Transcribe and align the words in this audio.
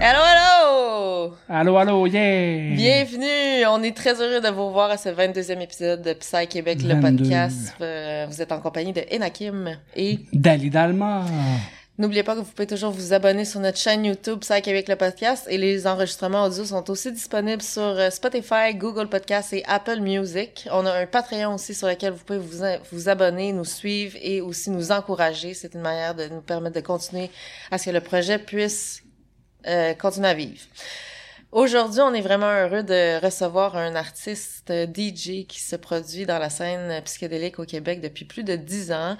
Allô, 0.00 0.20
allô! 0.22 1.34
Allô, 1.48 1.76
allô, 1.76 2.06
yeah! 2.06 2.74
Bienvenue! 2.74 3.66
On 3.68 3.82
est 3.82 3.96
très 3.96 4.20
heureux 4.20 4.40
de 4.40 4.48
vous 4.48 4.70
voir 4.70 4.90
à 4.90 4.96
ce 4.96 5.08
22e 5.08 5.60
épisode 5.60 6.02
de 6.02 6.12
Psy 6.12 6.46
Québec, 6.48 6.82
le 6.82 6.94
22. 7.00 7.24
podcast. 7.24 7.74
Euh, 7.80 8.26
vous 8.28 8.40
êtes 8.40 8.52
en 8.52 8.60
compagnie 8.60 8.92
de 8.92 9.02
Enakim 9.12 9.76
et 9.96 10.20
Dali 10.32 10.70
Dalma. 10.70 11.24
N'oubliez 12.00 12.22
pas 12.22 12.34
que 12.34 12.40
vous 12.40 12.50
pouvez 12.50 12.66
toujours 12.66 12.92
vous 12.92 13.12
abonner 13.12 13.44
sur 13.44 13.60
notre 13.60 13.76
chaîne 13.76 14.04
YouTube 14.04 14.40
Psy 14.40 14.62
Québec, 14.62 14.88
le 14.88 14.96
podcast 14.96 15.46
et 15.50 15.58
les 15.58 15.86
enregistrements 15.86 16.44
audio 16.44 16.64
sont 16.64 16.90
aussi 16.90 17.12
disponibles 17.12 17.62
sur 17.62 17.82
euh, 17.82 18.08
Spotify, 18.08 18.74
Google 18.74 19.08
Podcasts 19.08 19.52
et 19.52 19.62
Apple 19.66 20.00
Music. 20.00 20.66
On 20.72 20.86
a 20.86 20.92
un 20.92 21.06
Patreon 21.06 21.54
aussi 21.54 21.74
sur 21.74 21.86
lequel 21.86 22.14
vous 22.14 22.24
pouvez 22.24 22.38
vous, 22.38 22.64
vous 22.90 23.08
abonner, 23.10 23.52
nous 23.52 23.66
suivre 23.66 24.16
et 24.22 24.40
aussi 24.40 24.70
nous 24.70 24.92
encourager. 24.92 25.52
C'est 25.52 25.74
une 25.74 25.82
manière 25.82 26.14
de 26.14 26.26
nous 26.28 26.40
permettre 26.40 26.76
de 26.76 26.80
continuer 26.80 27.30
à 27.70 27.76
ce 27.76 27.86
que 27.86 27.90
le 27.90 28.00
projet 28.00 28.38
puisse 28.38 29.02
euh, 29.66 29.92
continuer 29.92 30.28
à 30.28 30.34
vivre. 30.34 30.62
Aujourd'hui, 31.52 32.00
on 32.00 32.14
est 32.14 32.20
vraiment 32.20 32.46
heureux 32.52 32.84
de 32.84 33.20
recevoir 33.24 33.76
un 33.76 33.96
artiste 33.96 34.70
euh, 34.70 34.86
DJ 34.86 35.46
qui 35.48 35.58
se 35.60 35.74
produit 35.74 36.24
dans 36.24 36.38
la 36.38 36.48
scène 36.48 37.02
psychédélique 37.02 37.58
au 37.58 37.64
Québec 37.64 38.00
depuis 38.00 38.24
plus 38.24 38.44
de 38.44 38.54
dix 38.54 38.92
ans. 38.92 39.16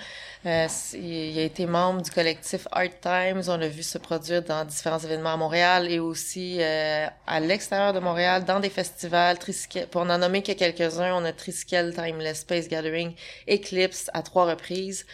Euh, 0.47 0.69
il 0.95 1.37
a 1.37 1.43
été 1.43 1.67
membre 1.67 2.03
du 2.03 2.11
collectif 2.13 2.69
Art 2.71 3.01
Times. 3.03 3.43
On 3.49 3.57
l'a 3.57 3.67
vu 3.67 3.83
se 3.83 3.99
produire 3.99 4.43
dans 4.45 4.65
différents 4.65 5.01
événements 5.01 5.33
à 5.33 5.37
Montréal 5.37 5.91
et 5.91 5.99
aussi 5.99 6.59
euh, 6.61 7.09
à 7.27 7.41
l'extérieur 7.41 7.93
de 7.93 7.99
Montréal, 7.99 8.45
dans 8.45 8.61
des 8.61 8.71
festivals. 8.71 9.37
Triskel, 9.37 9.89
pour 9.89 10.05
n'en 10.05 10.19
nommer 10.19 10.45
que 10.45 10.53
quelques-uns, 10.53 11.13
on 11.17 11.25
a 11.25 11.33
Triskel, 11.33 11.93
Timeless 11.97 12.43
Space 12.43 12.69
Gathering, 12.69 13.13
Eclipse 13.49 14.09
à 14.15 14.23
trois 14.23 14.47
reprises. 14.47 15.05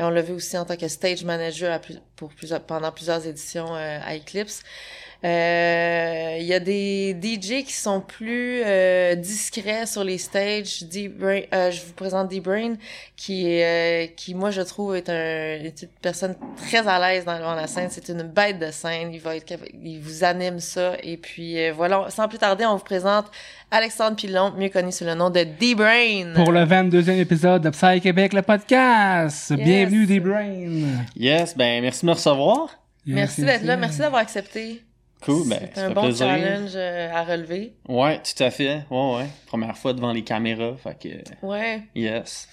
On 0.00 0.10
l'a 0.10 0.20
vu 0.20 0.32
aussi 0.32 0.58
en 0.58 0.64
tant 0.64 0.76
que 0.76 0.88
stage 0.88 1.22
manager 1.22 1.72
à 1.72 1.78
plus- 1.78 2.00
pour 2.16 2.30
plusieurs, 2.34 2.60
pendant 2.60 2.90
plusieurs 2.90 3.24
éditions 3.24 3.72
euh, 3.76 4.00
à 4.04 4.16
Eclipse. 4.16 4.62
Euh, 5.24 6.36
Il 6.38 6.46
y 6.46 6.52
a 6.54 6.60
des 6.60 7.16
DJ 7.20 7.64
qui 7.64 7.72
sont 7.72 8.00
plus 8.00 8.62
euh, 8.64 9.14
discrets 9.14 9.86
sur 9.86 10.04
les 10.04 10.18
stages. 10.18 10.82
D-Brain, 10.84 11.40
euh, 11.52 11.70
je 11.70 11.80
vous 11.82 11.92
présente 11.94 12.28
D-Brain, 12.28 12.74
qui, 13.16 13.62
euh, 13.62 14.06
qui 14.14 14.34
moi 14.34 14.50
je 14.50 14.60
trouve 14.62 14.94
est, 14.94 15.08
un, 15.08 15.64
est 15.64 15.82
une 15.82 15.88
personne 16.02 16.36
très 16.56 16.86
à 16.86 16.98
l'aise 16.98 17.24
dans, 17.24 17.38
devant 17.38 17.54
la 17.54 17.66
scène. 17.66 17.88
C'est 17.90 18.08
une 18.10 18.22
bête 18.22 18.58
de 18.58 18.70
scène. 18.70 19.12
Il 19.12 19.20
va 19.20 19.36
être, 19.36 19.54
il 19.82 20.00
vous 20.00 20.22
anime 20.24 20.60
ça. 20.60 20.92
Et 21.02 21.16
puis 21.16 21.58
euh, 21.58 21.72
voilà, 21.74 22.06
sans 22.10 22.28
plus 22.28 22.38
tarder, 22.38 22.66
on 22.66 22.76
vous 22.76 22.84
présente 22.84 23.26
Alexandre 23.70 24.16
Pilon, 24.16 24.52
mieux 24.56 24.68
connu 24.68 24.92
sous 24.92 25.04
le 25.04 25.14
nom 25.14 25.30
de 25.30 25.42
D-Brain. 25.58 26.34
Pour 26.34 26.52
le 26.52 26.64
22e 26.64 27.18
épisode 27.18 27.62
de 27.62 27.70
Psy 27.70 28.00
Québec, 28.00 28.32
le 28.32 28.42
podcast. 28.42 29.50
Yes. 29.50 29.58
Bienvenue, 29.58 30.06
des 30.06 30.20
brains. 30.20 31.02
Yes, 31.16 31.56
ben 31.56 31.82
merci 31.82 32.02
de 32.02 32.06
me 32.10 32.14
recevoir. 32.14 32.68
Merci 33.06 33.42
d'être 33.42 33.64
là, 33.64 33.76
merci 33.76 33.98
d'avoir 33.98 34.20
accepté. 34.20 34.82
Cool, 35.22 35.48
ben 35.48 35.70
C'est 35.74 35.80
un 35.80 35.90
bon 35.90 36.02
plaisir. 36.02 36.26
challenge 36.26 36.72
euh, 36.74 37.10
à 37.12 37.24
relever. 37.24 37.74
Ouais, 37.88 38.20
tout 38.22 38.42
à 38.42 38.50
fait. 38.50 38.82
Ouais, 38.90 39.16
ouais. 39.16 39.26
Première 39.46 39.76
fois 39.76 39.92
devant 39.92 40.12
les 40.12 40.22
caméras, 40.22 40.74
fait 40.76 40.98
que 40.98 41.46
Ouais. 41.46 41.82
yes. 41.94 42.48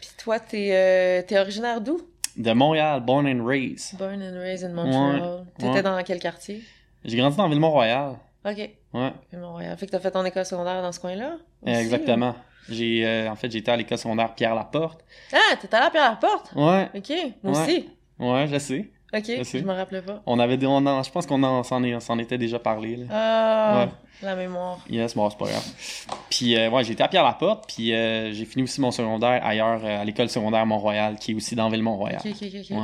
Puis 0.00 0.10
toi, 0.18 0.40
t'es 0.40 0.70
euh, 0.72 1.22
t'es 1.26 1.38
originaire 1.38 1.80
d'où? 1.80 2.00
De 2.36 2.52
Montréal, 2.52 3.00
born 3.00 3.26
and 3.26 3.44
raised. 3.46 3.96
Born 3.98 4.20
and 4.22 4.38
raised 4.40 4.64
in 4.68 4.74
Montreal. 4.74 5.46
T'étais 5.58 5.70
ouais. 5.72 5.82
dans 5.82 6.02
quel 6.02 6.18
quartier? 6.18 6.62
J'ai 7.04 7.16
grandi 7.16 7.36
dans 7.36 7.48
Ville-Mont-Royal. 7.48 8.16
Ok. 8.44 8.70
Ouais, 8.94 9.12
Montréal. 9.34 9.76
Fait 9.78 9.86
que 9.86 9.92
t'as 9.92 10.00
fait 10.00 10.10
ton 10.10 10.24
école 10.24 10.44
secondaire 10.44 10.82
dans 10.82 10.92
ce 10.92 10.98
coin-là? 11.00 11.36
aussi, 11.64 11.74
exactement. 11.74 12.34
J'ai 12.68 13.06
euh, 13.06 13.28
en 13.30 13.36
fait 13.36 13.50
j'étais 13.50 13.70
à 13.72 13.76
l'école 13.76 13.98
secondaire 13.98 14.34
Pierre 14.34 14.54
Laporte. 14.54 15.04
Ah, 15.32 15.56
t'es 15.60 15.72
allé 15.74 15.86
à 15.86 15.90
Pierre-la-Porte? 15.90 16.52
Ouais, 16.56 16.88
Ok. 16.96 17.12
Moi 17.42 17.52
Ouais. 17.54 17.62
aussi. 17.62 17.88
ouais, 18.18 18.46
je 18.48 18.58
sais. 18.58 18.90
Ok. 19.14 19.24
Je 19.26 19.58
me 19.58 19.72
rappelais 19.72 20.00
pas. 20.02 20.22
On 20.26 20.38
avait 20.38 20.58
on 20.66 20.86
en- 20.86 21.02
je 21.02 21.10
pense 21.10 21.26
qu'on 21.26 21.42
en- 21.42 21.62
s'en 21.62 22.18
était 22.18 22.38
déjà 22.38 22.58
parlé 22.58 22.96
là. 22.96 23.04
Ah, 23.10 23.84
Ouais. 23.86 23.92
la 24.22 24.36
mémoire. 24.36 24.78
Yes, 24.88 25.14
bon, 25.14 25.28
c'est 25.28 25.38
pas 25.38 25.46
grave. 25.48 25.64
Puis, 26.30 26.56
euh, 26.56 26.70
ouais, 26.70 26.82
j'étais 26.84 27.02
à 27.02 27.08
Pierre-Laporte, 27.08 27.64
puis 27.68 27.92
euh, 27.94 28.32
j'ai 28.32 28.44
fini 28.46 28.62
aussi 28.62 28.80
mon 28.80 28.90
secondaire 28.90 29.44
ailleurs, 29.44 29.80
euh, 29.84 30.00
à 30.00 30.04
l'école 30.04 30.28
secondaire 30.30 30.64
Mont-Royal, 30.64 31.16
qui 31.16 31.32
est 31.32 31.34
aussi 31.34 31.54
dans 31.54 31.68
Ville-Mont-Royal. 31.68 32.20
Ok, 32.24 32.32
ok, 32.32 32.48
ok. 32.54 32.66
ok. 32.70 32.76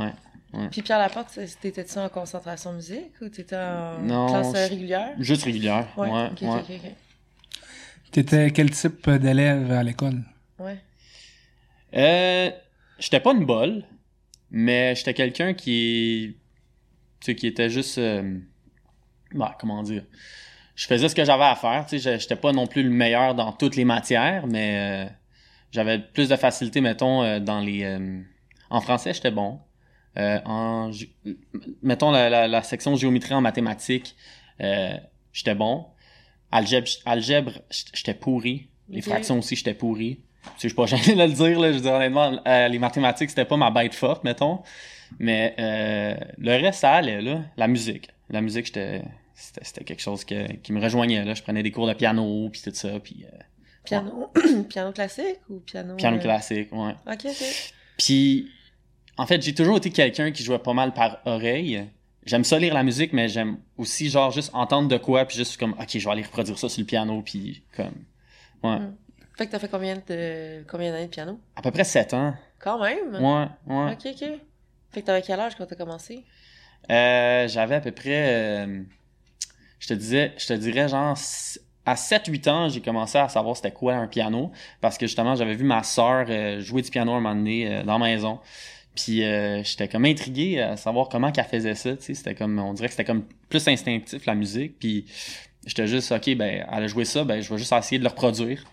Ouais. 0.53 0.67
Puis 0.71 0.81
Pierre-la-Porte, 0.81 1.29
c'est- 1.29 1.59
t'étais-tu 1.59 1.97
en 1.99 2.09
concentration 2.09 2.73
musique 2.73 3.11
ou 3.21 3.29
t'étais 3.29 3.55
en 3.55 3.99
Non, 3.99 4.27
classe 4.27 4.69
régulière? 4.69 5.09
Juste 5.19 5.43
régulière. 5.45 5.87
Ouais, 5.97 6.09
ouais. 6.09 6.25
ok, 6.31 6.41
ok, 6.41 6.49
ok, 6.69 6.75
ok. 6.85 6.91
T'étais 8.11 8.51
quel 8.51 8.71
type 8.71 9.09
d'élève 9.09 9.71
à 9.71 9.83
l'école? 9.83 10.21
Ouais. 10.59 10.77
Euh, 11.95 12.49
j'étais 12.99 13.19
pas 13.19 13.31
une 13.33 13.45
bolle, 13.45 13.83
mais 14.51 14.95
j'étais 14.95 15.13
quelqu'un 15.13 15.53
qui, 15.53 16.37
tu 17.19 17.25
sais, 17.25 17.35
qui 17.35 17.47
était 17.47 17.69
juste, 17.69 17.97
euh, 17.97 18.39
bah, 19.33 19.57
comment 19.59 19.83
dire, 19.83 20.03
je 20.75 20.87
faisais 20.87 21.09
ce 21.09 21.15
que 21.15 21.25
j'avais 21.25 21.43
à 21.43 21.55
faire, 21.55 21.85
tu 21.85 21.99
sais, 21.99 22.19
j'étais 22.19 22.35
pas 22.35 22.51
non 22.51 22.67
plus 22.67 22.83
le 22.83 22.89
meilleur 22.89 23.35
dans 23.35 23.51
toutes 23.51 23.75
les 23.75 23.85
matières, 23.85 24.47
mais 24.47 25.07
euh, 25.07 25.09
j'avais 25.71 25.99
plus 25.99 26.29
de 26.29 26.35
facilité, 26.35 26.81
mettons, 26.81 27.23
euh, 27.23 27.39
dans 27.39 27.59
les, 27.59 27.97
en 28.69 28.81
français, 28.81 29.13
j'étais 29.13 29.31
bon. 29.31 29.59
En, 30.17 30.91
mettons 31.81 32.11
la, 32.11 32.29
la, 32.29 32.47
la 32.47 32.61
section 32.61 32.95
géométrie 32.95 33.33
en 33.33 33.41
mathématiques, 33.41 34.15
j'étais 34.59 35.55
bon. 35.55 35.85
Algèbre, 36.51 36.87
algèbre, 37.05 37.51
j'étais 37.93 38.15
pourri. 38.15 38.69
Les 38.89 39.01
fractions 39.01 39.37
aussi, 39.37 39.55
j'étais 39.55 39.75
pourri. 39.75 40.23
Je 40.55 40.67
suis 40.67 40.73
pas 40.75 40.85
gêné 40.87 41.15
de 41.15 41.23
le 41.29 41.33
dire, 41.33 41.59
là. 41.59 41.71
Je 41.71 41.77
veux 41.77 41.81
dire, 41.83 41.93
honnêtement, 41.93 42.39
euh, 42.47 42.67
les 42.67 42.79
mathématiques, 42.79 43.29
c'était 43.29 43.45
pas 43.45 43.57
ma 43.57 43.71
bête 43.71 43.93
forte, 43.95 44.23
mettons. 44.23 44.61
Mais 45.17 45.55
euh, 45.59 46.15
le 46.37 46.51
reste, 46.51 46.79
ça 46.81 46.91
allait, 46.93 47.21
là. 47.21 47.41
La 47.57 47.67
musique. 47.67 48.09
La 48.29 48.41
musique, 48.41 48.67
j'étais... 48.67 49.01
C'était, 49.33 49.85
quelque 49.85 50.01
chose 50.01 50.25
que- 50.25 50.51
qui 50.57 50.73
me 50.73 50.81
rejoignait, 50.81 51.23
là. 51.23 51.33
Je 51.33 51.41
prenais 51.41 51.63
des 51.63 51.71
cours 51.71 51.87
de 51.87 51.93
piano, 51.93 52.49
puis 52.51 52.61
tout 52.61 52.71
ça, 52.73 52.99
puis 52.99 53.25
euh, 53.25 53.37
Piano, 53.85 54.31
piano 54.69 54.91
classique 54.91 55.39
ou 55.49 55.59
piano? 55.61 55.95
piano 55.95 56.19
classique, 56.19 56.67
ouais. 56.73 56.93
Ok, 57.07 57.25
ok. 57.25 57.73
Puis, 57.97 58.49
en 59.17 59.25
fait, 59.25 59.41
j'ai 59.41 59.53
toujours 59.53 59.77
été 59.77 59.89
quelqu'un 59.91 60.31
qui 60.31 60.43
jouait 60.43 60.59
pas 60.59 60.73
mal 60.73 60.93
par 60.93 61.19
oreille. 61.25 61.85
J'aime 62.25 62.43
ça 62.43 62.59
lire 62.59 62.73
la 62.73 62.83
musique, 62.83 63.13
mais 63.13 63.29
j'aime 63.29 63.57
aussi, 63.77 64.09
genre, 64.09 64.31
juste 64.31 64.51
entendre 64.53 64.89
de 64.89 64.97
quoi, 64.97 65.23
puis 65.25 65.37
juste 65.37 65.57
comme, 65.57 65.71
ok, 65.79 65.87
je 65.97 66.05
vais 66.05 66.11
aller 66.11 66.21
reproduire 66.23 66.59
ça 66.59 66.67
sur 66.67 66.81
le 66.81 66.85
piano, 66.85 67.21
puis 67.21 67.63
comme... 67.75 68.03
Ouais. 68.61 68.77
Mm. 68.79 68.95
Fait 69.39 69.47
que 69.47 69.51
t'as 69.51 69.59
fait 69.59 69.69
combien 69.69 69.95
de 69.95 70.65
combien 70.69 70.91
d'années 70.91 71.05
de 71.05 71.11
piano? 71.11 71.39
À 71.55 71.61
peu 71.61 71.71
près 71.71 71.85
7 71.85 72.13
ans. 72.13 72.33
Quand 72.59 72.77
même? 72.77 73.15
Ouais, 73.15 73.47
ouais. 73.73 73.93
Ok, 73.93 74.05
ok. 74.05 74.29
Fait 74.91 74.99
que 74.99 75.05
t'avais 75.05 75.21
quel 75.21 75.39
âge 75.39 75.55
quand 75.55 75.65
t'as 75.65 75.77
commencé? 75.77 76.25
Euh, 76.91 77.47
j'avais 77.47 77.75
à 77.75 77.79
peu 77.79 77.93
près, 77.93 78.33
euh, 78.35 78.83
je 79.79 79.87
te 79.87 79.93
disais, 79.93 80.33
je 80.37 80.45
te 80.45 80.51
dirais 80.51 80.89
genre 80.89 81.17
à 81.85 81.95
7-8 81.95 82.49
ans, 82.49 82.67
j'ai 82.67 82.81
commencé 82.81 83.17
à 83.17 83.29
savoir 83.29 83.55
c'était 83.55 83.71
quoi 83.71 83.93
un 83.93 84.07
piano 84.07 84.51
parce 84.81 84.97
que 84.97 85.07
justement 85.07 85.35
j'avais 85.35 85.55
vu 85.55 85.63
ma 85.63 85.83
sœur 85.83 86.25
euh, 86.27 86.59
jouer 86.59 86.81
du 86.81 86.89
piano 86.89 87.13
un 87.13 87.21
moment 87.21 87.33
donné 87.33 87.65
euh, 87.65 87.83
dans 87.83 87.97
la 87.97 88.07
maison. 88.07 88.41
Puis 88.93 89.21
j'étais 89.63 89.87
comme 89.87 90.03
intrigué 90.03 90.59
à 90.59 90.75
savoir 90.75 91.07
comment 91.07 91.31
qu'elle 91.31 91.45
faisait 91.45 91.75
ça, 91.75 91.95
tu 91.95 92.03
sais, 92.03 92.13
c'était 92.13 92.35
comme 92.35 92.59
on 92.59 92.73
dirait 92.73 92.89
que 92.89 92.93
c'était 92.93 93.05
comme 93.05 93.23
plus 93.47 93.65
instinctif 93.69 94.25
la 94.25 94.35
musique 94.35 94.77
puis 94.79 95.05
j'étais 95.65 95.87
juste 95.87 96.11
OK 96.11 96.35
ben 96.35 96.65
elle 96.69 96.83
a 96.83 96.87
joué 96.87 97.05
ça, 97.05 97.23
ben 97.23 97.39
je 97.39 97.49
vais 97.49 97.57
juste 97.57 97.71
essayer 97.71 97.99
de 97.99 98.03
le 98.03 98.09
reproduire. 98.09 98.65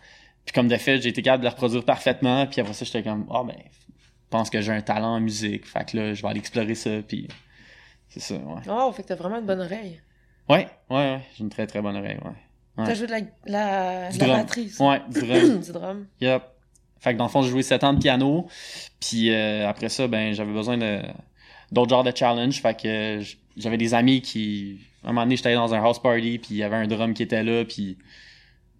Puis 0.46 0.54
comme 0.54 0.68
de 0.68 0.76
fait, 0.76 1.02
j'ai 1.02 1.10
été 1.10 1.20
capable 1.20 1.42
de 1.42 1.48
le 1.48 1.52
reproduire 1.52 1.84
parfaitement, 1.84 2.46
puis 2.46 2.60
après 2.62 2.72
ça 2.72 2.84
j'étais 2.86 3.02
comme 3.02 3.26
ah 3.30 3.42
ben 3.46 3.56
je 3.58 4.30
pense 4.30 4.48
que 4.48 4.60
j'ai 4.62 4.72
un 4.72 4.80
talent 4.80 5.16
en 5.16 5.20
musique, 5.20 5.66
fait 5.66 5.84
que 5.90 5.96
là 5.98 6.14
je 6.14 6.22
vais 6.22 6.28
aller 6.28 6.38
explorer 6.38 6.74
ça 6.74 6.90
puis 7.06 7.28
c'est 8.08 8.20
ça, 8.20 8.34
ouais. 8.36 8.62
Oh, 8.70 8.92
fait 8.92 9.02
que 9.02 9.08
t'as 9.08 9.16
vraiment 9.16 9.38
une 9.38 9.46
bonne 9.46 9.60
oreille. 9.60 10.00
Ouais, 10.48 10.68
ouais, 10.88 10.96
ouais. 10.96 11.20
J'ai 11.36 11.42
une 11.42 11.50
très 11.50 11.66
très 11.66 11.82
bonne 11.82 11.96
oreille, 11.96 12.18
ouais. 12.24 12.30
Ouais. 12.78 12.84
T'as 12.86 12.94
joué 12.94 13.06
de 13.06 13.12
la, 13.12 13.20
la, 13.46 14.10
Du 14.10 14.18
la 14.18 14.26
drum. 14.26 14.36
batterie, 14.38 14.68
ça? 14.70 14.84
Ouais, 14.88 15.02
du 15.10 15.20
drum. 15.20 15.60
du 15.64 15.72
drum. 15.72 16.06
yep. 16.20 16.42
Fait 17.00 17.12
que 17.12 17.18
dans 17.18 17.24
le 17.24 17.30
fond, 17.30 17.42
j'ai 17.42 17.50
joué 17.50 17.62
7 17.62 17.84
ans 17.84 17.92
de 17.94 17.98
piano. 17.98 18.46
Puis 19.00 19.30
euh, 19.30 19.68
après 19.68 19.88
ça, 19.88 20.06
ben 20.08 20.34
j'avais 20.34 20.52
besoin 20.52 20.78
de 20.78 21.02
d'autres 21.72 21.90
genres 21.90 22.04
de 22.04 22.12
challenge. 22.14 22.60
Fait 22.60 22.78
que 22.80 23.20
j'avais 23.56 23.76
des 23.78 23.92
amis 23.94 24.20
qui. 24.22 24.78
À 25.02 25.08
un 25.08 25.12
moment 25.12 25.22
donné, 25.22 25.36
j'étais 25.36 25.48
allé 25.48 25.56
dans 25.56 25.74
un 25.74 25.82
house 25.82 26.00
party, 26.00 26.38
puis 26.38 26.48
il 26.52 26.56
y 26.58 26.62
avait 26.62 26.76
un 26.76 26.86
drum 26.86 27.12
qui 27.14 27.22
était 27.22 27.42
là, 27.42 27.64
puis. 27.64 27.98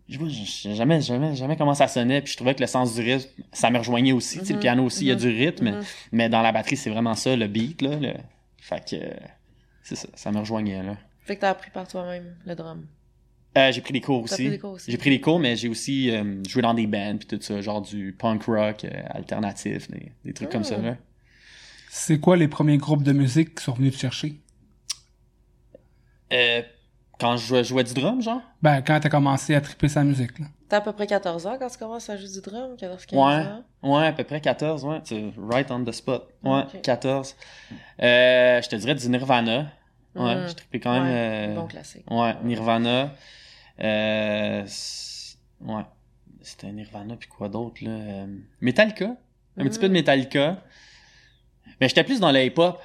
Je 0.08 0.18
vois, 0.18 0.28
j'ai 0.28 0.74
jamais, 0.74 1.00
jamais, 1.00 1.34
jamais 1.34 1.56
comment 1.56 1.74
ça 1.74 1.88
sonnait, 1.88 2.22
puis 2.22 2.30
je 2.32 2.36
trouvais 2.36 2.54
que 2.54 2.60
le 2.60 2.68
sens 2.68 2.94
du 2.94 3.00
rythme, 3.00 3.28
ça 3.52 3.70
me 3.70 3.78
rejoignait 3.78 4.12
aussi. 4.12 4.38
Sais, 4.38 4.52
Mhm, 4.52 4.52
le 4.52 4.58
piano 4.60 4.84
aussi, 4.84 5.04
il 5.04 5.08
y 5.08 5.10
a 5.10 5.14
mhm, 5.14 5.20
du 5.20 5.28
rythme, 5.28 5.70
Mhm. 5.70 5.82
mais 6.12 6.28
dans 6.28 6.42
la 6.42 6.52
batterie, 6.52 6.76
c'est 6.76 6.90
vraiment 6.90 7.14
ça, 7.16 7.34
le 7.34 7.48
beat, 7.48 7.82
là. 7.82 7.96
le- 7.96 8.14
Fait 8.60 8.84
que. 8.88 8.96
c'est 9.82 9.96
ça, 9.96 10.08
ça 10.14 10.30
me 10.32 10.38
rejoignait, 10.38 10.82
là. 10.82 10.96
Fait 11.24 11.34
que 11.36 11.40
t'as 11.40 11.50
appris 11.50 11.70
par 11.72 11.88
toi-même 11.88 12.36
le 12.44 12.54
drum. 12.54 12.86
Euh, 13.58 13.72
j'ai 13.72 13.80
pris 13.80 13.92
des 13.94 14.00
cours 14.00 14.22
aussi. 14.22 14.60
J'ai 14.86 14.98
pris 14.98 15.10
des 15.10 15.20
cours, 15.20 15.38
mais 15.40 15.56
j'ai 15.56 15.68
aussi 15.68 16.10
euh, 16.10 16.42
joué 16.46 16.62
dans 16.62 16.74
des 16.74 16.86
bands 16.86 17.16
puis 17.18 17.26
tout 17.26 17.38
ça, 17.40 17.60
genre 17.60 17.80
du 17.82 18.14
punk 18.16 18.44
rock 18.44 18.84
euh, 18.84 18.90
alternatif, 19.10 19.90
des, 19.90 20.12
des 20.24 20.32
trucs 20.34 20.50
comme 20.50 20.62
ça. 20.64 20.76
Là. 20.76 20.96
C'est 21.90 22.20
quoi 22.20 22.36
les 22.36 22.48
premiers 22.48 22.76
groupes 22.76 23.02
de 23.02 23.12
musique 23.12 23.54
qui 23.56 23.64
sont 23.64 23.72
venus 23.72 23.94
te 23.94 23.98
chercher? 24.00 24.34
Quand 27.18 27.36
je 27.36 27.46
jouais, 27.46 27.64
jouais 27.64 27.84
du 27.84 27.94
drum, 27.94 28.20
genre? 28.20 28.42
Ben, 28.62 28.82
quand 28.82 29.00
t'as 29.00 29.08
commencé 29.08 29.54
à 29.54 29.60
triper 29.60 29.88
sa 29.88 30.04
musique, 30.04 30.38
là. 30.38 30.46
T'as 30.68 30.78
à 30.78 30.80
peu 30.80 30.92
près 30.92 31.06
14 31.06 31.46
ans 31.46 31.56
quand 31.58 31.68
tu 31.68 31.78
commences 31.78 32.10
à 32.10 32.16
jouer 32.16 32.28
du 32.28 32.40
drum? 32.40 32.76
14, 32.76 33.06
15 33.06 33.18
Ouais. 33.18 33.46
ans? 33.46 33.64
Ouais, 33.82 34.06
à 34.08 34.12
peu 34.12 34.24
près 34.24 34.40
14, 34.40 34.84
ouais. 34.84 35.00
C'est 35.04 35.32
right 35.38 35.70
on 35.70 35.82
the 35.84 35.92
spot. 35.92 36.28
Ouais, 36.42 36.62
Ok. 36.74 36.82
14. 36.82 37.36
Euh, 38.02 38.60
je 38.60 38.68
te 38.68 38.76
dirais 38.76 38.94
du 38.96 39.08
Nirvana. 39.08 39.66
Ouais, 40.14 40.34
Mm. 40.34 40.48
j'ai 40.48 40.54
trippé 40.54 40.80
quand 40.80 40.92
même. 40.92 41.04
Ouais, 41.04 41.10
euh, 41.14 41.54
Bon 41.54 41.66
classique. 41.66 42.04
Ouais, 42.10 42.34
Nirvana. 42.42 43.10
Euh, 43.82 44.66
ouais. 45.60 45.82
C'était 46.42 46.70
Nirvana, 46.72 47.16
puis 47.16 47.28
quoi 47.28 47.48
d'autre, 47.48 47.82
là? 47.84 47.90
Euh, 47.90 48.26
Metallica. 48.60 49.16
Un 49.56 49.64
Mm. 49.64 49.68
petit 49.68 49.78
peu 49.78 49.88
de 49.88 49.92
Metallica. 49.92 50.62
Mais 51.80 51.88
j'étais 51.88 52.04
plus 52.04 52.20
dans 52.20 52.32
le 52.32 52.42
hip-hop. 52.44 52.80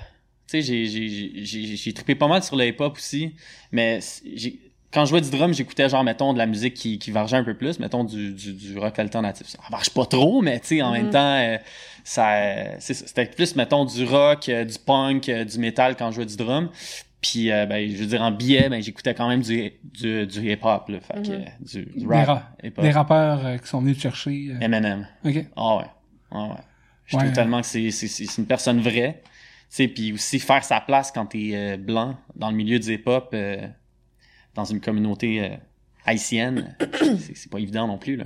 Sais, 0.52 0.62
j'ai- 0.62 0.86
j'ai- 0.86 1.08
j'ai 1.10 1.46
j'ai- 1.46 1.76
j'ai 1.78 1.94
trippé 1.94 2.16
pas 2.16 2.28
mal 2.28 2.44
sur 2.44 2.56
le 2.56 2.66
hip-hop 2.68 2.98
aussi. 2.98 3.34
Mais 3.72 4.00
j'ai- 4.36 4.60
quand 4.92 5.06
je 5.06 5.12
jouais 5.12 5.22
du 5.22 5.30
drum, 5.30 5.54
j'écoutais 5.54 5.88
genre, 5.88 6.04
mettons, 6.04 6.34
de 6.34 6.38
la 6.38 6.46
musique 6.46 6.74
qui, 6.74 7.00
qui 7.00 7.12
vargeait 7.12 7.38
un 7.38 7.44
peu 7.46 7.54
plus. 7.54 7.80
Mettons, 7.80 8.04
du, 8.04 8.34
du, 8.34 8.52
du 8.54 8.78
rock 8.78 9.00
alternatif. 9.00 9.48
Ça 9.48 9.60
marche 9.70 9.90
pas 9.92 10.06
trop, 10.06 10.42
mais 10.42 10.60
tu 10.60 10.68
sais, 10.68 10.82
en 10.82 10.92
même 10.92 11.10
temps, 11.10 11.36
euh, 11.38 11.58
ça, 12.04 12.34
euh, 12.34 12.76
c'est 12.80 12.94
c'était 12.94 13.26
plus, 13.28 13.56
mettons, 13.56 13.86
du 13.86 14.04
rock, 14.04 14.50
euh, 14.50 14.66
du 14.66 14.78
punk, 14.86 15.30
euh, 15.30 15.46
du 15.46 15.58
metal 15.60 15.96
quand 15.96 16.12
je 16.12 16.16
jouais 16.16 16.26
du 16.26 16.36
drum. 16.36 16.70
Puis, 17.22 17.50
ben, 17.50 17.88
je 17.90 17.98
veux 17.98 18.08
dire, 18.08 18.22
en 18.24 18.32
billet, 18.32 18.68
ben, 18.68 18.82
j'écoutais 18.82 19.14
quand 19.14 19.30
même 19.30 19.42
du, 19.44 19.72
du, 19.84 20.26
du 20.28 20.52
hip-hop, 20.52 20.90
là. 20.90 21.00
Fait 21.00 21.22
que, 21.22 21.28
Mhm. 21.30 21.46
euh, 21.76 21.86
du, 21.96 22.08
rap, 22.08 22.28
ra- 22.28 22.50
hip-hop. 22.64 22.84
des 22.84 22.92
rappeurs 22.92 23.62
qui 23.62 23.68
sont 23.68 23.80
venus 23.80 23.96
te 23.98 24.02
chercher. 24.02 24.50
Eminem. 24.60 25.08
Ok. 25.24 25.46
Ah 25.56 25.78
ouais. 25.78 25.84
Ah 26.32 26.44
ouais. 26.48 26.54
Je 27.06 27.16
Ouais. 27.18 27.24
trouve 27.24 27.34
tellement 27.36 27.62
que 27.62 27.68
c'est, 27.68 27.92
c'est, 27.92 28.08
c'est 28.08 28.26
c'est 28.26 28.42
une 28.42 28.48
personne 28.48 28.80
vraie. 28.82 29.22
Tu 29.72 29.78
sais, 29.78 29.88
puis 29.88 30.12
aussi 30.12 30.38
faire 30.40 30.64
sa 30.66 30.82
place 30.82 31.12
quand 31.14 31.28
t'es 31.28 31.52
euh, 31.54 31.78
blanc 31.78 32.18
dans 32.36 32.50
le 32.52 32.58
milieu 32.58 32.78
du 32.78 32.94
hip-hop, 32.94 33.30
euh, 33.34 33.66
dans 34.54 34.66
une 34.66 34.82
communauté 34.82 35.42
euh, 35.42 35.56
haïtienne, 36.06 36.76
c'est, 37.34 37.50
pas 37.50 37.58
évident 37.58 37.88
non 37.88 37.98
plus, 37.98 38.18
là. 38.18 38.26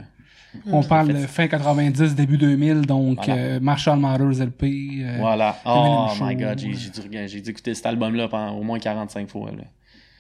On 0.66 0.82
parle 0.82 1.08
fait, 1.08 1.22
de 1.22 1.28
fin 1.28 1.48
90, 1.48 2.16
début 2.16 2.38
2000, 2.40 2.82
donc 2.88 3.18
Voilà. 3.26 3.36
euh, 3.42 3.60
Marshall 3.60 4.00
Mathers 4.00 4.42
LP. 4.42 4.64
euh, 5.04 5.18
Voilà. 5.20 5.60
Oh 5.66 6.08
my 6.20 6.36
god, 6.36 6.58
j'ai, 6.58 6.70
dû, 6.90 7.00
regarder- 7.02 7.28
j'ai 7.28 7.42
dû 7.42 7.50
écouter 7.52 7.76
cet 7.76 7.86
album-là 7.86 8.28
pendant 8.28 8.58
au 8.58 8.64
moins 8.64 8.80
45 8.80 9.30
fois, 9.30 9.52
là. 9.52 9.64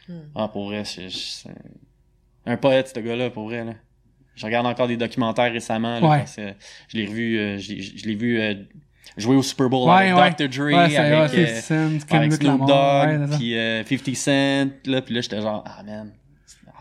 Hmm. 0.07 0.19
Ah, 0.36 0.48
pour 0.48 0.66
vrai, 0.68 0.83
c'est, 0.86 1.10
c'est 1.10 1.50
un 2.45 2.57
poète, 2.57 2.92
ce 2.94 3.00
gars-là, 3.00 3.31
pour 3.31 3.45
vrai, 3.45 3.63
là. 3.63 3.74
Je 4.36 4.45
regarde 4.45 4.68
encore 4.68 4.88
des 4.89 4.98
documentaires 4.98 5.51
récemment, 5.51 6.00
là, 6.00 6.07
Ouais. 6.07 6.18
parce 6.19 6.38
je 6.89 6.98
l'ai 6.98 7.07
revu, 7.07 7.38
euh, 7.39 7.57
je 7.57 7.71
l'ai- 7.74 7.81
je 7.81 8.06
l'ai 8.06 8.16
vu 8.16 8.39
euh, 9.10 9.22
jouer 9.22 9.36
au 9.36 9.42
Super 9.44 9.69
Bowl 9.69 9.88
Ouais, 9.90 10.10
avec 10.12 10.40
ouais. 10.40 10.48
Dr. 10.48 10.57
Dre, 10.57 10.66
Ouais, 10.66 10.98
avec... 10.98 11.34
ouais, 11.34 11.40
euh, 11.40 11.62
50 11.62 11.62
Cent, 11.62 11.75
avec 11.75 12.07
Kendrick 12.07 12.42
Snoop. 12.42 12.68
Dogg, 12.68 13.38
puis 13.38 13.57
euh, 13.57 13.84
50 13.84 14.16
Cent, 14.16 14.68
là, 14.86 15.02
puis 15.02 15.16
là, 15.16 15.22
j'étais 15.22 15.42
genre, 15.42 15.63
ah 15.66 15.84
man, 15.84 16.12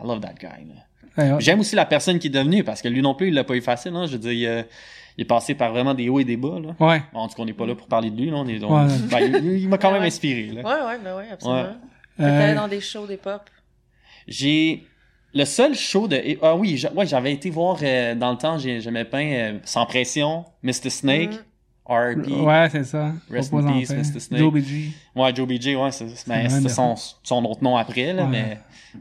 I 0.02 0.06
love 0.06 0.20
that 0.20 0.34
guy. 0.40 0.46
là. 0.68 0.74
Ouais, 1.16 1.30
ouais. 1.32 1.40
J'aime 1.40 1.60
aussi 1.60 1.76
la 1.76 1.84
personne 1.86 2.18
qui 2.18 2.26
est 2.26 2.30
devenue, 2.30 2.64
parce 2.64 2.82
que 2.82 2.88
lui 2.88 3.00
non 3.02 3.14
plus, 3.14 3.28
il 3.28 3.34
l'a 3.34 3.44
pas 3.44 3.54
eu 3.54 3.60
facile, 3.62 3.94
hein. 3.94 4.06
Je 4.06 4.12
veux 4.12 4.18
dire, 4.18 4.32
il, 4.32 4.46
euh, 4.46 4.62
il 5.16 5.22
est 5.22 5.26
passé 5.26 5.54
par 5.54 5.70
vraiment 5.70 5.94
des 5.94 6.08
hauts 6.08 6.18
et 6.18 6.24
des 6.24 6.36
bas, 6.36 6.58
là. 6.60 6.74
Ouais. 6.80 7.02
Bon, 7.12 7.20
en 7.20 7.28
tout 7.28 7.34
cas, 7.36 7.42
on 7.42 7.46
n'est 7.46 7.52
pas 7.52 7.66
là 7.66 7.74
pour 7.76 7.86
parler 7.86 8.10
de 8.10 8.20
lui, 8.20 8.30
là. 8.30 8.36
On 8.38 8.48
est, 8.48 8.62
on- 8.64 8.74
Ouais. 8.84 8.92
ben, 9.10 9.20
il, 9.44 9.58
il 9.62 9.68
m'a 9.68 9.78
quand 9.78 9.92
même 9.92 10.02
inspiré, 10.02 10.46
là. 10.52 10.62
Ouais, 10.62 10.86
ouais, 10.88 10.98
ben 11.04 11.16
ouais, 11.16 11.28
absolument. 11.32 11.62
Ouais. 11.62 11.68
T'es 12.16 12.24
allé 12.24 12.52
Euh, 12.52 12.54
dans 12.56 12.68
des 12.68 12.80
shows 12.80 13.06
des 13.06 13.16
pop. 13.16 13.42
J'ai 14.26 14.86
le 15.34 15.44
seul 15.44 15.74
show 15.74 16.06
de 16.08 16.20
ah 16.42 16.54
oui 16.56 16.80
ouais 16.94 17.06
j'avais 17.06 17.32
été 17.32 17.50
voir 17.50 17.78
euh, 17.82 18.14
dans 18.14 18.30
le 18.30 18.38
temps 18.38 18.56
j'ai- 18.56 18.80
j'aimais 18.80 19.04
bien 19.04 19.32
euh, 19.32 19.58
sans 19.64 19.84
pression 19.84 20.44
Mr 20.62 20.90
Snake 20.90 21.30
Mm. 21.32 21.38
R.I.P. 21.86 22.32
Ouais, 22.40 22.68
c'est 22.70 22.84
ça. 22.84 23.12
Rest 23.30 23.52
in 23.52 23.66
en 23.66 23.72
peace. 23.80 23.90
Mr. 23.92 24.20
Snake. 24.20 24.40
Joe 24.40 24.52
BG. 24.52 24.90
ouais 25.16 25.34
Joe 25.34 25.46
BJ 25.46 25.66
ouais 25.76 25.90
c'est 25.92 26.06
ben, 26.26 26.48
son, 26.68 26.94
son 27.22 27.44
autre 27.44 27.62
nom 27.62 27.76
après 27.76 28.12
là 28.12 28.24
Ouais. 28.24 28.30
mais 28.30 28.58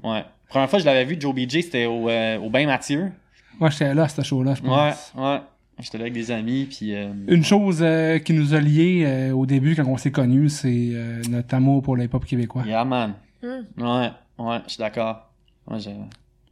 ouais 0.10 0.26
première 0.50 0.70
fois 0.70 0.78
que 0.80 0.84
je 0.84 0.86
l'avais 0.86 1.06
vu 1.06 1.16
Joe 1.20 1.34
BJ 1.34 1.62
c'était 1.62 1.86
au 1.86 2.10
euh, 2.10 2.38
au 2.40 2.50
Bain 2.50 2.66
Mathieu 2.66 3.12
Moi, 3.60 3.70
j'étais 3.70 3.94
là 3.94 4.04
à 4.04 4.08
ce 4.10 4.22
show-là, 4.22 4.56
je 4.56 4.62
ouais 4.64 4.68
pense. 4.70 5.14
ouais 5.16 5.40
j'étais 5.80 5.98
là 5.98 6.04
avec 6.04 6.14
des 6.14 6.30
amis 6.32 6.66
puis 6.66 6.94
euh, 6.94 7.14
Une 7.28 7.44
chose 7.46 7.80
euh, 7.82 8.20
qui 8.20 8.34
nous 8.34 8.54
a 8.54 8.60
liés 8.60 9.04
euh, 9.06 9.32
au 9.32 9.46
début, 9.46 9.76
quand 9.76 9.86
on 9.88 9.98
s'est 9.98 10.12
connus, 10.12 10.50
c'est 10.50 10.90
euh, 10.94 11.22
notre 11.30 11.54
amour 11.56 11.82
pour 11.84 11.96
le 11.96 12.04
hip-hop 12.04 12.26
québécois. 12.26 12.64
yeah 12.66 12.84
man 12.84 13.14
Hmm. 13.42 13.64
ouais 13.84 14.10
ouais 14.40 14.60
je 14.68 14.72
suis 14.74 14.80
d'accord 14.80 15.30
ouais, 15.68 15.78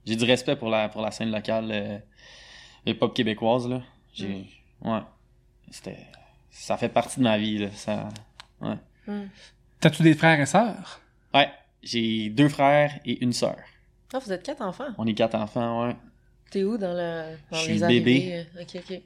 j'ai 0.06 0.16
du 0.18 0.24
respect 0.26 0.56
pour 0.58 0.70
la 0.70 0.88
pour 0.90 1.02
la 1.02 1.12
scène 1.12 1.32
locale 1.32 1.68
euh, 1.72 1.98
hip-hop 2.86 3.14
québécoise 3.14 3.68
là 3.70 3.82
j'ai 4.14 4.46
ouais 4.84 5.00
c'était 5.70 5.96
ça 6.52 6.78
fait 6.78 6.90
partie 6.90 7.20
de 7.20 7.24
ma 7.24 7.38
vie 7.38 7.58
là 7.58 7.72
ça 7.74 8.10
ouais 8.62 8.76
Hmm. 9.08 9.24
T'as-tu 9.80 10.04
des 10.04 10.14
frères 10.14 10.40
et 10.40 10.46
sœurs? 10.46 11.02
ouais 11.34 11.50
j'ai 11.82 12.30
deux 12.30 12.50
frères 12.50 13.00
et 13.04 13.24
une 13.24 13.34
sœur 13.34 13.56
Ah, 14.14 14.20
vous 14.20 14.32
êtes 14.32 14.44
quatre 14.44 14.62
enfants? 14.62 14.90
on 15.00 15.08
est 15.08 15.16
quatre 15.16 15.34
enfants 15.36 15.88
ouais 15.88 15.96
T'es 16.52 16.64
où 16.64 16.78
dans, 16.78 16.94
le, 16.94 17.36
dans 17.50 17.58
Je 17.58 17.64
suis 17.64 17.80
les 17.80 17.88
bébé. 18.00 18.46
Ok, 18.62 18.76
ok. 18.76 19.02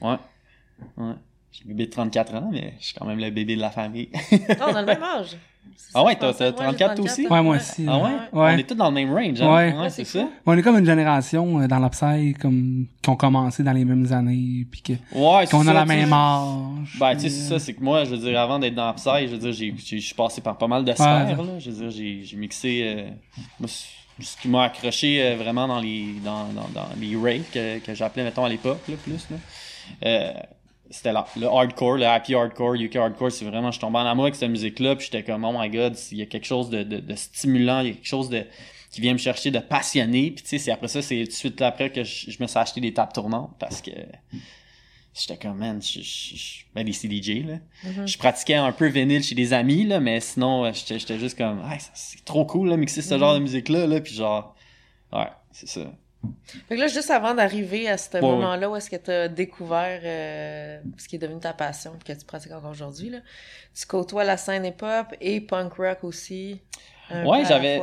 ouais 0.00 0.16
ouais 0.96 1.14
j'ai 1.52 1.62
le 1.64 1.68
bébé 1.68 1.86
de 1.86 1.90
34 1.92 2.34
ans 2.34 2.48
mais 2.52 2.74
je 2.80 2.86
suis 2.86 2.94
quand 2.94 3.04
même 3.06 3.18
le 3.20 3.30
bébé 3.30 3.54
de 3.54 3.60
la 3.60 3.70
famille 3.70 4.10
Ah, 4.58 4.68
on 4.70 4.74
a 4.74 4.80
le 4.80 4.86
même 4.86 5.02
âge. 5.18 5.36
Ah 5.92 6.04
ouais, 6.04 6.14
t'as- 6.14 6.32
pensais. 6.32 6.52
t'as 6.52 6.64
Ouais, 6.64 6.70
j'ai 6.70 6.76
34 6.76 6.94
toi 6.94 7.04
aussi? 7.04 7.26
Ouais, 7.26 7.42
moi 7.42 7.56
aussi. 7.56 7.84
ah 7.88 7.98
ouais? 7.98 8.02
Ouais. 8.32 8.54
On 8.54 8.58
est 8.58 8.62
tous 8.68 8.74
dans 8.76 8.90
le 8.90 8.94
même 8.94 9.12
range 9.12 9.42
hein? 9.42 9.52
Ouais. 9.54 9.74
Ouais, 9.76 9.90
c'est 9.90 10.04
ça. 10.04 10.28
On 10.46 10.56
est 10.56 10.62
comme 10.62 10.78
une 10.78 10.86
génération 10.86 11.60
euh, 11.60 11.66
dans 11.66 11.78
l'Upside 11.80 12.38
comme, 12.38 12.86
qui 13.02 13.10
ont 13.10 13.16
commencé 13.16 13.64
dans 13.64 13.72
les 13.72 13.84
mêmes 13.84 14.06
années, 14.12 14.66
puis 14.70 14.82
que, 14.82 14.92
ouais 15.18 15.46
c'est 15.46 15.50
qu'on 15.50 15.66
a 15.66 15.72
la 15.72 15.84
même 15.84 16.12
âge. 16.12 16.96
Ben, 17.00 17.14
tu 17.14 17.22
sais, 17.22 17.30
c'est 17.30 17.48
ça, 17.48 17.58
c'est 17.58 17.74
que 17.74 17.82
moi, 17.82 18.04
je 18.04 18.10
veux 18.10 18.18
dire, 18.18 18.38
avant 18.38 18.60
d'être 18.60 18.74
dans 18.76 18.88
Upside, 18.90 19.26
je 19.26 19.32
veux 19.32 19.38
dire, 19.38 19.52
j'ai, 19.52 19.74
je 19.76 19.96
suis 20.04 20.14
passé 20.14 20.40
par 20.40 20.56
pas 20.56 20.68
mal 20.68 20.84
de 20.84 20.92
sphères, 20.92 21.42
là. 21.42 21.58
Je 21.58 21.70
veux 21.70 21.76
dire, 21.76 21.90
j'ai, 21.90 22.22
j'ai 22.24 22.36
mixé, 22.36 22.82
euh, 22.84 23.66
ce 23.66 24.36
qui 24.40 24.48
m'a 24.48 24.64
accroché 24.64 25.20
euh, 25.22 25.36
vraiment 25.36 25.66
dans 25.66 25.80
les, 25.80 26.14
dans, 26.24 26.44
dans, 26.52 26.68
dans 26.72 26.88
les 27.00 27.16
raves 27.16 27.50
que, 27.52 27.78
que 27.80 27.94
j'appelais, 27.94 28.22
mettons, 28.22 28.44
à 28.44 28.48
l'époque, 28.48 28.80
là, 28.88 28.94
plus, 29.02 29.26
là. 29.30 29.36
Euh, 30.06 30.32
c'était 30.90 31.12
là, 31.12 31.26
le 31.38 31.46
hardcore, 31.46 31.96
le 31.96 32.06
happy 32.06 32.34
hardcore, 32.34 32.74
UK 32.74 32.96
hardcore, 32.96 33.30
c'est 33.32 33.44
vraiment, 33.44 33.70
je 33.70 33.78
tombais 33.80 33.98
en 33.98 34.06
amour 34.06 34.24
avec 34.24 34.34
cette 34.34 34.50
musique-là, 34.50 34.96
puis 34.96 35.06
j'étais 35.10 35.22
comme, 35.24 35.44
oh 35.44 35.52
my 35.56 35.68
god, 35.70 35.96
il 36.12 36.18
y 36.18 36.22
a 36.22 36.26
quelque 36.26 36.46
chose 36.46 36.68
de, 36.70 36.82
de, 36.82 36.98
de 36.98 37.14
stimulant, 37.14 37.80
il 37.80 37.86
y 37.86 37.90
a 37.90 37.94
quelque 37.94 38.06
chose 38.06 38.28
de, 38.28 38.44
qui 38.90 39.00
vient 39.00 39.12
me 39.12 39.18
chercher 39.18 39.50
de 39.52 39.58
passionné, 39.60 40.32
puis 40.32 40.42
tu 40.42 40.48
sais, 40.48 40.58
c'est 40.58 40.72
après 40.72 40.88
ça, 40.88 41.00
c'est 41.00 41.20
tout 41.22 41.26
de 41.28 41.32
suite 41.32 41.62
après 41.62 41.90
que 41.92 42.02
je, 42.02 42.30
je 42.30 42.36
me 42.42 42.46
suis 42.48 42.58
acheté 42.58 42.80
des 42.80 42.92
tables 42.92 43.12
tournantes, 43.12 43.54
parce 43.60 43.80
que 43.80 43.90
j'étais 45.14 45.36
comme, 45.36 45.58
man, 45.58 45.80
je, 45.82 46.00
je, 46.00 46.36
je- 46.36 46.64
ben, 46.74 46.84
des 46.84 46.92
CDJ, 46.92 47.44
là. 47.46 47.58
Mhm. 47.84 48.06
Je 48.08 48.18
pratiquais 48.18 48.54
un 48.54 48.72
peu 48.72 48.86
vinyle 48.86 49.22
chez 49.22 49.34
des 49.34 49.52
amis, 49.52 49.84
là, 49.84 50.00
mais 50.00 50.20
sinon, 50.20 50.64
euh, 50.64 50.72
j'étais 50.72 51.18
juste 51.18 51.36
comme, 51.36 51.60
hey, 51.70 51.78
c'est 51.94 52.24
trop 52.24 52.44
cool, 52.44 52.68
là, 52.68 52.76
mixer 52.76 53.02
ce 53.02 53.14
Mhm. 53.14 53.20
genre 53.20 53.34
de 53.34 53.38
musique-là, 53.40 53.86
là, 53.86 54.00
puis 54.00 54.14
genre, 54.14 54.54
ouais, 55.12 55.26
c'est 55.52 55.68
ça. 55.68 55.80
Fait 56.68 56.74
que 56.76 56.80
là, 56.80 56.86
juste 56.88 57.10
avant 57.10 57.34
d'arriver 57.34 57.88
à 57.88 57.96
ce 57.96 58.10
Ouais, 58.14 58.20
moment-là 58.20 58.68
où 58.70 58.76
est-ce 58.76 58.90
que 58.90 58.96
tu 58.96 59.10
as 59.10 59.28
découvert 59.28 60.00
euh, 60.04 60.80
ce 60.98 61.08
qui 61.08 61.16
est 61.16 61.18
devenu 61.18 61.40
ta 61.40 61.52
passion 61.54 61.92
que 62.04 62.12
tu 62.12 62.24
pratiques 62.26 62.52
encore 62.52 62.70
aujourd'hui, 62.70 63.10
là, 63.10 63.18
tu 63.74 63.86
côtoies 63.86 64.24
la 64.24 64.36
scène 64.36 64.64
hip-hop 64.66 65.06
et 65.20 65.40
punk 65.40 65.72
rock 65.74 66.04
aussi. 66.04 66.60
un 67.10 67.24
Ouais, 67.24 67.44
j'avais-. 67.46 67.80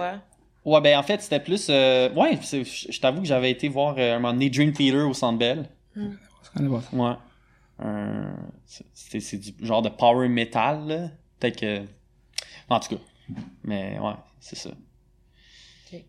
Ouais, 0.65 0.81
ben 0.81 0.97
en 0.99 1.03
fait, 1.03 1.21
c'était 1.21 1.39
plus, 1.39 1.67
euh, 1.69 2.11
ouais, 2.13 2.37
je 2.41 2.99
t'avoue 2.99 3.21
que 3.21 3.27
j'avais 3.27 3.49
été 3.51 3.69
voir 3.69 3.95
euh, 3.97 4.15
un 4.15 4.19
moment 4.19 4.33
donné 4.33 4.49
Dream 4.49 4.73
Theater 4.73 5.07
au 5.07 5.13
Centre 5.13 5.39
Bell. 5.39 5.69
Ça. 5.95 6.61
Ouais. 6.93 7.13
Un- 7.79 8.35
c'est- 8.65 9.37
du 9.37 9.65
genre 9.65 9.81
de 9.81 9.89
power 9.89 10.27
metal, 10.27 10.85
là. 10.87 11.09
Peut-être 11.39 11.59
que. 11.59 11.81
En 12.69 12.79
tout 12.79 12.95
cas. 12.95 13.01
Mais 13.63 13.97
ouais, 13.99 14.13
c'est 14.41 14.57
ça. 14.57 14.71
Ok. 15.91 16.01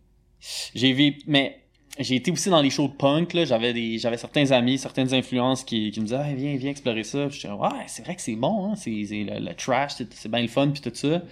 J'ai 0.75 0.93
vu. 0.93 1.19
Mais 1.27 1.63
j'ai 1.99 2.17
été 2.17 2.31
aussi 2.31 2.51
dans 2.51 2.61
les 2.63 2.71
shows 2.71 2.89
de 2.89 2.93
punk, 2.95 3.33
là. 3.35 3.45
J'avais 3.45 3.73
des. 3.73 3.99
J'avais 3.99 4.17
certains 4.17 4.51
amis, 4.53 4.79
certaines 4.79 5.13
influences 5.15 5.65
qui, 5.65 5.91
qui 5.91 6.01
me 6.01 6.05
disaient, 6.07 6.19
Ah, 6.21 6.33
viens, 6.35 6.57
viens 6.57 6.71
explorer 6.71 7.05
ça. 7.05 7.27
Puis 7.29 7.41
j'étais, 7.41 7.53
ouais, 7.55 7.69
c'est 7.87 8.05
vrai 8.05 8.15
que 8.17 8.23
c'est 8.23 8.37
bon, 8.37 8.71
hein. 8.73 8.77
C'est 8.77 9.05
c'est 9.07 9.25
le, 9.25 9.39
le 9.41 9.55
trash, 9.55 9.93
c'est 9.97 10.13
c'est 10.15 10.31
bien 10.31 10.43
le 10.43 10.49
fun, 10.49 10.69
puis 10.69 10.81
tout 10.81 10.91
ça. 10.95 11.23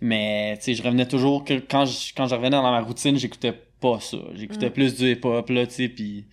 Mais, 0.00 0.56
tu 0.58 0.64
sais, 0.64 0.74
je 0.74 0.82
revenais 0.82 1.06
toujours 1.06 1.44
que 1.44 1.54
quand 1.54 1.84
je, 1.86 2.12
quand 2.16 2.26
je 2.26 2.34
revenais 2.34 2.50
dans 2.50 2.62
ma 2.62 2.80
routine, 2.80 3.16
j'écoutais 3.18 3.52
pas 3.80 4.00
ça. 4.00 4.18
J'écoutais 4.34 4.70
Mm. 4.70 4.72
plus 4.72 4.94
du 4.96 5.12
hip-hop, 5.12 5.48
là, 5.50 5.66
tu 5.66 5.74
sais, 5.74 5.88
puis 5.88 6.24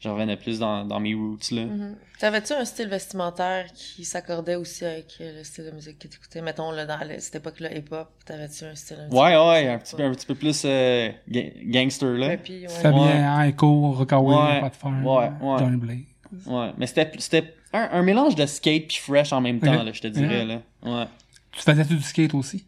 je 0.00 0.08
revenais 0.08 0.36
plus 0.36 0.58
dans, 0.58 0.84
dans 0.84 0.98
mes 0.98 1.14
roots, 1.14 1.50
là. 1.52 1.64
Mhm. 1.66 1.96
T'avais-tu 2.18 2.52
un 2.54 2.64
style 2.64 2.88
vestimentaire 2.88 3.66
qui 3.74 4.04
s'accordait 4.04 4.56
aussi 4.56 4.84
avec 4.84 5.14
euh, 5.20 5.38
le 5.38 5.44
style 5.44 5.66
de 5.66 5.70
musique 5.70 5.98
que 5.98 6.08
t'écoutais? 6.08 6.42
Mettons, 6.42 6.70
là, 6.70 6.84
dans 6.86 6.98
le- 7.06 7.18
cette 7.20 7.36
époque-là, 7.36 7.74
hip-hop, 7.74 8.08
t'avais-tu 8.26 8.64
un 8.64 8.74
style 8.74 8.96
un 9.00 9.08
petit 9.08 9.16
Ouais, 9.16 9.32
peu 9.32 9.48
ouais, 9.48 9.62
plus, 9.62 9.70
un 9.70 9.78
petit 9.78 9.96
peu, 9.96 10.02
un 10.02 10.10
petit 10.12 10.26
peu 10.26 10.34
plus 10.34 10.62
euh, 10.64 11.10
ga- 11.28 11.52
gangster, 11.64 12.12
là. 12.18 12.28
Ouais. 12.28 12.66
Fabien, 12.68 13.00
Ouais. 13.06 13.12
hein, 13.12 13.42
Echo, 13.44 13.92
Rockaway, 13.92 14.34
Ouais. 14.36 14.60
Pas 14.60 14.68
de 14.70 14.76
Farm, 14.76 15.06
Ouais, 15.06 15.30
ouais. 15.40 15.58
Johnny 15.58 15.76
Blake. 15.76 16.06
Ouais, 16.46 16.70
mais 16.78 16.86
c'était 16.86 17.10
c'était 17.18 17.54
un, 17.72 17.88
un 17.92 18.02
mélange 18.02 18.34
de 18.36 18.46
skate 18.46 18.86
puis 18.88 18.98
fresh 18.98 19.32
en 19.32 19.40
même 19.40 19.58
temps, 19.60 19.82
là, 19.82 19.92
je 19.92 20.00
te 20.00 20.06
dirais, 20.08 20.44
là. 20.44 20.62
Ouais. 20.82 21.04
Tu 21.52 21.60
faisais-tu 21.62 21.94
du 21.96 22.02
skate 22.02 22.34
aussi? 22.34 22.66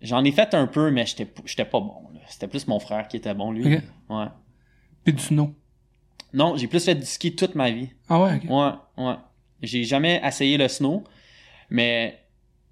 J'en 0.00 0.22
ai 0.24 0.32
fait 0.32 0.52
un 0.54 0.66
peu, 0.66 0.90
mais 0.90 1.06
j'étais 1.06 1.24
pas 1.64 1.80
bon, 1.80 2.08
là. 2.14 2.20
C'était 2.28 2.48
plus 2.48 2.66
mon 2.66 2.78
frère 2.80 3.06
qui 3.08 3.16
était 3.16 3.34
bon, 3.34 3.50
lui. 3.52 3.78
Ouais. 4.10 4.26
Puis 5.04 5.12
du 5.14 5.22
snow. 5.22 5.54
Non, 6.32 6.56
j'ai 6.56 6.66
plus 6.66 6.84
fait 6.84 6.94
du 6.94 7.04
ski 7.06 7.34
toute 7.36 7.54
ma 7.54 7.70
vie. 7.70 7.88
Ah 8.08 8.20
ouais, 8.22 8.36
ok. 8.36 8.50
Ouais, 8.50 9.04
ouais. 9.04 9.14
J'ai 9.62 9.84
jamais 9.84 10.20
essayé 10.24 10.56
le 10.56 10.66
snow, 10.68 11.04
mais 11.70 12.18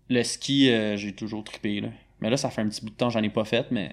le 0.08 0.22
ski, 0.22 0.70
euh, 0.70 0.96
j'ai 0.96 1.14
toujours 1.14 1.44
trippé, 1.44 1.80
là. 1.80 1.88
Mais 2.20 2.30
là, 2.30 2.36
ça 2.36 2.50
fait 2.50 2.62
un 2.62 2.68
petit 2.68 2.80
bout 2.82 2.90
de 2.90 2.96
temps 2.96 3.08
que 3.08 3.14
j'en 3.14 3.22
ai 3.22 3.30
pas 3.30 3.44
fait, 3.44 3.66
mais 3.70 3.90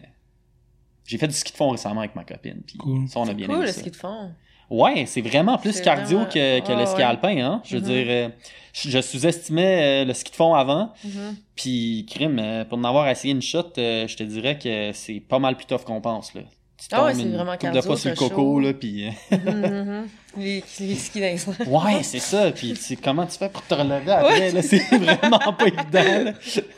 j'ai 1.05 1.17
fait 1.17 1.27
du 1.27 1.33
ski 1.33 1.51
de 1.51 1.57
fond 1.57 1.69
récemment 1.69 1.99
avec 2.01 2.15
ma 2.15 2.23
copine. 2.23 2.61
Puis 2.65 2.77
Cool. 2.77 3.07
ça, 3.07 3.19
on 3.19 3.23
a 3.23 3.27
C'est 3.27 3.33
bien 3.35 3.45
cool, 3.47 3.55
aimé 3.57 3.65
le 3.67 3.71
ça. 3.71 3.79
ski 3.81 3.91
de 3.91 3.95
fond. 3.95 4.31
Ouais, 4.69 5.05
c'est 5.05 5.21
vraiment 5.21 5.57
plus 5.57 5.79
cardio 5.79 6.17
vraiment- 6.17 6.29
que, 6.29 6.59
que 6.59 6.71
Ah, 6.73 6.79
le 6.79 6.85
ski 6.85 6.97
ouais. 6.97 7.03
alpin, 7.03 7.37
hein. 7.37 7.61
Je 7.63 7.77
veux 7.77 7.81
Mhm. 7.81 7.87
dire, 7.87 8.05
euh, 8.09 8.29
je, 8.73 8.89
je 8.89 9.01
sous-estimais 9.01 10.03
euh, 10.03 10.05
le 10.05 10.13
ski 10.13 10.31
de 10.31 10.35
fond 10.35 10.53
avant, 10.55 10.91
Mhm. 11.05 11.37
puis 11.55 12.05
crime, 12.09 12.37
euh, 12.39 12.65
pour 12.65 12.77
en 12.77 12.83
avoir 12.83 13.07
essayé 13.07 13.33
une 13.33 13.41
shot, 13.41 13.63
euh, 13.77 14.07
je 14.09 14.17
te 14.17 14.23
dirais 14.23 14.57
que 14.59 14.91
c'est 14.93 15.21
pas 15.21 15.39
mal 15.39 15.55
plus 15.55 15.65
tough 15.67 15.83
qu'on 15.85 16.01
pense, 16.01 16.33
là. 16.33 16.41
Tu 16.77 16.87
Ah 16.91 17.05
ouais, 17.05 17.13
c'est 17.15 17.23
une 17.23 17.33
vraiment 17.35 17.55
de 17.55 17.81
fois 17.81 17.97
sur 17.97 18.11
le 18.11 18.15
coco, 18.15 18.35
chaud. 18.35 18.59
là, 18.59 18.73
puis... 18.73 19.07
euh, 19.07 19.11
Mhm, 19.31 19.83
mhm. 19.85 20.07
Les, 20.37 20.63
les 20.79 20.95
skis 20.95 21.19
dans 21.19 21.25
les 21.25 21.49
airs. 21.49 21.73
Ouais, 21.73 22.03
c'est 22.03 22.19
ça, 22.19 22.51
puis 22.51 22.69
tu 22.73 22.75
sais, 22.81 22.95
comment 22.95 23.25
tu 23.25 23.37
fais 23.37 23.49
pour 23.49 23.63
te 23.65 23.73
relever 23.73 24.11
après, 24.11 24.51
là, 24.51 24.61
c'est 24.61 24.77
vraiment 24.95 25.53
pas 25.53 25.65
évident, 25.65 26.23
là. 26.25 26.33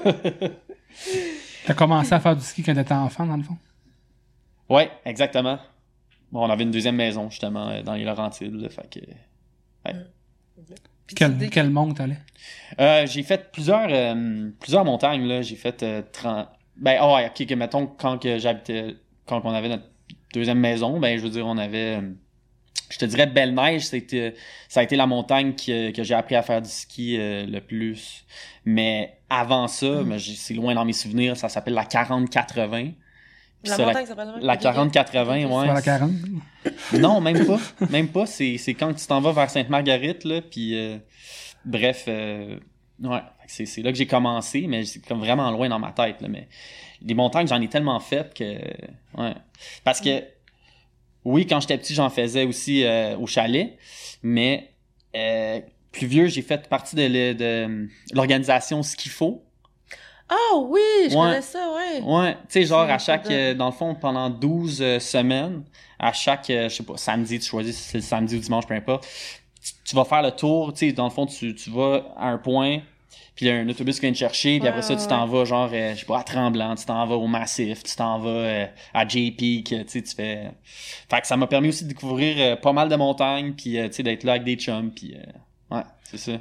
T'as 1.66 1.74
commencé 1.74 2.14
à 2.14 2.20
faire 2.20 2.36
du 2.36 2.42
ski 2.44 2.64
quand 2.64 2.74
t'étais 2.74 2.94
enfant, 2.94 3.26
dans 3.26 3.36
le 3.38 3.44
fond? 3.44 3.58
Ouais, 4.70 4.90
exactement. 5.06 5.60
Bon, 6.32 6.46
on 6.46 6.50
avait 6.50 6.64
une 6.64 6.72
deuxième 6.72 6.96
maison, 6.96 7.30
justement, 7.30 7.70
euh, 7.70 7.82
dans 7.82 7.94
les 7.96 8.06
Laurentides, 8.06 8.56
là, 8.56 8.70
fait 8.70 8.90
que... 8.90 9.00
Puis 11.08 11.16
tu 11.16 11.26
Quel, 11.26 11.50
quel 11.50 11.70
monde 11.72 11.96
t'allais? 11.98 12.20
Euh, 12.80 13.06
j'ai 13.08 13.24
fait 13.24 13.52
plusieurs, 13.52 13.88
euh, 13.90 14.50
plusieurs 14.60 14.86
montagnes, 14.86 15.28
là. 15.28 15.42
J'ai 15.42 15.56
fait 15.56 15.82
euh, 15.84 16.04
30... 16.12 16.48
Ben, 16.78 16.98
ah 17.02 17.16
ouais, 17.16 17.28
ok, 17.28 17.46
que 17.48 17.54
mettons, 17.56 17.88
quand 17.88 18.18
que 18.20 18.38
j'habitais... 18.38 18.96
Quand 19.30 19.42
on 19.46 19.54
avait 19.54 19.70
notre 19.70 19.86
deuxième 20.34 20.60
maison, 20.60 21.00
ben, 21.00 21.18
je 21.18 21.24
veux 21.24 21.30
dire, 21.30 21.46
on 21.46 21.58
avait... 21.58 21.98
euh, 22.02 22.02
je 22.90 22.98
te 22.98 23.06
dirais 23.06 23.28
Belle-Neige, 23.28 23.86
c'était, 23.86 24.34
ça 24.68 24.80
a 24.80 24.84
été 24.84 24.96
la 24.96 25.06
montagne 25.06 25.54
que, 25.54 25.92
que 25.92 26.02
j'ai 26.04 26.16
appris 26.16 26.36
à 26.36 26.42
faire 26.42 26.62
du 26.62 26.70
ski 26.70 27.18
euh, 27.20 27.46
le 27.46 27.62
plus. 27.62 28.26
Mais 28.66 29.20
avant 29.30 29.68
ça, 29.68 30.04
ben, 30.04 30.18
j'ai- 30.18 30.34
c'est 30.34 30.56
loin 30.56 30.74
dans 30.74 30.86
mes 30.86 30.94
souvenirs, 30.94 31.38
ça 31.38 31.50
s'appelle 31.50 31.76
la 31.76 31.86
40-80. 31.86 32.94
Puis 33.62 33.70
La 33.70 33.76
ça, 33.76 33.86
montagne 33.86 34.06
s'appelle 34.08 34.34
la 34.42 34.54
ok. 34.56 34.62
40-80, 34.62 35.46
Ok, 35.46 35.52
ouais. 35.62 35.68
La 35.68 35.82
40? 35.82 36.12
Non, 37.00 37.22
même 37.22 37.46
pas. 37.46 37.60
Même 37.92 38.08
pas. 38.08 38.26
C'est, 38.26 38.58
c'est 38.58 38.74
quand 38.74 38.94
tu 38.94 39.06
t'en 39.06 39.22
vas 39.22 39.34
vers 39.34 39.50
Sainte-Marguerite, 39.50 40.24
là, 40.24 40.42
puis 40.42 40.76
euh, 40.78 40.98
bref, 41.66 42.06
euh, 42.08 42.58
ouais, 43.04 43.20
c'est 43.48 43.82
là 43.82 43.92
que 43.92 43.98
j'ai 43.98 44.08
commencé, 44.08 44.66
mais 44.68 44.86
c'est 44.86 45.06
comme 45.06 45.20
vraiment 45.20 45.52
loin 45.52 45.70
dans 45.70 45.80
ma 45.80 45.92
tête, 45.92 46.22
là, 46.22 46.28
mais 46.30 46.48
les 47.02 47.14
montagnes, 47.14 47.48
j'en 47.48 47.62
ai 47.62 47.68
tellement 47.68 48.00
fait 48.00 48.34
que, 48.34 48.44
ouais. 49.22 49.36
Parce 49.84 50.02
que, 50.02 50.24
oui, 51.26 51.46
quand 51.48 51.60
j'étais 51.60 51.78
petit, 51.78 51.94
j'en 51.94 52.10
faisais 52.10 52.44
aussi 52.46 52.84
euh, 52.84 53.18
au 53.18 53.28
chalet, 53.28 53.78
mais 54.24 54.72
euh, 55.16 55.60
plus 55.92 56.08
vieux, 56.08 56.28
j'ai 56.28 56.42
fait 56.42 56.68
partie 56.68 56.96
de, 56.96 57.88
l'organisation 58.14 58.84
Ski 58.84 59.10
Faut. 59.10 59.44
Ah 60.30 60.58
oui, 60.58 60.80
je 61.10 61.16
Ouais. 61.16 61.28
connais 61.28 61.42
ça, 61.42 61.74
ouais. 61.74 62.02
Ouais, 62.02 62.34
tu 62.34 62.40
sais, 62.50 62.64
genre 62.64 62.88
à 62.88 63.00
chaque, 63.00 63.32
euh, 63.32 63.56
dans 63.56 63.66
le 63.66 63.72
fond, 63.72 63.96
pendant 63.96 64.30
12 64.30 64.80
euh, 64.82 65.00
semaines, 65.00 65.64
à 65.98 66.14
chaque, 66.14 66.46
je 66.48 66.70
sais 66.70 66.84
pas, 66.84 66.98
samedi, 66.98 67.40
tu 67.40 67.48
choisis 67.48 67.76
si 67.76 67.84
c'est 67.90 67.98
le 67.98 68.04
samedi 68.04 68.36
ou 68.36 68.40
dimanche, 68.40 68.68
peu 68.68 68.76
importe, 68.76 69.08
tu, 69.62 69.72
tu 69.84 69.96
vas 69.96 70.06
faire 70.06 70.22
le 70.22 70.32
tour, 70.32 70.72
tu 70.74 70.88
sais, 70.88 70.92
dans 70.94 71.06
le 71.06 71.10
fond, 71.10 71.26
tu, 71.26 71.56
tu 71.56 71.72
vas 71.72 72.14
à 72.16 72.28
un 72.30 72.38
point, 72.38 72.82
puis 73.40 73.46
il 73.46 73.50
y 73.50 73.52
a 73.54 73.56
un 73.56 73.70
autobus 73.70 73.96
qui 73.96 74.02
vient 74.02 74.12
te 74.12 74.18
chercher, 74.18 74.56
puis 74.60 74.64
Ouais, 74.64 74.68
après 74.68 74.82
ça, 74.82 74.96
ouais, 74.96 75.00
tu 75.02 75.08
t'en 75.08 75.26
vas, 75.26 75.46
genre, 75.46 75.70
euh, 75.72 75.94
je 75.96 76.00
sais 76.02 76.06
pas, 76.06 76.20
à 76.20 76.24
Tremblant, 76.24 76.76
tu 76.76 76.84
t'en 76.84 77.06
vas 77.08 77.16
au 77.16 77.26
Massif, 77.26 77.84
tu 77.84 77.96
t'en 77.96 78.20
vas 78.20 78.28
euh, 78.30 78.66
à 78.94 79.08
JP, 79.08 79.64
que, 79.64 79.82
tu 79.84 79.86
sais, 79.88 80.02
tu 80.02 80.14
fais... 80.14 80.52
Fait 81.10 81.22
que 81.22 81.26
ça 81.28 81.38
m'a 81.38 81.48
permis 81.48 81.70
aussi 81.70 81.86
de 81.86 81.88
découvrir 81.88 82.36
euh, 82.38 82.56
pas 82.58 82.74
mal 82.74 82.90
de 82.90 82.98
montagnes, 82.98 83.54
puis, 83.54 83.78
euh, 83.80 83.88
tu 83.88 83.94
sais, 83.94 84.04
d'être 84.04 84.26
là 84.26 84.34
avec 84.34 84.44
des 84.44 84.58
chums, 84.58 84.92
puis, 84.92 85.16
euh, 85.16 85.76
ouais, 85.78 85.84
c'est 86.04 86.18
ça. 86.18 86.34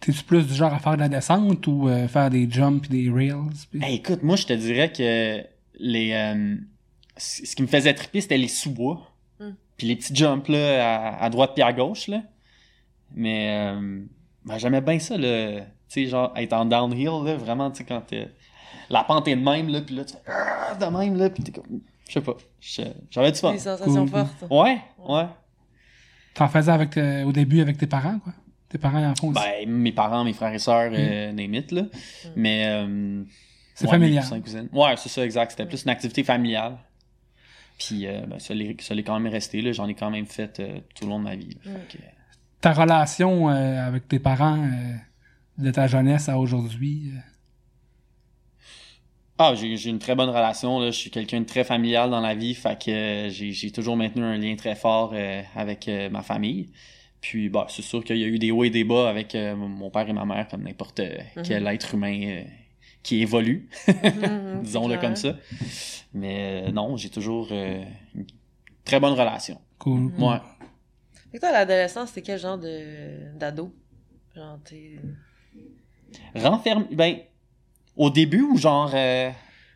T'es-tu 0.00 0.24
plus 0.24 0.46
du 0.46 0.54
genre 0.54 0.72
à 0.72 0.78
faire 0.78 0.94
de 0.94 1.00
la 1.00 1.10
descente 1.10 1.66
ou 1.66 1.90
euh, 1.90 2.08
faire 2.08 2.30
des 2.30 2.50
jumps 2.50 2.86
et 2.86 2.88
des 2.88 3.10
rails? 3.10 3.34
puis- 3.70 3.84
Hey, 3.84 3.96
écoute, 3.96 4.22
moi, 4.22 4.36
je 4.36 4.46
te 4.46 4.54
dirais 4.54 4.90
que 4.90 5.44
les, 5.78 6.12
euh, 6.14 6.56
ce 7.18 7.54
qui 7.54 7.60
me 7.60 7.66
faisait 7.68 7.92
triper, 7.92 8.22
c'était 8.22 8.38
les 8.38 8.48
sous-bois. 8.48 9.10
Mm. 9.40 9.50
Puis 9.76 9.86
les 9.88 9.96
petits 9.96 10.14
jumps 10.16 10.48
là, 10.48 11.16
à, 11.18 11.22
à 11.22 11.28
droite 11.28 11.50
puis 11.54 11.62
à 11.62 11.74
gauche. 11.74 12.08
Là. 12.08 12.22
Mais 13.14 13.74
euh, 13.74 14.00
ben, 14.46 14.56
j'aimais 14.56 14.80
bien 14.80 14.98
ça, 14.98 15.18
là. 15.18 15.66
Tu 15.88 16.04
sais, 16.04 16.06
genre, 16.06 16.32
être 16.36 16.52
en 16.52 16.64
downhill, 16.64 17.24
là, 17.24 17.36
vraiment, 17.36 17.70
tu 17.70 17.78
sais, 17.78 17.84
quand 17.84 18.00
t'es- 18.00 18.28
la 18.90 19.04
pente 19.04 19.28
est 19.28 19.36
de 19.36 19.42
même, 19.42 19.68
là, 19.68 19.80
puis 19.80 19.94
là, 19.94 20.04
tu 20.04 20.14
fais 20.14 20.20
Ah 20.28 20.74
de 20.74 20.86
même, 20.86 21.16
là, 21.16 21.30
puis 21.30 21.42
t'es 21.42 21.52
comme... 21.52 21.80
Je 22.08 22.12
sais 22.14 22.20
pas. 22.20 22.36
J'avais 23.10 23.32
du 23.32 23.38
fun. 23.38 23.52
Des 23.52 23.58
sensations 23.58 24.06
fortes. 24.06 24.44
Ouais, 24.50 24.78
ouais. 25.08 25.26
T'en 26.34 26.48
faisais 26.48 26.70
avec, 26.72 26.96
euh, 26.96 27.24
au 27.24 27.32
début 27.32 27.60
avec 27.60 27.78
tes 27.78 27.86
parents, 27.86 28.18
quoi? 28.18 28.32
Tes 28.68 28.78
parents 28.78 29.02
en 29.04 29.14
font 29.14 29.28
aussi? 29.28 29.40
Ben, 29.40 29.68
mes 29.68 29.92
parents, 29.92 30.22
mes 30.24 30.32
frères 30.32 30.52
et 30.52 30.58
sœurs, 30.58 30.90
euh, 30.92 31.32
name 31.32 31.54
it, 31.54 31.72
là. 31.72 31.82
Mais... 32.36 32.64
euh, 32.66 33.22
C'est 33.74 33.84
Ouais, 33.86 33.92
familial. 33.92 34.24
mes 34.24 34.28
cousins, 34.28 34.40
cousines. 34.40 34.68
Ouais, 34.72 34.94
c'est 34.96 35.08
ça, 35.08 35.24
exact. 35.24 35.50
C'était 35.52 35.66
plus 35.66 35.82
une 35.84 35.90
activité 35.90 36.24
familiale. 36.24 36.76
Puis 37.78 38.06
euh, 38.06 38.22
ben, 38.26 38.38
ça 38.38 38.54
l'est 38.54 38.80
ça 38.80 38.94
l'est 38.94 39.02
quand 39.02 39.18
même 39.20 39.30
resté. 39.30 39.60
là. 39.60 39.70
J'en 39.72 39.86
ai 39.86 39.94
quand 39.94 40.10
même 40.10 40.24
fait 40.26 40.60
euh, 40.60 40.78
tout 40.94 41.04
le 41.04 41.10
long 41.10 41.18
de 41.18 41.24
ma 41.24 41.36
vie. 41.36 41.58
là. 41.64 41.72
Mm. 41.72 41.74
Fait 41.90 41.98
que- 41.98 42.02
Ta 42.62 42.72
relation 42.72 43.50
euh, 43.50 43.86
avec 43.86 44.08
tes 44.08 44.18
parents 44.18 44.56
euh, 44.58 44.94
de 45.58 45.70
ta 45.70 45.86
jeunesse 45.86 46.28
à 46.28 46.38
aujourd'hui? 46.38 47.12
euh, 47.14 47.18
Ah, 49.38 49.54
j'ai 49.54 49.90
une 49.90 49.98
très 49.98 50.14
bonne 50.14 50.30
relation. 50.30 50.80
Là. 50.80 50.86
Je 50.90 50.96
suis 50.96 51.10
quelqu'un 51.10 51.40
de 51.40 51.46
très 51.46 51.64
familial 51.64 52.10
dans 52.10 52.20
la 52.20 52.34
vie. 52.34 52.54
Fait 52.54 52.78
que 52.82 52.90
euh, 52.90 53.30
j'ai 53.30 53.70
toujours 53.70 53.96
maintenu 53.96 54.22
un 54.22 54.38
lien 54.38 54.56
très 54.56 54.74
fort 54.74 55.12
euh, 55.14 55.42
avec 55.54 55.88
euh, 55.88 56.08
ma 56.08 56.22
famille. 56.22 56.70
Puis 57.20 57.48
bah, 57.48 57.66
c'est 57.68 57.82
sûr 57.82 58.02
qu'il 58.04 58.16
y 58.18 58.24
a 58.24 58.28
eu 58.28 58.38
des 58.38 58.50
hauts 58.50 58.64
et 58.64 58.70
des 58.70 58.84
bas 58.84 59.08
avec 59.10 59.34
euh, 59.34 59.54
mon 59.56 59.90
père 59.90 60.08
et 60.08 60.12
ma 60.12 60.24
mère, 60.24 60.48
comme 60.48 60.62
n'importe 60.62 61.00
euh, 61.00 61.18
quel 61.44 61.66
être 61.66 61.94
humain 61.94 62.20
euh, 62.22 62.44
qui 63.02 63.20
évolue. 63.20 63.68
Mhm, 63.88 64.62
disons-le 64.62 64.96
comme 64.96 65.16
ça. 65.16 65.36
Mais 66.14 66.64
euh, 66.68 66.72
non, 66.72 66.96
j'ai 66.96 67.10
toujours 67.10 67.48
euh, 67.50 67.84
une 68.14 68.26
très 68.84 69.00
bonne 69.00 69.12
relation. 69.12 69.60
Cool. 69.78 70.12
Ouais. 70.18 70.38
Fait 71.30 71.38
que 71.38 71.40
toi, 71.40 71.50
à 71.50 71.52
l'adolescence, 71.52 72.08
c'était 72.08 72.22
quel 72.22 72.38
genre 72.38 72.58
de 72.58 73.36
d'ado? 73.36 73.74
Genre, 74.34 74.58
t'es... 76.12 76.40
Renfermé. 76.40 76.86
Ben, 76.92 77.18
au 77.96 78.10
début 78.10 78.42
ou 78.42 78.56
genre 78.58 78.90
euh, 78.94 79.30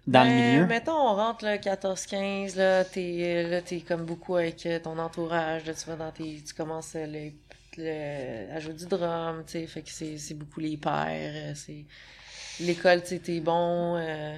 dans 0.06 0.24
le 0.24 0.30
Ben, 0.30 0.36
milieu? 0.36 0.66
Mettons, 0.66 0.92
on 0.92 1.14
rentre 1.14 1.44
là, 1.44 1.56
14-15, 1.58 2.56
là, 2.56 2.84
t'es 2.84 3.44
là, 3.48 3.62
t'es 3.62 3.80
comme 3.80 4.04
beaucoup 4.04 4.36
avec 4.36 4.64
euh, 4.66 4.78
ton 4.78 4.98
entourage, 4.98 5.64
là, 5.66 5.74
tu 5.74 5.86
vas 5.86 5.96
dans 5.96 6.10
tes. 6.12 6.42
Tu 6.46 6.54
commences 6.54 6.94
euh, 6.96 7.06
le- 7.06 7.32
le- 7.78 8.52
à 8.54 8.60
jouer 8.60 8.74
du 8.74 8.86
drum, 8.86 9.42
tu 9.46 9.52
sais, 9.52 9.66
fait 9.66 9.82
que 9.82 9.90
c'est 9.90 10.18
c'est 10.18 10.34
beaucoup 10.34 10.60
les 10.60 10.76
pères, 10.76 11.56
c'est. 11.56 11.84
L'école, 12.60 13.00
tu 13.02 13.08
sais, 13.08 13.18
t'es 13.20 13.40
bon. 13.40 13.96
euh, 13.96 14.36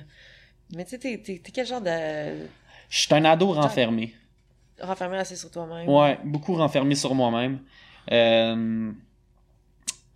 Mais 0.77 0.85
tu 0.85 0.91
sais, 0.91 0.99
t'es- 0.99 1.19
t'es 1.19 1.41
t'es 1.43 1.51
quel 1.51 1.67
genre 1.67 1.81
de. 1.81 2.47
Je 2.89 2.99
suis 2.99 3.15
un 3.15 3.25
ado 3.25 3.53
renfermé. 3.53 4.15
renfermé 4.81 5.17
assez 5.19 5.35
sur 5.35 5.51
toi-même? 5.51 5.89
Ouais, 5.89 6.19
beaucoup 6.25 6.55
renfermé 6.55 6.95
sur 6.95 7.15
moi-même. 7.15 7.59
Euh, 8.13 8.93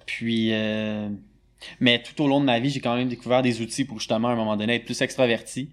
Puis, 0.04 0.52
euh, 0.52 1.08
mais 1.80 2.02
tout 2.02 2.20
au 2.22 2.28
long 2.28 2.40
de 2.40 2.44
ma 2.46 2.58
vie, 2.60 2.70
j'ai 2.70 2.80
quand 2.80 2.96
même 2.96 3.08
découvert 3.08 3.42
des 3.42 3.60
outils 3.60 3.84
pour 3.84 3.98
justement 3.98 4.28
à 4.28 4.32
un 4.32 4.36
moment 4.36 4.56
donné 4.56 4.74
être 4.76 4.84
plus 4.84 5.00
extraverti. 5.02 5.70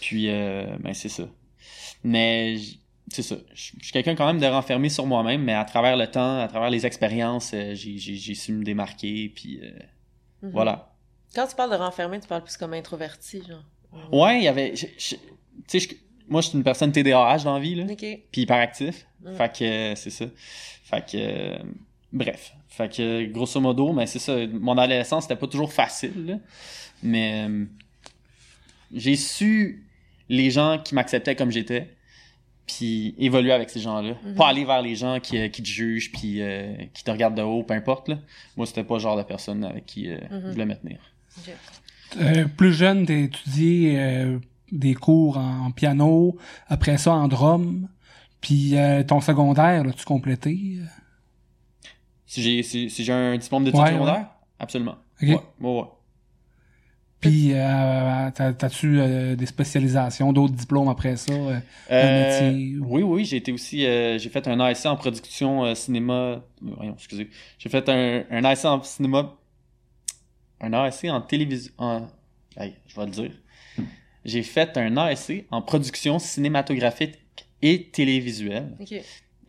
Puis, 0.00 0.28
euh, 0.28 0.66
ben 0.80 0.92
c'est 0.94 1.08
ça. 1.08 1.24
Mais 2.02 2.56
c'est 3.10 3.22
ça. 3.22 3.36
Je 3.54 3.62
suis 3.62 3.92
quelqu'un 3.92 4.14
quand 4.14 4.26
même 4.26 4.38
de 4.40 4.46
renfermé 4.46 4.88
sur 4.88 5.06
moi-même, 5.06 5.42
mais 5.42 5.54
à 5.54 5.64
travers 5.64 5.96
le 5.96 6.06
temps, 6.06 6.38
à 6.40 6.48
travers 6.48 6.70
les 6.70 6.84
expériences, 6.86 7.52
euh, 7.54 7.74
j'ai 7.74 8.34
su 8.34 8.52
me 8.52 8.64
démarquer. 8.64 9.30
Puis 9.34 9.60
euh, 9.62 9.70
Mhm. 10.42 10.50
voilà. 10.52 10.90
Quand 11.34 11.46
tu 11.46 11.56
parles 11.56 11.70
de 11.70 11.76
renfermé, 11.76 12.20
tu 12.20 12.28
parles 12.28 12.44
plus 12.44 12.56
comme 12.56 12.74
introverti, 12.74 13.42
genre. 13.48 13.64
Ouais, 14.12 14.38
il 14.38 14.44
y 14.44 14.48
avait. 14.48 14.72
Tu 14.74 14.88
sais, 15.66 15.88
moi, 16.28 16.40
je 16.40 16.48
suis 16.48 16.58
une 16.58 16.64
personne 16.64 16.92
TDAH 16.92 17.38
dans 17.44 17.54
la 17.54 17.60
vie, 17.60 17.74
là. 17.74 17.84
Ok. 17.90 18.04
puis 18.30 18.42
hyperactif. 18.42 19.06
Mm. 19.22 19.34
Fait 19.36 19.52
que 19.58 19.64
euh, 19.64 19.94
c'est 19.94 20.10
ça. 20.10 20.26
Fait 20.84 21.00
que 21.04 21.16
euh, 21.16 21.58
bref. 22.14 22.54
Fait 22.68 22.88
que 22.88 23.26
grosso 23.26 23.60
modo, 23.60 23.92
mais 23.92 24.06
c'est 24.06 24.18
ça. 24.18 24.34
Mon 24.52 24.76
adolescence 24.78 25.24
c'était 25.24 25.36
pas 25.36 25.46
toujours 25.46 25.72
facile, 25.72 26.26
là. 26.26 26.34
mais 27.02 27.46
euh, 27.48 27.64
j'ai 28.92 29.16
su 29.16 29.84
les 30.28 30.50
gens 30.50 30.78
qui 30.82 30.94
m'acceptaient 30.94 31.36
comme 31.36 31.50
j'étais, 31.50 31.90
puis 32.66 33.14
évoluer 33.18 33.52
avec 33.52 33.68
ces 33.68 33.80
gens-là. 33.80 34.14
Mhm. 34.24 34.34
Pas 34.36 34.48
aller 34.48 34.64
vers 34.64 34.80
les 34.80 34.94
gens 34.96 35.20
qui, 35.20 35.36
euh, 35.38 35.48
qui 35.48 35.62
te 35.62 35.68
jugent 35.68 36.10
puis 36.12 36.40
euh, 36.40 36.74
qui 36.94 37.04
te 37.04 37.10
regardent 37.10 37.34
de 37.36 37.42
haut, 37.42 37.62
peu 37.62 37.74
importe. 37.74 38.08
Là. 38.08 38.18
Moi, 38.56 38.64
c'était 38.66 38.84
pas 38.84 38.94
le 38.94 39.00
genre 39.00 39.16
de 39.18 39.22
personne 39.22 39.64
avec 39.64 39.84
qui 39.86 40.08
euh, 40.10 40.16
Mhm. 40.30 40.42
je 40.46 40.50
voulais 40.52 40.66
me 40.66 40.74
tenir. 40.74 40.98
Euh, 42.20 42.46
plus 42.56 42.72
jeune, 42.72 43.06
t'as 43.06 43.14
étudié 43.14 43.98
euh, 43.98 44.38
des 44.72 44.94
cours 44.94 45.36
en 45.36 45.70
piano, 45.72 46.36
après 46.68 46.96
ça 46.96 47.12
en 47.12 47.28
drum, 47.28 47.88
puis 48.40 48.76
euh, 48.76 49.02
ton 49.02 49.20
secondaire, 49.20 49.84
l'as-tu 49.84 50.04
complété? 50.04 50.78
Si 52.26 52.42
j'ai 52.42 52.62
si, 52.62 52.90
si 52.90 53.04
j'ai 53.04 53.12
un 53.12 53.36
diplôme 53.36 53.64
d'études 53.64 53.80
Ouais, 53.80 53.92
secondaires, 53.92 54.28
absolument. 54.58 54.96
Ok. 55.22 55.28
Ouais, 55.28 55.34
ouais, 55.60 55.80
ouais. 55.80 55.84
Puis 57.20 57.52
euh, 57.54 58.30
t'as- 58.34 58.52
t'as-tu 58.52 59.00
euh, 59.00 59.34
des 59.34 59.46
spécialisations, 59.46 60.32
d'autres 60.32 60.52
diplômes 60.54 60.88
après 60.88 61.16
ça? 61.16 61.32
euh, 61.32 61.58
Euh, 61.90 62.50
métier 62.50 62.76
ou- 62.78 62.86
oui, 62.96 63.02
oui, 63.02 63.24
j'ai 63.24 63.36
été 63.38 63.50
aussi, 63.52 63.86
euh, 63.86 64.18
j'ai 64.18 64.28
fait 64.28 64.46
un 64.46 64.60
ASC 64.60 64.86
en 64.86 64.96
production 64.96 65.64
euh, 65.64 65.74
cinéma. 65.74 66.42
Voyons, 66.60 66.94
excusez. 66.94 67.30
J'ai 67.58 67.68
fait 67.70 67.88
un, 67.88 68.24
un 68.30 68.44
ASC 68.44 68.66
en 68.66 68.82
cinéma, 68.82 69.36
un 70.60 70.72
ASC 70.74 71.04
en 71.10 71.20
télévision. 71.22 71.72
En... 71.78 72.08
Hey, 72.58 72.74
je 72.86 72.96
vais 72.96 73.06
le 73.06 73.10
dire. 73.10 73.30
j'ai 74.24 74.42
fait 74.42 74.76
un 74.76 74.96
ASC 74.98 75.46
en 75.50 75.62
production 75.62 76.18
cinématographique 76.18 77.18
et 77.62 77.88
télévisuelle. 77.90 78.76
Ok. 78.80 78.94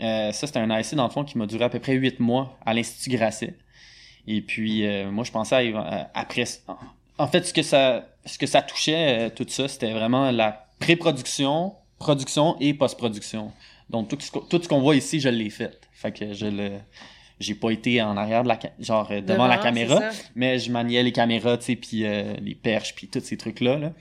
Euh, 0.01 0.31
ça, 0.31 0.47
c'était 0.47 0.59
un 0.59 0.69
ASC, 0.69 0.95
dans 0.95 1.05
le 1.05 1.09
fond, 1.09 1.23
qui 1.23 1.37
m'a 1.37 1.45
duré 1.45 1.63
à 1.65 1.69
peu 1.69 1.79
près 1.79 1.93
huit 1.93 2.19
mois 2.19 2.57
à 2.65 2.73
l'Institut 2.73 3.15
Grasset. 3.15 3.55
Et 4.27 4.41
puis, 4.41 4.85
euh, 4.85 5.09
moi, 5.11 5.23
je 5.23 5.31
pensais, 5.31 5.73
à, 5.73 6.09
après... 6.13 6.43
En 7.17 7.27
fait, 7.27 7.45
ce 7.45 7.53
que 7.53 7.61
ça, 7.61 8.07
ce 8.25 8.37
que 8.37 8.45
ça 8.47 8.61
touchait, 8.61 9.27
euh, 9.27 9.29
tout 9.29 9.45
ça, 9.47 9.67
c'était 9.67 9.91
vraiment 9.93 10.31
la 10.31 10.67
pré-production, 10.79 11.73
production 11.99 12.57
et 12.59 12.73
post-production. 12.73 13.51
Donc, 13.89 14.09
tout 14.09 14.17
ce, 14.19 14.31
qu'on- 14.31 14.41
tout 14.41 14.61
ce 14.61 14.67
qu'on 14.67 14.81
voit 14.81 14.95
ici, 14.95 15.19
je 15.19 15.29
l'ai 15.29 15.49
fait. 15.49 15.79
Fait 15.93 16.11
que 16.11 16.33
je 16.33 16.45
le... 16.47 16.71
J'ai 17.39 17.53
pas 17.55 17.71
été 17.71 18.01
en 18.01 18.15
arrière 18.17 18.43
de 18.43 18.47
la... 18.49 18.57
Genre, 18.79 19.09
devant 19.21 19.47
la 19.47 19.55
caméra 19.63 19.99
mais 20.35 20.57
je 20.59 20.71
maniais 20.71 21.03
les 21.03 21.11
caméras, 21.11 21.57
tu 21.57 21.65
sais, 21.65 21.75
puis 21.75 21.99
les 22.41 22.55
perches, 22.55 22.95
puis 22.95 23.07
tous 23.07 23.19
ces 23.21 23.37
trucs-là. 23.37 23.77
Là. 23.77 23.91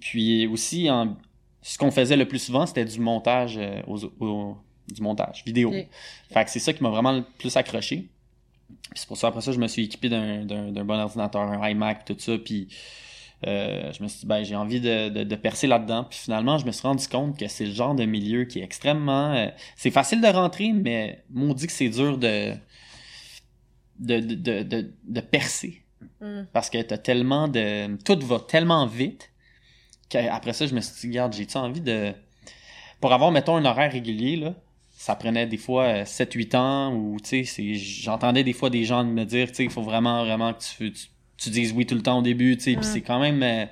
Puis 0.00 0.46
aussi, 0.46 0.90
en- 0.90 1.16
ce 1.62 1.76
qu'on 1.78 1.90
faisait 1.90 2.16
le 2.16 2.26
plus 2.28 2.38
souvent, 2.38 2.64
c'était 2.66 2.84
du 2.84 3.00
montage, 3.00 3.56
euh, 3.58 3.80
aux- 3.86 4.04
au- 4.20 4.56
du 4.88 5.02
montage 5.02 5.42
vidéo. 5.44 5.70
Fait 6.32 6.44
que 6.44 6.50
c'est 6.50 6.58
ça 6.60 6.72
qui 6.72 6.82
m'a 6.82 6.90
vraiment 6.90 7.12
le 7.12 7.22
plus 7.38 7.56
accroché. 7.56 8.08
Puis 8.68 9.00
c'est 9.00 9.06
pour 9.06 9.16
ça, 9.16 9.28
après 9.28 9.40
ça, 9.40 9.52
je 9.52 9.58
me 9.58 9.66
suis 9.68 9.84
équipé 9.84 10.08
d'un, 10.08 10.44
d'un, 10.44 10.72
d'un 10.72 10.84
bon 10.84 10.98
ordinateur, 10.98 11.42
un 11.42 11.68
iMac, 11.68 12.04
tout 12.04 12.16
ça, 12.18 12.36
puis 12.38 12.68
euh, 13.46 13.92
je 13.92 14.02
me 14.02 14.08
suis 14.08 14.20
dit, 14.20 14.26
ben, 14.26 14.42
j'ai 14.44 14.56
envie 14.56 14.80
de, 14.80 15.08
de, 15.08 15.24
de 15.24 15.36
percer 15.36 15.66
là-dedans. 15.66 16.04
Puis 16.04 16.18
finalement, 16.18 16.58
je 16.58 16.66
me 16.66 16.72
suis 16.72 16.82
rendu 16.82 17.06
compte 17.06 17.38
que 17.38 17.48
c'est 17.48 17.66
le 17.66 17.72
genre 17.72 17.94
de 17.94 18.04
milieu 18.04 18.44
qui 18.44 18.60
est 18.60 18.64
extrêmement... 18.64 19.34
euh, 19.34 19.48
c'est 19.76 19.90
facile 19.90 20.20
de 20.20 20.26
rentrer, 20.28 20.72
mais 20.72 21.24
maudit 21.30 21.66
que 21.66 21.72
c'est 21.72 21.88
dur 21.88 22.18
de, 22.18 22.52
de, 23.98 24.20
de, 24.20 24.34
de, 24.34 24.62
de, 24.62 24.94
de 25.06 25.20
percer 25.20 25.82
Hmm. 26.20 26.44
parce 26.52 26.68
que 26.70 26.80
t'as 26.80 26.98
tellement 26.98 27.48
de 27.48 27.96
tout 28.04 28.18
va 28.26 28.38
tellement 28.38 28.86
vite 28.86 29.30
qu'après 30.10 30.52
ça 30.52 30.66
je 30.66 30.74
me 30.74 30.80
suis 30.80 30.94
dit 31.00 31.06
regarde 31.08 31.32
j'ai-tu 31.32 31.56
envie 31.56 31.80
de 31.80 32.12
pour 33.00 33.12
avoir 33.12 33.30
mettons 33.32 33.56
un 33.56 33.64
horaire 33.64 33.90
régulier 33.90 34.36
là 34.36 34.54
ça 35.06 35.14
prenait 35.14 35.46
des 35.46 35.56
fois 35.56 36.02
7-8 36.02 36.56
ans 36.56 36.92
ou 36.92 37.18
tu 37.20 37.44
j'entendais 37.76 38.42
des 38.42 38.52
fois 38.52 38.70
des 38.70 38.84
gens 38.84 39.04
me 39.04 39.24
dire 39.24 39.46
tu 39.48 39.54
sais 39.54 39.64
il 39.64 39.70
faut 39.70 39.82
vraiment 39.82 40.24
vraiment 40.24 40.52
que 40.52 40.58
tu, 40.78 40.92
tu, 40.92 41.06
tu 41.36 41.50
dises 41.50 41.72
oui 41.76 41.86
tout 41.86 41.94
le 41.94 42.02
temps 42.02 42.18
au 42.18 42.22
début 42.22 42.56
tu 42.56 42.64
puis 42.64 42.76
Mm. 42.76 42.82
c'est 42.82 43.02
quand 43.02 43.20
même 43.20 43.40
euh, 43.42 43.66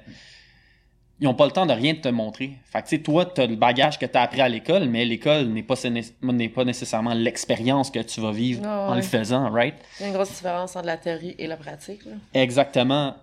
ils 1.21 1.26
ont 1.26 1.35
pas 1.35 1.47
le 1.47 1.50
temps 1.53 1.67
de 1.67 1.73
rien 1.73 1.95
te 1.97 2.09
montrer 2.09 2.53
fait 2.71 2.83
que 2.83 2.88
tu 2.88 2.97
sais 2.97 3.03
toi 3.03 3.25
t'as 3.25 3.47
le 3.49 3.57
bagage 3.57 3.99
que 3.99 4.07
t'as 4.07 4.23
appris 4.23 4.43
à 4.43 4.49
l'école 4.49 4.85
mais 4.88 5.05
l'école 5.05 5.47
n'est 5.47 5.64
pas 5.64 5.75
sé- 5.75 5.91
n'est 6.23 6.49
pas 6.49 6.64
nécessairement 6.64 7.14
l'expérience 7.14 7.91
que 7.91 7.99
tu 8.00 8.21
vas 8.21 8.31
vivre 8.31 8.64
en 8.67 8.95
le 8.95 9.03
faisant 9.03 9.50
right? 9.50 9.75
Il 9.99 10.03
y 10.03 10.05
a 10.05 10.09
une 10.11 10.14
grosse 10.14 10.31
différence 10.31 10.76
entre 10.76 10.87
la 10.87 10.99
théorie 10.99 11.35
et 11.38 11.47
la 11.49 11.57
pratique. 11.57 12.05
Là. 12.05 12.12
Exactement. 12.35 13.17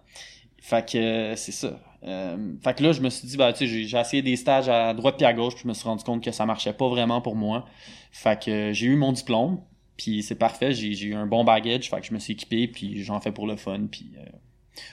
Fait 0.61 0.85
que 0.89 0.97
euh, 0.97 1.35
c'est 1.37 1.51
ça. 1.51 1.79
Euh, 2.03 2.53
fait 2.63 2.73
que 2.75 2.83
là, 2.83 2.91
je 2.93 3.01
me 3.01 3.09
suis 3.09 3.27
dit, 3.27 3.37
bah, 3.37 3.53
tu 3.53 3.67
j'ai 3.67 3.97
essayé 3.97 4.21
des 4.21 4.35
stages 4.35 4.69
à 4.69 4.93
droite 4.93 5.15
puis 5.17 5.25
à 5.25 5.33
gauche, 5.33 5.53
puis 5.53 5.63
je 5.63 5.67
me 5.67 5.73
suis 5.73 5.83
rendu 5.83 6.03
compte 6.03 6.23
que 6.23 6.31
ça 6.31 6.45
marchait 6.45 6.73
pas 6.73 6.87
vraiment 6.87 7.21
pour 7.21 7.35
moi. 7.35 7.65
Fait 8.11 8.41
que 8.43 8.51
euh, 8.51 8.73
j'ai 8.73 8.87
eu 8.87 8.95
mon 8.95 9.11
diplôme, 9.11 9.61
puis 9.97 10.23
c'est 10.23 10.35
parfait, 10.35 10.73
j'ai 10.73 11.05
eu 11.05 11.13
un 11.13 11.27
bon 11.27 11.43
baggage, 11.43 11.89
fait 11.89 12.01
que 12.01 12.07
je 12.07 12.13
me 12.13 12.19
suis 12.19 12.33
équipé, 12.33 12.67
puis 12.67 13.03
j'en 13.03 13.19
fais 13.19 13.31
pour 13.31 13.45
le 13.45 13.55
fun, 13.55 13.87
puis 13.91 14.11
euh, 14.17 14.25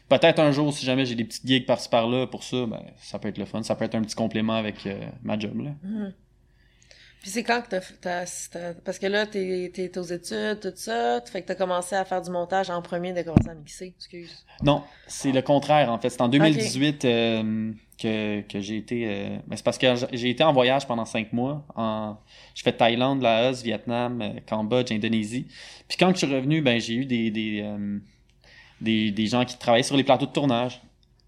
peut-être 0.08 0.38
un 0.38 0.52
jour, 0.52 0.72
si 0.72 0.84
jamais 0.84 1.06
j'ai 1.06 1.14
des 1.14 1.24
petites 1.24 1.46
gigs 1.46 1.66
par-ci 1.66 1.88
par-là 1.88 2.26
pour 2.26 2.42
ça, 2.42 2.66
ben, 2.66 2.82
ça 2.98 3.18
peut 3.18 3.28
être 3.28 3.38
le 3.38 3.46
fun, 3.46 3.62
ça 3.62 3.74
peut 3.74 3.84
être 3.84 3.94
un 3.94 4.02
petit 4.02 4.16
complément 4.16 4.54
avec 4.54 4.86
euh, 4.86 5.08
ma 5.22 5.38
job, 5.38 5.60
là. 5.60 5.70
Mhm. 5.82 6.12
Puis 7.28 7.34
c'est 7.34 7.42
quand 7.42 7.60
que 7.60 7.68
t'as, 7.68 7.80
t'as, 8.00 8.48
t'as- 8.50 8.72
Parce 8.86 8.98
que 8.98 9.04
là, 9.06 9.26
t'es, 9.26 9.70
t'es 9.74 9.98
aux 9.98 10.02
études, 10.02 10.60
tout 10.62 10.72
ça. 10.76 11.20
Fait 11.30 11.42
que 11.42 11.48
t'as 11.48 11.56
commencé 11.56 11.94
à 11.94 12.06
faire 12.06 12.22
du 12.22 12.30
montage 12.30 12.70
en 12.70 12.80
premier 12.80 13.12
de 13.12 13.20
commencer 13.20 13.50
à 13.50 13.54
mixer. 13.54 13.92
Excuse. 13.98 14.46
Non, 14.62 14.82
c'est 15.06 15.30
le 15.32 15.42
contraire 15.42 15.92
en 15.92 15.98
fait. 15.98 16.08
C'est 16.08 16.22
en 16.22 16.28
2018 16.30 17.04
euh, 17.04 17.72
que, 18.00 18.40
que 18.40 18.60
j'ai 18.60 18.78
été. 18.78 19.04
euh, 19.06 19.36
mais 19.46 19.56
c'est 19.58 19.62
parce 19.62 19.76
que 19.76 19.88
j'ai 20.10 20.30
été 20.30 20.42
en 20.42 20.54
voyage 20.54 20.86
pendant 20.86 21.04
cinq 21.04 21.34
mois. 21.34 21.66
En, 21.76 22.16
je 22.54 22.62
fais 22.62 22.72
Thaïlande, 22.72 23.20
Laos, 23.20 23.62
Vietnam, 23.62 24.22
euh, 24.22 24.40
Cambodge, 24.48 24.90
Indonésie. 24.90 25.48
Puis 25.86 25.98
quand 25.98 26.10
je 26.12 26.16
suis 26.26 26.34
revenu, 26.34 26.62
ben 26.62 26.80
j'ai 26.80 26.94
eu 26.94 27.04
des 27.04 27.30
des, 27.30 27.60
euh, 27.62 27.98
des 28.80 29.10
des 29.10 29.26
gens 29.26 29.44
qui 29.44 29.58
travaillaient 29.58 29.82
sur 29.82 29.98
les 29.98 30.04
plateaux 30.04 30.24
de 30.24 30.32
tournage. 30.32 30.80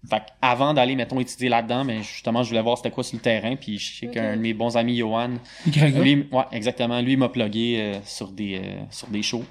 Fait 0.09 0.19
que 0.19 0.25
avant 0.41 0.73
d'aller, 0.73 0.95
mettons, 0.95 1.19
étudier 1.19 1.47
là-dedans, 1.49 1.83
mais 1.83 2.01
justement, 2.01 2.41
je 2.41 2.49
voulais 2.49 2.61
voir 2.61 2.77
c'était 2.77 2.89
quoi 2.89 3.03
sur 3.03 3.17
le 3.17 3.21
terrain. 3.21 3.55
Puis 3.55 3.77
je 3.77 3.99
sais 3.99 4.07
qu'un 4.07 4.35
de 4.35 4.41
mes 4.41 4.53
bons 4.53 4.75
amis, 4.75 4.97
Johan, 4.97 5.31
lui, 5.65 6.27
ouais, 6.31 6.43
exactement. 6.51 6.99
Lui 7.01 7.13
il 7.13 7.17
m'a 7.19 7.29
plugué 7.29 7.77
euh, 7.79 7.99
sur 8.03 8.31
des 8.31 8.55
euh, 8.57 8.81
sur 8.89 9.07
des 9.09 9.21
shows. 9.21 9.45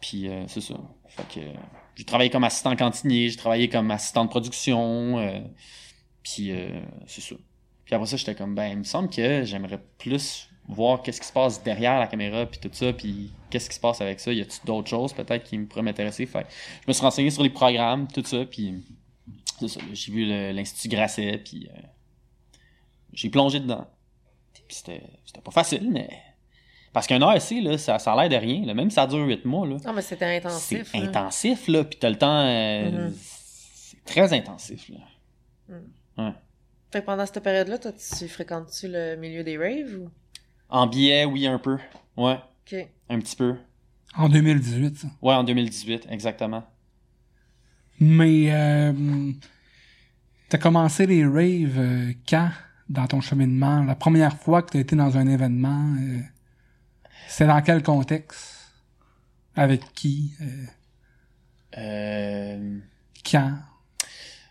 Puis 0.00 0.28
euh, 0.28 0.44
c'est 0.46 0.60
ça. 0.60 0.74
Fait 1.08 1.40
que 1.40 1.40
euh, 1.40 1.52
j'ai 1.94 2.04
travaillé 2.04 2.28
comme 2.28 2.44
assistant 2.44 2.76
cantinier, 2.76 3.30
j'ai 3.30 3.36
travaillé 3.36 3.68
comme 3.70 3.90
assistant 3.90 4.24
de 4.24 4.30
production. 4.30 5.18
euh, 5.18 5.40
puis 6.22 6.50
euh, 6.50 6.68
c'est 7.06 7.22
ça. 7.22 7.36
Puis 7.86 7.94
après 7.94 8.06
ça, 8.08 8.16
j'étais 8.16 8.34
comme 8.34 8.54
ben, 8.54 8.66
il 8.66 8.78
me 8.78 8.84
semble 8.84 9.08
que 9.08 9.44
j'aimerais 9.44 9.80
plus 9.98 10.50
voir 10.68 11.00
qu'est-ce 11.00 11.20
qui 11.20 11.28
se 11.28 11.32
passe 11.32 11.62
derrière 11.62 11.98
la 12.00 12.08
caméra 12.08 12.44
puis 12.44 12.58
tout 12.58 12.68
ça 12.72 12.92
puis 12.92 13.30
qu'est-ce 13.50 13.70
qui 13.70 13.76
se 13.76 13.80
passe 13.80 14.00
avec 14.00 14.18
ça 14.18 14.32
y 14.32 14.40
a-t-il 14.40 14.66
d'autres 14.66 14.88
choses 14.88 15.12
peut-être 15.12 15.44
qui 15.44 15.56
me 15.56 15.66
pourraient 15.66 15.82
m'intéresser? 15.82 16.26
Fait 16.26 16.44
je 16.82 16.88
me 16.88 16.92
suis 16.92 17.02
renseigné 17.02 17.30
sur 17.30 17.44
les 17.44 17.50
programmes 17.50 18.08
tout 18.08 18.24
ça 18.24 18.44
puis 18.44 18.74
c'est 19.58 19.68
ça 19.68 19.80
là, 19.80 19.86
j'ai 19.92 20.12
vu 20.12 20.24
l'institut 20.52 20.88
Grasset 20.88 21.38
puis 21.44 21.68
euh, 21.72 21.80
j'ai 23.12 23.30
plongé 23.30 23.60
dedans 23.60 23.86
puis 24.68 24.76
c'était 24.76 25.00
pas 25.44 25.52
facile, 25.52 25.88
mais. 25.92 26.08
Parce 26.92 27.06
qu'un 27.06 27.20
ASC, 27.22 27.52
là, 27.62 27.78
ça, 27.78 27.98
ça 28.00 28.14
a 28.14 28.26
l'air 28.26 28.40
de 28.40 28.44
rien. 28.44 28.64
Là. 28.66 28.74
Même 28.74 28.88
si 28.90 28.94
ça 28.96 29.06
dure 29.06 29.24
8 29.26 29.44
mois, 29.44 29.64
là. 29.66 29.76
Non, 29.84 29.92
mais 29.92 30.02
c'était 30.02 30.24
intensif. 30.38 30.88
C'est 30.90 30.98
là. 30.98 31.04
intensif, 31.08 31.68
là. 31.68 31.84
Puis 31.84 31.98
t'as 32.00 32.08
le 32.10 32.16
temps. 32.16 32.40
euh, 32.46 33.08
Mhm. 33.10 33.14
C'est 33.16 34.04
très 34.04 34.32
intensif, 34.32 34.88
là. 34.88 36.32
Fait 36.90 37.00
que 37.00 37.06
pendant 37.06 37.26
cette 37.26 37.42
période-là, 37.42 37.78
toi, 37.78 37.92
tu 37.92 38.26
fréquentes-tu 38.28 38.88
le 38.88 39.16
milieu 39.16 39.44
des 39.44 39.56
raves 39.58 40.00
ou? 40.00 40.10
En 40.68 40.86
billet, 40.86 41.24
oui, 41.26 41.46
un 41.46 41.58
peu. 41.58 41.76
Ouais, 42.16 42.38
Ok. 42.66 42.88
un 43.10 43.18
petit 43.20 43.36
peu. 43.36 43.54
En 44.16 44.28
2018, 44.28 44.96
ça. 44.96 45.08
Ouais, 45.22 45.34
en 45.34 45.44
2018, 45.44 46.06
exactement. 46.10 46.64
Mais 48.00 48.48
euh, 48.50 48.92
t'as 50.48 50.58
commencé 50.58 51.06
les 51.06 51.24
raves 51.24 51.78
euh, 51.78 52.12
quand 52.28 52.50
dans 52.88 53.06
ton 53.06 53.20
cheminement? 53.20 53.82
La 53.84 53.94
première 53.94 54.36
fois 54.36 54.62
que 54.62 54.72
t'as 54.72 54.80
été 54.80 54.96
dans 54.96 55.16
un 55.16 55.26
événement, 55.26 55.94
euh, 56.00 56.20
c'est 57.28 57.46
dans 57.46 57.60
quel 57.62 57.82
contexte? 57.82 58.54
Avec 59.54 59.92
qui? 59.94 60.34
Euh, 61.78 62.78
quand? 63.24 63.54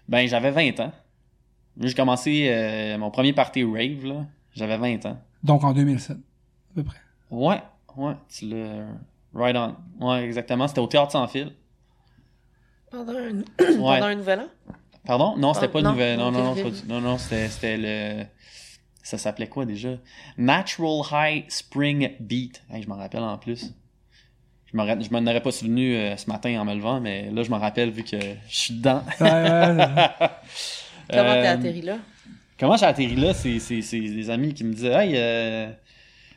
Ben, 0.10 0.28
j'avais 0.28 0.52
20 0.52 0.80
ans. 0.80 0.92
J'ai 1.80 1.94
commencé 1.94 2.96
mon 2.98 3.12
premier 3.12 3.34
party 3.34 3.64
rave, 3.64 4.06
là. 4.06 4.26
J'avais 4.54 4.78
20 4.78 5.06
ans. 5.06 5.22
Donc 5.44 5.64
en 5.64 5.74
2007, 5.74 6.18
à 6.18 6.20
peu 6.74 6.84
près. 6.84 6.98
Ouais, 7.30 7.62
ouais, 7.98 8.14
tu 8.30 8.48
l'as. 8.48 8.88
Right 9.34 9.56
on. 9.56 9.76
Ouais, 10.00 10.24
exactement. 10.24 10.68
C'était 10.68 10.80
au 10.80 10.88
Théâtre 10.88 11.12
Sans 11.12 11.28
Fil. 11.28 11.52
Pendant 12.96 13.14
un, 13.18 13.38
Ouais. 13.60 14.00
pendant 14.00 14.06
un 14.06 14.16
nouvel 14.16 14.40
an? 14.40 14.48
Pardon? 15.06 15.36
Non, 15.38 15.54
c'était 15.54 15.66
Ah, 15.68 15.70
pas 15.70 15.82
non, 15.82 15.92
nouvelle. 15.92 16.18
Non, 16.18 16.32
non, 16.32 16.56
non, 16.56 16.72
non, 16.88 17.02
non, 17.02 17.18
c'était, 17.18 17.78
le. 17.78 18.26
Ça 19.04 19.18
s'appelait 19.20 19.48
quoi 19.48 19.66
déjà? 19.66 19.90
Natural 20.38 21.02
High 21.12 21.46
Spring 21.50 22.12
Beat. 22.20 22.64
Hey, 22.72 22.82
je 22.82 22.90
m'en 22.90 22.96
rappelle 22.96 23.22
en 23.22 23.38
plus. 23.38 23.72
Je 24.72 24.78
m'en, 24.78 24.84
aurais 24.84 25.42
pas 25.42 25.52
souvenu 25.52 25.96
euh, 25.96 26.18
ce 26.18 26.28
matin 26.28 26.60
en 26.60 26.66
me 26.66 26.74
levant, 26.74 27.00
mais 27.00 27.30
là, 27.32 27.44
je 27.44 27.50
m'en 27.52 27.60
rappelle 27.60 27.92
vu 27.92 28.04
que 28.04 28.18
je 28.20 28.56
suis 28.56 28.74
dedans. 28.74 29.04
Ouais, 29.22 29.32
ouais, 29.32 29.76
Comment 29.78 31.34
t'es 31.34 31.48
Euh, 31.48 31.54
atterri 31.54 31.82
là? 31.82 31.98
Comment 32.60 32.76
j'ai 32.78 32.86
atterri 32.86 33.16
là? 33.16 33.34
C'est, 33.34 33.60
c'est, 33.60 33.82
c'est 33.82 34.00
des 34.00 34.30
amis 34.30 34.54
qui 34.54 34.64
me 34.64 34.74
disaient 34.74 34.94
Hey, 34.94 35.14
euh, 35.16 35.70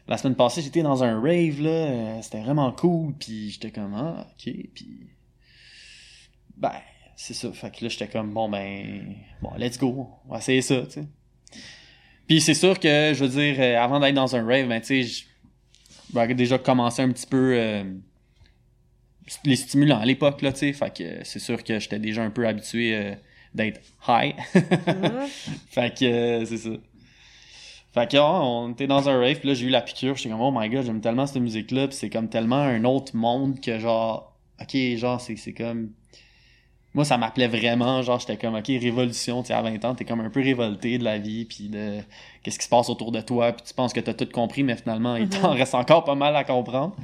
la 0.07 0.19
semaine 0.19 0.37
passée, 0.37 0.61
j'étais 0.61 0.83
dans 0.83 1.03
un 1.03 1.21
rave, 1.21 1.61
là, 1.63 1.71
euh, 1.71 2.19
c'était 2.23 2.41
vraiment 2.43 2.71
cool, 2.73 3.15
puis 3.19 3.51
j'étais 3.51 3.71
comme 3.71 3.95
Ah, 3.95 4.27
ok, 4.31 4.53
puis. 4.75 5.01
Ben, 6.59 6.73
c'est 7.17 7.35
ça. 7.35 7.53
Fait 7.53 7.71
que 7.75 7.85
là, 7.85 7.89
j'étais 7.89 8.09
comme 8.09 8.33
Bon, 8.33 8.49
ben, 8.49 9.15
bon, 9.41 9.51
let's 9.57 9.79
go, 9.79 10.09
on 10.27 10.33
va 10.33 10.39
essayer 10.39 10.63
ça, 10.63 10.83
tu 10.83 10.91
sais. 10.93 11.05
Puis 12.27 12.41
c'est 12.41 12.55
sûr 12.55 12.79
que, 12.79 13.13
je 13.15 13.25
veux 13.25 13.31
dire, 13.31 13.57
euh, 13.59 13.79
avant 13.83 14.01
d'être 14.01 14.15
dans 14.15 14.37
un 14.37 14.45
rave, 14.45 14.69
ben, 14.69 14.81
tu 14.81 15.03
sais, 15.05 15.25
j'avais 16.13 16.35
déjà 16.35 16.59
commencé 16.59 17.03
un 17.03 17.11
petit 17.11 17.27
peu. 17.27 17.55
euh, 17.55 17.85
les 19.45 19.57
stimulants 19.57 20.01
à 20.01 20.07
l'époque, 20.07 20.43
là, 20.43 20.53
tu 20.53 20.61
sais. 20.61 20.73
Fait 20.73 20.95
que 20.95 21.25
c'est 21.25 21.39
sûr 21.39 21.63
que 21.63 21.79
j'étais 21.79 21.99
déjà 21.99 22.23
un 22.23 22.31
peu 22.31 22.47
habitué 22.47 22.95
euh, 22.97 23.15
d'être 23.55 23.81
high. 24.07 24.35
Mhm. 24.55 25.27
Fait 25.71 25.91
que 25.99 26.45
c'est 26.45 26.57
ça. 26.57 26.71
Fait 27.93 28.11
que 28.11 28.17
ouais, 28.17 28.23
on 28.23 28.73
était 28.73 28.87
dans 28.87 29.09
un 29.09 29.19
rave, 29.19 29.39
puis 29.41 29.49
là 29.49 29.55
j'ai 29.55 29.67
eu 29.67 29.71
la 29.71 29.81
piqûre, 29.81 30.15
j'étais 30.17 30.29
comme 30.31 30.41
oh 30.43 30.53
my 30.55 30.69
god, 30.69 30.85
j'aime 30.85 31.01
tellement 31.01 31.27
cette 31.27 31.43
musique 31.43 31.71
là, 31.71 31.89
puis 31.89 31.97
c'est 31.97 32.11
comme 32.11 32.29
tellement 32.29 32.61
un 32.61 32.85
autre 32.85 33.17
monde 33.17 33.61
que 33.61 33.79
genre 33.79 34.37
OK, 34.61 34.77
genre 34.97 35.21
c'est 35.21 35.53
comme 35.55 35.91
moi 36.95 37.05
ça 37.05 37.19
m'appelait 37.19 37.49
vraiment, 37.49 38.03
genre 38.03 38.19
j'étais 38.19 38.37
comme 38.37 38.55
OK, 38.55 38.67
révolution, 38.69 39.43
tu 39.43 39.49
sais 39.49 39.55
à 39.55 39.63
20 39.63 39.85
ans, 39.85 39.95
t'es 39.95 40.05
comme 40.05 40.21
un 40.21 40.31
peu 40.31 40.41
révolté 40.41 40.99
de 40.99 41.05
la 41.05 41.19
vie 41.19 41.45
puis 41.45 41.69
de 41.69 41.99
qu'est-ce 42.43 42.59
qui 42.59 42.65
se 42.65 42.71
passe 42.71 42.89
autour 42.89 43.13
de 43.13 43.21
toi, 43.21 43.53
puis 43.53 43.65
tu 43.67 43.75
penses 43.75 43.93
que 43.93 44.01
t'as 44.01 44.15
tout 44.15 44.29
compris 44.33 44.63
mais 44.63 44.77
finalement 44.77 45.17
il 45.17 45.29
t'en 45.29 45.53
reste 45.55 45.75
encore 45.75 46.05
pas 46.05 46.15
mal 46.15 46.35
à 46.37 46.45
comprendre. 46.45 46.97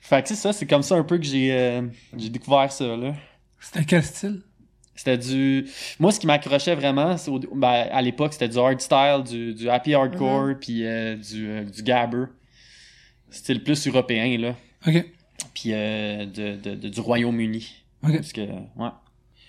Fait 0.00 0.22
que 0.22 0.28
c'est 0.28 0.34
ça, 0.36 0.52
c'est 0.52 0.66
comme 0.66 0.82
ça 0.82 0.94
un 0.96 1.02
peu 1.02 1.18
que 1.18 1.24
j'ai 1.24 1.52
euh, 1.52 1.82
j'ai 2.16 2.28
découvert 2.28 2.70
ça 2.70 2.96
là. 2.96 3.14
C'était 3.60 3.84
quel 3.84 4.02
style? 4.04 4.42
C'était 4.94 5.18
du. 5.18 5.66
Moi, 5.98 6.10
ce 6.10 6.18
qui 6.20 6.26
m'accrochait 6.26 6.74
vraiment, 6.74 7.18
c'est 7.18 7.30
au- 7.30 7.38
ben, 7.54 7.86
à 7.92 8.00
l'époque, 8.00 8.32
c'était 8.32 8.48
du 8.48 8.56
hardstyle, 8.56 9.22
du, 9.28 9.52
du 9.52 9.68
happy 9.68 9.92
hardcore, 9.94 10.54
puis 10.58 10.86
euh, 10.86 11.16
du, 11.16 11.46
euh, 11.50 11.64
du 11.64 11.82
gabber. 11.82 12.24
C'était 13.28 13.52
le 13.54 13.62
plus 13.62 13.86
européen, 13.88 14.38
là. 14.38 14.54
Ok. 14.86 15.04
Puis 15.52 15.72
euh, 15.74 16.24
de, 16.24 16.56
de- 16.56 16.74
de- 16.76 16.88
du 16.88 17.00
Royaume-Uni. 17.00 17.74
Ok. 18.04 18.12
Parce 18.14 18.32
que, 18.32 18.40
ouais. 18.40 18.88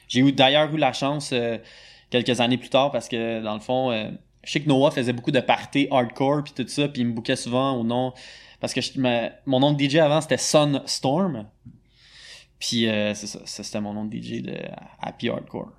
J'ai 0.07 0.21
eu 0.21 0.31
d'ailleurs 0.31 0.73
eu 0.73 0.77
la 0.77 0.93
chance 0.93 1.31
euh, 1.33 1.57
quelques 2.09 2.39
années 2.41 2.57
plus 2.57 2.69
tard 2.69 2.91
parce 2.91 3.07
que, 3.07 3.41
dans 3.41 3.53
le 3.53 3.59
fond, 3.59 3.91
euh, 3.91 4.09
je 4.43 4.51
sais 4.51 4.61
que 4.61 4.67
Noah 4.69 4.91
faisait 4.91 5.13
beaucoup 5.13 5.31
de 5.31 5.39
parties 5.39 5.87
hardcore 5.91 6.43
puis 6.43 6.53
tout 6.55 6.67
ça, 6.67 6.87
puis 6.87 7.01
il 7.01 7.07
me 7.07 7.13
bouquait 7.13 7.35
souvent 7.35 7.73
au 7.73 7.83
nom. 7.83 8.13
Parce 8.59 8.73
que 8.73 8.81
je- 8.81 8.99
mon 9.45 9.59
nom 9.59 9.73
de 9.73 9.77
DJ 9.83 9.97
avant 9.97 10.21
c'était 10.21 10.37
Sunstorm. 10.37 11.45
Puis 12.59 12.87
euh, 12.87 13.13
c'est 13.13 13.27
ça, 13.27 13.39
c'était 13.45 13.81
mon 13.81 13.93
nom 13.93 14.05
de 14.05 14.15
DJ 14.17 14.41
de 14.41 14.55
Happy 15.01 15.29
Hardcore. 15.29 15.71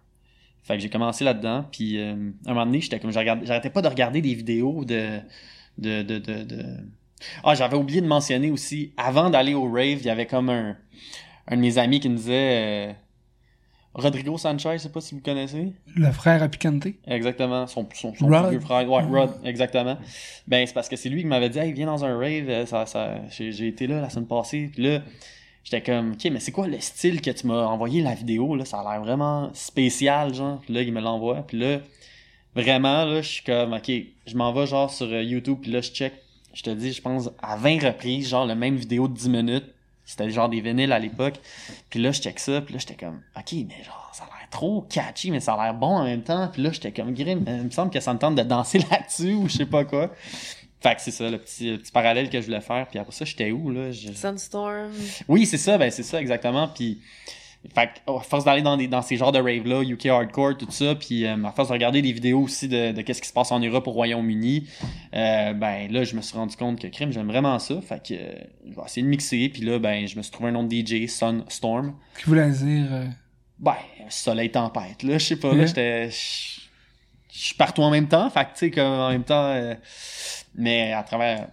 Fait 0.63 0.75
que 0.77 0.81
j'ai 0.83 0.91
commencé 0.91 1.25
là-dedans, 1.25 1.65
puis 1.73 1.99
euh, 1.99 2.13
un 2.47 2.49
moment 2.53 2.67
donné, 2.67 2.81
j'étais 2.81 3.01
comme 3.01 3.11
j'arrêtais 3.11 3.71
pas 3.71 3.83
de 3.83 3.89
regarder 3.89 4.21
des 4.21 4.35
vidéos 4.35 4.85
de 4.85 5.19
de 5.79 6.03
de 6.03 6.19
de, 6.19 6.43
de... 6.45 6.65
Ah, 7.43 7.55
j'avais 7.55 7.77
oublié 7.77 8.01
de 8.01 8.07
mentionner 8.07 8.51
aussi 8.51 8.93
avant 8.97 9.31
d'aller 9.31 9.55
au 9.55 9.65
rave, 9.65 9.99
il 10.01 10.05
y 10.05 10.11
avait 10.11 10.27
comme 10.27 10.51
un 10.51 10.77
un 11.49 11.57
de 11.57 11.61
mes 11.63 11.79
amis 11.79 11.99
qui 12.01 12.09
me 12.11 12.17
disait 12.17 12.91
euh, 12.91 12.93
Rodrigo 13.95 14.39
Sanchez, 14.39 14.75
je 14.75 14.79
sais 14.79 14.89
pas 14.91 15.01
si 15.01 15.15
vous 15.15 15.21
connaissez. 15.21 15.73
Le 15.97 16.13
frère 16.13 16.43
à 16.43 16.49
Picante. 16.49 16.87
Exactement, 17.07 17.67
son, 17.67 17.87
son, 17.95 18.15
son 18.15 18.27
Rod. 18.27 18.43
plus 18.43 18.51
vieux 18.51 18.61
frère. 18.61 18.89
Ouais, 18.89 19.03
Rod, 19.03 19.31
exactement. 19.45 19.99
Ben, 20.47 20.67
c'est 20.67 20.73
parce 20.73 20.89
que 20.89 20.97
c'est 20.97 21.09
lui 21.09 21.23
qui 21.23 21.27
m'avait 21.27 21.49
dit, 21.49 21.59
hey, 21.59 21.73
viens 21.73 21.87
dans 21.87 22.05
un 22.05 22.17
rave, 22.17 22.49
euh, 22.49 22.67
ça, 22.67 22.87
ça, 22.87 23.17
j'ai, 23.31 23.67
été 23.67 23.87
là 23.87 24.01
la 24.01 24.11
semaine 24.11 24.27
passée, 24.27 24.71
puis 24.73 24.83
là, 24.83 25.03
j'étais 25.65 25.83
comme, 25.83 26.13
ok, 26.13 26.31
mais 26.31 26.41
c'est 26.41 26.53
quoi 26.53 26.69
le 26.69 26.79
style 26.81 27.21
que 27.21 27.31
tu 27.31 27.47
m'as 27.47 27.65
envoyé 27.65 28.03
la 28.03 28.15
vidéo, 28.15 28.55
là, 28.55 28.65
ça 28.65 28.81
a 28.81 28.93
l'air 28.93 29.03
vraiment 29.03 29.51
spécial, 29.55 30.33
genre, 30.33 30.61
puis 30.61 30.75
là, 30.75 30.83
il 30.83 30.93
me 30.93 31.01
l'envoie, 31.01 31.43
puis 31.43 31.59
là, 31.59 31.81
vraiment, 32.55 33.05
là, 33.05 33.21
je 33.23 33.29
suis 33.29 33.43
comme, 33.43 33.73
ok, 33.73 33.91
je 34.27 34.37
m'en 34.37 34.53
vais, 34.53 34.67
genre, 34.67 34.93
sur 34.93 35.07
euh, 35.07 35.23
YouTube, 35.23 35.59
puis 35.63 35.73
là, 35.73 35.81
je 35.81 35.91
check, 35.91 36.13
je 36.55 36.63
te 36.63 36.71
dis, 36.71 36.93
je 36.93 37.03
pense, 37.03 37.31
à 37.43 37.57
20 37.57 37.83
reprises, 37.83 38.29
genre, 38.29 38.47
le 38.47 38.55
même 38.55 38.77
vidéo 38.77 39.09
de 39.09 39.15
10 39.15 39.29
minutes, 39.29 39.75
c'était 40.09 40.31
genre 40.31 40.49
des 40.49 40.61
vinyles 40.63 40.93
à 40.93 40.99
l'époque, 40.99 41.35
puis 41.91 42.01
là, 42.01 42.11
je 42.13 42.21
check 42.23 42.41
ça, 42.41 42.61
puis 42.63 42.73
là, 42.75 42.81
j'étais 42.81 42.95
comme, 42.95 43.21
ok, 43.37 43.53
mais 43.69 43.85
genre, 43.85 44.11
ça 44.15 44.25
a 44.25 44.27
l'air 44.27 44.49
trop 44.51 44.81
catchy, 44.89 45.31
mais 45.31 45.41
ça 45.41 45.53
a 45.55 45.63
l'air 45.65 45.75
bon 45.75 45.97
en 45.99 46.05
même 46.05 46.23
temps. 46.23 46.49
Puis 46.51 46.63
là, 46.63 46.73
j'étais 46.73 46.91
comme, 46.93 47.13
grim, 47.13 47.45
il 47.47 47.65
me 47.65 47.71
semble 47.71 47.91
que 47.93 48.01
ça 48.01 48.15
me 48.15 48.19
tente 48.19 48.35
de 48.35 48.43
danser 48.43 48.79
là-dessus 48.91 49.35
ou 49.35 49.49
je 49.49 49.59
sais 49.59 49.67
pas 49.67 49.85
quoi. 49.85 50.11
Fait 50.81 50.95
que 50.95 51.01
c'est 51.03 51.11
ça, 51.11 51.29
le 51.29 51.39
petit, 51.39 51.73
le 51.73 51.79
petit 51.79 51.93
parallèle 51.93 52.31
que 52.31 52.41
je 52.41 52.47
voulais 52.47 52.61
faire. 52.61 52.87
Puis 52.89 52.99
après 52.99 53.13
ça, 53.13 53.25
j'étais 53.25 53.51
où, 53.51 53.71
là? 53.71 53.91
Je- 53.93 54.13
Sunstorm. 54.13 54.93
Oui, 55.29 55.45
c'est 55.45 55.59
ça, 55.59 55.77
ben 55.77 55.91
c'est 55.91 56.05
ça, 56.05 56.21
exactement. 56.21 56.69
Puis, 56.69 57.01
fait 57.75 57.91
que, 58.07 58.13
à 58.17 58.21
force 58.21 58.45
d'aller 58.45 58.63
dans, 58.63 58.77
des, 58.77 58.89
dans 58.89 59.03
ces 59.03 59.17
genres 59.17 59.33
de 59.33 59.39
rave-là, 59.39 59.83
UK 59.83 60.07
Hardcore, 60.07 60.57
tout 60.57 60.71
ça, 60.71 60.95
puis 60.95 61.25
euh, 61.27 61.37
à 61.45 61.53
force 61.53 61.69
de 61.69 61.73
regarder 61.75 62.03
des 62.03 62.13
vidéos 62.13 62.41
aussi 62.43 62.69
de, 62.69 62.93
de 62.93 63.03
qu'est-ce 63.03 63.21
qui 63.23 63.29
se 63.29 63.33
passe 63.33 63.53
en 63.53 63.61
Europe, 63.61 63.87
au 63.87 63.93
Royaume-Uni, 63.93 64.67
euh, 65.15 65.53
ben 65.55 65.91
là, 65.93 66.05
je 66.05 66.17
me 66.17 66.23
suis 66.23 66.37
rendu 66.37 66.57
compte 66.57 66.81
que 66.81 66.87
crime, 66.89 67.13
j'aime 67.13 67.29
vraiment 67.29 67.59
ça. 67.59 67.81
Fait 67.81 68.03
que 68.07 68.15
euh, 68.15 68.33
je 68.69 68.75
vais 68.75 68.83
essayer 68.87 69.03
de 69.03 69.09
mixer. 69.09 69.49
Puis 69.49 69.63
là, 69.63 69.79
ben, 69.79 70.07
je 70.09 70.17
me 70.17 70.23
suis 70.23 70.33
trouvé 70.33 70.49
un 70.51 70.53
nom 70.53 70.65
de 70.65 70.75
DJ, 70.75 71.07
Sunstorm. 71.09 71.95
Qui 72.19 72.25
voulait 72.25 72.51
dire. 72.51 72.87
euh, 72.91 73.07
Ben, 73.59 73.75
soleil 74.09 74.51
tempête, 74.51 75.03
là, 75.03 75.19
je 75.19 75.25
sais 75.25 75.37
pas, 75.37 75.53
là, 75.55 75.67
j'étais... 75.67 76.11
Je 76.11 77.45
suis 77.45 77.55
partout 77.55 77.83
en 77.83 77.91
même 77.91 78.09
temps, 78.09 78.29
fait 78.31 78.45
que, 78.47 78.59
tu 78.59 78.73
sais, 78.75 78.81
en 78.81 79.11
même 79.11 79.25
temps... 79.25 79.51
euh, 79.53 79.75
mais 80.55 80.93
à 80.93 81.03
travers... 81.03 81.49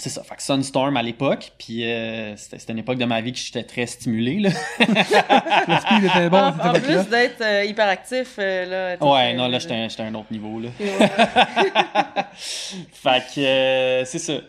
C'est 0.00 0.08
ça, 0.08 0.22
fait 0.24 0.34
que 0.36 0.42
Sunstorm 0.42 0.96
à 0.96 1.02
l'époque, 1.02 1.52
puis 1.58 1.84
euh, 1.84 2.34
c'était 2.36 2.58
c'était 2.58 2.72
une 2.72 2.78
époque 2.78 2.96
de 2.98 3.04
ma 3.04 3.20
vie 3.20 3.32
que 3.32 3.38
j'étais 3.38 3.64
très 3.64 3.86
stimulé, 3.86 4.40
là. 4.40 4.48
le 4.78 4.84
speed 4.86 6.04
était 6.04 6.30
bon 6.30 6.38
en, 6.38 6.72
plus 6.72 7.08
d'être 7.10 7.42
euh, 7.42 7.64
hyperactif, 7.66 8.36
euh, 8.38 8.96
là. 8.96 9.06
Ouais, 9.06 9.34
non, 9.34 9.46
là, 9.48 9.58
j'étais 9.58 9.74
à 9.74 10.04
un 10.06 10.14
autre 10.14 10.32
niveau, 10.32 10.58
là. 10.58 10.70
fait 12.34 13.22
que, 13.34 13.40
euh, 13.40 14.04
c'est 14.06 14.18
ça. 14.18 14.40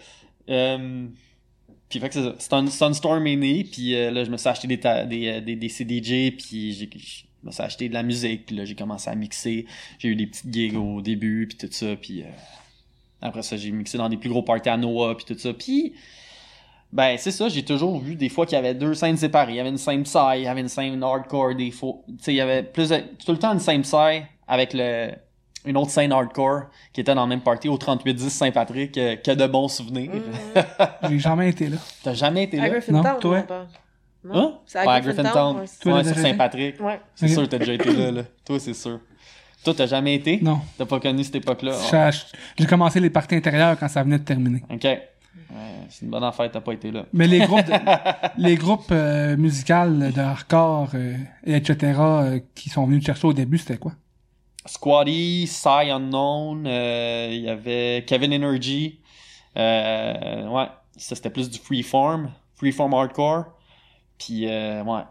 Puis 1.89 1.99
fait 1.99 2.07
que 2.07 2.13
c'est 2.13 2.23
ça. 2.23 2.35
Sun- 2.39 2.69
Sunstorm 2.69 3.27
est 3.27 3.35
né, 3.35 3.63
puis 3.69 3.93
euh, 3.95 4.09
là, 4.11 4.23
je 4.23 4.29
me 4.31 4.37
suis 4.37 4.47
acheté 4.47 4.67
des, 4.67 4.79
ta- 4.79 5.05
des, 5.05 5.41
des, 5.41 5.55
des 5.57 5.69
CDJ, 5.69 6.31
puis 6.37 6.73
j'ai, 6.73 6.89
je 6.95 7.23
me 7.47 7.51
suis 7.51 7.61
acheté 7.63 7.89
de 7.89 7.93
la 7.93 8.03
musique, 8.03 8.45
puis 8.45 8.55
là, 8.55 8.63
j'ai 8.63 8.75
commencé 8.75 9.09
à 9.09 9.15
mixer. 9.15 9.65
J'ai 9.99 10.07
eu 10.09 10.15
des 10.15 10.27
petites 10.27 10.53
gigs 10.53 10.77
au 10.77 11.01
début, 11.01 11.47
puis 11.47 11.57
tout 11.57 11.67
ça, 11.73 11.95
puis 12.01 12.21
euh, 12.21 12.25
après 13.21 13.41
ça, 13.43 13.55
j'ai 13.57 13.71
mixé 13.71 13.97
dans 13.97 14.09
des 14.09 14.17
plus 14.17 14.29
gros 14.29 14.43
parties 14.43 14.69
à 14.69 14.77
Noah, 14.77 15.15
puis 15.15 15.25
tout 15.25 15.37
ça. 15.39 15.53
Puis, 15.53 15.93
ben, 16.91 17.15
c'est 17.17 17.31
ça, 17.31 17.47
j'ai 17.49 17.63
toujours 17.63 17.99
vu 17.99 18.15
des 18.15 18.29
fois 18.29 18.45
qu'il 18.45 18.55
y 18.55 18.59
avait 18.59 18.73
deux 18.73 18.93
scènes 18.93 19.17
séparées. 19.17 19.53
Il 19.53 19.55
y 19.55 19.59
avait 19.59 19.69
une 19.69 19.77
scène 19.77 20.03
Psy, 20.03 20.17
il 20.37 20.43
y 20.43 20.47
avait 20.47 20.61
une 20.61 20.67
scène 20.67 21.01
hardcore, 21.03 21.55
des 21.55 21.71
fois. 21.71 21.93
Tu 22.07 22.15
sais, 22.23 22.33
il 22.33 22.37
y 22.37 22.41
avait 22.41 22.63
plus 22.63 22.89
de- 22.89 23.03
tout 23.25 23.31
le 23.31 23.37
temps 23.39 23.53
une 23.53 23.59
scène 23.59 23.81
Psy 23.83 24.23
avec 24.47 24.73
le, 24.73 25.11
une 25.65 25.77
autre 25.77 25.91
scène 25.91 26.11
hardcore 26.11 26.63
qui 26.91 26.99
était 27.01 27.15
dans 27.15 27.23
le 27.23 27.29
même 27.29 27.41
party 27.41 27.69
au 27.69 27.77
3810 27.77 28.29
Saint-Patrick. 28.29 28.97
euh, 28.97 29.15
que 29.15 29.31
de 29.31 29.47
bons 29.47 29.67
souvenirs. 29.69 30.11
Mm. 30.11 30.59
J'ai 31.09 31.19
jamais 31.19 31.49
été 31.49 31.67
là. 31.69 31.77
T'as 32.03 32.13
jamais 32.13 32.43
été 32.43 32.59
À 32.59 32.63
là? 32.63 32.69
Griffintown, 32.69 33.03
Non, 33.13 33.19
toi? 33.19 33.43
Non? 34.23 34.35
Hein? 34.35 34.53
C'est 34.65 34.79
à 34.79 34.85
Ouais, 34.85 34.93
à 34.93 35.01
Griffintown. 35.01 35.65
Toi, 35.81 35.93
Ouais, 35.93 36.03
sur? 36.03 36.15
Saint-Patrick. 36.17 36.79
Ouais. 36.81 36.99
C'est 37.15 37.27
sûr 37.29 37.43
que 37.43 37.47
t'as 37.47 37.57
déjà 37.59 37.73
été 37.73 37.91
là, 37.93 38.11
là. 38.11 38.21
Toi, 38.45 38.59
c'est 38.59 38.73
sûr. 38.73 38.99
Toi, 39.63 39.73
t'as 39.75 39.85
jamais 39.85 40.15
été? 40.15 40.39
Non. 40.41 40.59
T'as 40.77 40.85
pas 40.85 40.99
connu 40.99 41.23
cette 41.23 41.35
époque-là? 41.35 41.73
J'ai- 42.57 42.65
commencé 42.65 42.99
les 42.99 43.09
parties 43.09 43.35
intérieures 43.35 43.77
quand 43.79 43.87
ça 43.87 44.01
venait 44.03 44.17
de 44.19 44.23
terminer. 44.23 44.63
Ok. 44.69 44.83
Ouais, 44.83 45.07
c'est 45.89 46.05
une 46.05 46.11
bonne 46.11 46.23
affaire, 46.23 46.49
t'as 46.49 46.61
pas 46.61 46.73
été 46.73 46.91
là. 46.91 47.05
Mais 47.13 47.27
les 47.27 47.39
groupes, 47.39 47.65
de- 47.65 47.73
les 48.41 48.55
groupes 48.55 48.91
euh, 48.91 49.35
musicales 49.37 50.11
de 50.13 50.19
hardcore, 50.19 50.89
euh, 50.95 51.15
et 51.45 51.55
etc., 51.55 51.93
euh, 51.99 52.39
qui 52.55 52.69
sont 52.69 52.85
venus 52.85 53.01
te 53.01 53.05
chercher 53.07 53.27
au 53.27 53.33
début, 53.33 53.57
c'était 53.57 53.77
quoi? 53.77 53.91
Squatty, 54.65 55.43
Psy 55.47 55.89
Unknown, 55.91 56.65
il 56.65 57.41
y 57.41 57.49
avait 57.49 58.03
Kevin 58.07 58.33
Energy. 58.33 58.99
Ouais, 59.55 60.67
ça 60.97 61.15
c'était 61.15 61.29
plus 61.29 61.49
du 61.49 61.59
freeform, 61.59 62.31
freeform 62.55 62.93
hardcore. 62.93 63.45
Puis 64.17 64.47
euh, 64.47 64.83
ouais. 64.83 65.01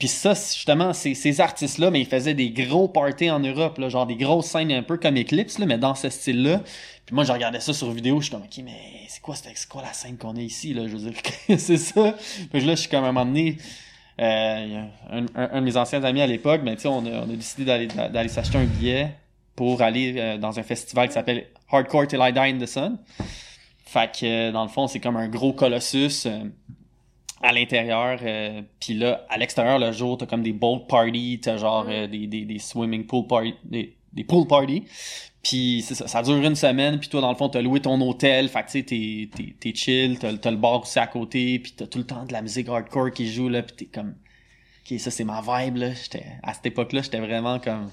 Puis 0.00 0.08
ça, 0.08 0.34
justement, 0.34 0.92
ces, 0.92 1.14
ces 1.14 1.40
artistes-là, 1.40 1.90
mais 1.92 2.00
ils 2.00 2.06
faisaient 2.06 2.34
des 2.34 2.50
gros 2.50 2.88
parties 2.88 3.30
en 3.30 3.38
Europe, 3.38 3.78
là, 3.78 3.88
genre 3.88 4.06
des 4.06 4.16
grosses 4.16 4.46
scènes 4.46 4.72
un 4.72 4.82
peu 4.82 4.96
comme 4.96 5.16
Eclipse, 5.16 5.58
mais 5.60 5.78
dans 5.78 5.94
ce 5.94 6.08
style-là. 6.08 6.62
Puis 7.06 7.14
moi, 7.14 7.22
je 7.22 7.30
regardais 7.32 7.60
ça 7.60 7.72
sur 7.72 7.90
vidéo, 7.92 8.18
je 8.20 8.24
suis 8.26 8.32
comme, 8.34 8.42
ok, 8.42 8.64
mais 8.64 8.72
c'est 9.08 9.20
quoi, 9.20 9.36
c'est 9.36 9.68
quoi 9.68 9.82
la 9.82 9.92
scène 9.92 10.16
qu'on 10.16 10.34
a 10.36 10.40
ici, 10.40 10.74
là? 10.74 10.88
Je 10.88 10.96
veux 10.96 11.12
c'est 11.58 11.76
ça. 11.76 12.16
Puis 12.50 12.60
là, 12.62 12.74
je 12.74 12.80
suis 12.80 12.88
comme 12.90 13.04
à 13.04 13.08
un 13.08 13.12
moment 13.12 13.26
donné, 13.26 13.58
euh, 14.20 14.82
un, 15.10 15.26
un- 15.36 15.50
un 15.52 15.60
de 15.60 15.64
mes 15.66 15.76
anciens 15.76 16.02
amis 16.02 16.22
à 16.22 16.26
l'époque, 16.26 16.64
ben, 16.64 16.74
tu 16.76 16.86
on 16.88 17.04
a, 17.06 17.22
on 17.22 17.26
décidé 17.26 17.64
d'aller, 17.64 17.86
d'aller 17.86 18.28
s'acheter 18.28 18.58
un 18.58 18.64
billet 18.64 19.12
pour 19.54 19.82
aller 19.82 20.14
euh, 20.16 20.38
dans 20.38 20.58
un 20.58 20.62
festival 20.62 21.08
qui 21.08 21.14
s'appelle 21.14 21.46
Hardcore 21.70 22.06
Till 22.06 22.20
I 22.22 22.32
Die 22.32 22.38
in 22.38 22.58
the 22.58 22.66
Sun. 22.66 22.96
Fait 23.84 24.10
que, 24.18 24.24
euh, 24.24 24.52
dans 24.52 24.62
le 24.62 24.68
fond, 24.70 24.86
c'est 24.86 25.00
comme 25.00 25.16
un 25.16 25.28
gros 25.28 25.52
colossus 25.52 26.26
à 27.42 27.52
l'intérieur. 27.52 28.18
euh, 28.22 28.62
Puis 28.80 28.94
là, 28.94 29.24
à 29.28 29.38
l'extérieur, 29.38 29.78
le 29.78 29.92
jour, 29.92 30.18
t'as 30.18 30.26
comme 30.26 30.42
des 30.42 30.52
boat 30.52 30.80
parties, 30.88 31.40
t'as 31.42 31.56
genre 31.56 31.86
euh, 31.88 32.06
des, 32.06 32.26
des, 32.26 32.44
des 32.44 32.58
swimming 32.58 33.06
pool 33.06 33.26
parties, 33.26 33.54
des, 33.64 33.96
des 34.12 34.24
pool 34.24 34.46
parties. 34.46 34.84
Puis 35.42 35.82
c'est 35.86 35.94
ça, 35.94 36.06
ça 36.06 36.22
dure 36.22 36.36
une 36.36 36.54
semaine, 36.54 36.98
puis 37.00 37.08
toi, 37.08 37.22
dans 37.22 37.30
le 37.30 37.36
fond, 37.36 37.48
t'as 37.48 37.62
loué 37.62 37.80
ton 37.80 37.98
hôtel, 38.02 38.48
fait 38.50 38.60
que 38.62 38.66
tu 38.66 38.72
sais, 38.72 38.82
t'es, 38.82 39.28
t'es, 39.34 39.54
t'es 39.58 39.74
chill, 39.74 40.18
t'as, 40.18 40.34
t'as 40.36 40.50
le 40.50 40.58
bar 40.58 40.82
aussi 40.82 40.98
à 40.98 41.06
côté, 41.06 41.58
puis 41.58 41.72
t'as 41.74 41.86
tout 41.86 41.96
le 41.96 42.04
temps 42.04 42.26
de 42.26 42.32
la 42.34 42.42
musique 42.42 42.68
hardcore 42.68 43.10
qui 43.10 43.32
joue, 43.32 43.48
là, 43.48 43.62
puis 43.62 43.74
t'es 43.74 43.84
comme... 43.86 44.16
Ok, 44.84 44.98
ça, 44.98 45.10
c'est 45.10 45.24
ma 45.24 45.40
vibe, 45.40 45.76
là. 45.76 45.94
J'étais, 45.94 46.26
à 46.42 46.52
cette 46.52 46.66
époque-là, 46.66 47.00
j'étais 47.00 47.20
vraiment 47.20 47.58
comme... 47.58 47.90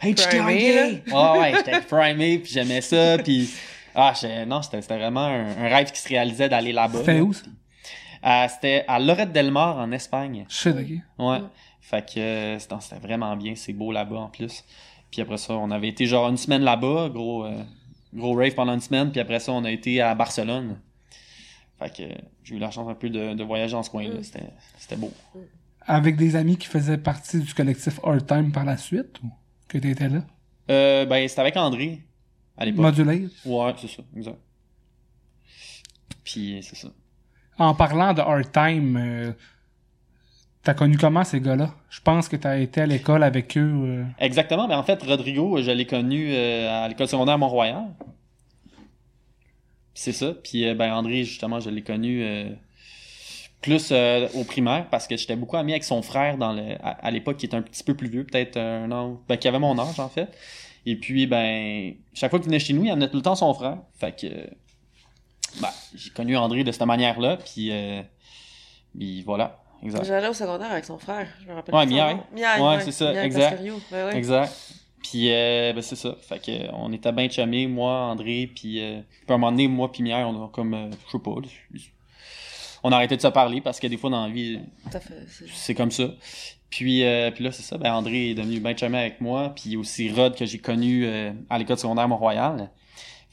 Hey, 0.00 0.16
tu 0.16 0.24
t'es 0.28 0.38
Primé, 0.38 0.74
là? 0.74 0.86
reggae! 0.86 1.02
Ouais, 1.12 1.38
ouais, 1.40 1.52
j'étais 1.58 1.80
primé, 1.82 2.38
puis 2.40 2.52
j'aimais 2.52 2.80
ça, 2.80 3.18
puis... 3.18 3.48
Ah, 3.94 4.12
non, 4.46 4.62
c'était, 4.62 4.82
c'était 4.82 4.96
vraiment 4.98 5.26
un, 5.26 5.46
un 5.46 5.68
rêve 5.68 5.92
qui 5.92 6.00
se 6.00 6.08
réalisait 6.08 6.48
d'aller 6.48 6.72
là-bas. 6.72 6.98
C'était 7.00 7.18
là. 7.18 7.22
où, 7.22 7.32
ça? 7.32 7.44
Euh, 8.24 8.46
c'était 8.48 8.84
à 8.88 8.98
Lorette 9.00 9.32
del 9.32 9.50
Mar, 9.50 9.78
en 9.78 9.90
Espagne. 9.92 10.44
Shit, 10.48 10.74
ok. 10.76 11.26
Ouais. 11.26 11.40
Fait 11.80 12.06
que 12.14 12.20
euh, 12.20 12.58
c'était 12.58 12.98
vraiment 13.00 13.36
bien, 13.36 13.54
c'est 13.56 13.72
beau 13.72 13.90
là-bas 13.92 14.16
en 14.20 14.28
plus. 14.28 14.64
Puis 15.10 15.20
après 15.20 15.36
ça, 15.38 15.54
on 15.54 15.70
avait 15.70 15.88
été 15.88 16.06
genre 16.06 16.28
une 16.28 16.36
semaine 16.36 16.62
là-bas, 16.62 17.08
gros 17.12 17.44
euh, 17.44 17.62
gros 18.14 18.34
rave 18.34 18.54
pendant 18.54 18.74
une 18.74 18.80
semaine, 18.80 19.10
puis 19.10 19.20
après 19.20 19.40
ça, 19.40 19.52
on 19.52 19.64
a 19.64 19.70
été 19.70 20.00
à 20.00 20.14
Barcelone. 20.14 20.78
Fait 21.78 21.90
que 21.94 22.02
j'ai 22.44 22.54
eu 22.54 22.58
la 22.58 22.70
chance 22.70 22.88
un 22.88 22.94
peu 22.94 23.10
de, 23.10 23.34
de 23.34 23.44
voyager 23.44 23.72
dans 23.72 23.82
ce 23.82 23.90
coin-là, 23.90 24.14
Mm. 24.20 24.22
c'était 24.22 24.50
c'était 24.78 24.96
beau. 24.96 25.12
Avec 25.84 26.16
des 26.16 26.36
amis 26.36 26.56
qui 26.56 26.68
faisaient 26.68 26.98
partie 26.98 27.40
du 27.40 27.52
collectif 27.52 27.98
Hard 28.04 28.24
Time 28.26 28.52
par 28.52 28.64
la 28.64 28.76
suite, 28.76 29.20
ou 29.24 29.30
que 29.66 29.78
t'étais 29.78 30.08
là? 30.08 30.22
Euh, 30.70 31.04
ben 31.06 31.26
c'était 31.26 31.40
avec 31.40 31.56
André 31.56 32.00
à 32.56 32.64
l'époque. 32.64 32.82
Modulé. 32.84 33.28
Ouais, 33.44 33.74
c'est 33.78 33.88
ça, 33.88 34.02
exact. 34.16 34.38
Puis 36.24 36.60
c'est 36.62 36.76
ça. 36.76 36.88
En 37.62 37.74
parlant 37.74 38.12
de 38.12 38.20
Hard 38.20 38.50
Time, 38.50 38.96
euh, 38.96 39.32
t'as 40.64 40.74
connu 40.74 40.98
comment 40.98 41.22
ces 41.22 41.40
gars-là? 41.40 41.72
Je 41.90 42.00
pense 42.00 42.28
que 42.28 42.34
t'as 42.34 42.58
été 42.58 42.80
à 42.80 42.86
l'école 42.86 43.22
avec 43.22 43.56
eux. 43.56 43.72
euh, 43.84 44.04
Exactement, 44.18 44.66
mais 44.66 44.74
en 44.74 44.82
fait, 44.82 45.00
Rodrigo, 45.02 45.62
je 45.62 45.70
l'ai 45.70 45.86
connu 45.86 46.32
euh, 46.32 46.84
à 46.84 46.88
l'école 46.88 47.06
secondaire 47.06 47.38
Mont-Royal. 47.38 47.84
C'est 49.94 50.12
ça. 50.12 50.32
Puis 50.42 50.66
euh, 50.66 50.74
ben 50.74 50.92
André, 50.92 51.22
justement, 51.22 51.60
je 51.60 51.70
l'ai 51.70 51.82
connu 51.82 52.22
euh, 52.24 52.50
plus 53.60 53.90
euh, 53.92 54.26
au 54.34 54.42
primaire 54.42 54.86
parce 54.90 55.06
que 55.06 55.16
j'étais 55.16 55.36
beaucoup 55.36 55.56
ami 55.56 55.70
avec 55.72 55.84
son 55.84 56.02
frère 56.02 56.38
dans 56.38 56.56
à 56.82 57.10
l'époque 57.12 57.36
qui 57.36 57.46
était 57.46 57.56
un 57.56 57.62
petit 57.62 57.84
peu 57.84 57.94
plus 57.94 58.08
vieux, 58.08 58.24
peut-être 58.24 58.56
un 58.58 58.90
an, 58.90 59.20
ben, 59.28 59.36
qui 59.36 59.46
avait 59.46 59.60
mon 59.60 59.78
âge 59.78 60.00
en 60.00 60.08
fait. 60.08 60.28
Et 60.84 60.96
puis 60.96 61.26
ben 61.28 61.94
chaque 62.12 62.30
fois 62.30 62.40
qu'il 62.40 62.46
venait 62.48 62.58
chez 62.58 62.72
nous, 62.72 62.84
il 62.84 62.90
amenait 62.90 63.08
tout 63.08 63.18
le 63.18 63.22
temps 63.22 63.36
son 63.36 63.54
frère. 63.54 63.78
Fait 64.00 64.18
que 64.18 64.26
ben, 65.60 65.68
j'ai 65.94 66.10
connu 66.10 66.36
André 66.36 66.64
de 66.64 66.72
cette 66.72 66.86
manière-là, 66.86 67.36
puis, 67.36 67.70
euh, 67.70 68.02
puis 68.96 69.22
voilà, 69.22 69.62
exact. 69.82 70.04
J'allais 70.04 70.28
au 70.28 70.34
secondaire 70.34 70.70
avec 70.70 70.84
son 70.84 70.98
frère, 70.98 71.28
je 71.42 71.48
me 71.48 71.54
rappelle. 71.54 71.74
Ouais, 71.74 71.86
nom. 71.86 72.24
Miaille, 72.32 72.60
Ouais, 72.60 72.80
c'est 72.80 72.92
ça, 72.92 73.12
Miaille 73.12 73.26
exact. 73.26 73.60
Ouais. 73.60 74.16
Exact. 74.16 74.52
Puis 75.02 75.32
euh, 75.32 75.72
ben 75.72 75.82
c'est 75.82 75.96
ça. 75.96 76.14
Fait 76.20 76.38
que 76.38 76.72
on 76.74 76.92
était 76.92 77.10
bien 77.10 77.28
chumés, 77.28 77.66
moi, 77.66 77.92
André, 77.92 78.48
puis 78.54 78.80
euh, 78.80 79.00
puis 79.10 79.26
à 79.28 79.34
un 79.34 79.38
moment 79.38 79.50
donné, 79.50 79.66
moi 79.66 79.90
puis 79.90 80.02
Mière, 80.02 80.28
on 80.28 80.44
a 80.44 80.48
comme 80.48 80.74
euh, 80.74 80.90
je 81.06 81.10
sais 81.10 81.18
pas, 81.18 81.32
on 82.84 82.92
a 82.92 82.96
arrêté 82.96 83.16
de 83.16 83.20
se 83.20 83.28
parler 83.28 83.60
parce 83.60 83.80
que 83.80 83.86
des 83.86 83.96
fois 83.96 84.10
dans 84.10 84.26
la 84.26 84.32
vie, 84.32 84.60
c'est 85.52 85.74
comme 85.74 85.90
ça. 85.90 86.04
Puis, 86.72 87.04
euh, 87.04 87.30
puis 87.30 87.44
là, 87.44 87.52
c'est 87.52 87.62
ça, 87.62 87.76
ben 87.76 87.92
André 87.92 88.30
est 88.30 88.34
devenu 88.34 88.58
bien 88.58 88.74
chumé 88.74 88.98
avec 88.98 89.20
moi, 89.20 89.52
puis 89.54 89.76
aussi 89.76 90.10
Rod 90.10 90.34
que 90.34 90.46
j'ai 90.46 90.58
connu 90.58 91.04
euh, 91.04 91.30
à 91.50 91.58
l'école 91.58 91.76
secondaire 91.76 92.08
Mont-Royal. 92.08 92.70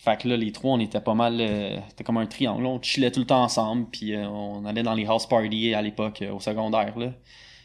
Fait 0.02 0.18
que 0.18 0.30
là, 0.30 0.38
les 0.38 0.54
trois, 0.54 0.72
on 0.76 0.80
était 0.80 1.02
pas 1.02 1.14
mal, 1.14 1.38
euh, 1.42 1.78
c'était 1.90 2.06
comme 2.06 2.16
un 2.18 2.26
triangle, 2.26 2.66
on 2.66 2.82
chillait 2.82 3.12
tout 3.12 3.20
le 3.20 3.26
temps 3.26 3.44
ensemble, 3.44 3.86
puis 3.92 4.16
euh, 4.16 4.28
on 4.30 4.66
allait 4.66 4.82
dans 4.82 4.94
les 4.94 5.06
house 5.06 5.28
parties 5.28 5.74
à 5.74 5.82
l'époque 5.82 6.22
euh, 6.22 6.32
au 6.32 6.40
secondaire, 6.40 6.98
là. 6.98 7.12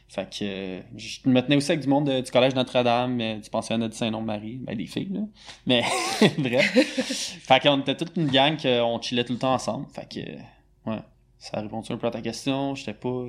Fait 0.09 0.29
que 0.29 0.43
euh, 0.45 0.81
je 0.97 1.19
me 1.29 1.41
tenais 1.41 1.57
aussi 1.57 1.71
avec 1.71 1.83
du 1.83 1.89
monde 1.89 2.07
de- 2.09 2.21
du 2.21 2.31
collège 2.33 2.55
Notre-Dame, 2.55 3.41
du 3.41 3.51
pensionnat 3.51 3.89
de 3.89 3.95
Saint-Nom-de-Marie, 3.95 4.59
ben 4.63 4.77
des 4.77 4.87
filles, 4.87 5.11
là. 5.13 5.21
Mais 5.67 5.83
bref. 6.39 7.39
fait 7.47 7.61
qu'on 7.61 7.81
était 7.81 7.97
toute 7.97 8.17
une 8.17 8.27
gang 8.29 8.57
qu'on 8.61 9.01
chillait 9.01 9.25
tout 9.25 9.33
le 9.35 9.39
temps 9.39 9.55
ensemble. 9.55 9.87
Fait 9.95 10.09
que, 10.09 10.91
ouais, 10.91 10.99
ça 11.39 11.61
répond 11.61 11.83
un 11.89 11.97
peu 11.97 12.07
à 12.09 12.11
ta 12.11 12.21
question. 12.21 12.75
J'étais 12.75 12.95
pas... 12.95 13.25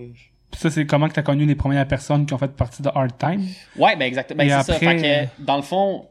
Puis 0.52 0.60
ça, 0.62 0.70
c'est 0.72 0.86
comment 0.88 1.08
que 1.08 1.14
t'as 1.14 1.22
connu 1.24 1.46
les 1.46 1.56
premières 1.56 1.88
personnes 1.88 2.26
qui 2.26 2.34
ont 2.34 2.38
fait 2.40 2.52
partie 2.52 2.82
de 2.82 2.90
Hard 2.90 3.18
Time? 3.20 3.46
Ouais, 3.78 3.96
ben 3.96 4.06
exactement. 4.06 4.44
Ben, 4.44 4.62
c'est 4.64 4.74
ça. 4.74 4.80
Fait 4.80 5.28
que, 5.38 5.44
dans 5.44 5.58
le 5.58 5.64
fond, 5.64 6.08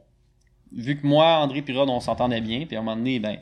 vu 0.77 1.01
que 1.01 1.07
moi, 1.07 1.39
André 1.39 1.63
et 1.67 1.73
Rod, 1.73 1.89
on 1.91 2.01
s'entendait 2.01 2.41
bien, 2.41 2.67
puis 2.67 2.77
à 2.77 2.81
un 2.81 2.83
moment 2.83 2.97
donné, 2.97 3.19
ben, 3.21 3.39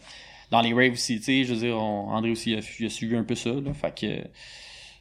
dans 0.51 0.61
les 0.61 0.73
raves 0.75 0.92
aussi, 0.92 1.16
tu 1.18 1.23
sais, 1.25 1.45
je 1.45 1.55
veux 1.55 1.61
dire, 1.61 1.77
on- 1.77 2.11
André 2.11 2.31
aussi 2.31 2.55
a, 2.55 2.61
suivi 2.62 3.16
un 3.16 3.25
peu 3.25 3.35
ça, 3.35 3.51
là. 3.51 3.73
Fait 3.73 3.95
que 3.99 4.29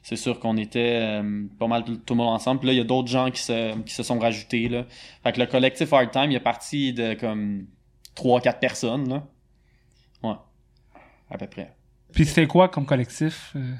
c'est 0.04 0.16
sûr 0.16 0.40
qu'on 0.40 0.58
était 0.58 1.00
euh, 1.02 1.44
pas 1.60 1.68
mal 1.68 1.84
tout, 1.84 2.00
le 2.10 2.16
monde 2.16 2.30
ensemble. 2.30 2.60
Puis 2.62 2.68
là, 2.68 2.74
il 2.74 2.78
y 2.78 2.82
a 2.82 2.86
d'autres 2.86 3.10
gens 3.10 3.30
qui 3.30 3.42
se, 3.42 3.78
qui 3.82 3.94
se 3.94 4.02
sont 4.04 4.18
rajoutés, 4.18 4.68
là. 4.70 4.86
Fait 5.24 5.32
que 5.34 5.40
le 5.40 5.46
collectif 5.46 5.92
Hard 5.94 6.12
Time, 6.12 6.32
il 6.32 6.36
est 6.36 6.40
parti 6.40 6.94
de 6.94 7.14
comme 7.16 7.68
3-4 8.16 8.60
personnes, 8.60 9.10
là. 9.10 9.28
Ouais. 10.24 10.36
À 11.30 11.38
peu 11.38 11.48
près. 11.48 11.74
Puis 12.14 12.26
c'était 12.26 12.48
quoi 12.48 12.68
comme 12.70 12.86
collectif? 12.86 13.52
euh? 13.56 13.74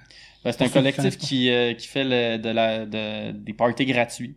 Ben, 0.44 0.52
c'est 0.52 0.64
un 0.64 0.70
collectif 0.70 1.18
qui, 1.18 1.50
euh, 1.52 1.74
qui 1.74 1.88
fait 1.88 2.04
le, 2.04 2.38
de 2.38 2.50
la, 2.50 2.86
de, 2.86 3.32
des 3.32 3.54
parties 3.54 3.86
gratuits. 3.86 4.36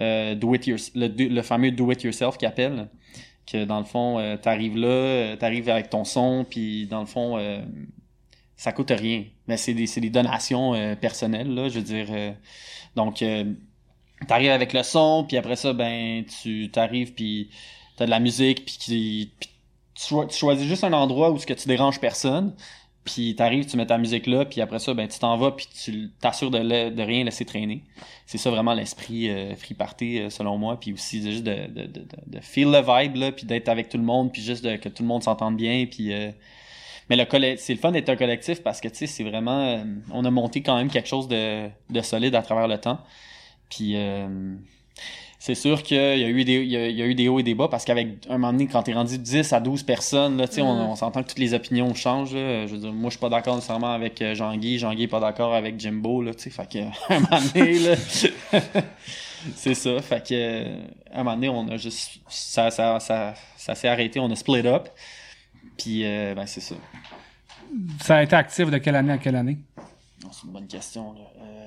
Euh, 0.00 0.34
do 0.34 0.54
it 0.54 0.66
le, 0.94 1.08
do- 1.08 1.28
le 1.28 1.42
fameux 1.42 1.70
do 1.72 1.90
it 1.90 2.02
yourself 2.04 2.36
qui 2.36 2.46
appelle. 2.46 2.88
Que 3.50 3.64
dans 3.64 3.78
le 3.78 3.86
fond, 3.86 4.18
euh, 4.18 4.36
t'arrives 4.36 4.76
là, 4.76 4.88
euh, 4.88 5.36
t'arrives 5.36 5.70
avec 5.70 5.88
ton 5.88 6.04
son, 6.04 6.44
puis 6.48 6.86
dans 6.86 7.00
le 7.00 7.06
fond, 7.06 7.38
euh, 7.38 7.62
ça 8.56 8.72
coûte 8.72 8.90
rien. 8.90 9.24
Mais 9.46 9.56
c'est 9.56 9.72
des, 9.72 9.86
des 9.86 10.10
donations 10.10 10.74
euh, 10.74 10.94
personnelles, 10.94 11.54
là, 11.54 11.68
je 11.70 11.78
veux 11.78 11.84
dire. 11.84 12.08
donc, 12.94 13.24
t'arrives 14.26 14.50
avec 14.50 14.74
le 14.74 14.82
son, 14.82 15.24
puis 15.26 15.38
après 15.38 15.56
ça, 15.56 15.72
ben, 15.72 16.24
tu 16.26 16.70
t'arrives, 16.70 17.14
puis 17.14 17.50
t'as 17.96 18.04
de 18.04 18.10
la 18.10 18.20
musique, 18.20 18.66
puis, 18.66 18.78
tu, 18.78 19.48
tu 19.94 20.36
choisis 20.36 20.66
juste 20.66 20.84
un 20.84 20.92
endroit 20.92 21.30
où 21.30 21.38
ce 21.38 21.46
que 21.46 21.54
tu 21.54 21.68
déranges 21.68 22.00
personne, 22.00 22.54
puis 23.08 23.34
t'arrives, 23.34 23.64
tu 23.64 23.78
mets 23.78 23.86
ta 23.86 23.96
musique 23.96 24.26
là, 24.26 24.44
puis 24.44 24.60
après 24.60 24.78
ça, 24.78 24.92
ben, 24.92 25.08
tu 25.08 25.18
t'en 25.18 25.38
vas, 25.38 25.52
puis 25.52 25.66
tu 25.82 26.10
t'assures 26.20 26.50
de, 26.50 26.90
de 26.90 27.02
rien 27.02 27.24
laisser 27.24 27.46
traîner. 27.46 27.82
C'est 28.26 28.36
ça 28.36 28.50
vraiment 28.50 28.74
l'esprit 28.74 29.30
euh, 29.30 29.54
euh, 29.54 30.30
selon 30.30 30.58
moi, 30.58 30.78
puis 30.78 30.92
aussi 30.92 31.22
juste 31.22 31.42
de, 31.42 31.66
de, 31.68 32.40
feel 32.40 32.66
the 32.70 32.84
vibe, 32.86 33.16
là, 33.16 33.32
puis 33.32 33.46
d'être 33.46 33.70
avec 33.70 33.88
tout 33.88 33.96
le 33.96 34.02
monde, 34.04 34.30
puis 34.30 34.42
juste 34.42 34.62
de, 34.62 34.76
que 34.76 34.90
tout 34.90 35.02
le 35.02 35.08
monde 35.08 35.22
s'entende 35.22 35.56
bien, 35.56 35.86
puis... 35.86 36.12
euh, 36.12 36.30
mais 37.08 37.16
le 37.16 37.24
c'est 37.56 37.72
le 37.72 37.78
fun 37.78 37.90
d'être 37.92 38.10
un 38.10 38.16
collectif 38.16 38.62
parce 38.62 38.82
que, 38.82 38.88
tu 38.88 38.96
sais, 38.96 39.06
c'est 39.06 39.24
vraiment... 39.24 39.60
euh, 39.60 39.84
on 40.12 40.26
a 40.26 40.30
monté 40.30 40.60
quand 40.60 40.76
même 40.76 40.90
quelque 40.90 41.08
chose 41.08 41.26
de, 41.26 41.68
de 41.88 42.00
solide 42.02 42.34
à 42.34 42.42
travers 42.42 42.68
le 42.68 42.76
temps. 42.76 42.98
Puis... 43.70 43.96
c'est 45.40 45.54
sûr 45.54 45.82
qu'il 45.84 45.96
y 45.96 46.24
a 46.24 46.28
eu 46.28 46.44
des 46.44 46.54
il 46.62 46.68
y 46.70 46.76
a, 46.76 46.88
il 46.88 46.96
y 46.96 47.02
a 47.02 47.06
eu 47.06 47.14
des 47.14 47.28
hauts 47.28 47.38
et 47.38 47.42
des 47.44 47.54
bas 47.54 47.68
parce 47.68 47.84
qu'avec 47.84 48.08
un 48.28 48.38
moment 48.38 48.52
donné 48.52 48.66
quand 48.66 48.82
t'es 48.82 48.92
rendu 48.92 49.18
10 49.18 49.52
à 49.52 49.60
12 49.60 49.84
personnes 49.84 50.36
là 50.36 50.48
tu 50.48 50.54
sais 50.56 50.62
on, 50.62 50.74
Mhm. 50.74 50.80
on 50.90 50.96
s'entend 50.96 51.22
que 51.22 51.28
toutes 51.28 51.38
les 51.38 51.54
opinions 51.54 51.94
changent 51.94 52.34
là. 52.34 52.66
je 52.66 52.72
veux 52.74 52.80
dire 52.80 52.92
moi 52.92 53.08
je 53.10 53.16
suis 53.16 53.20
pas 53.20 53.28
d'accord 53.28 53.54
nécessairement 53.54 53.92
avec 53.92 54.20
euh, 54.20 54.34
Jean-Guy 54.34 54.78
Jean-Guy 54.78 55.04
est 55.04 55.08
pas 55.08 55.20
d'accord 55.20 55.54
avec 55.54 55.78
Jimbo 55.78 56.22
là 56.22 56.34
tu 56.34 56.42
sais 56.42 56.50
fait 56.50 56.68
que 56.68 56.78
un 57.14 57.20
moment 57.20 57.40
donné 57.54 57.78
là 57.78 57.94
c'est 59.54 59.74
ça 59.74 60.00
fait 60.02 60.26
que 60.28 60.64
un 61.14 61.18
moment 61.18 61.34
donné 61.34 61.48
on 61.48 61.68
a 61.68 61.76
juste 61.76 62.20
ça 62.28 62.70
ça 62.70 62.98
ça, 63.00 63.34
ça 63.56 63.74
s'est 63.74 63.88
arrêté 63.88 64.18
on 64.20 64.30
a 64.30 64.36
split 64.36 64.66
up 64.66 64.88
puis 65.76 66.04
euh, 66.04 66.34
ben 66.34 66.46
c'est 66.46 66.60
ça 66.60 66.74
Ça 68.02 68.16
a 68.16 68.22
été 68.22 68.34
actif 68.34 68.70
de 68.70 68.78
quelle 68.78 68.96
année 68.96 69.12
à 69.12 69.18
quelle 69.18 69.36
année? 69.36 69.58
C'est 70.32 70.46
une 70.46 70.52
bonne 70.52 70.66
question 70.66 71.12
là 71.12 71.20
Euh, 71.42 71.57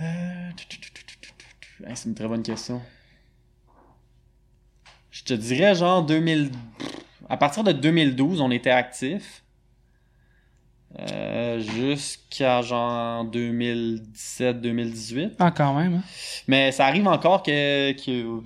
Euh, 0.00 0.50
Hey, 1.84 1.96
C'est 1.96 2.08
une 2.08 2.14
très 2.14 2.28
bonne 2.28 2.44
question. 2.44 2.80
Je 5.10 5.24
te 5.24 5.34
dirais 5.34 5.74
genre 5.74 6.04
2000... 6.04 6.52
À 7.28 7.36
partir 7.36 7.64
de 7.64 7.72
2012, 7.72 8.40
on 8.40 8.50
était 8.50 8.70
actifs. 8.70 9.42
Euh, 10.98 11.58
Jusqu'à 11.60 12.60
genre 12.62 13.24
2017-2018. 13.30 15.32
Ah, 15.38 15.50
quand 15.50 15.74
même. 15.74 15.94
hein? 15.94 16.02
Mais 16.46 16.70
ça 16.72 16.86
arrive 16.86 17.06
encore 17.08 17.42
que, 17.42 17.92
que, 17.92 18.42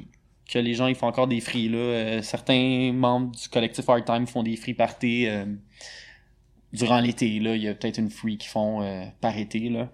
que 0.51 0.59
les 0.59 0.75
gens 0.75 0.87
ils 0.87 0.95
font 0.95 1.09
encore 1.09 1.27
des 1.27 1.41
free. 1.41 1.69
Là. 1.69 1.79
Euh, 1.79 2.23
certains 2.23 2.93
membres 2.95 3.33
du 3.37 3.49
collectif 3.49 3.89
Hard 3.89 4.05
Time 4.05 4.27
font 4.27 4.43
des 4.45 4.57
free 4.57 4.75
parties 4.75 5.27
euh, 5.27 5.45
durant 6.73 7.01
l'été. 7.01 7.39
Là. 7.41 7.57
Il 7.57 7.63
y 7.63 7.69
a 7.69 7.75
peut-être 7.75 7.99
une 7.99 8.11
free 8.11 8.39
qui 8.39 8.49
font 8.49 8.83
euh, 8.83 9.05
par 9.21 9.37
été. 9.37 9.69
Là. 9.69 9.89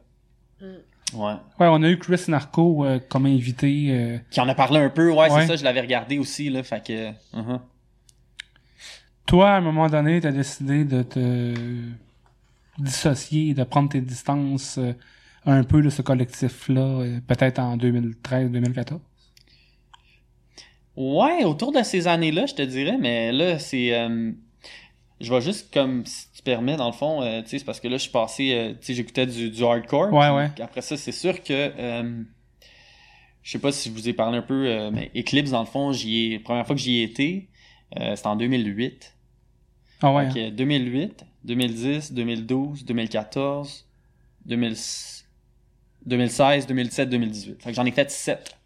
Mm. 0.60 0.66
Ouais. 1.14 1.32
Ouais, 1.60 1.68
on 1.70 1.82
a 1.82 1.88
eu 1.88 1.98
Chris 1.98 2.22
Narco 2.28 2.84
euh, 2.84 2.98
comme 3.08 3.26
invité. 3.26 3.88
euh, 3.90 4.18
Qui 4.30 4.40
en 4.40 4.48
a 4.48 4.54
parlé 4.54 4.78
un 4.80 4.90
peu, 4.90 5.10
ouais, 5.10 5.30
Ouais. 5.30 5.40
c'est 5.42 5.46
ça, 5.48 5.56
je 5.56 5.64
l'avais 5.64 5.80
regardé 5.82 6.18
aussi, 6.18 6.48
là, 6.50 6.62
fait 6.62 6.82
que... 6.86 7.10
uh-huh. 7.36 7.60
Toi, 9.26 9.50
à 9.50 9.56
un 9.56 9.60
moment 9.60 9.88
donné, 9.88 10.20
t'as 10.20 10.32
décidé 10.32 10.84
de 10.84 11.02
te 11.02 11.54
dissocier, 12.78 13.54
de 13.54 13.64
prendre 13.64 13.88
tes 13.90 14.00
distances 14.00 14.78
euh, 14.78 14.92
un 15.46 15.62
peu 15.64 15.82
de 15.82 15.90
ce 15.90 16.02
collectif-là, 16.02 17.04
peut-être 17.26 17.58
en 17.58 17.76
2013-2014. 17.76 18.98
Ouais, 20.96 21.44
autour 21.44 21.72
de 21.72 21.82
ces 21.82 22.06
années-là, 22.06 22.46
je 22.46 22.54
te 22.54 22.62
dirais, 22.62 22.98
mais 22.98 23.32
là, 23.32 23.58
c'est... 23.58 23.92
je 25.22 25.32
vais 25.32 25.40
juste, 25.40 25.72
comme, 25.72 26.04
si 26.04 26.26
tu 26.32 26.42
permets, 26.42 26.76
dans 26.76 26.86
le 26.86 26.92
fond, 26.92 27.22
euh, 27.22 27.42
tu 27.42 27.48
sais, 27.48 27.58
c'est 27.58 27.64
parce 27.64 27.80
que 27.80 27.88
là, 27.88 27.96
je 27.96 28.02
suis 28.02 28.10
passé, 28.10 28.52
euh, 28.52 28.70
tu 28.72 28.78
sais, 28.80 28.94
j'écoutais 28.94 29.26
du, 29.26 29.50
du 29.50 29.64
hardcore. 29.64 30.12
Ouais, 30.12 30.30
ouais. 30.30 30.50
Après 30.60 30.82
ça, 30.82 30.96
c'est 30.96 31.12
sûr 31.12 31.42
que... 31.42 31.52
euh, 31.52 32.22
je 33.42 33.50
sais 33.50 33.58
pas 33.58 33.72
si 33.72 33.88
je 33.88 33.94
vous 33.94 34.08
ai 34.08 34.12
parlé 34.12 34.38
un 34.38 34.42
peu, 34.42 34.90
mais 34.90 35.10
Eclipse, 35.16 35.50
dans 35.50 35.60
le 35.60 35.66
fond, 35.66 35.92
j'y 35.92 36.26
ai... 36.26 36.32
La 36.34 36.40
première 36.40 36.66
fois 36.66 36.76
que 36.76 36.80
j'y 36.80 36.98
ai 36.98 37.02
été, 37.02 37.48
c'était 37.96 38.26
en 38.26 38.36
2008. 38.36 39.16
Ah 40.02 40.12
ouais. 40.12 40.26
Donc, 40.26 40.36
hein. 40.36 40.48
euh, 40.48 40.50
2008, 40.50 41.24
2010, 41.44 42.12
2012, 42.12 42.84
2014, 42.84 43.86
2000 44.46 44.76
2016, 46.04 46.66
2017, 46.66 47.08
2018. 47.08 47.62
Fait 47.62 47.70
que 47.70 47.76
j'en 47.76 47.84
ai 47.84 47.92
fait 47.92 48.10
7. 48.10 48.56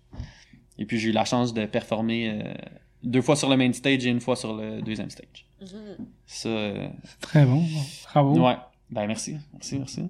Et 0.78 0.86
puis 0.86 0.98
j'ai 0.98 1.10
eu 1.10 1.12
la 1.12 1.24
chance 1.24 1.52
de 1.52 1.66
performer 1.66 2.54
deux 3.02 3.22
fois 3.22 3.36
sur 3.36 3.48
le 3.48 3.56
main 3.56 3.72
stage 3.72 4.06
et 4.06 4.10
une 4.10 4.20
fois 4.20 4.36
sur 4.36 4.54
le 4.54 4.82
deuxième 4.82 5.10
stage. 5.10 5.45
Ça, 6.26 6.48
euh, 6.48 6.88
C'est 7.04 7.20
très 7.20 7.44
bon. 7.44 7.62
Bravo. 8.04 8.46
ouais. 8.46 8.56
Ben 8.90 9.06
merci, 9.06 9.36
merci, 9.52 9.78
merci. 9.78 10.08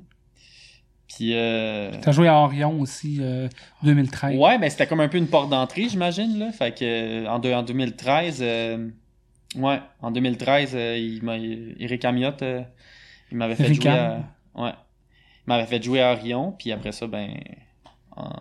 Puis 1.09 1.31
euh, 1.35 1.93
T'as 2.03 2.13
joué 2.13 2.29
à 2.29 2.35
Orion 2.41 2.81
aussi, 2.81 3.19
euh, 3.21 3.49
2013. 3.85 4.37
ouais, 4.39 4.59
ben 4.59 4.69
c'était 4.69 4.87
comme 4.87 5.01
un 5.01 5.09
peu 5.09 5.19
une 5.19 5.29
porte 5.29 5.49
d'entrée, 5.49 5.89
j'imagine 5.89 6.39
là. 6.39 6.53
Fait 6.53 6.77
que 6.77 6.85
euh, 6.85 7.27
en, 7.31 7.39
deux- 7.39 7.53
en 7.55 7.63
2013, 7.63 8.39
euh, 8.43 8.91
ouais, 9.55 9.81
en 10.03 10.11
2013, 10.11 10.73
euh, 10.75 10.99
il 10.99 11.23
m'a 11.23 11.39
Eric 11.39 12.05
Amiotte, 12.05 12.43
euh, 12.43 12.63
il 13.31 13.39
m'avait 13.39 13.55
fait 13.55 13.65
Eric 13.67 13.83
jouer 13.83 13.91
à, 13.93 14.25
ouais, 14.57 14.71
il 14.73 15.47
m'avait 15.49 15.67
fait 15.67 15.83
jouer 15.83 16.03
à 16.03 16.13
Orion, 16.13 16.53
puis 16.53 16.73
après 16.73 16.93
ça, 16.93 17.07
ben, 17.07 17.31
en- 18.17 18.33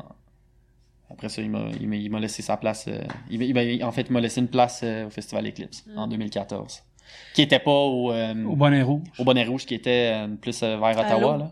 après 1.12 1.30
ça, 1.30 1.42
il 1.44 1.50
m'a, 1.52 1.68
il 1.80 1.88
m'a, 1.88 1.96
il 1.96 2.10
m'a 2.12 2.20
laissé 2.20 2.42
sa 2.42 2.58
place. 2.58 2.86
euh, 2.90 3.04
il, 3.30 3.54
m'a- 3.54 3.64
il 3.64 3.84
en 3.86 3.92
fait, 3.92 4.02
il 4.10 4.12
m'a 4.12 4.20
laissé 4.22 4.42
une 4.42 4.50
place 4.50 4.82
euh, 4.84 5.06
au 5.06 5.10
Festival 5.12 5.48
Eclipse 5.48 5.86
Mm. 5.88 5.98
en 6.00 6.08
2014, 6.08 6.84
qui 7.34 7.42
était 7.42 7.60
pas 7.60 7.72
au, 7.72 8.12
euh, 8.12 8.34
Au 8.46 8.56
Bonnet 8.56 8.82
Rouge. 8.82 9.04
au 9.18 9.24
Bonnet 9.24 9.46
Rouge, 9.46 9.66
qui 9.66 9.76
était 9.76 10.12
euh, 10.14 10.28
plus 10.36 10.62
euh, 10.64 10.78
vers 10.78 10.98
Ottawa 10.98 11.38
là. 11.38 11.52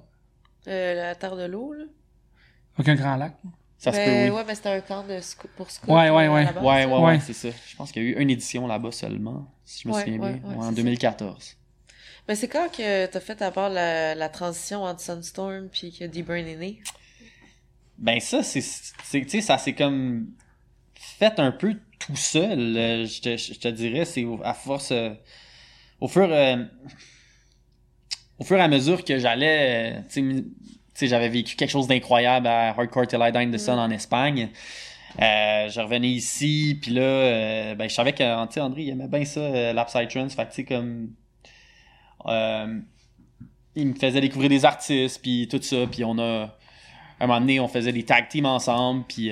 Euh, 0.67 0.93
la 0.95 1.15
terre 1.15 1.35
de 1.35 1.43
l'eau, 1.45 1.73
là. 1.73 1.83
Aucun 2.79 2.95
grand 2.95 3.15
lac. 3.17 3.33
Ça 3.77 3.91
se 3.91 3.97
Ben, 3.97 4.05
peut, 4.29 4.31
oui. 4.33 4.37
Ouais, 4.37 4.43
ben 4.45 4.55
c'était 4.55 4.69
un 4.69 4.79
camp 4.81 5.03
de 5.03 5.19
pour 5.57 5.69
scout. 5.69 5.89
Ouais, 5.89 6.09
ouais, 6.09 6.27
ouais. 6.29 6.45
base. 6.45 6.55
Ouais, 6.63 6.85
ouais, 6.85 6.85
ouais, 6.85 6.99
Ouais. 7.01 7.19
c'est 7.19 7.33
ça. 7.33 7.49
Je 7.67 7.75
pense 7.75 7.91
qu'il 7.91 8.01
y 8.03 8.05
a 8.05 8.09
eu 8.09 8.21
une 8.21 8.29
édition 8.29 8.65
là-bas 8.65 8.91
seulement, 8.93 9.45
si 9.65 9.83
je 9.83 9.87
me 9.89 9.93
Ouais, 9.93 9.99
souviens 10.05 10.19
ouais, 10.19 10.33
bien. 10.33 10.41
ouais, 10.41 10.55
Ouais, 10.55 10.61
c'est 10.61 10.65
en 10.67 10.69
ça. 10.69 10.75
2014. 10.75 11.57
Ben 12.25 12.35
c'est 12.35 12.47
quand 12.47 12.69
que 12.71 13.05
t'as 13.07 13.19
fait 13.19 13.41
à 13.41 13.51
part 13.51 13.69
la, 13.69 14.15
la 14.15 14.29
transition 14.29 14.83
entre 14.83 15.01
Sunstorm 15.01 15.67
puis 15.69 15.91
que 15.91 16.05
D-Brain 16.05 16.45
est 16.45 16.55
né? 16.55 16.79
Ben 17.97 18.21
ça, 18.21 18.41
c'est, 18.43 18.61
c'est 18.61 19.21
tu 19.21 19.29
sais, 19.29 19.41
ça 19.41 19.57
c'est 19.57 19.73
comme 19.73 20.27
fait 20.95 21.37
un 21.39 21.51
peu 21.51 21.75
tout 21.99 22.15
seul. 22.15 22.57
Je 23.05 23.21
te, 23.21 23.35
je 23.35 23.59
te 23.59 23.67
dirais, 23.67 24.05
c'est 24.05 24.25
à 24.45 24.53
force, 24.53 24.91
euh, 24.91 25.09
au 25.99 26.08
fur, 26.08 26.27
euh, 26.29 26.63
au 28.39 28.43
fur 28.43 28.58
et 28.58 28.62
à 28.62 28.67
mesure 28.67 29.03
que 29.03 29.17
j'allais, 29.19 30.03
euh, 30.15 30.41
j'avais 31.01 31.29
vécu 31.29 31.56
quelque 31.56 31.69
chose 31.69 31.88
d'incroyable 31.88 32.47
à 32.47 32.69
Hardcore 32.69 33.08
Till 33.08 33.19
I 33.21 33.51
the 33.51 33.58
Sun 33.58 33.79
en 33.79 33.89
Espagne. 33.91 34.49
Euh, 35.21 35.69
je 35.69 35.79
revenais 35.79 36.10
ici, 36.10 36.77
puis 36.82 36.91
là, 36.91 37.01
euh, 37.01 37.75
ben 37.75 37.88
je 37.88 37.93
savais 37.93 38.13
que, 38.13 38.45
tu 38.47 38.53
sais, 38.53 38.62
André, 38.62 38.84
il 38.84 38.89
aimait 38.89 39.08
bien 39.08 39.25
ça, 39.25 39.41
euh, 39.41 39.73
l'Upside 39.73 40.10
Trance. 40.10 40.34
Fait 40.34 40.45
que 40.45 40.49
tu 40.49 40.56
sais, 40.56 40.63
comme, 40.63 41.12
il 43.75 43.88
me 43.88 43.93
faisait 43.93 44.21
découvrir 44.21 44.49
des 44.49 44.65
artistes, 44.65 45.21
puis 45.21 45.47
tout 45.47 45.62
ça, 45.62 45.86
puis 45.91 46.03
on 46.03 46.17
a 46.17 46.58
à 47.19 47.25
un 47.25 47.27
moment 47.27 47.39
donné, 47.39 47.60
on 47.60 47.67
faisait 47.67 47.91
des 47.91 48.03
tag 48.03 48.27
teams 48.27 48.45
ensemble, 48.45 49.06
puis... 49.08 49.32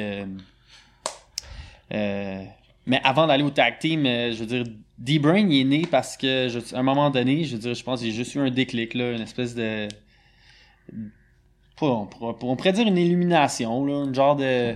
mais 1.90 3.02
avant 3.04 3.26
d'aller 3.28 3.44
au 3.44 3.50
tag 3.50 3.80
team, 3.80 4.04
je 4.06 4.38
veux 4.38 4.46
dire, 4.46 4.64
D-Brain, 5.04 5.48
il 5.50 5.62
est 5.62 5.64
né 5.64 5.82
parce 5.90 6.16
que, 6.16 6.48
je- 6.50 6.76
à 6.76 6.80
un 6.80 6.84
moment 6.84 7.10
donné, 7.10 7.44
je 7.44 7.54
veux 7.56 7.62
dire, 7.62 7.74
je 7.74 7.84
pense 7.84 8.00
que 8.02 8.06
j'ai 8.06 8.12
juste 8.12 8.36
eu 8.36 8.40
un 8.40 8.52
déclic, 8.52 8.94
là, 8.94 9.12
une 9.14 9.22
espèce 9.22 9.56
de... 9.56 9.88
on, 11.82 12.06
pourrait- 12.06 12.36
on 12.44 12.56
pourrait 12.56 12.74
dire 12.74 12.88
une 12.88 12.98
illumination, 12.98 13.86
là, 13.86 14.04
une 14.06 14.14
genre 14.14 14.36
de... 14.36 14.76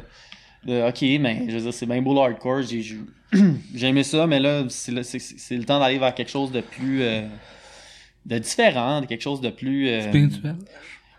de 0.66 0.88
ok, 0.90 1.02
mais 1.22 1.46
je 1.48 1.56
veux 1.56 1.62
dire, 1.62 1.74
c'est 1.74 1.86
bien 1.86 2.02
beau 2.02 2.14
le 2.14 2.20
hardcore, 2.22 2.64
j'ai 2.64 2.82
j'ai- 2.82 2.98
j'ai 3.76 3.88
aimé 3.88 4.04
ça, 4.04 4.26
mais 4.28 4.40
là, 4.40 4.64
c'est 4.70 4.92
le, 4.92 5.04
c'est- 5.04 5.20
c'est 5.20 5.58
le 5.58 5.64
temps 5.66 5.80
d'aller 5.80 6.00
vers 6.00 6.14
quelque 6.16 6.32
chose 6.32 6.52
de 6.52 6.62
plus... 6.62 7.02
euh, 7.04 7.22
de 8.26 8.40
différent, 8.40 9.02
de 9.02 9.06
quelque 9.06 9.22
chose 9.22 9.42
de 9.42 9.50
plus... 9.52 9.88
euh, 9.90 10.02
Spirituel. 10.02 10.56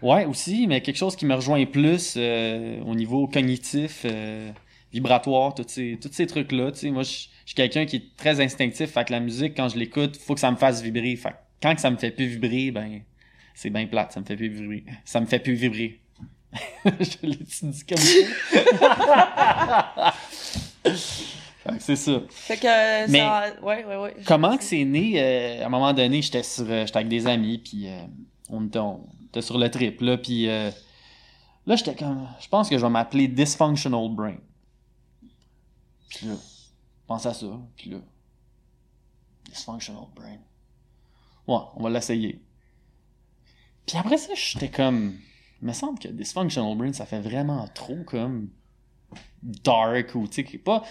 Ouais, 0.02 0.24
aussi, 0.26 0.66
mais 0.66 0.80
quelque 0.82 0.96
chose 0.96 1.16
qui 1.16 1.24
me 1.24 1.34
rejoint 1.34 1.64
plus 1.64 2.14
euh, 2.16 2.80
au 2.84 2.94
niveau 2.94 3.26
cognitif, 3.28 4.02
euh, 4.04 4.50
vibratoire, 4.92 5.54
tous 5.54 5.64
ces, 5.68 5.98
tous 6.00 6.10
ces 6.12 6.26
trucs-là. 6.26 6.70
Tu 6.72 6.80
sais, 6.80 6.90
moi, 6.90 7.02
je 7.02 7.28
je 7.46 7.50
suis 7.50 7.54
quelqu'un 7.54 7.86
qui 7.86 7.96
est 7.96 8.16
très 8.16 8.40
instinctif, 8.40 8.90
fait 8.90 9.04
que 9.06 9.12
la 9.12 9.20
musique, 9.20 9.56
quand 9.56 9.68
je 9.68 9.78
l'écoute, 9.78 10.16
faut 10.16 10.34
que 10.34 10.40
ça 10.40 10.50
me 10.50 10.56
fasse 10.56 10.82
vibrer. 10.82 11.14
Fait 11.16 11.30
que 11.30 11.36
quand 11.62 11.74
que 11.74 11.80
ça 11.80 11.90
me 11.90 11.96
fait 11.96 12.10
plus 12.10 12.26
vibrer, 12.26 12.72
ben, 12.72 13.00
c'est 13.54 13.70
bien 13.70 13.86
plate, 13.86 14.12
ça 14.12 14.20
me 14.20 14.26
fait 14.26 14.36
plus 14.36 14.48
vibrer. 14.48 14.84
Ça 15.04 15.20
me 15.20 15.26
fait 15.26 15.38
plus 15.38 15.54
vibrer. 15.54 16.00
je 16.84 17.16
l'ai 17.22 17.36
dit 17.36 17.84
comme 17.88 17.98
ça? 17.98 18.18
Fait 21.66 21.76
que 21.76 21.82
c'est 21.82 21.96
ça. 21.96 22.20
Fait 22.30 22.56
que 22.56 22.66
euh, 22.66 23.06
Mais- 23.08 23.18
ça... 23.18 23.52
Ouais, 23.62 23.84
ouais, 23.84 23.96
ouais. 23.96 24.16
Comment 24.24 24.56
que 24.56 24.62
c'est 24.62 24.84
né? 24.84 25.14
euh, 25.16 25.62
à 25.64 25.66
un 25.66 25.68
moment 25.68 25.92
donné, 25.92 26.22
j'étais 26.22 26.42
sur, 26.44 26.64
euh, 26.68 26.86
j'étais 26.86 26.98
avec 26.98 27.08
des 27.08 27.26
amis, 27.26 27.58
puis 27.58 27.88
euh, 27.88 27.98
on, 28.50 28.66
était, 28.66 28.78
on 28.78 29.00
était 29.28 29.42
sur 29.42 29.58
le 29.58 29.68
trip, 29.68 30.00
là, 30.00 30.16
puis 30.16 30.46
là, 30.46 30.70
j'étais 31.76 31.94
comme, 31.94 32.28
je 32.40 32.48
pense 32.48 32.68
que 32.68 32.76
je 32.78 32.82
vais 32.82 32.90
m'appeler 32.90 33.26
Dysfunctional 33.28 34.08
Brain. 34.10 34.36
Puis 36.08 36.26
là, 36.28 36.34
pense 37.06 37.26
à 37.26 37.34
ça, 37.34 37.46
puis 37.76 37.90
là, 37.90 37.98
Dysfunctional 39.50 40.04
Brain. 40.14 40.38
Ouais, 41.46 41.62
on 41.76 41.82
va 41.82 41.90
l'essayer. 41.90 42.40
Puis 43.86 43.96
après 43.96 44.18
ça, 44.18 44.32
j'étais 44.34 44.68
comme, 44.68 45.16
il 45.62 45.68
me 45.68 45.72
semble 45.72 45.98
que 45.98 46.08
Dysfunctional 46.08 46.76
Brain, 46.76 46.92
ça 46.92 47.06
fait 47.06 47.20
vraiment 47.20 47.66
trop 47.68 48.02
comme 48.04 48.50
dark 49.42 50.14
ou, 50.14 50.26
tu 50.26 50.44
sais, 50.46 50.58
pas 50.58 50.82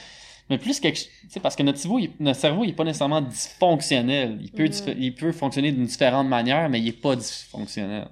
mais 0.50 0.60
plus 0.60 0.80
quelque 0.80 1.00
tu 1.00 1.10
sais 1.30 1.40
parce 1.40 1.56
que 1.56 1.64
notre 1.64 1.80
cerveau 1.80 1.98
il, 1.98 2.12
notre 2.20 2.40
cerveau 2.40 2.64
il 2.64 2.70
est 2.70 2.74
pas 2.74 2.84
nécessairement 2.84 3.22
dysfonctionnel 3.22 4.38
il 4.42 4.52
peut 4.52 4.66
diffé- 4.66 4.96
il 4.98 5.16
peut 5.16 5.32
fonctionner 5.32 5.72
d'une 5.72 5.86
différente 5.86 6.28
manière 6.28 6.70
mais 6.70 6.80
il 6.80 6.88
est 6.88 6.92
pas 7.02 7.16
dysfonctionnel 7.16 8.08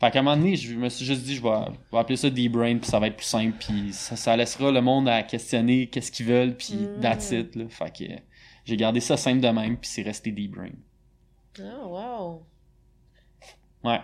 fait 0.00 0.10
qu'à 0.10 0.18
un 0.18 0.22
moment 0.22 0.36
donné 0.36 0.56
je 0.56 0.74
me 0.74 0.88
suis 0.88 1.04
juste 1.06 1.22
dit 1.22 1.36
je 1.36 1.42
vais, 1.42 1.48
je 1.74 1.90
vais 1.92 1.98
appeler 1.98 2.16
ça 2.16 2.28
D-Brain 2.30 2.78
puis 2.78 2.88
ça 2.90 2.98
va 2.98 3.06
être 3.08 3.16
plus 3.16 3.26
simple 3.26 3.56
puis 3.58 3.92
ça, 3.92 4.16
ça 4.16 4.36
laissera 4.36 4.70
le 4.70 4.80
monde 4.82 5.08
à 5.08 5.22
questionner 5.22 5.88
qu'est-ce 5.88 6.10
qu'ils 6.12 6.26
veulent 6.26 6.56
puis 6.56 6.90
Mhm. 6.94 7.00
that's 7.02 7.30
it 7.30 7.56
là 7.56 7.64
fait 7.68 7.96
que 7.96 8.04
euh, 8.12 8.16
j'ai 8.64 8.76
gardé 8.76 9.00
ça 9.00 9.16
simple 9.16 9.40
de 9.40 9.48
même 9.48 9.76
puis 9.78 9.88
c'est 9.90 10.02
resté 10.02 10.32
D-Brain 10.32 10.70
Ah, 11.58 11.86
wow. 11.86 12.46
ouais 13.84 14.00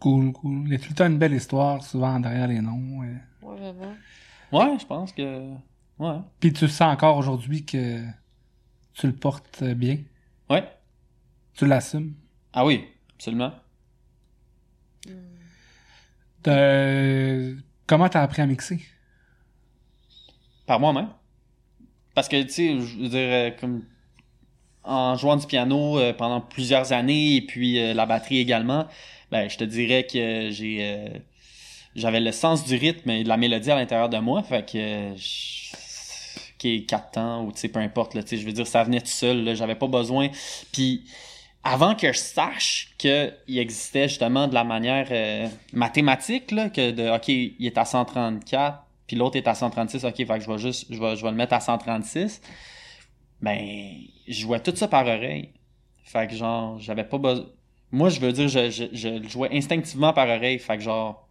Cool, 0.00 0.32
cool. 0.32 0.64
Il 0.66 0.72
y 0.72 0.74
a 0.74 0.78
tout 0.78 0.90
le 0.90 0.94
temps 0.94 1.06
une 1.06 1.18
belle 1.18 1.32
histoire, 1.32 1.82
souvent 1.82 2.20
derrière 2.20 2.46
les 2.48 2.60
noms. 2.60 2.98
ouais. 2.98 3.14
Ouais, 3.40 3.56
vraiment. 3.56 3.96
ouais 4.52 4.78
je 4.78 4.84
pense 4.84 5.12
que 5.12 5.50
ouais 5.98 6.16
Puis 6.40 6.52
tu 6.52 6.68
sens 6.68 6.92
encore 6.92 7.16
aujourd'hui 7.16 7.64
que 7.64 8.02
tu 8.92 9.06
le 9.06 9.14
portes 9.14 9.64
bien? 9.64 9.98
ouais 10.50 10.64
Tu 11.54 11.66
l'assumes? 11.66 12.14
ah 12.52 12.66
oui 12.66 12.84
absolument 13.14 13.52
Comment 16.44 18.08
t'as 18.08 18.22
appris 18.22 18.42
à 18.42 18.46
mixer? 18.46 18.80
Par 20.66 20.80
moi-même. 20.80 21.08
Parce 22.14 22.28
que, 22.28 22.40
tu 22.42 22.50
sais, 22.50 22.80
je 22.80 23.02
veux 23.02 23.08
dire, 23.08 23.28
euh, 23.28 23.50
comme 23.60 23.84
en 24.84 25.16
jouant 25.16 25.36
du 25.36 25.46
piano 25.46 25.98
euh, 25.98 26.12
pendant 26.12 26.40
plusieurs 26.40 26.92
années 26.92 27.36
et 27.36 27.42
puis 27.42 27.78
euh, 27.78 27.94
la 27.94 28.06
batterie 28.06 28.38
également, 28.38 28.86
ben, 29.30 29.48
je 29.48 29.56
te 29.56 29.64
dirais 29.64 30.06
que 30.06 30.50
j'ai 30.50 31.22
j'avais 31.96 32.20
le 32.20 32.32
sens 32.32 32.64
du 32.64 32.74
rythme 32.74 33.10
et 33.10 33.22
de 33.22 33.28
la 33.28 33.36
mélodie 33.36 33.70
à 33.70 33.76
l'intérieur 33.76 34.08
de 34.08 34.18
moi. 34.18 34.42
Fait 34.42 34.68
que, 34.68 35.14
qui 36.58 36.86
quatre 36.86 37.12
temps 37.12 37.44
ou, 37.44 37.52
tu 37.52 37.60
sais, 37.60 37.68
peu 37.68 37.78
importe, 37.80 38.12
tu 38.12 38.26
sais, 38.26 38.36
je 38.36 38.46
veux 38.46 38.52
dire, 38.52 38.66
ça 38.66 38.82
venait 38.82 39.00
tout 39.00 39.06
seul, 39.06 39.54
j'avais 39.54 39.76
pas 39.76 39.86
besoin. 39.86 40.28
Puis, 40.72 41.04
avant 41.64 41.94
que 41.94 42.12
je 42.12 42.18
sache 42.18 42.94
qu'il 42.98 43.58
existait 43.58 44.08
justement 44.08 44.46
de 44.46 44.54
la 44.54 44.64
manière 44.64 45.08
euh, 45.10 45.48
mathématique, 45.72 46.50
là, 46.50 46.68
que 46.68 46.90
de, 46.90 47.08
OK, 47.08 47.28
il 47.28 47.66
est 47.66 47.78
à 47.78 47.84
134, 47.84 48.82
puis 49.06 49.16
l'autre 49.16 49.36
est 49.36 49.48
à 49.48 49.54
136, 49.54 50.04
OK, 50.04 50.16
fait 50.16 50.26
que 50.26 50.40
je 50.40 50.50
vais 50.50 50.58
juste, 50.58 50.86
je 50.90 51.00
vais, 51.00 51.16
je 51.16 51.22
vais 51.22 51.30
le 51.30 51.36
mettre 51.36 51.54
à 51.54 51.60
136, 51.60 52.40
ben, 53.40 53.58
je 54.28 54.40
jouais 54.40 54.60
tout 54.60 54.76
ça 54.76 54.88
par 54.88 55.06
oreille. 55.06 55.52
Fait 56.04 56.26
que 56.26 56.34
genre, 56.34 56.78
j'avais 56.78 57.04
pas 57.04 57.18
besoin... 57.18 57.46
Moi, 57.90 58.08
je 58.10 58.20
veux 58.20 58.32
dire, 58.32 58.48
je, 58.48 58.70
je, 58.70 58.84
je 58.92 59.28
jouais 59.28 59.48
instinctivement 59.52 60.12
par 60.12 60.28
oreille, 60.28 60.58
fait 60.58 60.76
que 60.76 60.82
genre, 60.82 61.28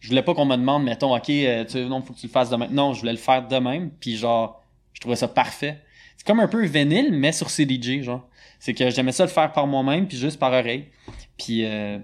je 0.00 0.08
voulais 0.08 0.22
pas 0.22 0.34
qu'on 0.34 0.44
me 0.44 0.56
demande, 0.56 0.84
mettons, 0.84 1.14
OK, 1.16 1.30
euh, 1.30 1.64
tu, 1.64 1.84
non, 1.86 2.02
faut 2.02 2.12
que 2.12 2.18
tu 2.18 2.26
le 2.26 2.32
fasses 2.32 2.50
de 2.50 2.56
même. 2.56 2.72
Non, 2.72 2.94
je 2.94 3.00
voulais 3.00 3.12
le 3.12 3.18
faire 3.18 3.46
de 3.46 3.56
même, 3.56 3.90
puis 3.90 4.16
genre, 4.16 4.62
je 4.92 5.00
trouvais 5.00 5.16
ça 5.16 5.28
parfait. 5.28 5.82
C'est 6.28 6.34
comme 6.34 6.40
un 6.40 6.46
peu 6.48 6.62
vinyle, 6.66 7.10
mais 7.10 7.32
sur 7.32 7.48
CDJ, 7.48 8.02
genre. 8.02 8.28
C'est 8.58 8.74
que 8.74 8.90
j'aimais 8.90 9.12
ça 9.12 9.22
le 9.24 9.30
faire 9.30 9.50
par 9.50 9.66
moi-même, 9.66 10.06
puis 10.06 10.18
juste 10.18 10.38
par 10.38 10.52
oreille. 10.52 10.84
Puis, 11.38 11.64
euh, 11.64 11.98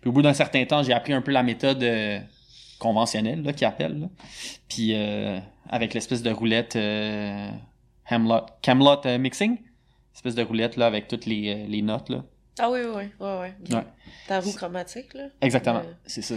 puis 0.00 0.08
au 0.08 0.12
bout 0.12 0.22
d'un 0.22 0.32
certain 0.32 0.64
temps, 0.64 0.82
j'ai 0.82 0.94
appris 0.94 1.12
un 1.12 1.20
peu 1.20 1.30
la 1.30 1.42
méthode 1.42 1.82
euh, 1.82 2.18
conventionnelle, 2.78 3.42
là, 3.42 3.52
qu'ils 3.52 3.66
appellent. 3.66 4.00
là. 4.00 4.06
Puis 4.66 4.92
euh, 4.94 5.38
avec 5.68 5.92
l'espèce 5.92 6.22
de 6.22 6.30
roulette 6.30 6.74
euh, 6.76 7.50
Hamlot, 8.08 8.46
Camelot 8.62 9.02
Mixing, 9.18 9.58
espèce 10.14 10.34
de 10.34 10.42
roulette, 10.42 10.76
là, 10.78 10.86
avec 10.86 11.06
toutes 11.06 11.26
les, 11.26 11.66
les 11.66 11.82
notes, 11.82 12.08
là. 12.08 12.24
Ah 12.58 12.70
oui, 12.70 12.78
oui, 12.82 12.90
oui. 12.96 13.04
Ouais, 13.20 13.38
ouais. 13.40 13.54
ok. 13.68 13.74
Ouais. 13.74 13.84
Ta 14.26 14.40
roue 14.40 14.52
chromatique, 14.54 15.12
là. 15.12 15.24
Exactement, 15.42 15.82
c'est 16.06 16.22
ça. 16.22 16.36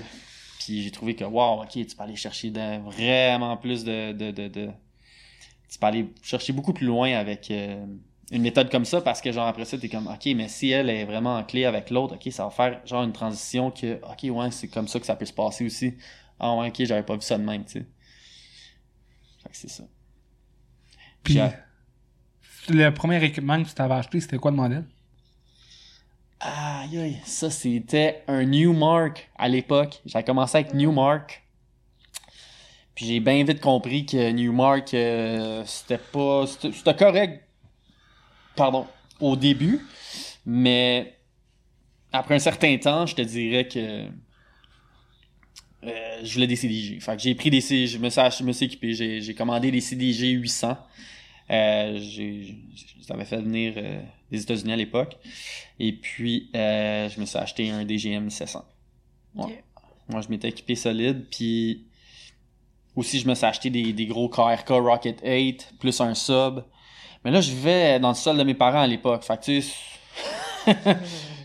Puis 0.59 0.81
j'ai 0.83 0.91
trouvé 0.91 1.15
que, 1.15 1.23
wow, 1.23 1.61
ok, 1.63 1.69
tu 1.71 1.85
peux 1.85 2.03
aller 2.03 2.17
chercher 2.17 2.49
de- 2.49 2.79
vraiment 2.81 3.55
plus 3.55 3.85
de, 3.85 4.11
de, 4.11 4.31
de, 4.31 4.49
de- 4.49 4.69
Tu 5.69 5.77
peux 5.79 5.85
aller 5.87 6.13
chercher 6.23 6.53
beaucoup 6.53 6.73
plus 6.73 6.87
loin 6.87 7.13
avec 7.13 7.51
euh, 7.51 7.85
une 8.31 8.41
méthode 8.41 8.71
comme 8.71 8.85
ça 8.85 9.01
parce 9.01 9.21
que, 9.21 9.31
genre, 9.31 9.47
après 9.47 9.65
ça, 9.65 9.77
t'es 9.77 9.89
comme, 9.89 10.07
ok, 10.07 10.27
mais 10.35 10.47
si 10.47 10.71
elle 10.71 10.89
est 10.89 11.05
vraiment 11.05 11.37
en 11.37 11.43
clé 11.43 11.65
avec 11.65 11.89
l'autre, 11.91 12.15
ok, 12.15 12.31
ça 12.33 12.45
va 12.45 12.49
faire, 12.51 12.81
genre, 12.87 13.03
une 13.03 13.13
transition 13.13 13.71
que, 13.71 13.99
ok, 14.03 14.35
ouais, 14.35 14.51
c'est 14.51 14.69
comme 14.69 14.87
ça 14.87 14.99
que 14.99 15.05
ça 15.05 15.15
peut 15.15 15.25
se 15.25 15.33
passer 15.33 15.65
aussi. 15.65 15.95
Ah 16.39 16.55
ouais, 16.55 16.69
ok, 16.69 16.83
j'avais 16.85 17.03
pas 17.03 17.15
vu 17.15 17.21
ça 17.21 17.37
de 17.37 17.43
même, 17.43 17.65
tu 17.65 17.79
sais. 17.81 17.85
Fait 19.43 19.49
que 19.49 19.57
c'est 19.57 19.69
ça. 19.69 19.83
Puis, 21.23 21.33
J'ai- 21.33 21.53
le 22.69 22.89
premier 22.91 23.21
équipement 23.23 23.61
que 23.61 23.67
tu 23.67 23.73
t'avais 23.73 23.95
acheté, 23.95 24.21
c'était 24.21 24.37
quoi 24.37 24.51
le 24.51 24.57
modèle? 24.57 24.85
Aïe, 26.41 26.97
aïe, 26.97 27.21
ça 27.25 27.49
c'était 27.49 28.23
un 28.27 28.43
Newmark 28.45 29.29
à 29.37 29.47
l'époque. 29.49 30.01
J'ai 30.05 30.23
commencé 30.23 30.57
avec 30.57 30.73
Newmark. 30.73 31.43
Puis 32.99 33.05
j'ai 33.05 33.21
bien 33.21 33.41
vite 33.45 33.61
compris 33.61 34.05
que 34.05 34.29
Newmark, 34.31 34.93
euh, 34.93 35.63
c'était 35.65 35.97
pas. 35.97 36.45
C'était 36.45 36.93
correct. 36.93 37.45
Pardon. 38.57 38.87
Au 39.21 39.37
début. 39.37 39.87
Mais 40.45 41.15
après 42.11 42.35
un 42.35 42.39
certain 42.39 42.77
temps, 42.77 43.05
je 43.05 43.15
te 43.15 43.21
dirais 43.21 43.69
que. 43.69 44.03
euh, 45.85 46.19
je 46.23 46.33
voulais 46.33 46.47
des 46.47 46.57
CDJ. 46.57 46.99
Fait 46.99 47.15
que 47.15 47.21
j'ai 47.21 47.35
pris 47.35 47.49
des 47.49 47.61
CDJ. 47.61 47.93
Je 47.93 47.97
me 47.99 48.09
suis, 48.09 48.21
je 48.37 48.43
me 48.43 48.51
suis 48.51 48.65
équipé. 48.65 48.93
J'ai 48.93 49.33
commandé 49.33 49.71
des 49.71 49.79
CDJ 49.79 50.31
800. 50.33 50.77
Euh, 51.51 51.97
j'ai, 52.01 52.53
ça 53.07 53.15
fait 53.23 53.37
venir 53.37 53.75
euh, 53.77 54.01
des 54.29 54.41
États-Unis 54.41 54.73
à 54.73 54.75
l'époque. 54.75 55.15
Et 55.79 55.93
puis, 55.93 56.49
euh, 56.53 57.07
je 57.07 57.17
me 57.21 57.25
suis 57.25 57.37
acheté 57.37 57.69
un 57.69 57.85
DGM 57.85 58.29
700. 58.29 58.65
Ouais. 59.35 59.63
Moi, 60.09 60.19
je 60.19 60.27
m'étais 60.27 60.49
équipé 60.49 60.75
solide, 60.75 61.27
puis 61.31 61.85
aussi, 62.99 63.19
je 63.19 63.27
me 63.27 63.35
suis 63.35 63.45
acheté 63.45 63.69
des, 63.69 63.93
des 63.93 64.05
gros 64.05 64.29
KRK 64.29 64.69
Rocket 64.69 65.21
8, 65.23 65.73
plus 65.79 65.99
un 66.01 66.13
sub. 66.13 66.63
Mais 67.23 67.31
là, 67.31 67.41
je 67.41 67.51
vivais 67.51 67.99
dans 67.99 68.09
le 68.09 68.15
sol 68.15 68.37
de 68.37 68.43
mes 68.43 68.53
parents 68.53 68.81
à 68.81 68.87
l'époque. 68.87 69.23
Fait 69.23 69.37
que, 69.37 69.43
tu 69.43 69.61
sais, 69.61 69.75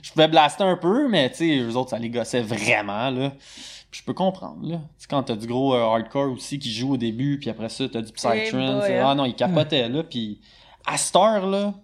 je 0.02 0.12
pouvais 0.12 0.28
blaster 0.28 0.64
un 0.64 0.76
peu, 0.76 1.08
mais, 1.08 1.30
tu 1.30 1.36
sais, 1.36 1.58
eux 1.58 1.76
autres, 1.76 1.90
ça 1.90 1.98
les 1.98 2.10
gossait 2.10 2.42
vraiment, 2.42 3.10
là. 3.10 3.30
Puis 3.90 4.00
je 4.00 4.04
peux 4.04 4.12
comprendre, 4.12 4.66
là. 4.68 4.76
Tu 4.76 4.82
sais, 4.98 5.06
quand 5.08 5.22
t'as 5.22 5.36
du 5.36 5.46
gros 5.46 5.74
euh, 5.74 5.82
hardcore 5.82 6.32
aussi 6.32 6.58
qui 6.58 6.72
joue 6.72 6.94
au 6.94 6.96
début, 6.96 7.38
puis 7.38 7.50
après 7.50 7.68
ça, 7.68 7.88
t'as 7.88 8.00
du 8.00 8.08
Hey 8.08 8.44
Psytrance. 8.44 8.86
boy, 8.86 8.92
hein. 8.92 9.04
Ah 9.06 9.14
non, 9.14 9.24
ils 9.24 9.34
capotaient, 9.34 9.88
là. 9.88 10.02
Puis 10.02 10.40
à 10.86 10.96
cette 10.96 11.16
heure, 11.16 11.46
là, 11.46 11.74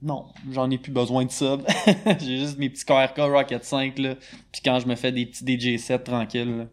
non, 0.00 0.26
j'en 0.52 0.70
ai 0.70 0.78
plus 0.78 0.92
besoin 0.92 1.24
de 1.24 1.30
sub. 1.30 1.62
J'ai 2.20 2.38
juste 2.38 2.58
mes 2.58 2.70
petits 2.70 2.84
KRK 2.84 3.18
Rocket 3.18 3.64
5, 3.64 3.98
là. 3.98 4.14
Puis 4.52 4.62
quand 4.64 4.78
je 4.78 4.86
me 4.86 4.94
fais 4.94 5.10
des 5.10 5.26
petits 5.26 5.44
DJ7 5.44 6.04
tranquilles, 6.04 6.58
là, 6.58 6.64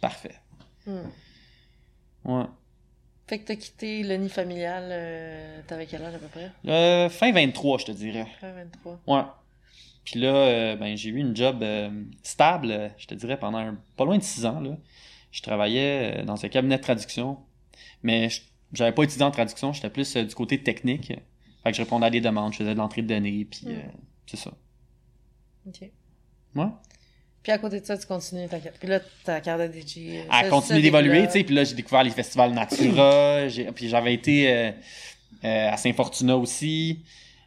parfait. 0.00 0.36
Hmm. 0.86 1.08
Ouais. 2.24 2.44
Fait 3.26 3.38
que 3.38 3.46
t'as 3.46 3.56
quitté 3.56 4.02
le 4.02 4.16
nid 4.16 4.28
familial, 4.28 4.88
euh, 4.90 5.60
t'avais 5.66 5.86
quel 5.86 6.02
âge 6.02 6.14
à 6.14 6.18
peu 6.18 6.26
près? 6.28 6.50
Euh, 6.66 7.08
fin 7.08 7.32
23, 7.32 7.78
je 7.78 7.84
te 7.86 7.92
dirais. 7.92 8.26
Fin 8.40 8.52
23. 8.52 9.00
Ouais. 9.06 9.22
Puis 10.04 10.18
là, 10.20 10.34
euh, 10.34 10.76
ben, 10.76 10.96
j'ai 10.96 11.10
eu 11.10 11.18
une 11.18 11.34
job 11.36 11.62
euh, 11.62 11.90
stable, 12.22 12.92
je 12.98 13.06
te 13.06 13.14
dirais, 13.14 13.38
pendant 13.38 13.58
un- 13.58 13.78
pas 13.96 14.04
loin 14.04 14.18
de 14.18 14.22
6 14.22 14.44
ans. 14.44 14.60
Là. 14.60 14.76
Je 15.30 15.40
travaillais 15.42 16.24
dans 16.24 16.44
un 16.44 16.48
cabinet 16.48 16.76
de 16.76 16.82
traduction, 16.82 17.38
mais 18.02 18.28
j'avais 18.72 18.92
pas 18.92 19.04
étudié 19.04 19.24
en 19.24 19.30
traduction, 19.30 19.72
j'étais 19.72 19.88
plus 19.90 20.16
du 20.16 20.34
côté 20.34 20.62
technique. 20.62 21.12
Fait 21.62 21.70
que 21.70 21.76
je 21.76 21.82
répondais 21.82 22.06
à 22.06 22.10
des 22.10 22.20
demandes, 22.20 22.52
je 22.52 22.58
faisais 22.58 22.74
de 22.74 22.78
l'entrée 22.78 23.02
de 23.02 23.06
données, 23.06 23.44
puis 23.44 23.66
Mm. 23.66 23.70
euh, 23.70 23.80
c'est 24.26 24.36
ça. 24.36 24.50
Ok. 25.66 25.80
Ouais. 26.56 26.66
Puis 27.42 27.50
à 27.52 27.58
côté 27.58 27.80
de 27.80 27.84
ça, 27.86 27.98
tu 27.98 28.06
continues 28.06 28.46
ta 28.48 28.58
carte. 28.58 28.76
Puis 28.78 28.88
là, 28.88 29.00
ta 29.24 29.40
carte 29.40 29.60
de 29.62 29.66
DJ. 29.72 29.98
euh, 30.30 30.48
continuer 30.48 30.78
ça 30.78 30.82
d'évoluer, 30.82 31.26
tu 31.26 31.32
sais, 31.32 31.42
puis 31.44 31.54
là, 31.54 31.64
j'ai 31.64 31.74
découvert 31.74 32.04
les 32.04 32.10
festivals 32.10 32.52
Natura, 32.52 33.46
puis 33.74 33.88
j'avais 33.88 34.14
été 34.14 34.52
euh, 34.52 34.70
euh, 35.44 35.70
à 35.72 35.76
Saint-Fortuna 35.76 36.36
aussi. 36.36 37.00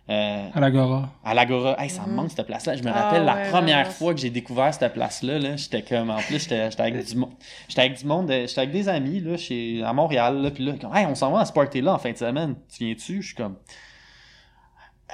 Euh, 0.08 0.48
À 0.54 0.60
l'Agora. 0.60 1.10
À 1.24 1.34
l'Agora. 1.34 1.82
Hey, 1.82 1.90
ça 1.90 2.04
me 2.04 2.10
Mhm. 2.10 2.14
manque 2.16 2.30
cette 2.36 2.46
place-là. 2.46 2.76
Je 2.76 2.84
me 2.84 2.90
Ah 2.90 3.04
rappelle 3.06 3.24
la 3.26 3.36
ouais, 3.38 3.50
première 3.50 3.92
fois 3.92 4.14
que 4.14 4.20
j'ai 4.20 4.30
découvert 4.30 4.72
cette 4.72 4.94
place-là. 4.94 5.40
Là, 5.40 5.56
j'étais 5.56 5.82
comme. 5.82 6.12
En 6.12 6.18
plus, 6.20 6.40
j'étais 6.44 6.70
j'étais 6.70 6.84
avec 6.84 7.04
du 7.06 7.16
monde. 7.16 7.32
J'étais 7.68 7.82
avec 7.82 7.98
du 7.98 8.06
monde. 8.06 8.30
J'étais 8.30 8.60
avec 8.60 8.72
des 8.72 8.88
amis 8.88 9.20
là, 9.22 9.36
chez, 9.36 9.82
à 9.84 9.94
Montréal. 9.94 10.44
Là, 10.44 10.52
puis 10.52 10.64
là, 10.64 10.74
comme, 10.80 10.96
hey, 10.96 11.08
on 11.08 11.16
s'en 11.16 11.32
va 11.32 11.40
à 11.40 11.46
ce 11.46 11.54
party-là 11.54 11.94
en 11.96 11.98
fin 11.98 12.12
de 12.12 12.18
semaine. 12.18 12.54
Tu 12.78 12.86
viens-tu? 12.86 13.22
Je 13.24 13.28
suis 13.28 13.36
comme. 13.36 13.56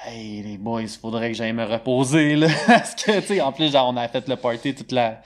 Hey, 0.06 0.42
les 0.44 0.58
boys, 0.58 0.88
faudrait 1.02 1.32
que 1.32 1.38
j'aille 1.38 1.54
me 1.54 1.66
reposer. 1.66 2.36
Là. 2.36 2.48
Parce 2.68 2.96
que, 2.96 3.20
tu 3.20 3.28
sais, 3.28 3.42
en 3.42 3.52
plus, 3.52 3.72
genre, 3.72 3.90
on 3.90 3.98
a 3.98 4.08
fait 4.08 4.28
le 4.28 4.36
party 4.36 4.74
toute 4.74 4.92
la. 4.92 5.22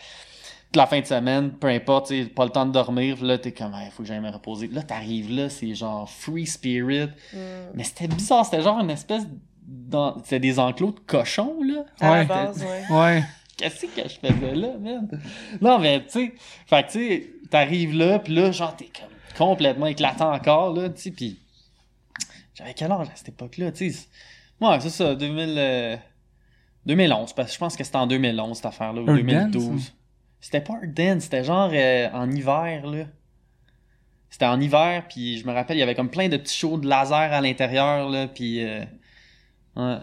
toute 0.68 0.76
la 0.76 0.88
fin 0.88 1.00
de 1.00 1.06
semaine, 1.06 1.52
peu 1.52 1.68
importe, 1.68 2.08
tu 2.08 2.24
sais, 2.24 2.30
pas 2.30 2.46
le 2.46 2.52
temps 2.52 2.66
de 2.66 2.72
dormir, 2.72 3.16
puis 3.16 3.26
là, 3.28 3.38
t'es 3.38 3.52
comme, 3.52 3.76
il 3.86 3.92
faut 3.92 4.04
que 4.04 4.08
j'aille 4.10 4.20
me 4.20 4.30
reposer. 4.32 4.68
Là, 4.68 4.82
t'arrives 4.84 5.32
là, 5.32 5.50
c'est 5.50 5.74
genre 5.76 6.10
free 6.10 6.46
spirit. 6.48 7.10
Hmm. 7.32 7.38
Mais 7.76 7.84
c'était 7.84 8.08
bizarre, 8.08 8.44
c'était 8.46 8.62
genre 8.62 8.80
une 8.80 8.90
espèce. 8.90 9.24
d'en- 9.68 10.18
C'était 10.24 10.40
des 10.40 10.60
enclos 10.60 10.92
de 10.92 11.00
cochons, 11.00 11.56
là. 11.64 11.86
À 12.00 12.06
la 12.10 12.20
Ouais. 12.22 12.26
base, 12.26 12.64
ouais. 12.64 12.84
Ouais. 12.96 13.24
Qu'est-ce 13.58 13.86
que 13.86 14.02
je 14.08 14.20
faisais 14.20 14.54
là, 14.56 14.78
man? 14.80 15.08
Non, 15.62 15.80
mais 15.80 16.04
tu 16.04 16.10
sais, 16.12 16.34
fait 16.68 16.84
que 16.86 16.92
tu 16.92 17.00
sais, 17.08 17.30
t'arrives 17.50 17.96
là, 17.96 18.20
pis 18.20 18.34
là, 18.36 18.52
genre, 18.52 18.76
t'es 18.76 18.86
comme 18.96 19.10
complètement 19.38 19.86
éclatant 19.88 20.34
encore, 20.34 20.74
là, 20.74 20.90
tu 20.90 21.02
sais, 21.02 21.12
pis 21.12 21.40
j'avais 22.54 22.74
quel 22.74 22.92
âge 22.92 23.08
à 23.08 23.16
cette 23.16 23.30
époque-là, 23.30 23.72
tu 23.72 23.92
sais? 23.92 24.08
Ouais, 24.62 24.80
c'est 24.80 24.90
ça, 24.90 25.16
2000, 25.16 25.56
euh, 25.58 25.98
2011, 26.86 27.34
parce 27.34 27.50
que 27.50 27.54
je 27.54 27.60
pense 27.60 27.76
que 27.76 27.84
c'était 27.84 27.98
en 27.98 28.08
2011, 28.08 28.56
cette 28.58 28.66
affaire-là, 28.68 29.02
ou 29.02 29.08
Earth 29.08 29.26
2012. 29.26 29.70
Dance, 29.70 29.94
C'était 30.40 30.62
pas 30.62 30.74
Earth 30.82 30.94
Dance, 30.94 31.24
c'était 31.24 31.44
genre 31.44 31.70
euh, 31.74 32.10
en 32.14 32.32
hiver, 32.32 32.86
là. 32.86 33.06
C'était 34.30 34.46
en 34.46 34.60
hiver, 34.60 35.06
puis 35.10 35.38
je 35.38 35.48
me 35.48 35.54
rappelle, 35.54 35.78
il 35.78 35.80
y 35.80 35.84
avait 35.84 35.96
comme 35.96 36.10
plein 36.10 36.28
de 36.30 36.38
petits 36.38 36.58
shows 36.58 36.78
de 36.78 36.88
laser 36.88 37.32
à 37.34 37.42
l'intérieur, 37.42 38.10
là, 38.10 38.28
puis 38.28 38.64
euh, 38.64 38.84
ouais. 39.78 39.98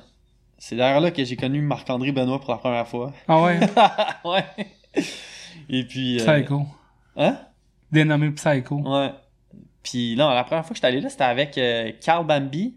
C'est 0.58 0.76
d'ailleurs 0.76 1.00
là 1.00 1.10
que 1.10 1.24
j'ai 1.24 1.34
connu 1.36 1.60
Marc-André 1.60 2.12
Benoît 2.12 2.40
pour 2.40 2.50
la 2.52 2.58
première 2.58 2.86
fois. 2.86 3.12
Ah 3.26 3.42
ouais? 3.42 3.58
ouais. 4.24 4.44
Et 5.68 5.84
puis. 5.84 6.20
euh, 6.20 6.24
Psycho. 6.38 6.66
Hein? 7.16 7.36
Dénommé 7.90 8.30
Psycho. 8.30 8.76
Ouais. 8.76 9.10
Puis 9.82 10.14
non, 10.16 10.30
la 10.30 10.44
première 10.44 10.64
fois 10.64 10.70
que 10.70 10.76
j'étais 10.76 10.86
allé 10.86 11.00
là, 11.00 11.08
c'était 11.08 11.24
avec 11.24 11.58
euh, 11.58 11.90
Carl 12.00 12.24
Bambi. 12.24 12.76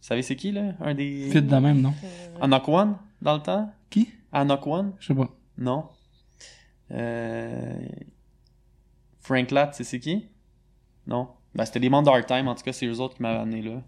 Vous 0.00 0.06
savez 0.06 0.22
c'est 0.22 0.36
qui, 0.36 0.52
là? 0.52 0.72
Un 0.80 0.94
des. 0.94 1.28
Fit 1.30 1.42
de 1.42 1.56
même, 1.56 1.80
non? 1.80 1.92
Euh, 2.04 2.38
Anok 2.40 2.68
One, 2.68 2.96
dans 3.20 3.34
le 3.36 3.42
temps? 3.42 3.72
Qui? 3.90 4.08
Anok 4.32 4.66
One? 4.66 4.92
Je 5.00 5.08
sais 5.08 5.14
pas. 5.14 5.28
Non. 5.56 5.88
Euh... 6.90 7.78
Frank 9.20 9.50
Latt, 9.50 9.74
c'est 9.74 9.84
c'est 9.84 10.00
qui? 10.00 10.28
Non. 11.06 11.28
Ben, 11.54 11.64
c'était 11.64 11.80
des 11.80 11.90
membres 11.90 12.10
d'Art 12.10 12.24
Time, 12.26 12.48
en 12.48 12.54
tout 12.54 12.62
cas, 12.62 12.72
c'est 12.72 12.86
eux 12.86 13.00
autres 13.00 13.16
qui 13.16 13.22
m'avaient 13.22 13.40
amené 13.40 13.62
là. 13.62 13.82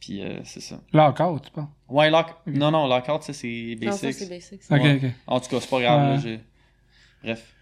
Puis 0.00 0.22
euh, 0.22 0.40
c'est 0.44 0.60
ça. 0.60 0.80
Lockout, 0.92 1.40
tu 1.44 1.50
penses? 1.52 1.68
Ouais, 1.88 2.10
Lock... 2.10 2.26
Non, 2.46 2.70
non, 2.70 2.86
Lockout, 2.88 3.22
ça 3.22 3.32
c'est 3.32 3.76
Non, 3.80 3.92
ça, 3.92 4.06
Basics. 4.06 4.14
c'est 4.14 4.28
basics. 4.28 4.62
Ok, 4.70 4.80
Ouais. 4.80 4.96
ok. 5.04 5.10
En 5.26 5.40
tout 5.40 5.48
cas, 5.50 5.60
c'est 5.60 5.70
pas 5.70 5.80
grave, 5.80 6.00
là, 6.00 6.16
j'ai... 6.18 6.40
Bref. 7.22 7.54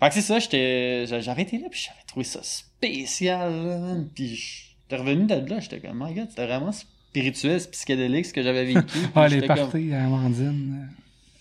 Fait 0.00 0.08
que 0.08 0.14
c'est 0.14 0.20
ça, 0.22 0.38
j'étais... 0.38 1.06
j'a- 1.06 1.20
J'avais 1.20 1.42
été 1.42 1.58
là, 1.58 1.68
puis 1.70 1.80
j'avais 1.86 2.02
trouvé 2.06 2.24
ça 2.24 2.40
spécial, 2.42 3.52
là. 3.66 3.96
Puis 4.14 4.69
j'étais 4.90 5.02
revenu 5.02 5.24
de 5.26 5.34
là, 5.50 5.60
j'étais 5.60 5.78
comme, 5.80 6.04
my 6.04 6.14
god, 6.14 6.26
c'était 6.30 6.46
vraiment 6.46 6.72
spirituel, 6.72 7.60
psychédélique, 7.70 8.26
ce 8.26 8.32
que 8.32 8.42
j'avais 8.42 8.64
vécu. 8.64 8.80
Ah, 9.14 9.28
les 9.28 9.38
comme- 9.46 9.56
parties 9.56 9.92
à 9.94 10.04
Amandine. 10.04 10.88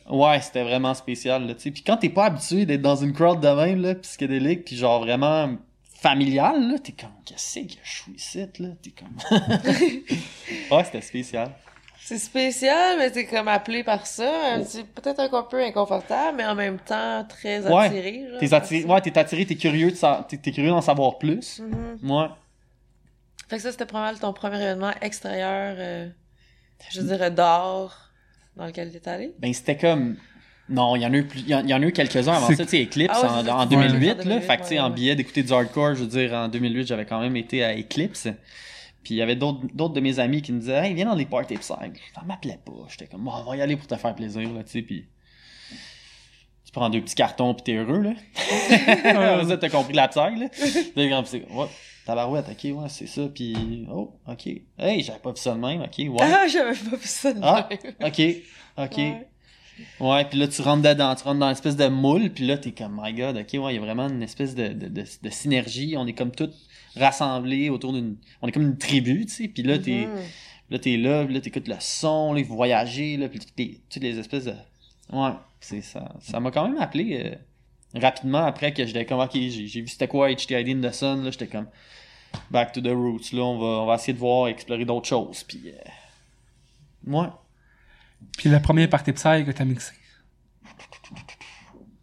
Ouais, 0.09 0.41
c'était 0.41 0.63
vraiment 0.63 0.93
spécial, 0.95 1.45
là, 1.47 1.53
tu 1.53 1.61
sais. 1.61 1.71
Puis 1.71 1.83
quand 1.83 1.97
t'es 1.97 2.09
pas 2.09 2.25
habitué 2.25 2.65
d'être 2.65 2.81
dans 2.81 2.95
une 2.95 3.13
crowd 3.13 3.39
de 3.39 3.47
même, 3.47 3.81
là, 3.81 3.93
psychédélique, 3.95 4.65
puis 4.65 4.75
genre 4.75 5.01
vraiment 5.01 5.49
familial, 6.01 6.71
là, 6.71 6.79
t'es 6.79 6.93
comme, 6.93 7.09
qu'est-ce 7.25 7.59
que 7.59 7.67
je 7.83 7.89
suis 8.01 8.11
ici, 8.13 8.45
là? 8.59 8.69
T'es 8.81 8.91
comme... 8.91 9.15
ouais, 10.71 10.83
c'était 10.83 11.01
spécial. 11.01 11.51
C'est 12.01 12.17
spécial, 12.17 12.97
mais 12.97 13.11
t'es 13.11 13.25
comme 13.27 13.47
appelé 13.49 13.83
par 13.83 14.07
ça. 14.07 14.63
C'est 14.65 14.87
peut-être 14.87 15.19
un 15.19 15.43
peu 15.43 15.61
inconfortable, 15.63 16.37
mais 16.37 16.45
en 16.45 16.55
même 16.55 16.79
temps 16.79 17.23
très 17.29 17.67
Ouais. 17.67 17.85
attiré. 17.85 18.23
genre, 18.31 18.39
T'es 18.39 18.53
attiré, 18.53 18.85
ouais, 18.85 19.01
t'es 19.01 19.17
attiré, 19.19 19.45
t'es 19.45 19.55
curieux, 19.55 19.91
de 19.91 19.95
sa- 19.95 20.25
t'es 20.27 20.37
t'es 20.37 20.51
curieux 20.51 20.69
d'en 20.71 20.81
savoir 20.81 21.19
plus. 21.19 21.59
Mhm. 22.01 22.09
Ouais. 22.11 22.27
Fait 23.49 23.57
que 23.57 23.63
ça, 23.63 23.71
c'était 23.71 23.87
pas 23.87 23.99
mal 23.99 24.19
ton 24.19 24.31
premier 24.31 24.61
événement 24.61 24.91
extérieur, 25.01 25.75
euh, 25.79 26.07
je 26.91 27.01
dirais, 27.01 27.31
dehors, 27.31 27.97
dans 28.55 28.67
lequel 28.67 28.91
t'es 28.91 29.09
allé? 29.09 29.33
Ben, 29.39 29.51
c'était 29.53 29.75
comme. 29.75 30.17
Non, 30.69 30.95
il 30.95 31.01
y 31.01 31.05
en 31.07 31.11
a 31.11 31.17
eu, 31.17 31.25
plus... 31.25 31.39
il 31.39 31.49
y 31.49 31.73
en 31.73 31.81
a 31.81 31.85
eu 31.85 31.91
quelques-uns 31.91 32.33
avant 32.33 32.47
ça, 32.47 32.63
tu 32.63 32.67
sais, 32.67 32.83
Eclipse 32.83 33.11
Ah 33.11 33.41
ouais, 33.41 33.49
en, 33.49 33.61
en 33.61 33.67
tu 33.67 33.75
disais, 33.75 33.87
2008, 33.87 34.11
en 34.11 34.17
là. 34.17 34.23
2008, 34.23 34.41
Fait 34.45 34.57
que, 34.57 34.61
tu 34.61 34.67
sais, 34.67 34.73
ouais, 34.75 34.79
en 34.81 34.89
billet 34.91 35.15
d'écouter 35.15 35.41
du 35.41 35.51
hardcore, 35.51 35.95
je 35.95 36.01
veux 36.01 36.07
dire, 36.07 36.31
en 36.33 36.47
2008, 36.47 36.85
j'avais 36.85 37.05
quand 37.05 37.19
même 37.19 37.35
été 37.35 37.63
à 37.63 37.75
Eclipse. 37.75 38.27
Puis 39.03 39.15
il 39.15 39.17
y 39.17 39.21
avait 39.23 39.35
d'autres 39.35 39.61
d'autres 39.73 39.95
de 39.95 39.99
mes 39.99 40.19
amis 40.19 40.43
qui 40.43 40.51
me 40.51 40.59
disaient, 40.59 40.87
hey, 40.87 40.93
viens 40.93 41.05
dans 41.05 41.15
les 41.15 41.25
parties 41.25 41.55
psych. 41.55 42.01
Ça 42.13 42.21
m'appelait 42.27 42.59
pas. 42.63 42.85
J'étais 42.87 43.07
comme, 43.07 43.23
bon, 43.23 43.31
on 43.33 43.49
va 43.49 43.55
y 43.55 43.61
aller 43.61 43.77
pour 43.77 43.87
te 43.87 43.95
faire 43.95 44.13
plaisir, 44.13 44.47
là, 44.53 44.63
tu 44.63 44.69
sais, 44.69 44.81
puis. 44.83 45.07
Tu 46.65 46.71
prends 46.71 46.91
deux 46.91 47.01
petits 47.01 47.15
cartons, 47.15 47.55
puis 47.55 47.63
t'es 47.63 47.75
heureux, 47.77 48.01
là. 48.01 48.13
Ça, 49.47 49.57
t'as 49.57 49.69
compris 49.69 49.93
la 49.93 50.07
psych, 50.07 50.37
là. 50.37 50.49
Puis 50.49 50.93
ouais, 51.03 51.67
tabarouette, 52.09 52.47
ok, 52.49 52.63
ouais, 52.81 52.89
c'est 52.89 53.07
ça, 53.07 53.27
puis. 53.33 53.85
Oh, 53.91 54.13
ok. 54.27 54.47
Hey, 54.77 55.01
j'avais 55.03 55.19
pas 55.19 55.31
vu 55.31 55.37
ça 55.37 55.53
de 55.53 55.59
même, 55.59 55.81
ok, 55.81 55.97
ouais. 55.99 56.17
Ah, 56.21 56.47
j'avais 56.51 56.73
pas 56.77 56.95
vu 56.95 57.07
ça 57.07 57.33
de 57.33 57.39
Ah, 57.41 57.67
même. 57.69 57.79
ok, 58.01 58.21
ok. 58.77 58.97
Ouais. 58.97 59.25
Ouais, 60.01 60.25
puis 60.25 60.37
là, 60.37 60.45
tu 60.49 60.61
rentres 60.61 60.81
dedans, 60.81 61.15
tu 61.15 61.23
rentres 61.23 61.39
dans 61.39 61.45
une 61.45 61.53
espèce 61.53 61.77
de 61.77 61.87
moule, 61.87 62.31
puis 62.31 62.45
là, 62.45 62.57
t'es 62.57 62.73
comme, 62.73 62.99
my 63.01 63.13
god, 63.13 63.37
ok, 63.37 63.47
ouais, 63.63 63.73
il 63.73 63.75
y 63.75 63.77
a 63.77 63.81
vraiment 63.81 64.09
une 64.09 64.21
espèce 64.23 64.53
de, 64.53 64.67
de, 64.69 64.87
de, 64.89 65.03
de 65.23 65.29
synergie. 65.29 65.95
On 65.97 66.05
est 66.05 66.11
comme 66.13 66.31
tous 66.31 66.49
rassemblés 66.97 67.69
autour 67.69 67.93
d'une. 67.93 68.17
On 68.41 68.47
est 68.49 68.51
comme 68.51 68.63
une 68.63 68.77
tribu, 68.77 69.25
tu 69.25 69.33
sais, 69.33 69.47
puis 69.47 69.63
là, 69.63 69.77
t'es 69.79 70.07
Mhm. 70.07 70.19
là, 70.71 70.79
t'es 70.79 70.97
là, 70.97 71.23
puis 71.23 71.33
là, 71.33 71.39
t'écoutes 71.39 71.69
le 71.69 71.75
son, 71.79 72.33
là, 72.33 72.41
vous 72.43 72.55
voyagez, 72.55 73.15
là, 73.15 73.29
puis 73.29 73.39
toutes 73.39 73.53
les, 73.57 73.79
toutes 73.89 74.03
les 74.03 74.19
espèces 74.19 74.45
de. 74.45 74.53
Ouais, 75.13 75.31
c'est 75.61 75.81
ça. 75.81 76.13
Ça 76.19 76.41
m'a 76.41 76.51
quand 76.51 76.67
même 76.67 76.81
appelé 76.81 77.21
euh, 77.23 77.99
rapidement 77.99 78.43
après 78.45 78.73
que 78.73 78.85
j'étais 78.85 79.05
comme, 79.05 79.21
ok, 79.21 79.31
j'ai 79.33 79.49
j'ai 79.67 79.79
vu 79.81 79.87
c'était 79.87 80.09
quoi 80.09 80.29
HTID 80.29 80.67
in 80.75 80.89
the 80.89 80.93
Sun, 80.93 81.23
là, 81.23 81.31
j'étais 81.31 81.47
comme, 81.47 81.67
back 82.51 82.71
to 82.73 82.81
the 82.81 82.87
roots, 82.93 83.31
là, 83.33 83.41
on 83.41 83.57
va, 83.59 83.65
on 83.83 83.85
va 83.85 83.95
essayer 83.95 84.13
de 84.13 84.19
voir, 84.19 84.47
explorer 84.47 84.85
d'autres 84.85 85.07
choses, 85.07 85.43
puis. 85.43 85.61
Euh... 85.71 87.11
Ouais. 87.11 87.27
Puis 88.37 88.49
le 88.49 88.61
premier 88.61 88.87
party 88.87 89.13
psy 89.13 89.45
que 89.45 89.51
t'as 89.51 89.65
mixé. 89.65 89.93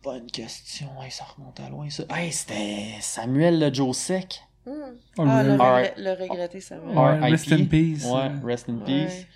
Bonne 0.02 0.26
question, 0.30 0.88
hey, 1.02 1.10
ça 1.10 1.24
remonte 1.24 1.58
à 1.60 1.68
loin 1.68 1.90
ça. 1.90 2.04
Hey, 2.10 2.30
c'était 2.32 2.94
Samuel 3.00 3.58
le 3.58 3.74
Joe 3.74 3.96
Sec. 3.96 4.40
Oh, 4.64 4.72
Ah, 5.18 5.42
le, 5.42 5.50
le- 5.50 5.56
R- 5.56 5.58
regret- 5.58 5.94
le 5.96 6.12
regretter, 6.12 6.60
ça 6.60 6.78
va. 6.78 6.86
Ouais, 6.90 7.18
R.I.P. 7.20 7.30
rest 7.30 7.52
in 7.52 7.64
peace. 7.66 8.04
Ouais, 8.04 8.30
rest 8.44 8.68
in 8.68 8.74
Ouais. 8.78 8.84
peace. 9.06 9.26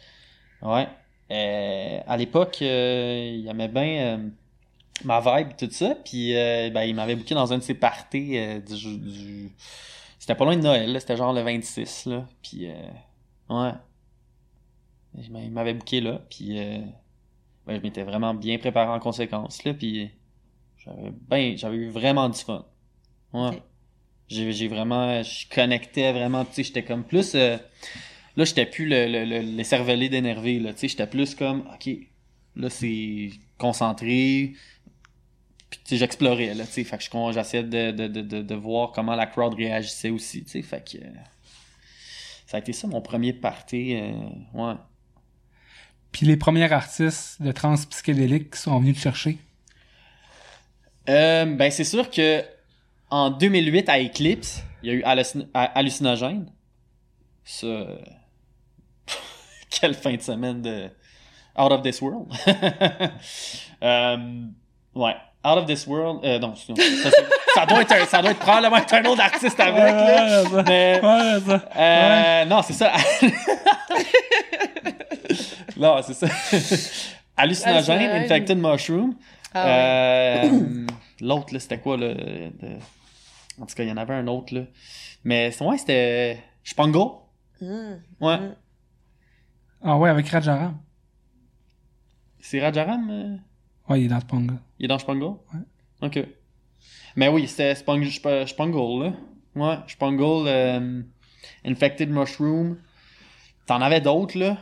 Ouais. 0.62 0.88
Euh, 1.32 2.00
à 2.06 2.16
l'époque, 2.16 2.58
euh, 2.62 3.36
il 3.38 3.48
aimait 3.48 3.68
bien 3.68 3.82
euh, 4.18 4.28
ma 5.04 5.20
vibe, 5.20 5.56
tout 5.56 5.70
ça. 5.70 5.94
Puis, 6.04 6.36
euh, 6.36 6.70
ben, 6.70 6.82
il 6.82 6.94
m'avait 6.94 7.16
booké 7.16 7.34
dans 7.34 7.52
un 7.52 7.58
de 7.58 7.62
ses 7.62 7.74
parties 7.74 8.36
euh, 8.38 8.60
du- 8.60 9.50
C'était 10.30 10.38
pas 10.38 10.44
loin 10.44 10.56
de 10.56 10.62
Noël, 10.62 10.96
c'était 11.00 11.16
genre 11.16 11.32
le 11.32 11.40
26, 11.42 12.06
là. 12.06 12.24
Puis, 12.40 12.70
euh, 12.70 12.72
ouais. 13.48 13.72
Il 15.14 15.30
m'a- 15.32 15.42
il 15.42 15.50
m'avait 15.50 15.74
booké 15.74 16.00
là. 16.00 16.20
Puis, 16.30 16.58
euh, 16.58 16.78
ben, 17.66 17.76
je 17.78 17.82
m'étais 17.82 18.04
vraiment 18.04 18.34
bien 18.34 18.58
préparé 18.58 18.90
en 18.90 19.00
conséquence, 19.00 19.64
là. 19.64 19.74
Puis, 19.74 20.10
J'avais 20.84 21.12
ben, 21.28 21.56
j'avais 21.58 21.76
eu 21.76 21.88
vraiment 21.90 22.28
du 22.30 22.38
fun. 22.40 22.66
Ouais. 23.34 23.62
J'ai, 24.28 24.68
vraiment, 24.68 25.22
je 25.22 25.48
connectais 25.48 26.12
vraiment, 26.12 26.44
tu 26.46 26.54
sais, 26.54 26.64
j'étais 26.64 26.84
comme 26.84 27.04
plus, 27.04 27.34
euh, 27.36 27.58
là, 28.36 28.44
j'étais 28.44 28.66
plus 28.66 28.86
le, 28.88 29.06
le, 29.08 29.24
le, 29.24 29.40
le 29.56 29.64
cervelet 29.64 30.08
d'énervé, 30.10 30.58
là, 30.60 30.72
tu 30.74 30.80
sais, 30.80 30.88
j'étais 30.88 31.06
plus 31.08 31.34
comme, 31.34 31.60
ok, 31.74 31.90
là, 32.56 32.70
c'est 32.70 33.30
concentré, 33.58 34.54
puis 35.70 35.96
j'explorais, 35.96 36.54
là, 36.54 36.64
tu 36.66 36.72
sais, 36.72 36.84
fait 36.84 36.98
que 36.98 37.04
je- 37.04 37.32
j'essayais 37.32 37.62
de, 37.62 37.90
de, 37.92 38.06
de, 38.22 38.42
de, 38.42 38.54
voir 38.54 38.92
comment 38.92 39.14
la 39.14 39.26
crowd 39.26 39.54
réagissait 39.54 40.10
aussi, 40.10 40.42
tu 40.44 40.50
sais, 40.50 40.62
fait 40.62 40.82
que, 40.92 40.98
euh, 40.98 41.08
ça 42.46 42.56
a 42.56 42.60
été 42.60 42.72
ça, 42.72 42.86
mon 42.88 43.00
premier 43.00 43.32
party, 43.32 43.94
euh, 43.96 44.12
ouais. 44.54 44.74
Puis 46.12 46.26
les 46.26 46.36
premiers 46.36 46.70
artistes 46.72 47.40
de 47.40 47.52
trans 47.52 47.76
psychédélique 47.88 48.50
qui 48.50 48.58
sont 48.58 48.78
venus 48.80 48.96
te 48.96 49.00
chercher? 49.00 49.38
Euh, 51.08 51.44
ben, 51.46 51.70
c'est 51.70 51.84
sûr 51.84 52.10
que 52.10 52.44
en 53.10 53.30
2008 53.30 53.88
à 53.88 54.00
Eclipse, 54.00 54.62
il 54.82 54.88
y 54.88 54.92
a 54.92 54.94
eu 54.94 55.02
Hallucin- 55.04 55.46
Hallucinogène. 55.54 56.50
Ça. 57.44 57.66
euh, 57.66 57.98
Quelle 59.70 59.94
fin 59.94 60.14
de 60.14 60.20
semaine 60.20 60.62
de. 60.62 60.88
Out 61.56 61.72
of 61.72 61.82
This 61.82 62.00
World. 62.00 62.32
Euh, 63.82 64.44
ouais. 64.94 65.16
Out 65.42 65.56
of 65.58 65.66
This 65.66 65.86
World. 65.86 66.20
Euh, 66.24 66.38
non, 66.38 66.54
ça, 67.54 67.64
doit 67.66 67.80
être 67.82 67.92
un- 67.92 68.04
ça 68.06 68.20
doit 68.20 68.32
être 68.32 68.40
probablement 68.40 68.76
être 68.76 68.92
un 68.94 69.04
autre 69.06 69.22
artiste 69.22 69.58
avec, 69.58 69.78
là. 69.80 70.42
Ouais, 70.42 70.48
ça. 70.50 70.62
Mais- 70.66 71.00
Ouais, 71.02 71.40
ça. 71.46 71.68
Euh, 71.76 72.44
Non, 72.44 72.62
c'est 72.62 72.72
ça. 72.74 72.92
non, 75.76 76.00
c'est 76.02 76.14
ça. 76.14 76.26
Hallucinogène. 77.36 78.22
Infected 78.24 78.58
Mushroom. 78.58 79.14
Ah 79.54 79.64
ouais. 79.64 80.50
Euh, 80.52 80.86
L'autre, 81.22 81.52
là, 81.54 81.60
c'était 81.60 81.78
quoi, 81.78 81.96
là? 81.96 82.14
de- 82.14 82.78
En 83.60 83.66
tout 83.66 83.74
cas, 83.74 83.82
il 83.82 83.88
y 83.88 83.92
en 83.92 83.96
avait 83.96 84.14
un 84.14 84.26
autre, 84.26 84.54
là. 84.54 84.62
Mais 85.24 85.50
ouais, 85.60 85.78
c'était 85.78 86.42
Spangle. 86.64 87.12
Hmm. 87.60 87.94
Ouais. 88.20 88.38
Mm. 88.38 88.54
Ah 89.82 89.96
ouais, 89.96 90.10
avec 90.10 90.28
Rajaram. 90.28 90.76
C'est 92.40 92.60
Rajaram? 92.60 93.38
Ouais, 93.90 94.00
il 94.00 94.04
est 94.04 94.08
dans 94.08 94.20
Spangle. 94.20 94.58
Il 94.78 94.84
est 94.84 94.88
dans 94.88 94.98
Spangle? 94.98 95.24
Ouais. 95.52 95.60
OK. 96.02 96.18
Mais 97.16 97.28
oui, 97.28 97.46
c'était 97.48 97.74
Spang- 97.74 98.00
Sp- 98.02 98.46
Spangle, 98.46 99.04
là. 99.04 99.12
Ouais, 99.56 99.78
Spangle, 99.88 100.46
euh, 100.48 101.02
Infected 101.64 102.08
Mushroom. 102.10 102.78
T'en 103.66 103.80
avais 103.82 104.00
d'autres, 104.00 104.38
là. 104.38 104.56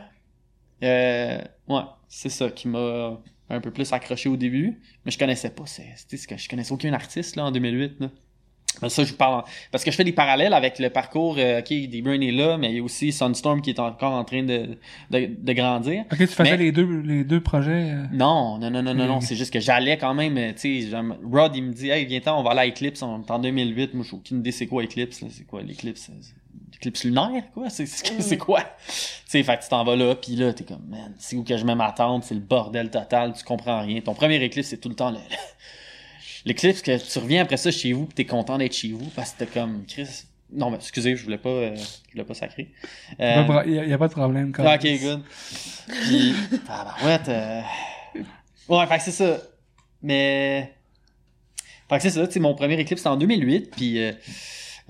Euh, 0.83 1.41
ouais, 1.67 1.81
c'est 2.07 2.29
ça 2.29 2.49
qui 2.49 2.67
m'a 2.67 3.19
un 3.49 3.61
peu 3.61 3.71
plus 3.71 3.91
accroché 3.93 4.29
au 4.29 4.37
début. 4.37 4.81
Mais 5.05 5.11
je 5.11 5.19
connaissais 5.19 5.49
pas, 5.51 5.65
c'est, 5.65 5.93
c'est 5.95 6.17
ce 6.17 6.27
que 6.27 6.37
je 6.37 6.49
connaissais 6.49 6.71
aucun 6.73 6.93
artiste, 6.93 7.35
là, 7.35 7.45
en 7.45 7.51
2008, 7.51 7.99
là. 7.99 8.09
Mais 8.81 8.87
ça, 8.89 9.03
je 9.03 9.11
vous 9.11 9.17
parle. 9.17 9.41
en- 9.41 9.43
Parce 9.71 9.83
que 9.83 9.91
je 9.91 9.95
fais 9.97 10.03
des 10.05 10.13
parallèles 10.13 10.53
avec 10.53 10.79
le 10.79 10.89
parcours, 10.89 11.35
euh, 11.37 11.59
ok, 11.59 11.67
des 11.67 12.01
Brain 12.01 12.21
est 12.21 12.31
là, 12.31 12.57
mais 12.57 12.69
il 12.71 12.77
y 12.77 12.79
a 12.79 12.83
aussi 12.83 13.11
Sunstorm 13.11 13.61
qui 13.61 13.71
est 13.71 13.79
encore 13.79 14.13
en 14.13 14.23
train 14.23 14.43
de, 14.43 14.77
de, 15.11 15.29
de 15.37 15.53
grandir. 15.53 16.05
Ok, 16.11 16.17
tu 16.19 16.27
faisais 16.27 16.51
Mais- 16.51 16.57
les, 16.57 16.71
deux, 16.71 17.01
les 17.01 17.23
deux 17.25 17.41
projets. 17.41 17.91
euh, 17.91 18.03
Non, 18.13 18.57
non, 18.57 18.69
non, 18.69 18.81
non, 18.81 18.93
non, 18.93 19.05
non. 19.05 19.17
Mm. 19.17 19.21
C'est 19.21 19.35
juste 19.35 19.51
que 19.51 19.59
j'allais 19.59 19.97
quand 19.97 20.13
même, 20.13 20.37
euh, 20.37 20.51
tu 20.53 20.81
sais, 20.83 20.89
j'aime- 20.89 21.15
Rod, 21.29 21.55
il 21.55 21.63
me 21.63 21.73
dit, 21.73 21.89
hey, 21.89 22.05
viens-t'en, 22.05 22.39
on 22.39 22.43
va 22.43 22.51
aller 22.51 22.61
à 22.61 22.67
Eclipse, 22.67 23.01
on 23.01 23.21
est 23.21 23.31
en 23.31 23.39
2008. 23.39 23.93
Moi, 23.95 24.05
j'ai 24.09 24.15
aucune 24.15 24.39
idée 24.39 24.51
c'est 24.51 24.67
quoi 24.67 24.83
Eclipse, 24.83 25.21
là. 25.21 25.27
C'est 25.31 25.45
quoi 25.45 25.61
l'Eclipse? 25.61 26.01
C'est- 26.01 26.35
L'Eclipse 26.71 27.03
lunaire, 27.03 27.43
quoi? 27.53 27.69
C'est, 27.69 27.85
c'est, 27.85 28.21
c'est 28.21 28.37
quoi? 28.37 28.61
Tu 28.61 28.93
sais, 29.25 29.43
fait 29.43 29.57
que 29.57 29.63
tu 29.63 29.69
t'en 29.69 29.83
vas 29.83 29.97
là, 29.97 30.15
pis 30.15 30.37
là, 30.37 30.53
t'es 30.53 30.63
comme, 30.63 30.85
man, 30.87 31.13
c'est 31.17 31.35
où 31.35 31.43
que 31.43 31.57
je 31.57 31.65
mets 31.65 31.75
ma 31.75 31.91
tente? 31.91 32.23
C'est 32.23 32.35
le 32.35 32.39
bordel 32.39 32.89
total, 32.89 33.33
tu 33.37 33.43
comprends 33.43 33.81
rien. 33.81 33.99
Ton 33.99 34.13
premier 34.13 34.37
Eclipse, 34.45 34.69
c'est 34.69 34.77
tout 34.79 34.87
le 34.87 34.95
temps 34.95 35.11
le, 35.11 35.17
l'éclipse 36.49 36.81
que 36.81 36.97
tu 36.97 37.19
reviens 37.19 37.43
après 37.43 37.57
ça 37.57 37.71
chez 37.71 37.93
vous, 37.93 38.05
pis 38.05 38.15
t'es 38.15 38.25
content 38.25 38.57
d'être 38.57 38.75
chez 38.75 38.91
vous, 38.91 39.09
parce 39.15 39.31
que 39.31 39.39
t'es 39.39 39.45
comme, 39.45 39.85
Chris. 39.87 40.25
Non, 40.51 40.71
mais 40.71 40.77
excusez, 40.77 41.15
je 41.15 41.23
voulais 41.23 41.37
pas, 41.37 41.49
euh, 41.49 41.75
je 41.75 42.11
voulais 42.13 42.23
pas 42.25 42.33
sacrer. 42.33 42.69
Euh, 43.19 43.63
Il 43.67 43.83
n'y 43.85 43.93
a, 43.93 43.97
pas 43.97 44.07
de 44.07 44.13
problème. 44.13 44.51
quand 44.51 44.63
ah, 44.65 44.75
ok, 44.75 44.99
good. 44.99 45.21
Puis, 45.87 46.33
tabarouette, 46.65 47.29
euh... 47.29 47.61
Ouais, 48.67 48.85
fait 48.87 48.97
que 48.97 49.03
c'est 49.03 49.11
ça. 49.11 49.37
Mais... 50.01 50.73
Fait 51.87 51.97
que 51.97 52.01
c'est 52.01 52.09
ça, 52.09 52.25
tu 52.27 52.33
sais, 52.33 52.39
mon 52.39 52.55
premier 52.55 52.79
éclipse 52.79 53.01
c'était 53.01 53.09
en 53.09 53.17
2008, 53.17 53.71
puis... 53.75 53.99
Euh... 54.03 54.11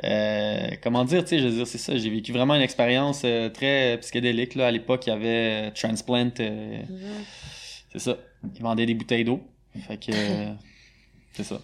euh, 0.05 0.67
comment 0.81 1.03
dire, 1.03 1.23
tu 1.23 1.29
sais, 1.31 1.39
je 1.39 1.47
veux 1.47 1.53
dire, 1.55 1.67
c'est 1.67 1.77
ça, 1.77 1.97
j'ai 1.97 2.09
vécu 2.09 2.31
vraiment 2.31 2.55
une 2.55 2.61
expérience 2.61 3.23
euh, 3.25 3.49
très 3.49 3.97
psychédélique, 3.99 4.55
là. 4.55 4.67
À 4.67 4.71
l'époque, 4.71 5.07
il 5.07 5.09
y 5.09 5.13
avait 5.13 5.67
euh, 5.67 5.71
Transplant, 5.71 6.31
euh, 6.39 6.81
Mhm. 6.89 7.25
c'est 7.91 7.99
ça. 7.99 8.17
Ils 8.55 8.61
vendaient 8.61 8.85
des 8.85 8.93
bouteilles 8.93 9.25
d'eau. 9.25 9.41
Fait 9.87 9.97
que... 9.97 10.11
c'est 11.33 11.43
ça. 11.43 11.59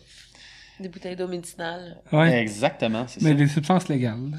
Des 0.79 0.89
bouteilles 0.89 1.15
d'eau 1.15 1.27
médicinale. 1.27 2.01
Ouais. 2.11 2.39
Exactement, 2.41 3.05
c'est 3.07 3.21
Mais 3.21 3.33
des 3.33 3.47
substances 3.47 3.87
légales. 3.87 4.29
là. 4.31 4.37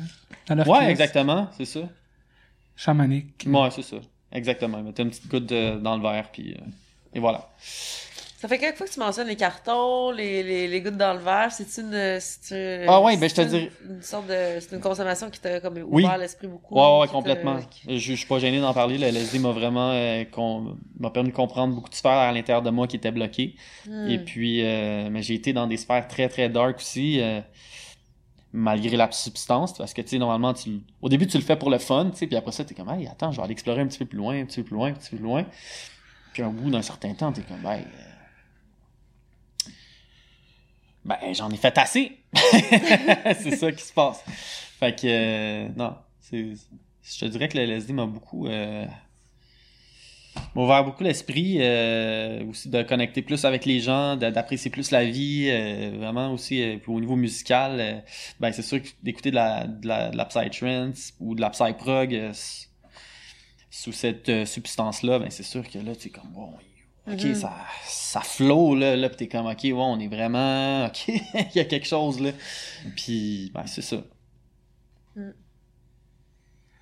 Dans 0.48 0.54
leur 0.56 0.68
Ouais, 0.68 0.90
exactement, 0.90 1.50
c'est 1.56 1.64
ça. 1.64 1.80
Chamanique. 2.76 3.44
Ouais, 3.46 3.70
c'est 3.70 3.82
ça. 3.82 3.96
Exactement. 4.32 4.78
Ils 4.78 4.84
mettaient 4.84 5.02
une 5.02 5.10
petite 5.10 5.28
goutte 5.28 5.46
de- 5.46 5.78
dans 5.78 5.96
le 5.96 6.02
verre, 6.02 6.30
puis... 6.30 6.52
euh, 6.54 6.64
et 7.14 7.20
voilà. 7.20 7.48
Ça 8.38 8.48
fait 8.48 8.58
quelques 8.58 8.76
fois 8.76 8.86
que 8.86 8.92
tu 8.92 9.00
mentionnes 9.00 9.28
les 9.28 9.34
cartons, 9.36 10.10
les, 10.10 10.42
les, 10.42 10.68
les 10.68 10.80
gouttes 10.82 10.98
dans 10.98 11.14
le 11.14 11.20
verre. 11.20 11.50
C'est 11.50 11.80
une, 11.80 12.18
c'est 12.20 12.84
Ah 12.86 13.00
ouais, 13.00 13.16
ben, 13.16 13.30
je 13.30 13.34
te 13.34 13.40
une- 13.40 13.48
dirais- 13.48 13.70
Une 13.88 14.02
sorte 14.02 14.26
de, 14.26 14.58
c'est 14.60 14.72
une 14.76 14.80
consommation 14.82 15.30
qui 15.30 15.40
t'a 15.40 15.58
comme 15.60 15.78
Oui. 15.88 16.04
ouvert 16.04 16.18
l'esprit 16.18 16.46
beaucoup. 16.46 16.74
Ouais, 16.74 17.00
ouais, 17.00 17.06
t'a- 17.06 17.12
complètement. 17.14 17.58
Je, 17.88 17.96
je 17.96 18.12
suis 18.14 18.26
pas 18.26 18.38
gêné 18.38 18.60
d'en 18.60 18.74
parler. 18.74 18.98
Le 18.98 19.06
LSD 19.06 19.38
m'a 19.38 19.52
vraiment 19.52 19.90
euh, 19.92 20.24
con- 20.30 20.76
m'a 21.00 21.08
permis 21.10 21.30
de 21.30 21.34
comprendre 21.34 21.74
beaucoup 21.74 21.88
de 21.88 21.94
sphères 21.94 22.12
à 22.12 22.30
l'intérieur 22.30 22.60
de 22.62 22.68
moi 22.68 22.86
qui 22.86 22.96
étaient 22.96 23.10
bloquées. 23.10 23.54
Hmm. 23.88 24.06
Et 24.10 24.18
puis, 24.18 24.60
euh, 24.62 25.08
mais 25.10 25.22
j'ai 25.22 25.34
été 25.34 25.54
dans 25.54 25.66
des 25.66 25.78
sphères 25.78 26.06
très, 26.06 26.28
très 26.28 26.50
dark 26.50 26.76
aussi, 26.76 27.20
euh, 27.22 27.40
malgré 28.52 28.96
la 28.98 29.10
substance. 29.12 29.72
Parce 29.76 29.94
que, 29.94 30.02
tu 30.02 30.08
sais, 30.08 30.18
normalement, 30.18 30.52
tu, 30.52 30.80
au 31.00 31.08
début, 31.08 31.26
tu 31.26 31.38
le 31.38 31.42
fais 31.42 31.56
pour 31.56 31.70
le 31.70 31.78
fun, 31.78 32.10
tu 32.10 32.18
sais, 32.18 32.26
puis 32.26 32.36
après 32.36 32.52
ça, 32.52 32.64
t'es 32.64 32.74
comme, 32.74 32.90
hey, 32.90 33.06
attends, 33.06 33.32
je 33.32 33.38
vais 33.38 33.42
aller 33.44 33.52
explorer 33.52 33.80
un 33.80 33.86
petit 33.86 33.98
peu 33.98 34.04
plus 34.06 34.18
loin, 34.18 34.38
un 34.40 34.44
petit 34.44 34.60
peu 34.60 34.66
plus 34.66 34.74
loin, 34.76 34.88
un 34.90 34.92
petit 34.92 35.10
peu 35.10 35.16
plus 35.16 35.24
loin. 35.24 35.46
Puis, 36.34 36.42
au 36.42 36.50
bout 36.50 36.70
d'un 36.70 36.82
certain 36.82 37.14
temps, 37.14 37.32
t'es 37.32 37.40
comme, 37.42 37.64
hey, 37.64 37.80
euh, 37.80 38.12
ben, 41.06 41.16
j'en 41.32 41.50
ai 41.50 41.56
fait 41.56 41.76
assez. 41.78 42.12
c'est 42.34 43.56
ça 43.56 43.72
qui 43.72 43.82
se 43.82 43.92
passe. 43.92 44.22
Fait 44.78 44.98
que, 44.98 45.06
euh, 45.06 45.68
non, 45.76 45.94
c'est, 46.20 46.52
je 47.02 47.18
te 47.18 47.24
dirais 47.26 47.48
que 47.48 47.56
le 47.56 47.64
LSD 47.64 47.92
m'a 47.92 48.06
beaucoup, 48.06 48.48
euh, 48.48 48.84
m'a 50.54 50.62
ouvert 50.62 50.84
beaucoup 50.84 51.04
l'esprit, 51.04 51.58
euh, 51.60 52.44
aussi 52.50 52.68
de 52.68 52.82
connecter 52.82 53.22
plus 53.22 53.44
avec 53.44 53.64
les 53.64 53.80
gens, 53.80 54.16
d'apprécier 54.16 54.70
plus 54.70 54.90
la 54.90 55.04
vie, 55.04 55.48
euh, 55.48 55.92
vraiment 55.96 56.32
aussi 56.32 56.60
euh, 56.62 56.78
au 56.88 57.00
niveau 57.00 57.16
musical, 57.16 58.04
ben 58.40 58.52
c'est 58.52 58.62
sûr 58.62 58.82
que 58.82 58.88
d'écouter 59.02 59.30
de 59.30 59.36
la, 59.36 59.66
de 59.66 59.86
la, 59.86 60.10
de 60.10 60.16
la 60.16 60.28
ou 61.20 61.34
de 61.36 61.40
la 61.40 61.50
psyprog 61.50 62.32
sous 63.70 63.92
cette 63.92 64.28
euh, 64.28 64.44
substance-là, 64.44 65.18
ben 65.18 65.30
c'est 65.30 65.42
sûr 65.42 65.68
que 65.68 65.78
là, 65.78 65.94
tu 65.94 66.10
comme, 66.10 66.30
bon, 66.32 66.52
ok, 67.08 67.22
Mhm. 67.24 67.34
ça, 67.34 67.52
ça 67.84 68.20
flow, 68.20 68.74
là, 68.74 68.96
là 68.96 69.08
pis 69.08 69.16
t'es 69.16 69.28
comme, 69.28 69.46
ok, 69.46 69.60
ouais, 69.64 69.72
on 69.72 69.98
est 70.00 70.08
vraiment, 70.08 70.86
ok, 70.86 71.08
il 71.08 71.50
y 71.56 71.60
a 71.60 71.64
quelque 71.64 71.86
chose, 71.86 72.20
là. 72.20 72.30
Puis, 72.96 73.50
ben 73.54 73.66
c'est 73.66 73.82
ça. 73.82 73.98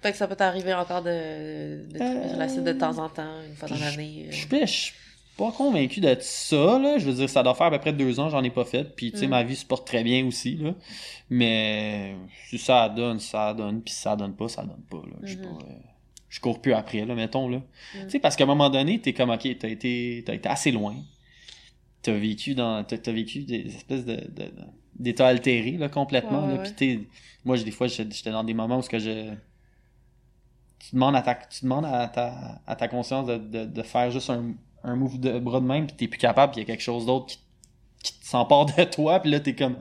Fait 0.02 0.12
que 0.12 0.18
ça 0.18 0.28
peut 0.28 0.36
t'arriver 0.36 0.74
encore 0.74 1.00
de, 1.02 1.86
de, 1.90 1.98
Euh, 2.00 2.60
de 2.60 2.72
temps 2.78 2.98
en 2.98 3.08
temps, 3.08 3.40
une 3.48 3.54
fois 3.56 3.68
dans 3.68 3.76
l'année. 3.76 4.26
euh. 4.26 4.32
Je 4.32 4.36
suis 4.36 4.46
pas- 4.46 4.66
je 4.66 4.70
suis 4.72 4.92
pas 5.38 5.50
convaincu 5.50 6.00
de 6.00 6.14
ça, 6.20 6.78
là. 6.78 6.98
Je 6.98 7.06
veux 7.06 7.14
dire, 7.14 7.30
ça 7.30 7.42
doit 7.42 7.54
faire 7.54 7.68
à 7.68 7.70
peu 7.70 7.78
près 7.78 7.92
deux 7.94 8.20
ans, 8.20 8.28
j'en 8.28 8.42
ai 8.44 8.50
pas 8.50 8.66
fait. 8.66 8.84
Puis, 8.84 9.12
tu 9.12 9.18
sais, 9.18 9.26
Mm. 9.26 9.30
ma 9.30 9.42
vie 9.44 9.56
se 9.56 9.64
porte 9.64 9.86
très 9.86 10.04
bien 10.04 10.26
aussi, 10.26 10.56
là. 10.56 10.74
Mais 11.30 12.16
si 12.50 12.58
ça 12.58 12.88
donne, 12.90 13.18
ça 13.18 13.54
donne. 13.54 13.80
Puis 13.80 13.94
si 13.94 14.00
ça 14.02 14.14
donne 14.14 14.34
pas, 14.36 14.48
ça 14.48 14.62
donne 14.62 14.82
pas, 14.90 14.98
là. 15.08 15.16
Je 15.22 15.36
Mhm. 15.36 15.42
pas, 15.42 15.48
euh, 15.48 15.78
je 16.34 16.40
cours 16.40 16.60
plus 16.60 16.72
après, 16.72 17.04
là, 17.04 17.14
mettons, 17.14 17.48
là. 17.48 17.58
Mm. 17.58 17.98
Tu 18.06 18.10
sais, 18.10 18.18
parce 18.18 18.34
qu'à 18.34 18.42
un 18.42 18.48
moment 18.48 18.68
donné, 18.68 19.00
t'es 19.00 19.12
comme, 19.12 19.30
ok, 19.30 19.46
t'as 19.56 19.68
été, 19.68 20.24
t'as 20.26 20.34
été 20.34 20.48
assez 20.48 20.72
loin. 20.72 20.96
T'as 22.02 22.12
vécu 22.14 22.56
dans, 22.56 22.82
t'as, 22.82 22.98
t'as 22.98 23.12
vécu 23.12 23.44
des 23.44 23.68
espèces 23.68 24.04
de, 24.04 24.18
d'états 24.98 25.28
altérés, 25.28 25.76
là, 25.78 25.88
complètement, 25.88 26.42
Ouais, 26.46 26.48
là. 26.48 26.54
ouais, 26.54 26.62
Puis 26.64 26.72
t'es, 26.74 27.00
moi, 27.44 27.54
j'ai- 27.54 27.62
des 27.64 27.70
fois, 27.70 27.86
j'étais 27.86 28.32
dans 28.32 28.42
des 28.42 28.52
moments 28.52 28.78
où 28.78 28.82
ce 28.82 28.88
que 28.90 28.98
je, 28.98 29.32
tu 30.80 30.94
demandes 30.96 31.14
à 31.14 31.22
ta, 31.22 31.36
tu 31.36 31.62
demandes 31.64 31.84
à 31.86 32.08
ta, 32.08 32.60
à 32.66 32.74
ta 32.74 32.88
conscience 32.88 33.26
de, 33.28 33.36
de, 33.38 33.64
de 33.66 33.82
faire 33.82 34.10
juste 34.10 34.28
un, 34.30 34.54
un 34.82 34.96
move 34.96 35.20
de 35.20 35.38
bras 35.38 35.60
de 35.60 35.66
même, 35.66 35.86
puis 35.86 35.94
t'es 35.96 36.08
plus 36.08 36.18
capable, 36.18 36.52
puis 36.52 36.60
il 36.60 36.64
y 36.64 36.66
a 36.66 36.72
quelque 36.74 36.82
chose 36.82 37.06
d'autre 37.06 37.26
qui, 37.26 37.38
qui 38.02 38.12
s'empare 38.26 38.66
de 38.66 38.82
toi, 38.84 39.20
puis 39.20 39.30
là, 39.30 39.38
t'es 39.38 39.54
comme... 39.54 39.76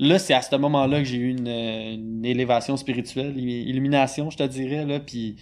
Là, 0.00 0.18
c'est 0.18 0.34
à 0.34 0.42
ce 0.42 0.56
moment-là 0.56 0.98
que 0.98 1.04
j'ai 1.04 1.18
eu 1.18 1.30
une, 1.30 1.46
une 1.46 2.24
élévation 2.24 2.76
spirituelle, 2.76 3.38
une 3.38 3.48
illumination, 3.48 4.28
je 4.30 4.36
te 4.38 4.42
dirais, 4.42 4.84
là, 4.86 4.98
puis 4.98 5.36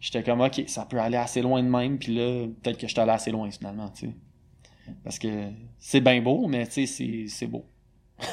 j'étais 0.00 0.22
comme, 0.22 0.40
OK, 0.40 0.62
ça 0.66 0.84
peut 0.84 0.98
aller 1.00 1.16
assez 1.16 1.42
loin 1.42 1.62
de 1.62 1.68
même, 1.68 1.98
puis 1.98 2.14
là, 2.14 2.46
peut-être 2.62 2.76
que 2.78 2.86
je 2.86 2.92
suis 2.92 3.00
allé 3.00 3.12
assez 3.12 3.30
loin, 3.30 3.50
finalement, 3.50 3.88
tu 3.90 4.06
sais. 4.06 4.14
Parce 5.04 5.18
que 5.18 5.50
c'est 5.78 6.00
bien 6.00 6.20
beau, 6.22 6.46
mais 6.48 6.66
tu 6.66 6.72
sais, 6.72 6.86
c'est- 6.86 7.26
c'est 7.28 7.46
beau. 7.46 7.64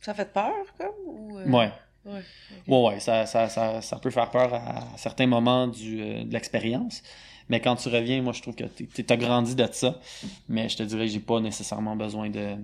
Ça 0.00 0.14
fait 0.14 0.32
peur, 0.32 0.52
comme? 0.78 0.88
Ou, 1.06 1.38
euh, 1.38 1.48
Ouais. 1.48 1.72
Ouais. 2.04 2.22
Ouais, 2.68 2.82
ouais, 2.86 3.00
ça, 3.00 3.26
ça, 3.26 3.48
ça, 3.48 3.80
ça 3.82 3.98
peut 3.98 4.10
faire 4.10 4.30
peur 4.30 4.54
à 4.54 4.84
certains 4.96 5.26
moments 5.26 5.66
du, 5.66 6.00
euh, 6.00 6.22
de 6.22 6.32
l'expérience. 6.32 7.02
Mais 7.48 7.60
quand 7.60 7.74
tu 7.74 7.88
reviens, 7.88 8.22
moi, 8.22 8.32
je 8.32 8.42
trouve 8.42 8.54
que 8.54 8.64
tu 8.64 9.04
as 9.08 9.16
grandi 9.16 9.56
de 9.56 9.66
ça. 9.72 10.00
Mais 10.48 10.68
je 10.68 10.76
te 10.76 10.82
dirais 10.84 11.06
que 11.06 11.12
j'ai 11.12 11.18
pas 11.20 11.40
nécessairement 11.40 11.96
besoin 11.96 12.30
de, 12.30 12.56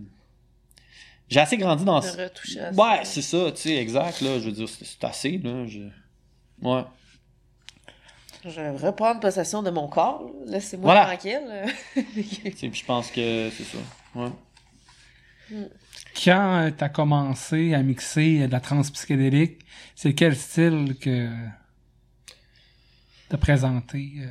J'ai 1.28 1.40
assez 1.40 1.56
grandi 1.56 1.84
dans... 1.84 1.98
De 2.00 2.06
retoucher 2.06 2.60
à 2.60 2.72
ça. 2.72 2.80
Ouais, 2.82 3.04
c'est 3.04 3.22
ça, 3.22 3.50
tu 3.52 3.62
sais, 3.62 3.76
exact, 3.76 4.20
là. 4.20 4.38
Je 4.38 4.44
veux 4.46 4.52
dire, 4.52 4.68
c'est 4.68 4.84
c'est 4.84 5.02
assez, 5.04 5.38
là. 5.38 5.66
je- 5.66 5.88
Ouais. 6.60 6.82
Je 8.44 8.50
vais 8.60 8.70
reprendre 8.70 9.20
possession 9.20 9.62
de 9.62 9.70
mon 9.70 9.86
corps. 9.88 10.22
là. 10.46 10.52
Laissez-moi 10.54 10.84
Voilà. 10.92 11.04
tranquille. 11.06 11.40
Tu 12.58 12.72
je 12.74 12.84
pense 12.84 13.10
que 13.10 13.50
c'est 13.50 13.64
ça. 13.64 13.78
Ouais. 14.14 14.30
Quand 16.24 16.62
euh, 16.66 16.70
t'as 16.76 16.88
commencé 16.88 17.74
à 17.74 17.82
mixer 17.82 18.42
euh, 18.42 18.46
de 18.46 18.52
la 18.52 18.60
trance 18.60 18.90
psychédélique, 18.90 19.60
c'est 19.94 20.14
quel 20.14 20.34
style 20.36 20.96
que 21.00 21.28
t'as 23.28 23.36
présenté 23.38 24.12
euh, 24.18 24.26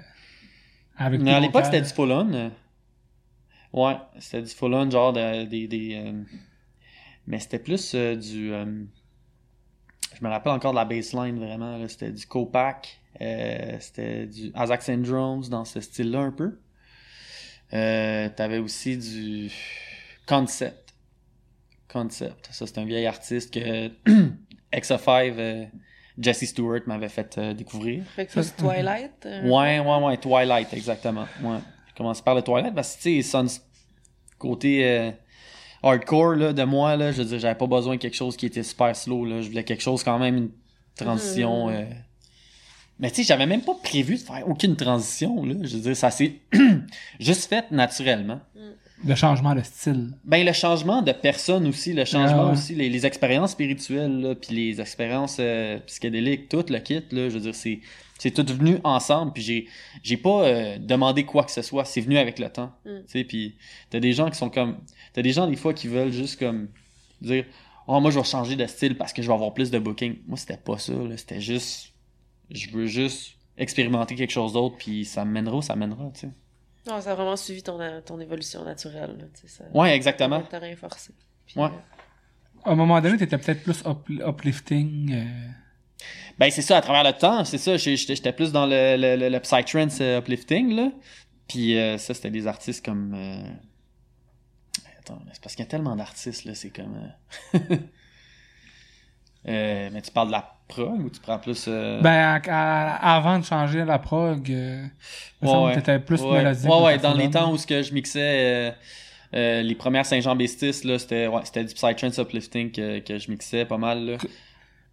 avec 0.97 1.25
à 1.27 1.39
l'époque, 1.39 1.65
c'était 1.65 1.81
du 1.81 1.89
full-on. 1.89 2.33
euh. 2.33 2.49
Ouais, 3.73 3.95
c'était 4.19 4.41
du 4.41 4.49
full-on, 4.53 4.89
genre 4.91 5.13
de- 5.13 5.45
des. 5.45 5.67
des 5.67 5.95
euh, 6.05 6.23
Mais 7.27 7.39
c'était 7.39 7.59
plus 7.59 7.93
euh, 7.95 8.15
du. 8.15 8.51
euh, 8.53 8.83
Je 10.19 10.23
me 10.23 10.29
rappelle 10.29 10.51
encore 10.51 10.71
de 10.71 10.77
la 10.77 10.85
baseline, 10.85 11.39
vraiment. 11.39 11.87
C'était 11.87 12.11
du 12.11 12.25
Copac. 12.25 12.99
Euh, 13.19 13.77
c'était 13.79 14.25
du 14.25 14.51
Azak 14.53 14.81
Syndromes 14.81 15.43
dans 15.49 15.65
ce 15.65 15.81
style-là, 15.81 16.19
un 16.19 16.31
peu. 16.31 16.59
Euh, 17.73 18.29
T'avais 18.35 18.59
aussi 18.59 18.97
du 18.97 19.51
Concept. 20.27 20.93
Concept. 21.91 22.49
Ça, 22.51 22.67
c'est 22.67 22.77
un 22.77 22.85
vieil 22.85 23.05
artiste 23.05 23.53
que 23.53 23.89
XO5, 24.73 25.33
euh, 25.37 25.65
Jesse 26.17 26.45
Stewart 26.45 26.81
m'avait 26.85 27.09
fait 27.09 27.39
découvrir. 27.55 28.03
fait 28.15 28.25
que 28.25 28.31
ça, 28.31 28.43
c'est 28.43 28.55
Twilight. 28.55 29.25
Ouais, 29.43 29.79
ouais, 29.79 30.03
ouais, 30.03 30.17
Twilight, 30.17 30.73
exactement. 30.73 31.25
Ouais. 31.41 31.59
J'ai 31.87 31.93
commencé 31.95 32.21
par 32.23 32.35
le 32.35 32.41
Twilight 32.41 32.73
parce 32.73 32.95
que, 32.95 33.01
tu 33.01 33.21
sais, 33.21 33.29
Sons, 33.29 33.61
côté 34.37 35.13
hardcore 35.83 36.35
là, 36.35 36.53
de 36.53 36.63
moi, 36.63 36.95
là, 36.95 37.11
je 37.11 37.21
veux 37.21 37.27
dire, 37.27 37.39
j'avais 37.39 37.55
pas 37.55 37.67
besoin 37.67 37.95
de 37.95 38.01
quelque 38.01 38.15
chose 38.15 38.37
qui 38.37 38.45
était 38.45 38.63
super 38.63 38.95
slow. 38.95 39.25
Là. 39.25 39.41
Je 39.41 39.49
voulais 39.49 39.63
quelque 39.63 39.81
chose, 39.81 40.03
quand 40.03 40.19
même, 40.19 40.37
une 40.37 40.51
transition. 40.95 41.67
Mhm. 41.67 41.75
euh. 41.75 41.85
Mais 43.01 43.09
tu 43.09 43.17
sais, 43.17 43.23
j'avais 43.23 43.47
même 43.47 43.61
pas 43.61 43.73
prévu 43.81 44.15
de 44.15 44.21
faire 44.21 44.47
aucune 44.47 44.75
transition. 44.75 45.43
Là. 45.43 45.55
Je 45.63 45.75
veux 45.75 45.81
dire, 45.81 45.95
ça 45.97 46.11
s'est 46.11 46.35
juste 47.19 47.49
fait 47.49 47.69
naturellement. 47.71 48.39
Le 49.03 49.15
changement 49.15 49.55
de 49.55 49.61
style. 49.61 50.11
Ben, 50.23 50.45
le 50.45 50.53
changement 50.53 51.01
de 51.01 51.11
personne 51.11 51.65
aussi, 51.67 51.91
le 51.93 52.05
changement 52.05 52.41
Ah 52.41 52.45
ouais. 52.45 52.51
aussi, 52.51 52.75
les, 52.75 52.87
les 52.87 53.05
expériences 53.07 53.53
spirituelles, 53.53 54.21
là, 54.21 54.35
puis 54.35 54.53
les 54.53 54.79
expériences 54.79 55.37
euh, 55.39 55.79
psychédéliques, 55.87 56.49
tout 56.49 56.63
le 56.69 56.77
kit, 56.77 57.01
là, 57.11 57.27
je 57.27 57.33
veux 57.33 57.39
dire, 57.39 57.55
c'est, 57.55 57.79
c'est 58.19 58.29
tout 58.29 58.45
venu 58.53 58.77
ensemble, 58.83 59.33
puis 59.33 59.41
j'ai, 59.41 59.67
j'ai 60.03 60.17
pas 60.17 60.43
euh, 60.43 60.77
demandé 60.77 61.23
quoi 61.25 61.43
que 61.43 61.49
ce 61.51 61.63
soit, 61.63 61.83
c'est 61.85 62.01
venu 62.01 62.19
avec 62.19 62.37
le 62.37 62.49
temps, 62.49 62.71
Mm. 62.85 62.89
tu 62.89 63.03
sais, 63.07 63.23
puis 63.23 63.55
t'as 63.89 63.99
des 63.99 64.13
gens 64.13 64.29
qui 64.29 64.37
sont 64.37 64.51
comme, 64.51 64.77
t'as 65.13 65.23
des 65.23 65.31
gens 65.33 65.47
des 65.47 65.55
fois 65.55 65.73
qui 65.73 65.87
veulent 65.87 66.11
juste 66.13 66.37
comme 66.37 66.67
dire, 67.21 67.45
oh, 67.87 67.99
moi 67.99 68.11
je 68.11 68.19
vais 68.19 68.25
changer 68.25 68.55
de 68.55 68.67
style 68.67 68.95
parce 68.97 69.13
que 69.13 69.23
je 69.23 69.27
vais 69.27 69.33
avoir 69.33 69.55
plus 69.55 69.71
de 69.71 69.79
booking. 69.79 70.17
Moi, 70.27 70.37
c'était 70.37 70.57
pas 70.57 70.77
ça, 70.77 70.93
là, 70.93 71.17
c'était 71.17 71.41
juste, 71.41 71.90
je 72.51 72.69
veux 72.71 72.85
juste 72.87 73.35
expérimenter 73.57 74.15
quelque 74.15 74.31
chose 74.31 74.53
d'autre, 74.53 74.75
puis 74.77 75.05
ça 75.05 75.25
me 75.25 75.31
mènera 75.31 75.57
où 75.57 75.61
ça 75.61 75.75
mènera, 75.75 76.09
tu 76.13 76.21
sais. 76.21 76.29
Non, 76.87 76.99
ça 76.99 77.11
a 77.11 77.15
vraiment 77.15 77.35
suivi 77.37 77.61
ton, 77.61 77.77
ton 78.05 78.19
évolution 78.19 78.63
naturelle. 78.65 79.15
Là, 79.19 79.25
tu 79.35 79.41
sais, 79.41 79.47
ça, 79.47 79.65
Ouais, 79.73 79.95
exactement. 79.95 80.41
T'as 80.49 80.59
rien 80.59 80.75
forcé. 80.75 81.13
Puis, 81.45 81.59
Ouais. 81.59 81.67
euh, 81.67 81.69
À 82.65 82.71
un 82.71 82.75
moment 82.75 82.99
donné, 83.01 83.17
t'étais 83.17 83.37
peut-être 83.37 83.63
plus 83.63 83.85
up- 83.85 84.09
uplifting. 84.09 85.13
euh, 85.13 85.47
Ben, 86.39 86.49
c'est 86.49 86.63
ça, 86.63 86.77
à 86.77 86.81
travers 86.81 87.03
le 87.03 87.15
temps, 87.17 87.45
c'est 87.45 87.57
ça. 87.59 87.77
J'étais 87.77 88.15
j'étais 88.15 88.33
plus 88.33 88.51
dans 88.51 88.65
le, 88.65 88.95
le, 88.97 89.15
le, 89.15 89.29
le 89.29 89.39
psytrance 89.39 89.99
euh, 90.01 90.19
uplifting, 90.19 90.73
là. 90.75 90.91
Puis 91.47 91.77
euh, 91.77 91.97
ça, 91.99 92.13
c'était 92.15 92.31
des 92.31 92.47
artistes 92.47 92.83
comme. 92.83 93.13
euh, 93.13 93.43
Attends, 94.99 95.21
c'est 95.33 95.41
parce 95.41 95.55
qu'il 95.55 95.63
y 95.65 95.67
a 95.67 95.69
tellement 95.69 95.95
d'artistes, 95.95 96.45
là, 96.45 96.55
c'est 96.55 96.69
comme. 96.71 97.11
euh, 97.53 97.59
euh, 99.47 99.89
mais 99.91 100.01
tu 100.01 100.11
parles 100.11 100.27
de 100.27 100.31
la 100.33 100.57
prog 100.71 101.05
ou 101.05 101.09
tu 101.09 101.19
prends 101.19 101.37
plus. 101.39 101.65
euh, 101.67 102.01
Ben, 102.01 102.41
à- 102.47 102.95
à- 102.95 103.15
avant 103.17 103.37
de 103.39 103.43
changer 103.45 103.83
la 103.85 103.99
prog, 103.99 104.49
euh, 104.51 104.83
Ouais, 105.41 105.99
plus 105.99 106.21
ouais, 106.21 106.37
mélodique. 106.39 106.69
Ouais, 106.69 106.81
ouais, 106.83 106.97
ta 106.97 107.09
dans 107.11 107.13
les 107.17 107.29
temps 107.29 107.51
où 107.51 107.57
ce 107.57 107.67
que 107.67 107.81
je 107.83 107.93
mixais 107.93 108.19
euh, 108.23 108.71
euh, 109.35 109.61
les 109.61 109.75
premières 109.75 110.05
Saint-Jean-Bestis, 110.05 110.81
là, 110.85 110.97
c'était 110.99 111.27
ouais, 111.27 111.41
c'était 111.43 111.63
du 111.63 111.73
psytrance 111.73 112.17
uplifting 112.17 112.71
que, 112.71 112.99
que 112.99 113.17
je 113.17 113.29
mixais 113.31 113.65
pas 113.65 113.77
mal, 113.77 114.05
là. 114.05 114.17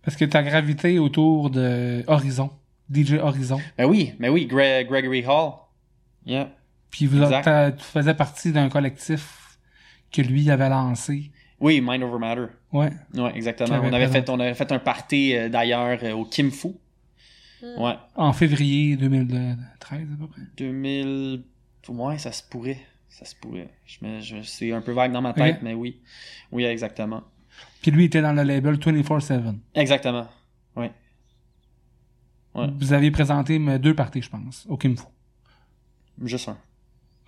Parce 0.03 0.17
que 0.17 0.25
t'as 0.25 0.43
gravité 0.43 0.99
autour 0.99 1.51
de 1.51 2.03
Horizon, 2.07 2.51
DJ 2.91 3.15
Horizon. 3.21 3.61
Ben 3.77 3.85
oui, 3.87 4.15
mais 4.19 4.29
oui, 4.29 4.47
Gre- 4.51 4.87
Gregory 4.87 5.25
Hall. 5.27 5.53
Yeah. 6.25 6.51
Puis 6.91 7.07
vous 7.07 7.19
tu 7.19 7.85
faisais 7.85 8.15
partie 8.15 8.53
d'un 8.53 8.69
collectif 8.69 9.59
que 10.13 10.23
lui 10.23 10.51
avait 10.51 10.69
lancé. 10.71 11.31
Oui, 11.61 11.81
Mind 11.81 12.03
Over 12.03 12.19
Matter. 12.19 12.47
Ouais. 12.73 12.91
Ouais, 13.15 13.33
exactement. 13.35 13.81
On 13.83 13.93
avait, 13.93 14.09
fait, 14.09 14.29
on 14.31 14.39
avait 14.39 14.55
fait 14.55 14.71
un 14.71 14.79
party 14.79 15.35
euh, 15.35 15.49
d'ailleurs 15.49 15.99
euh, 16.03 16.13
au 16.13 16.25
Kim 16.25 16.51
Fu. 16.51 16.69
Hmm. 17.61 17.83
Ouais. 17.83 17.95
En 18.15 18.33
février 18.33 18.97
2013 18.97 20.09
à 20.13 20.17
peu 20.17 20.27
près. 20.29 20.43
2000. 20.57 21.43
Ouais, 21.89 22.19
ça 22.19 22.31
se 22.33 22.43
pourrait. 22.43 22.79
Ça 23.09 23.25
se 23.25 23.35
pourrait. 23.35 23.69
Je 23.87 24.07
me... 24.07 24.21
je... 24.21 24.43
C'est 24.43 24.73
un 24.73 24.81
peu 24.81 24.93
vague 24.93 25.13
dans 25.13 25.23
ma 25.23 25.33
tête, 25.33 25.59
mais 25.63 25.75
oui. 25.75 26.01
Oui, 26.53 26.65
exactement. 26.65 27.23
Puis 27.83 27.91
lui 27.91 28.05
était 28.05 28.23
dans 28.23 28.33
le 28.33 28.43
label 28.43 28.77
24-7. 28.77 29.55
Exactement. 29.75 30.29
Ouais. 30.77 30.93
Ouais. 32.55 32.67
Vous 32.79 32.93
aviez 32.93 33.11
présenté 33.11 33.59
deux 33.79 33.95
parties, 33.95 34.23
je 34.23 34.31
pense, 34.31 34.67
au 34.69 34.77
Kim 34.77 34.97
Fu. 34.97 35.05
Juste 36.25 36.49
un. 36.49 36.59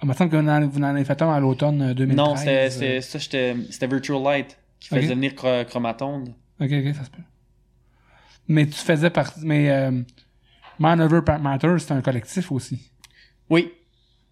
Il 0.03 0.09
me 0.09 0.15
semble 0.15 0.31
que 0.31 0.37
vous 0.37 0.49
en, 0.49 0.67
vous 0.69 0.79
en 0.79 0.83
avez 0.85 1.05
fait 1.05 1.21
un 1.23 1.31
à 1.33 1.41
l'automne 1.41 1.83
euh, 1.83 1.95
2013. 1.95 2.17
Non, 2.17 2.37
c'était, 2.37 2.51
euh, 2.67 2.71
c'était, 2.71 3.01
ça, 3.01 3.19
j'étais- 3.19 3.57
c'était 3.71 3.87
Virtual 3.87 4.23
Light 4.23 4.59
qui 4.79 4.89
faisait 4.89 5.15
venir 5.15 5.33
Chro- 5.35 5.65
Chromatonde. 5.67 6.29
Ok, 6.61 6.71
ok, 6.73 6.95
ça 6.95 7.05
se 7.05 7.11
peut. 7.11 7.23
Mais 8.49 8.67
tu 8.67 8.73
faisais 8.79 9.11
partie. 9.11 9.41
Mais 9.45 9.71
euh, 9.71 10.03
Man 10.79 11.01
Over 11.01 11.21
Matter, 11.41 11.75
c'est 11.79 11.93
un 11.93 12.01
collectif 12.01 12.51
aussi. 12.51 12.91
Oui. 13.49 13.73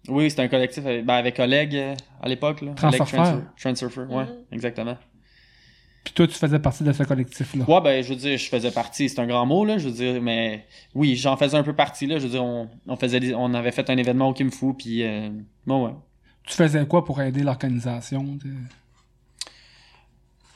Oui, 0.07 0.29
c'était 0.29 0.41
un 0.43 0.47
collectif 0.47 0.85
avec, 0.85 1.05
ben, 1.05 1.15
avec 1.15 1.37
Oleg 1.39 1.75
euh, 1.75 1.95
à 2.21 2.27
l'époque. 2.27 2.61
Là. 2.61 2.67
Oleg 2.69 2.77
Transurfer. 2.77 3.17
Transurfer. 3.17 3.45
Transurfer, 3.59 4.01
ouais, 4.13 4.23
Mhm. 4.23 4.29
exactement. 4.51 4.97
Puis 6.03 6.13
toi, 6.13 6.27
tu 6.27 6.33
faisais 6.33 6.59
partie 6.59 6.83
de 6.83 6.91
ce 6.93 7.03
collectif-là. 7.03 7.65
Ouais, 7.69 7.81
ben, 7.81 8.01
je 8.03 8.09
veux 8.09 8.15
dire, 8.15 8.37
je 8.37 8.47
faisais 8.49 8.71
partie, 8.71 9.09
c'est 9.09 9.19
un 9.19 9.27
grand 9.27 9.45
mot, 9.45 9.65
là, 9.65 9.77
je 9.77 9.89
veux 9.89 9.93
dire, 9.93 10.21
mais 10.21 10.65
oui, 10.95 11.15
j'en 11.15 11.35
faisais 11.37 11.57
un 11.57 11.63
peu 11.63 11.73
partie, 11.73 12.07
là, 12.07 12.17
je 12.19 12.23
veux 12.23 12.29
dire, 12.31 12.43
on, 12.43 12.69
on 12.87 12.95
faisait 12.95 13.19
des- 13.19 13.33
on 13.35 13.53
avait 13.53 13.71
fait 13.71 13.89
un 13.89 13.97
événement 13.97 14.29
au 14.29 14.33
Kim 14.33 14.49
Fu, 14.51 14.73
puis 14.73 15.03
euh, 15.03 15.29
bon, 15.67 15.85
ouais. 15.87 15.93
Tu 16.47 16.53
faisais 16.55 16.85
quoi 16.87 17.03
pour 17.05 17.21
aider 17.21 17.43
l'organisation? 17.43 18.23
de- 18.23 18.49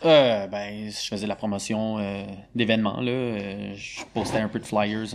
Euh, 0.05 0.47
ben, 0.47 0.89
je 0.89 1.07
faisais 1.07 1.27
la 1.27 1.35
promotion 1.35 1.97
euh, 1.99 2.23
d'événements, 2.55 2.99
là, 2.99 3.73
je 3.75 4.01
postais 4.13 4.39
un 4.39 4.49
peu 4.49 4.59
de 4.59 4.65
flyers, 4.65 5.05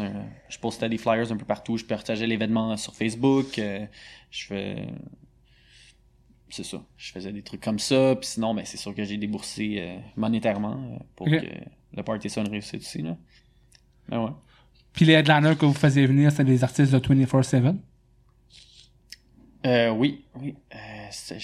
je 0.48 0.58
postais 0.58 0.88
des 0.88 0.96
flyers 0.96 1.30
un 1.30 1.36
peu 1.36 1.44
partout, 1.44 1.76
je 1.76 1.84
partageais 1.84 2.26
l'événement 2.26 2.76
sur 2.76 2.94
Facebook, 2.94 3.60
je 4.30 4.46
fais... 4.46 4.86
C'est 6.50 6.64
ça, 6.64 6.82
je 6.96 7.12
faisais 7.12 7.32
des 7.32 7.42
trucs 7.42 7.60
comme 7.60 7.78
ça, 7.78 8.16
puis 8.16 8.26
sinon, 8.26 8.54
ben, 8.54 8.64
c'est 8.64 8.76
sûr 8.78 8.94
que 8.94 9.04
j'ai 9.04 9.16
déboursé 9.18 9.76
euh, 9.80 9.98
monétairement 10.16 10.94
euh, 10.94 10.98
pour 11.14 11.26
que 11.26 11.36
le 11.94 12.02
party 12.02 12.30
soit 12.30 12.42
une 12.42 12.48
réussite 12.50 12.80
aussi, 12.80 13.02
là. 13.02 13.16
Ben 14.08 14.24
ouais. 14.24 14.30
Puis 14.94 15.04
les 15.04 15.12
headliners 15.12 15.56
que 15.56 15.66
vous 15.66 15.74
faisiez 15.74 16.06
venir, 16.06 16.30
c'était 16.30 16.44
des 16.44 16.64
artistes 16.64 16.92
de 16.92 16.98
24-7. 16.98 17.76
Euh, 19.66 19.90
oui, 19.90 20.24
oui. 20.36 20.54
Euh, 20.74 20.78
c'était- 21.10 21.40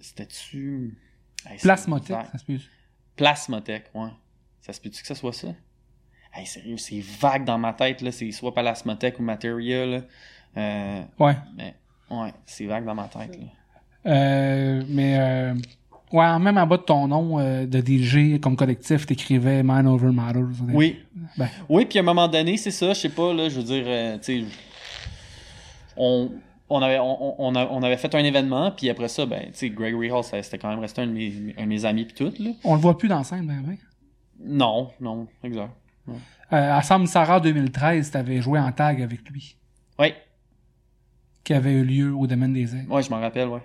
C'était-tu? 0.00 0.98
Hey, 1.46 1.58
c'est 1.58 1.62
Plasmotech, 1.62 2.16
ça 2.32 2.38
se 2.38 2.44
peut. 2.44 2.58
Plasmotech, 3.16 3.84
ouais. 3.94 4.10
Ça 4.60 4.72
se 4.72 4.80
peut-tu 4.80 5.00
que 5.02 5.06
ça 5.08 5.14
soit 5.14 5.32
ça? 5.32 5.48
Hey, 6.32 6.46
sérieux, 6.46 6.76
c'est 6.76 7.00
vague 7.00 7.44
dans 7.44 7.58
ma 7.58 7.72
tête, 7.72 8.00
là. 8.02 8.12
C'est 8.12 8.30
soit 8.32 8.52
Plasmotech 8.54 9.18
ou 9.18 9.22
Materia, 9.22 9.86
là. 9.86 10.00
Euh, 10.56 11.04
Ouais. 11.18 11.36
mais, 11.56 11.74
ouais, 12.10 12.32
c'est 12.46 12.66
vague 12.66 12.84
dans 12.84 12.94
ma 12.94 13.08
tête, 13.08 13.36
là. 13.36 13.46
Euh, 14.06 14.82
mais 14.88 15.18
euh, 15.18 15.54
ouais, 16.12 16.38
même 16.38 16.58
en 16.58 16.66
bas 16.66 16.76
de 16.76 16.82
ton 16.82 17.08
nom 17.08 17.38
euh, 17.38 17.66
de 17.66 17.80
DJ 17.80 18.40
comme 18.40 18.56
collectif, 18.56 19.06
t'écrivais 19.06 19.62
Man 19.62 19.86
Over 19.86 20.12
Matters. 20.12 20.46
Oui. 20.72 21.00
Ben. 21.36 21.48
Oui, 21.68 21.86
puis 21.86 21.98
à 21.98 22.02
un 22.02 22.04
moment 22.04 22.28
donné, 22.28 22.56
c'est 22.56 22.70
ça, 22.70 22.88
je 22.92 23.00
sais 23.00 23.08
pas, 23.08 23.32
là, 23.32 23.48
je 23.48 23.60
veux 23.60 23.62
dire, 23.64 24.18
tu 24.20 24.42
sais, 24.42 24.44
on, 25.96 26.30
on, 26.68 26.82
avait, 26.82 26.98
on, 26.98 27.38
on, 27.38 27.82
avait 27.82 27.96
fait 27.96 28.14
un 28.14 28.24
événement, 28.24 28.70
puis 28.72 28.90
après 28.90 29.08
ça, 29.08 29.26
ben, 29.26 29.44
tu 29.46 29.50
sais, 29.54 29.70
Gregory 29.70 30.10
Hall, 30.10 30.24
c'était 30.24 30.58
quand 30.58 30.68
même 30.68 30.80
resté 30.80 31.02
un 31.02 31.06
de 31.06 31.12
mes, 31.12 31.54
un 31.56 31.62
de 31.62 31.68
mes 31.68 31.84
amis, 31.84 32.04
puis 32.04 32.14
tout, 32.14 32.42
là. 32.42 32.50
On 32.64 32.74
le 32.74 32.80
voit 32.80 32.98
plus 32.98 33.08
dans 33.08 33.18
la 33.18 33.24
scène, 33.24 33.46
ben, 33.46 33.62
ben. 33.64 33.76
Non, 34.44 34.90
non, 35.00 35.26
exact. 35.42 35.70
Euh, 36.08 36.12
à 36.50 36.82
Samsara 36.82 37.40
2013, 37.40 38.10
t'avais 38.10 38.42
joué 38.42 38.58
en 38.58 38.70
tag 38.72 39.00
avec 39.00 39.28
lui, 39.30 39.56
Oui, 39.98 40.12
qui 41.42 41.54
avait 41.54 41.72
eu 41.72 41.84
lieu 41.84 42.14
au 42.14 42.26
domaine 42.26 42.52
des 42.52 42.74
ailes. 42.74 42.86
ouais, 42.88 43.02
je 43.02 43.10
m'en 43.10 43.20
rappelle, 43.20 43.48
ouais. 43.48 43.62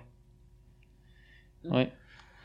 Ouais. 1.66 1.92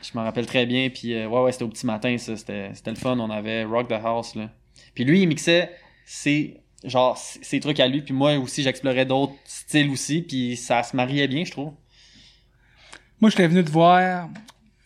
Je 0.01 0.11
m'en 0.13 0.23
rappelle 0.23 0.45
très 0.45 0.65
bien, 0.65 0.89
puis 0.89 1.13
euh, 1.13 1.27
ouais, 1.27 1.41
ouais, 1.41 1.51
c'était 1.51 1.63
au 1.63 1.69
petit 1.69 1.85
matin, 1.85 2.17
ça, 2.17 2.35
c'était 2.37 2.71
c'était 2.73 2.91
le 2.91 2.97
fun, 2.97 3.17
on 3.17 3.29
avait 3.29 3.63
Rock 3.63 3.87
the 3.87 3.93
House, 3.93 4.35
là. 4.35 4.49
Puis 4.93 5.03
lui, 5.03 5.21
il 5.21 5.27
mixait 5.27 5.71
ses, 6.05 6.61
genre, 6.83 7.17
ses 7.17 7.59
trucs 7.59 7.79
à 7.79 7.87
lui, 7.87 8.01
puis 8.01 8.13
moi 8.13 8.37
aussi, 8.37 8.61
j'explorais 8.61 9.05
d'autres 9.05 9.33
styles 9.45 9.89
aussi, 9.89 10.21
puis 10.21 10.55
ça 10.57 10.83
se 10.83 10.95
mariait 10.95 11.27
bien, 11.27 11.43
je 11.43 11.51
trouve. 11.51 11.73
Moi, 13.19 13.29
j'étais 13.29 13.47
venu 13.47 13.63
te 13.63 13.71
voir 13.71 14.29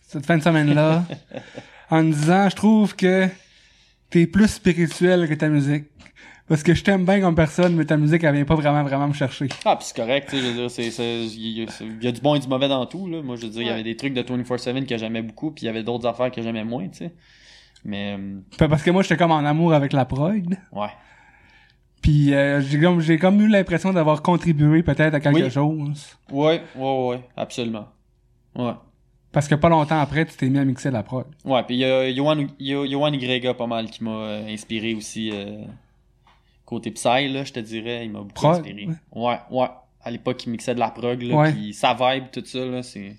cette 0.06 0.24
fin 0.24 0.38
de 0.38 0.42
semaine-là 0.42 1.04
en 1.90 2.02
disant, 2.04 2.48
je 2.48 2.56
trouve 2.56 2.96
que 2.96 3.28
t'es 4.08 4.26
plus 4.26 4.48
spirituel 4.48 5.28
que 5.28 5.34
ta 5.34 5.48
musique. 5.48 5.84
Parce 6.50 6.62
que 6.64 6.74
je 6.74 6.82
t'aime 6.82 7.04
bien 7.06 7.20
comme 7.20 7.36
personne, 7.36 7.76
mais 7.76 7.84
ta 7.84 7.96
musique, 7.96 8.24
elle 8.24 8.34
vient 8.34 8.44
pas 8.44 8.56
vraiment, 8.56 8.82
vraiment 8.82 9.06
me 9.08 9.12
chercher. 9.14 9.46
Ah, 9.64 9.76
puis 9.76 9.86
c'est 9.86 9.96
correct, 9.96 10.28
tu 10.28 10.36
sais, 10.36 10.42
je 10.42 10.48
veux 10.48 10.54
dire, 10.54 10.70
c'est, 10.70 10.90
c'est, 10.90 11.24
il 11.24 11.60
y, 11.60 11.62
a- 11.62 11.66
il 11.80 12.02
y 12.04 12.08
a 12.08 12.12
du 12.12 12.20
bon 12.20 12.34
et 12.34 12.40
du 12.40 12.48
mauvais 12.48 12.66
dans 12.66 12.84
tout, 12.86 13.06
là. 13.06 13.22
Moi, 13.22 13.36
je 13.36 13.42
veux 13.42 13.50
dire, 13.50 13.62
il 13.62 13.68
y 13.68 13.70
avait 13.70 13.84
des 13.84 13.94
trucs 13.96 14.12
de 14.14 14.22
24-7 14.22 14.84
que 14.84 14.98
j'aimais 14.98 15.22
beaucoup, 15.22 15.52
puis 15.52 15.62
il 15.62 15.66
y 15.66 15.68
avait 15.68 15.84
d'autres 15.84 16.06
affaires 16.08 16.30
que 16.32 16.42
j'aimais 16.42 16.64
moins, 16.64 16.88
tu 16.88 16.98
sais. 16.98 17.14
Mais, 17.84 18.16
euh, 18.18 18.40
Parce 18.58 18.82
que 18.82 18.90
moi, 18.90 19.02
j'étais 19.02 19.16
comme 19.16 19.30
en 19.30 19.38
amour 19.38 19.72
avec 19.72 19.92
la 19.92 20.04
prog. 20.04 20.56
ouais. 20.72 20.88
Puis 22.02 22.32
euh, 22.34 22.60
j'ai 22.62 22.80
comme, 22.80 23.00
j'ai 23.00 23.18
comme 23.18 23.40
eu 23.42 23.46
l'impression 23.46 23.92
d'avoir 23.92 24.22
contribué 24.22 24.82
peut-être 24.82 25.14
à 25.14 25.20
quelque 25.20 25.36
Oui. 25.44 25.50
chose. 25.50 26.16
Ouais, 26.32 26.62
ouais, 26.74 27.06
ouais, 27.08 27.20
absolument. 27.36 27.88
Ouais. 28.56 28.72
Parce 29.32 29.46
que 29.46 29.54
pas 29.54 29.68
longtemps 29.68 30.00
après, 30.00 30.24
tu 30.24 30.34
t'es 30.36 30.48
mis 30.48 30.58
à 30.58 30.64
mixer 30.64 30.90
la 30.90 31.02
prog. 31.02 31.26
Ouais, 31.44 31.62
puis 31.62 31.76
il 31.76 31.80
y 31.80 31.84
a 31.84 32.08
Yohan, 32.08 32.46
Yo- 32.58 32.86
Yohan 32.86 33.12
Y 33.12 33.54
pas 33.54 33.66
mal 33.66 33.90
qui 33.90 34.02
m'a 34.02 34.10
euh, 34.10 34.48
inspiré 34.48 34.94
aussi 34.94 35.30
euh, 35.32 35.62
côté 36.70 36.90
Psy, 36.92 37.28
là, 37.28 37.44
je 37.44 37.52
te 37.52 37.60
dirais, 37.60 38.04
il 38.06 38.10
m'a 38.12 38.20
beaucoup 38.20 38.32
Prog, 38.32 38.54
inspiré. 38.60 38.86
ouais. 38.86 38.94
Ouais, 39.12 39.38
ouais. 39.50 39.68
À 40.02 40.10
l'époque, 40.10 40.42
il 40.46 40.50
mixait 40.50 40.74
de 40.74 40.80
la 40.80 40.90
prog, 40.90 41.20
là, 41.22 41.34
Ouais. 41.36 41.52
puis 41.52 41.74
sa 41.74 41.92
vibe, 41.94 42.30
tout 42.32 42.44
ça, 42.44 42.64
là, 42.64 42.82
c'est... 42.82 43.16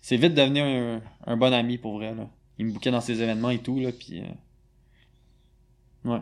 C'est 0.00 0.16
vite 0.18 0.34
devenu 0.34 0.60
un, 0.60 1.02
un 1.26 1.36
bon 1.36 1.52
ami, 1.52 1.78
pour 1.78 1.94
vrai, 1.94 2.14
là. 2.14 2.28
Il 2.58 2.66
me 2.66 2.72
bouquait 2.72 2.90
dans 2.92 3.00
ses 3.00 3.20
événements 3.22 3.50
et 3.50 3.58
tout, 3.58 3.80
là, 3.80 3.90
puis... 3.90 4.20
euh, 4.20 4.24
Ouais. 6.04 6.20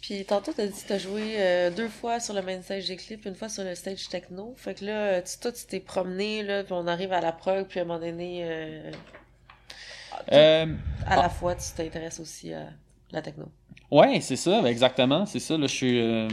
Puis 0.00 0.24
tantôt, 0.24 0.52
t'as 0.54 0.66
dit 0.68 0.80
que 0.82 0.88
t'as 0.88 0.98
joué 0.98 1.34
euh, 1.36 1.70
deux 1.70 1.88
fois 1.88 2.20
sur 2.20 2.32
le 2.32 2.40
main 2.40 2.62
stage 2.62 2.86
des 2.86 2.96
clips, 2.96 3.26
une 3.26 3.34
fois 3.34 3.48
sur 3.50 3.64
le 3.64 3.74
stage 3.74 4.08
techno. 4.08 4.54
Fait 4.56 4.74
que 4.78 4.84
là, 4.86 5.20
tu, 5.20 5.36
toi, 5.38 5.50
tu 5.52 5.66
t'es 5.66 5.80
promené, 5.80 6.42
là, 6.44 6.62
puis 6.64 6.72
on 6.72 6.86
arrive 6.86 7.12
à 7.12 7.20
la 7.20 7.32
prog, 7.32 7.66
puis 7.66 7.80
à 7.80 7.82
un 7.82 7.86
moment 7.86 7.98
donné, 8.00 8.40
euh, 8.44 8.90
Euh, 10.32 10.74
à 11.06 11.16
la 11.16 11.28
fois, 11.28 11.54
tu 11.56 11.64
t'intéresses 11.76 12.20
aussi 12.20 12.52
à 12.54 12.68
la 13.10 13.20
techno. 13.22 13.50
Ouais, 13.90 14.20
c'est 14.20 14.36
ça, 14.36 14.60
ben 14.62 14.68
exactement, 14.68 15.24
c'est 15.26 15.38
ça. 15.40 15.56
Là, 15.56 15.66
je 15.66 15.72
suis. 15.74 16.00
euh, 16.00 16.28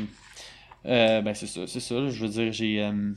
euh, 0.85 1.21
ben, 1.21 1.33
c'est 1.33 1.47
ça, 1.47 1.61
c'est 1.67 1.79
ça. 1.79 1.95
là, 1.95 2.09
je 2.09 2.21
veux 2.25 2.29
dire, 2.29 2.51
j'ai. 2.51 2.81
euh, 2.83 3.13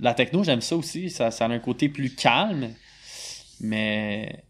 la 0.00 0.14
techno, 0.14 0.44
j'aime 0.44 0.60
ça 0.60 0.76
aussi. 0.76 1.10
Ça, 1.10 1.30
ça 1.30 1.46
a 1.46 1.48
un 1.48 1.58
côté 1.58 1.88
plus 1.88 2.14
calme. 2.14 2.70
Mais. 3.60 4.44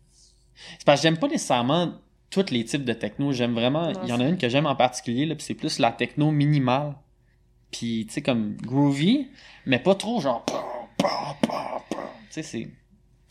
C'est 0.79 0.85
parce 0.85 1.01
que 1.01 1.05
j'aime 1.05 1.19
pas 1.19 1.29
nécessairement 1.29 1.95
tous 2.31 2.51
les 2.51 2.65
types 2.65 2.85
de 2.85 2.93
techno. 2.93 3.33
J'aime 3.33 3.55
vraiment. 3.55 3.91
Il 4.03 4.09
y 4.09 4.13
en 4.13 4.21
a 4.21 4.25
une 4.29 4.37
que 4.39 4.49
j'aime 4.49 4.67
en 4.67 4.75
particulier, 4.77 5.25
là, 5.27 5.35
puis 5.37 5.45
c'est 5.45 5.55
plus 5.55 5.79
la 5.79 5.93
techno 5.93 6.31
minimale. 6.33 6.95
Puis, 7.71 8.07
tu 8.09 8.15
sais, 8.15 8.23
comme 8.23 8.57
groovy, 8.57 9.29
mais 9.67 9.79
pas 9.79 9.95
trop 9.95 10.21
genre. 10.21 10.45
Tu 10.49 11.05
sais, 12.31 12.43
c'est. 12.43 12.69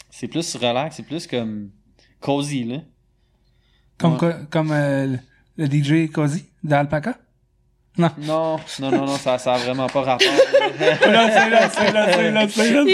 C'est 0.10 0.28
plus 0.28 0.56
relax, 0.56 0.96
c'est 0.96 1.04
plus 1.04 1.28
comme. 1.28 1.70
cozy, 2.22 2.64
là. 2.64 2.78
Comme, 3.98 4.14
Ouais. 4.14 4.18
co- 4.20 4.46
comme 4.50 4.72
euh, 4.72 5.18
le 5.58 5.66
DJ 5.66 6.12
Cozy 6.12 6.46
d'Alpaca. 6.64 7.18
Non, 7.98 8.12
non, 8.20 8.60
non, 8.80 8.92
non, 8.92 9.18
ça, 9.18 9.40
ça 9.40 9.56
a 9.56 9.58
vraiment 9.58 9.88
pas 9.88 10.02
rapport. 10.02 10.28
là, 10.80 11.00
c'est 11.00 11.50
là, 11.50 11.70
c'est 11.70 11.92
là, 11.92 12.14
c'est 12.14 12.32
là, 12.32 12.48
c'est 12.48 12.72
non, 12.72 12.86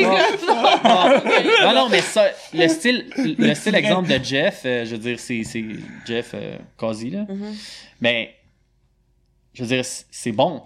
non, 1.61 1.73
non, 1.73 1.89
mais 1.89 1.99
ça, 1.99 2.27
le 2.53 2.67
style, 2.69 3.09
le 3.17 3.53
style 3.53 3.75
exemple 3.75 4.07
de 4.07 4.23
Jeff, 4.23 4.61
euh, 4.65 4.85
je 4.85 4.91
veux 4.91 4.99
dire, 4.99 5.19
c'est, 5.19 5.43
c'est 5.43 5.65
Jeff 6.05 6.31
euh, 6.33 6.57
Causey, 6.77 7.09
là. 7.09 7.25
Mhm. 7.27 7.53
Mais, 7.99 8.33
je 9.53 9.63
veux 9.63 9.67
dire, 9.67 9.83
c'est 9.83 10.31
bon. 10.31 10.63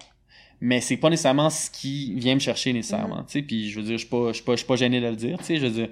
Mais 0.62 0.82
c'est 0.82 0.98
pas 0.98 1.10
nécessairement 1.10 1.50
ce 1.50 1.72
qui 1.72 2.14
vient 2.14 2.36
me 2.36 2.40
chercher 2.40 2.74
nécessairement, 2.74 3.24
tu 3.24 3.40
sais. 3.40 3.42
Puis, 3.42 3.72
je 3.72 3.80
veux 3.80 3.86
dire, 3.86 3.98
je 3.98 4.06
suis 4.06 4.08
pas, 4.08 4.32
pas, 4.46 4.62
pas 4.68 4.76
gêné 4.76 5.02
de 5.02 5.08
le 5.08 5.16
dire, 5.16 5.40
tu 5.40 5.46
sais. 5.46 5.58
Je 5.58 5.66
veux 5.66 5.72
dire, 5.72 5.90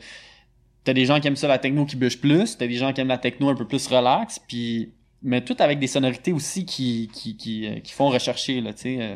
t'as 0.83 0.93
des 0.93 1.05
gens 1.05 1.19
qui 1.19 1.27
aiment 1.27 1.35
ça, 1.35 1.47
la 1.47 1.57
techno 1.57 1.85
qui 1.85 1.95
bûche 1.95 2.19
plus. 2.21 2.57
T'as 2.57 2.67
des 2.67 2.75
gens 2.75 2.93
qui 2.93 3.01
aiment 3.01 3.07
la 3.07 3.17
techno 3.17 3.49
un 3.49 3.55
peu 3.55 3.65
plus 3.65 3.87
relax. 3.87 4.39
Puis, 4.47 4.93
mais 5.25 5.41
tout 5.43 5.57
avec 5.59 5.79
des 5.79 5.87
sonorités 5.87 6.31
aussi 6.31 6.65
qui, 6.65 7.09
qui, 7.13 7.35
qui, 7.35 7.67
euh, 7.67 7.79
qui 7.81 7.91
font 7.91 8.07
rechercher, 8.09 8.61
là, 8.61 8.71
tu 8.73 8.81
sais. 8.83 8.97
euh, 9.01 9.15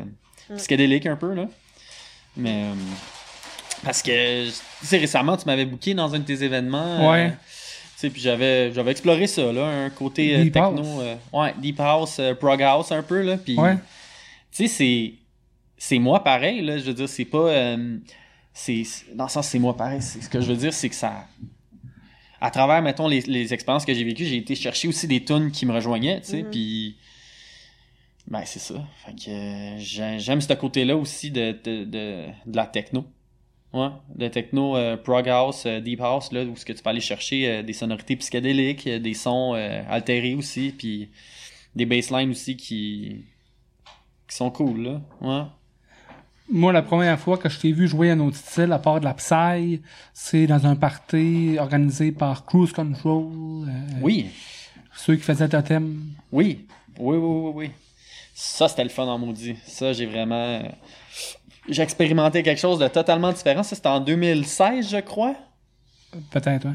Mm. 0.50 0.56
psychédélique 0.56 1.06
un 1.06 1.14
peu, 1.16 1.32
là. 1.32 1.46
Mais, 2.36 2.64
euh, 2.64 2.74
parce 3.84 4.02
que, 4.02 4.46
tu 4.48 4.52
sais, 4.82 4.98
récemment, 4.98 5.36
tu 5.36 5.46
m'avais 5.46 5.64
booké 5.64 5.94
dans 5.94 6.12
un 6.14 6.18
de 6.18 6.24
tes 6.24 6.42
événements. 6.42 6.82
euh, 7.00 7.10
Ouais. 7.10 7.30
tu 7.30 7.36
sais, 7.96 8.10
puis 8.10 8.20
j'avais, 8.20 8.72
j'avais 8.72 8.90
exploré 8.90 9.26
ça, 9.28 9.52
là, 9.52 9.66
un 9.84 9.90
côté 9.90 10.34
euh, 10.36 10.42
Deep 10.44 10.52
techno. 10.54 10.78
house. 10.78 10.98
euh, 11.02 11.16
ouais, 11.32 11.54
deep 11.58 11.78
house, 11.80 12.16
euh, 12.18 12.34
prog 12.34 12.60
house 12.62 12.90
un 12.92 13.02
peu, 13.02 13.22
là. 13.22 13.36
Puis, 13.36 13.56
Ouais. 13.56 13.76
tu 13.76 14.66
sais, 14.66 14.68
c'est, 14.68 15.12
c'est 15.78 15.98
moi 15.98 16.22
pareil, 16.24 16.62
là. 16.62 16.78
Je 16.78 16.84
veux 16.84 16.94
dire, 16.94 17.08
c'est 17.08 17.24
pas. 17.24 17.38
euh, 17.48 17.96
c'est, 18.52 18.82
c'est- 18.84 19.14
dans 19.14 19.24
le 19.24 19.30
sens, 19.30 19.46
c'est 19.46 19.58
moi 19.60 19.76
pareil. 19.76 20.02
C'est, 20.02 20.20
ce 20.20 20.28
que 20.28 20.40
je 20.40 20.46
veux 20.48 20.56
dire, 20.56 20.72
c'est 20.74 20.88
que 20.88 20.94
ça. 20.96 21.26
À 22.40 22.50
travers, 22.50 22.80
mettons, 22.82 23.06
les, 23.08 23.20
les 23.22 23.52
expériences 23.52 23.84
que 23.84 23.92
j'ai 23.92 24.04
vécues, 24.04 24.24
j'ai 24.24 24.36
été 24.38 24.54
chercher 24.54 24.88
aussi 24.88 25.06
des 25.06 25.22
tunes 25.24 25.50
qui 25.50 25.66
me 25.66 25.72
rejoignaient, 25.72 26.20
tu 26.20 26.28
sais. 26.28 26.42
Mhm. 26.42 26.50
Puis. 26.50 26.96
Ben, 28.28 28.42
c'est 28.44 28.58
ça. 28.60 28.86
Fait 29.04 29.12
que 29.12 29.78
j'ai- 29.78 30.18
j'aime 30.18 30.40
ce 30.40 30.52
côté-là 30.54 30.96
aussi 30.96 31.30
de, 31.30 31.52
de, 31.64 31.84
de, 31.84 32.24
de 32.46 32.56
la 32.56 32.66
techno. 32.66 33.04
Ouais, 33.72 33.88
de 34.16 34.26
techno, 34.28 34.76
euh, 34.76 34.96
prog 34.96 35.28
house, 35.28 35.64
euh, 35.64 35.80
deep 35.80 36.00
house, 36.00 36.32
là, 36.32 36.42
où 36.42 36.56
ce 36.56 36.64
que 36.64 36.72
tu 36.72 36.82
peux 36.82 36.90
aller 36.90 37.00
chercher 37.00 37.48
euh, 37.48 37.62
des 37.62 37.72
sonorités 37.72 38.16
psychédéliques, 38.16 38.86
euh, 38.88 38.98
des 38.98 39.14
sons 39.14 39.52
altérés 39.88 40.34
aussi, 40.34 40.74
puis 40.76 41.08
des 41.76 41.86
basslines 41.86 42.30
aussi 42.30 42.56
qui, 42.56 43.26
qui 44.28 44.36
sont 44.36 44.50
cool, 44.50 44.82
là. 44.82 45.00
Ouais. 45.20 45.44
Moi, 46.52 46.72
la 46.72 46.82
première 46.82 47.18
fois 47.18 47.38
que 47.38 47.48
je 47.48 47.58
t'ai 47.58 47.72
vu 47.72 47.86
jouer 47.86 48.10
un 48.10 48.18
autre 48.20 48.36
style, 48.36 48.72
à 48.72 48.78
part 48.78 48.98
de 49.00 49.04
la 49.04 49.14
Psy, 49.14 49.80
c'est 50.12 50.46
dans 50.46 50.66
un 50.66 50.74
party 50.74 51.56
organisé 51.58 52.10
par 52.12 52.44
Cruise 52.44 52.72
Control. 52.72 53.24
euh, 53.68 53.70
Oui, 54.02 54.26
Ceux 54.96 55.16
qui 55.16 55.22
faisaient 55.22 55.48
Totem. 55.48 55.96
oui, 56.32 56.66
oui, 56.98 57.16
oui, 57.16 57.40
oui, 57.44 57.52
oui. 57.54 57.70
Ça, 58.34 58.68
c'était 58.68 58.82
le 58.84 58.88
fun 58.90 59.06
en 59.06 59.18
maudit. 59.18 59.56
Ça, 59.66 59.92
j'ai 59.92 60.06
vraiment... 60.06 60.34
euh, 60.34 60.62
J'ai 61.68 61.82
expérimenté 61.82 62.42
quelque 62.42 62.58
chose 62.60 62.78
de 62.78 62.88
totalement 62.88 63.32
différent. 63.32 63.62
Ça, 63.62 63.76
c'était 63.76 63.88
en 63.88 64.00
2016, 64.00 64.90
je 64.90 64.96
crois, 64.98 65.34
Peut-être, 66.30 66.64
ouais. 66.66 66.74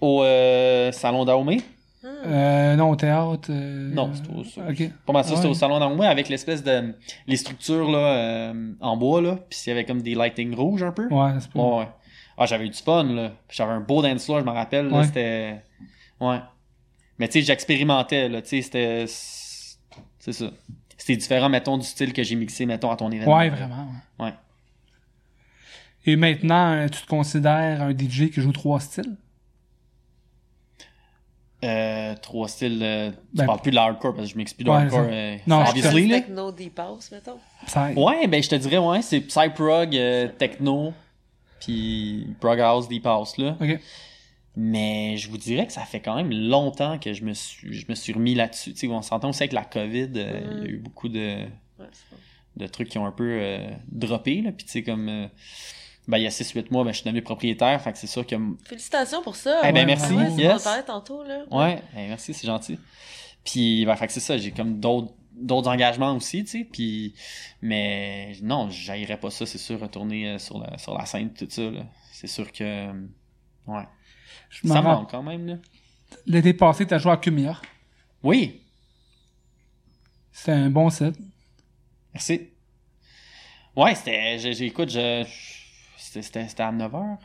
au 0.00 0.22
euh, 0.22 0.92
Salon 0.92 1.24
d'Aomé. 1.24 1.62
Euh, 2.04 2.76
non, 2.76 2.90
au 2.90 2.96
théâtre. 2.96 3.48
euh, 3.50 3.92
Non, 3.92 4.12
c'était 4.14 4.30
au... 4.34 4.44
ça- 4.44 4.62
Ok. 4.68 4.90
Pas 5.06 5.12
mal 5.12 5.24
ça, 5.24 5.30
c'était 5.30 5.42
Ouais. 5.46 5.50
au 5.50 5.54
salon 5.54 5.80
d'Aomé 5.80 6.06
avec 6.06 6.28
l'espèce 6.28 6.62
de... 6.62 6.94
Les 7.26 7.36
structures, 7.36 7.90
là, 7.90 7.98
euh, 7.98 8.72
en 8.80 8.96
bois, 8.96 9.20
là. 9.20 9.38
Puis 9.48 9.58
il 9.66 9.70
y 9.70 9.72
avait 9.72 9.84
comme 9.84 10.02
des 10.02 10.14
lightings 10.14 10.54
rouges, 10.54 10.82
un 10.82 10.92
peu. 10.92 11.08
Ouais, 11.08 11.32
c'est 11.40 11.50
pas. 11.50 11.58
Ouais, 11.60 11.78
ouais. 11.80 11.88
Ah, 12.38 12.46
j'avais 12.46 12.66
eu 12.66 12.70
du 12.70 12.78
fun, 12.78 13.02
là. 13.04 13.30
Puis 13.48 13.56
J'avais 13.56 13.72
un 13.72 13.80
beau 13.80 14.02
dance 14.02 14.24
floor, 14.24 14.40
je 14.40 14.44
me 14.44 14.50
rappelle. 14.50 14.88
Ouais. 14.92 15.04
C'était... 15.04 15.62
Ouais. 16.20 16.38
Mais 17.18 17.26
tu 17.28 17.40
sais, 17.40 17.42
j'expérimentais, 17.46 18.28
là. 18.28 18.42
Tu 18.42 18.48
sais, 18.48 18.62
c'était... 18.62 19.04
C'est 19.08 20.32
ça. 20.32 20.50
C'était 20.98 21.16
différent, 21.16 21.48
mettons, 21.48 21.78
du 21.78 21.86
style 21.86 22.12
que 22.12 22.22
j'ai 22.22 22.34
mixé, 22.36 22.66
mettons, 22.66 22.90
à 22.90 22.96
ton 22.96 23.10
événement. 23.10 23.36
Ouais, 23.36 23.48
vraiment. 23.48 23.88
ouais. 24.18 24.26
Ouais. 24.26 24.34
Et 26.04 26.16
maintenant, 26.16 26.86
tu 26.88 27.02
te 27.02 27.06
considères 27.06 27.82
un 27.82 27.90
DJ 27.90 28.30
qui 28.30 28.40
joue 28.40 28.52
trois 28.52 28.80
styles? 28.80 29.16
Euh, 31.64 32.14
trois 32.20 32.48
styles... 32.48 32.80
euh, 32.82 33.10
tu 33.10 33.16
Ben, 33.34 33.46
parles 33.46 33.60
plus 33.62 33.70
de 33.70 33.76
l'hardcore, 33.76 34.14
parce 34.14 34.30
que 34.32 34.38
je 34.38 34.44
plus 34.54 34.64
de 34.64 34.70
Ouais, 34.70 34.76
hardcore. 34.76 35.06
euh, 35.10 35.36
Non, 35.46 35.64
je 35.64 35.70
obviously, 35.70 36.06
là. 36.06 36.20
Techno 36.20 36.52
deep 36.52 36.78
house, 36.78 37.10
mettons. 37.10 37.38
Psy. 37.66 37.94
Ouais, 37.96 38.26
ben 38.26 38.42
je 38.42 38.48
te 38.50 38.54
dirais, 38.56 38.78
ouais, 38.78 39.00
c'est 39.02 39.20
Psyprog, 39.20 39.96
euh, 39.96 40.28
Techno, 40.38 40.92
puis 41.60 42.26
Prog 42.40 42.60
House, 42.60 42.88
Deep 42.88 43.06
House, 43.06 43.38
là. 43.38 43.56
Ok. 43.60 43.80
Mais 44.58 45.16
je 45.18 45.28
vous 45.30 45.36
dirais 45.38 45.66
que 45.66 45.72
ça 45.72 45.82
fait 45.82 46.00
quand 46.00 46.14
même 46.16 46.30
longtemps 46.30 46.98
que 46.98 47.12
je 47.12 47.24
me 47.24 47.34
suis, 47.34 47.74
je 47.74 47.86
me 47.88 47.94
suis 47.94 48.12
remis 48.14 48.34
là-dessus. 48.34 48.72
Tu 48.72 48.80
sais, 48.80 48.88
on 48.88 49.02
s'entend 49.02 49.28
aussi 49.30 49.42
avec 49.42 49.52
la 49.52 49.64
COVID, 49.64 50.10
euh, 50.16 50.40
il 50.52 50.56
Mm. 50.60 50.62
y 50.62 50.66
a 50.66 50.70
eu 50.70 50.78
beaucoup 50.78 51.08
de, 51.08 51.36
Ouais, 51.78 51.86
de 52.56 52.66
trucs 52.66 52.88
qui 52.88 52.96
ont 52.98 53.04
un 53.06 53.12
peu 53.12 53.38
euh, 53.42 53.68
droppé, 53.90 54.40
là. 54.40 54.52
Puis 54.52 54.64
tu 54.66 54.72
sais, 54.72 54.82
comme, 54.82 55.08
euh, 55.10 55.26
ben 56.08 56.18
il 56.18 56.22
y 56.24 56.26
a 56.26 56.30
6-8 56.30 56.66
mois, 56.70 56.84
ben 56.84 56.90
je 56.92 56.96
suis 56.98 57.04
devenu 57.04 57.22
propriétaire, 57.22 57.80
fait 57.82 57.92
que 57.92 57.98
c'est 57.98 58.06
sûr 58.06 58.26
que... 58.26 58.36
Félicitations 58.64 59.22
pour 59.22 59.36
ça. 59.36 59.60
Eh 59.64 59.72
ben, 59.72 59.80
Ouais, 59.80 59.86
merci, 59.86 60.12
ouais, 60.14 60.30
c'est 60.30 60.42
yes. 60.42 60.52
On 60.52 60.56
en 60.56 60.62
parlait 60.64 60.82
tantôt, 60.84 61.22
là. 61.24 61.44
Ouais, 61.50 61.82
ben, 61.94 62.08
merci, 62.08 62.32
c'est 62.34 62.46
gentil. 62.46 62.78
Puis, 63.44 63.84
ben, 63.86 63.94
fait 63.96 64.06
que 64.06 64.12
c'est 64.12 64.20
ça, 64.20 64.36
j'ai 64.38 64.50
comme 64.52 64.78
d'autres 64.80 65.12
d'autres 65.38 65.68
engagements 65.68 66.16
aussi, 66.16 66.44
tu 66.44 66.50
sais, 66.60 66.64
puis 66.64 67.12
mais 67.60 68.32
non, 68.42 68.70
j'haïrais 68.70 69.20
pas 69.20 69.30
ça, 69.30 69.44
c'est 69.44 69.58
sûr, 69.58 69.78
retourner 69.78 70.28
euh, 70.30 70.38
sur 70.38 70.58
la 70.58 70.78
sur 70.78 70.96
la 70.96 71.04
scène 71.04 71.30
tout 71.34 71.46
ça 71.50 71.60
là. 71.62 71.82
C'est 72.10 72.26
sûr 72.26 72.50
que 72.50 72.64
euh, 72.64 72.92
ouais, 73.66 73.82
Je 74.48 74.66
me 74.66 74.72
ça 74.72 74.80
manque 74.80 75.10
quand 75.10 75.22
même 75.22 75.46
là. 75.46 75.54
L'été 76.24 76.54
passé, 76.54 76.86
t'as 76.86 76.96
joué 76.96 77.12
à 77.12 77.18
Kumia. 77.18 77.60
Oui, 78.22 78.62
C'était 80.32 80.52
un 80.52 80.70
bon 80.70 80.88
set. 80.88 81.14
merci. 82.14 82.48
Ouais, 83.76 83.94
c'était 83.94 84.38
j'ai 84.38 84.54
j'ai- 84.54 84.66
écoute, 84.66 84.88
je 84.90 85.24
c'était 85.96 86.62
à 86.62 86.72
9h. 86.72 87.18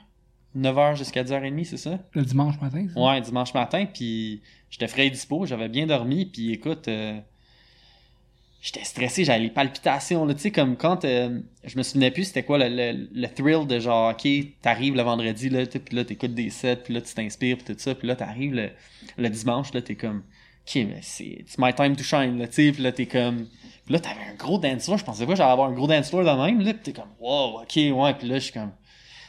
9h 0.58 0.98
jusqu'à 0.98 1.24
10h30, 1.24 1.64
c'est 1.64 1.78
ça? 1.78 2.00
Le 2.14 2.24
dimanche 2.24 2.60
matin. 2.62 2.86
ça? 2.94 3.00
Ouais, 3.00 3.22
dimanche 3.22 3.54
matin, 3.54 3.86
puis 3.86 4.42
j'étais 4.70 4.88
frais 4.88 5.08
et 5.08 5.10
dispo, 5.10 5.46
j'avais 5.46 5.70
bien 5.70 5.88
dormi, 5.88 6.26
puis 6.26 6.52
écoute, 6.52 6.88
euh, 6.90 7.18
j'étais 8.62 8.84
stressé, 8.84 9.24
j'avais 9.24 9.40
les 9.40 9.50
palpitations, 9.50 10.26
là, 10.26 10.34
tu 10.34 10.42
sais, 10.42 10.52
comme 10.52 10.76
quand, 10.76 11.06
euh, 11.06 11.40
je 11.64 11.78
me 11.78 11.84
souvenais 11.84 12.12
plus 12.12 12.26
c'était 12.26 12.44
quoi 12.44 12.58
le, 12.58 12.68
le, 12.70 13.08
le 13.14 13.28
thrill 13.28 13.66
de 13.66 13.80
genre, 13.80 14.12
ok, 14.14 14.28
t'arrives 14.62 14.96
le 14.96 15.04
vendredi, 15.04 15.50
là, 15.50 15.66
puis 15.66 15.96
là, 15.96 16.04
t'écoutes 16.04 16.34
des 16.34 16.50
sets, 16.50 16.78
puis 16.84 16.94
là, 16.94 17.02
tu 17.02 17.14
t'inspires, 17.14 17.58
puis 17.58 17.74
tout 17.74 17.80
ça, 17.80 17.96
puis 17.96 18.08
là, 18.08 18.16
t'arrives 18.18 18.54
le, 18.54 18.70
le 19.18 19.30
dimanche, 19.30 19.74
là, 19.74 19.82
t'es 19.82 19.96
comme, 19.96 20.24
ok, 20.68 20.76
mais 20.76 21.00
c'est, 21.02 21.46
my 21.58 21.74
time 21.74 21.96
to 21.96 22.04
shine, 22.04 22.38
là, 22.38 22.48
tu 22.48 22.56
sais, 22.56 22.72
puis 22.74 22.84
là, 22.84 22.92
t'es 22.92 23.06
comme, 23.06 23.48
puis 23.86 23.94
là, 23.94 24.00
t'avais 24.00 24.22
un 24.32 24.36
gros 24.36 24.58
dance 24.58 24.86
floor, 24.86 24.98
je 24.98 25.04
pensais 25.06 25.26
pas 25.26 25.32
que 25.32 25.38
j'allais 25.38 25.52
avoir 25.52 25.70
un 25.70 25.74
gros 25.74 25.88
dance 25.88 26.10
floor 26.10 26.24
de 26.24 26.44
même, 26.46 26.62
là, 26.62 26.74
puis 26.74 26.82
t'es 26.84 26.94
comme, 26.94 27.10
wow, 27.20 27.62
ok, 27.62 27.76
ouais, 27.76 28.14
puis 28.14 28.28
là, 28.28 28.36
je 28.36 28.44
suis 28.44 28.54
comme, 28.54 28.72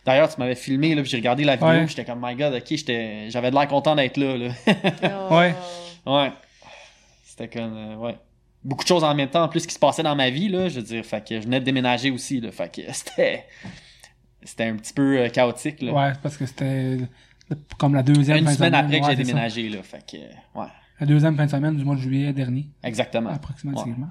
D'ailleurs, 0.05 0.29
tu 0.35 0.41
m'avais 0.41 0.57
filmé, 0.57 0.97
là, 0.97 1.03
puis 1.03 1.11
j'ai 1.13 1.19
regardé 1.19 1.45
la 1.45 1.55
vidéo, 1.55 1.69
Ouais. 1.69 1.79
puis 1.85 1.91
j'étais 1.95 2.05
comme, 2.05 2.21
my 2.21 2.35
god, 2.35 2.55
ok, 2.55 2.65
j'étais, 2.69 3.31
j'avais 3.31 3.51
de 3.51 3.55
l'air 3.55 3.69
content 3.69 3.95
d'être 3.95 4.17
là, 4.17 4.37
là. 4.37 4.49
Oh. 5.31 5.35
Ouais. 5.37 5.55
Ouais. 6.05 6.33
C'était 7.25 7.49
comme, 7.49 7.73
euh, 7.77 7.95
ouais. 7.97 8.17
Beaucoup 8.65 8.83
de 8.83 8.89
choses 8.89 9.05
en 9.05 9.15
même 9.15 9.29
temps, 9.29 9.45
en 9.45 9.49
plus, 9.49 9.65
qui 9.67 9.73
se 9.75 9.79
passaient 9.79 10.03
dans 10.03 10.17
ma 10.17 10.29
vie, 10.31 10.49
là. 10.49 10.69
Je 10.69 10.81
veux 10.81 10.87
dire, 10.87 11.05
fait 11.05 11.25
que 11.27 11.37
je 11.41 11.45
venais 11.45 11.61
de 11.61 11.65
déménager 11.65 12.11
aussi, 12.11 12.41
là. 12.41 12.51
Fait 12.51 12.69
que 12.75 12.81
c'était. 12.93 13.45
C'était 14.43 14.65
un 14.65 14.75
petit 14.77 14.93
peu 14.93 15.19
euh, 15.19 15.29
chaotique, 15.29 15.83
là. 15.83 15.93
Ouais, 15.93 16.13
parce 16.21 16.37
que 16.37 16.47
c'était 16.47 16.99
comme 17.79 17.95
la 17.95 18.03
deuxième 18.03 18.39
Une 18.39 18.45
fin 18.47 18.51
de 18.51 18.57
semaine 18.57 18.75
après 18.75 18.99
que 19.01 19.05
Ouais, 19.07 19.11
j'ai 19.17 19.23
ça. 19.25 19.29
déménagé, 19.29 19.69
là. 19.69 19.83
Fait 19.85 20.05
que, 20.05 20.17
ouais. 20.17 20.67
La 20.99 21.07
deuxième 21.07 21.37
fin 21.37 21.47
de 21.47 21.51
semaine 21.51 21.77
du 21.77 21.85
mois 21.85 21.95
de 21.95 22.01
juillet 22.01 22.33
dernier, 22.33 22.67
Exactement. 22.83 23.31
approximativement. 23.31 24.09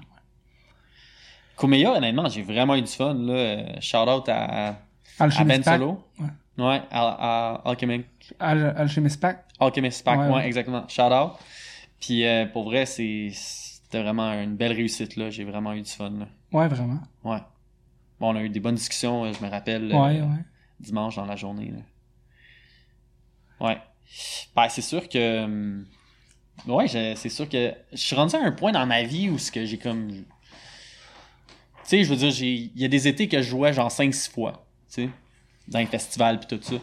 Kumeya, 1.56 1.92
honnêtement, 1.92 2.28
j'ai 2.28 2.42
vraiment 2.42 2.74
eu 2.74 2.82
du 2.82 2.90
fun, 2.90 3.14
là. 3.14 3.32
Euh, 3.32 3.66
Shout 3.80 3.96
out 3.98 4.28
à, 4.28 4.76
Ben 5.18 5.62
Pack. 5.62 5.78
Solo. 5.78 6.02
Ouais. 6.18 6.26
Ouais, 6.58 6.82
à, 6.90 7.60
à 7.62 7.70
Al- 8.40 8.74
Alchemist 8.76 9.20
Pack. 9.20 9.44
Alchemist 9.58 10.04
Pack, 10.04 10.18
Ouais, 10.18 10.26
ouais, 10.26 10.32
ouais. 10.34 10.46
exactement. 10.46 10.86
Shout 10.88 11.02
out. 11.02 11.32
Puis 12.00 12.26
euh, 12.26 12.46
pour 12.46 12.64
vrai, 12.64 12.84
c'était 12.86 14.02
vraiment 14.02 14.32
une 14.32 14.56
belle 14.56 14.72
réussite, 14.72 15.16
là. 15.16 15.30
J'ai 15.30 15.44
vraiment 15.44 15.72
eu 15.72 15.82
du 15.82 15.90
fun, 15.90 16.10
là. 16.10 16.26
Ouais, 16.52 16.68
vraiment. 16.68 17.00
Ouais. 17.24 17.38
Bon, 18.20 18.32
on 18.32 18.36
a 18.36 18.42
eu 18.42 18.48
des 18.48 18.60
bonnes 18.60 18.74
discussions, 18.74 19.24
euh, 19.24 19.32
je 19.32 19.44
me 19.44 19.50
rappelle. 19.50 19.90
euh, 19.92 19.96
Ouais, 19.98 20.20
ouais. 20.20 20.44
dimanche 20.80 21.16
dans 21.16 21.24
la 21.26 21.36
journée. 21.36 21.72
Là. 21.72 23.66
Ouais. 23.68 23.78
Ben, 24.54 24.68
c'est 24.68 24.82
sûr 24.82 25.08
que. 25.08 25.44
hum, 25.44 25.86
Ouais, 26.66 26.86
c'est 26.88 27.28
sûr 27.28 27.48
que. 27.48 27.72
Je 27.92 27.96
suis 27.96 28.14
rendu 28.16 28.36
à 28.36 28.40
un 28.44 28.52
point 28.52 28.72
dans 28.72 28.84
ma 28.86 29.02
vie 29.04 29.30
où 29.30 29.38
ce 29.38 29.50
que 29.50 29.64
j'ai 29.64 29.78
comme. 29.78 30.24
Tu 31.84 31.88
sais, 31.90 32.04
je 32.04 32.08
veux 32.08 32.16
dire, 32.16 32.32
il 32.42 32.70
y 32.80 32.84
a 32.84 32.88
des 32.88 33.08
étés 33.08 33.28
que 33.28 33.38
je 33.42 33.48
jouais 33.48 33.72
genre 33.72 33.90
5-6 33.90 34.30
fois. 34.30 34.66
Tu 34.92 35.04
sais, 35.04 35.08
dans 35.68 35.78
les 35.78 35.86
festivals 35.86 36.38
puis 36.40 36.56
tout 36.56 36.62
ça. 36.62 36.76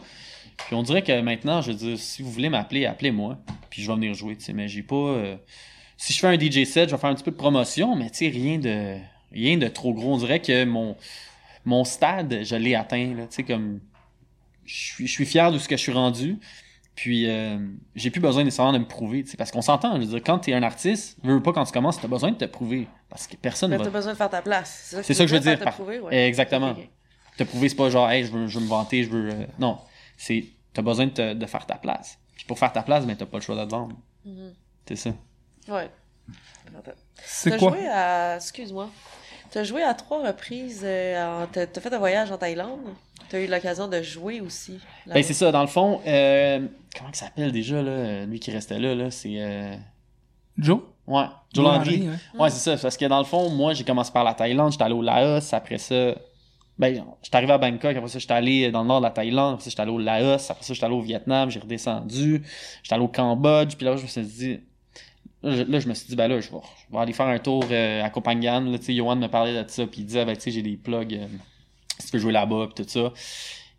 Puis 0.65 0.75
on 0.75 0.83
dirait 0.83 1.01
que 1.03 1.21
maintenant, 1.21 1.61
je 1.61 1.71
veux 1.71 1.77
dire, 1.77 1.97
si 1.99 2.21
vous 2.21 2.31
voulez 2.31 2.49
m'appeler, 2.49 2.85
appelez-moi. 2.85 3.37
Puis 3.69 3.81
je 3.81 3.87
vais 3.87 3.95
venir 3.95 4.13
jouer, 4.13 4.35
tu 4.35 4.43
sais. 4.45 4.53
Mais 4.53 4.67
j'ai 4.67 4.83
pas. 4.83 4.95
euh, 4.95 5.37
Si 5.97 6.11
je 6.13 6.19
fais 6.19 6.27
un 6.27 6.37
DJ 6.39 6.65
set, 6.65 6.89
je 6.89 6.95
vais 6.95 6.99
faire 7.01 7.09
un 7.09 7.15
petit 7.15 7.23
peu 7.23 7.31
de 7.31 7.37
promotion, 7.37 7.95
mais 7.95 8.09
tu 8.09 8.17
sais, 8.19 8.27
rien 8.29 8.57
de. 8.57 8.97
Rien 9.31 9.57
de 9.57 9.67
trop 9.67 9.93
gros. 9.93 10.13
On 10.15 10.17
dirait 10.17 10.41
que 10.41 10.65
mon 10.65 10.95
mon 11.65 11.83
stade, 11.83 12.39
je 12.43 12.55
l'ai 12.55 12.73
atteint. 12.75 13.13
Là, 13.15 13.23
tu 13.27 13.35
sais, 13.35 13.43
comme 13.43 13.79
je 14.65 15.05
suis 15.05 15.25
fier 15.25 15.51
de 15.51 15.57
ce 15.59 15.67
que 15.67 15.77
je 15.77 15.81
suis 15.81 15.91
rendu. 15.91 16.37
Puis 17.01 17.29
euh, 17.29 17.57
j'ai 17.95 18.09
plus 18.09 18.19
besoin 18.19 18.43
nécessairement 18.43 18.73
de 18.73 18.79
me 18.79 18.85
prouver. 18.87 19.23
Parce 19.37 19.51
qu'on 19.51 19.61
s'entend, 19.61 19.95
je 19.95 19.99
veux 20.01 20.05
dire, 20.07 20.21
quand 20.21 20.39
t'es 20.39 20.53
un 20.53 20.63
artiste, 20.63 21.17
veux 21.23 21.35
veux 21.35 21.41
pas 21.41 21.53
quand 21.53 21.63
tu 21.63 21.71
commences, 21.71 22.01
t'as 22.01 22.09
besoin 22.09 22.31
de 22.31 22.35
te 22.35 22.43
prouver. 22.43 22.87
Parce 23.09 23.25
que 23.25 23.37
personne 23.37 23.71
Mais 23.71 23.77
va 23.77 23.85
t'as 23.85 23.89
besoin 23.89 24.11
de 24.11 24.17
faire 24.17 24.29
ta 24.29 24.41
place. 24.41 24.93
C'est 25.03 25.13
ça 25.13 25.23
que 25.23 25.29
je 25.29 25.35
veux 25.35 25.39
dire, 25.39 25.57
Te 25.57 25.63
par- 25.63 25.75
prouver, 25.75 25.99
ouais. 26.01 26.27
Exactement. 26.27 26.75
Te 27.37 27.43
prouver. 27.43 27.69
C'est 27.69 27.75
pas 27.75 27.89
genre, 27.89 28.09
hey, 28.11 28.25
je 28.25 28.31
veux, 28.33 28.47
je 28.47 28.59
veux 28.59 28.65
me 28.65 28.69
vanter, 28.69 29.05
je 29.05 29.09
veux. 29.11 29.29
euh, 29.31 29.45
Non. 29.59 29.79
C'est. 30.17 30.43
T'as 30.73 30.81
besoin 30.81 31.05
de, 31.05 31.11
te- 31.11 31.33
de 31.35 31.45
faire 31.45 31.65
ta 31.65 31.75
place. 31.75 32.19
Puis 32.35 32.43
pour 32.45 32.59
faire 32.59 32.73
ta 32.73 32.81
place, 32.83 33.05
ben 33.05 33.15
t'as 33.15 33.25
pas 33.25 33.37
le 33.37 33.43
choix 33.43 33.55
de 33.55 33.63
te 33.63 33.71
vendre. 33.71 33.95
Mhm. 34.25 34.53
C'est 34.85 34.95
ça. 34.97 35.11
Ouais. 35.69 35.89
C'est 37.15 37.51
T'as 37.51 37.57
quoi? 37.57 37.69
joué 37.71 37.87
à. 37.87 38.35
Excuse-moi. 38.35 38.89
T'as 39.51 39.63
joué 39.63 39.83
à 39.83 39.93
trois 39.93 40.25
reprises. 40.27 40.81
euh, 40.83 41.43
en- 41.43 41.47
t'as 41.47 41.65
fait 41.81 41.93
un 41.93 41.97
voyage 41.97 42.29
en 42.31 42.37
Thaïlande? 42.37 42.81
T'as 43.29 43.39
eu 43.39 43.47
l'occasion 43.47 43.87
de 43.87 44.01
jouer 44.01 44.41
aussi. 44.41 44.79
Ben 45.05 45.21
c'est 45.23 45.33
ça, 45.33 45.51
dans 45.51 45.61
le 45.61 45.67
fond, 45.67 46.01
euh, 46.07 46.67
comment 46.97 47.09
il 47.13 47.15
s'appelle 47.15 47.51
déjà, 47.51 47.81
là, 47.81 48.25
lui 48.25 48.39
qui 48.39 48.51
restait 48.51 48.79
là, 48.79 48.95
là, 48.95 49.11
c'est. 49.11 49.35
euh, 49.37 49.75
Joe? 50.57 50.79
Ouais, 51.07 51.25
Joe 51.53 51.65
Landry. 51.65 52.09
ouais. 52.09 52.39
Ouais, 52.39 52.49
c'est 52.49 52.59
ça. 52.75 52.81
Parce 52.81 52.97
que 52.97 53.05
dans 53.05 53.19
le 53.19 53.25
fond, 53.25 53.49
moi, 53.49 53.73
j'ai 53.73 53.83
commencé 53.83 54.11
par 54.11 54.23
la 54.23 54.33
Thaïlande, 54.33 54.71
j'étais 54.71 54.83
allé 54.83 54.93
au 54.93 55.01
Laos, 55.01 55.53
après 55.53 55.77
ça. 55.77 56.15
Ben, 56.77 57.03
j'étais 57.21 57.35
arrivé 57.35 57.51
à 57.51 57.57
Bangkok, 57.57 57.95
après 57.95 58.07
ça, 58.09 58.19
j'étais 58.19 58.33
allé 58.33 58.71
dans 58.71 58.81
le 58.83 58.87
nord 58.87 58.99
de 59.01 59.05
la 59.05 59.11
Thaïlande, 59.11 59.53
après 59.55 59.63
ça, 59.65 59.69
j'étais 59.69 59.81
allé 59.81 59.91
au 59.91 59.97
Laos, 59.99 60.49
après 60.49 60.63
ça, 60.63 60.73
j'étais 60.73 60.85
allé 60.85 60.95
au 60.95 61.01
Vietnam, 61.01 61.49
j'ai 61.51 61.59
redescendu, 61.59 62.41
j'étais 62.83 62.95
allé 62.95 63.03
au 63.03 63.07
Cambodge, 63.09 63.75
puis 63.75 63.85
là, 63.85 63.95
je 63.97 64.03
me 64.03 64.07
suis 64.07 64.21
dit. 64.21 64.59
Là, 65.41 65.55
je, 65.55 65.63
là, 65.63 65.79
je 65.79 65.87
me 65.87 65.93
suis 65.93 66.07
dit, 66.07 66.15
ben 66.15 66.27
là, 66.27 66.39
je 66.41 66.49
vais, 66.49 66.57
je 66.89 66.93
vais 66.93 66.99
aller 67.01 67.13
faire 67.13 67.27
un 67.27 67.39
tour 67.39 67.63
euh, 67.71 68.03
à 68.03 68.09
Phangan. 68.09 68.61
Là, 68.61 68.77
tu 68.77 68.85
sais, 68.85 68.93
Yohan 68.93 69.15
me 69.15 69.27
parlait 69.27 69.63
de 69.63 69.69
ça, 69.69 69.85
puis 69.87 70.01
il 70.01 70.05
disait, 70.05 70.25
ben, 70.25 70.35
tu 70.35 70.41
sais, 70.43 70.51
j'ai 70.51 70.61
des 70.61 70.75
plugs, 70.77 71.13
euh, 71.13 71.27
si 71.99 72.07
tu 72.07 72.11
peux 72.13 72.19
jouer 72.19 72.31
là-bas, 72.33 72.67
puis 72.73 72.83
tout 72.83 72.89
ça. 72.89 73.13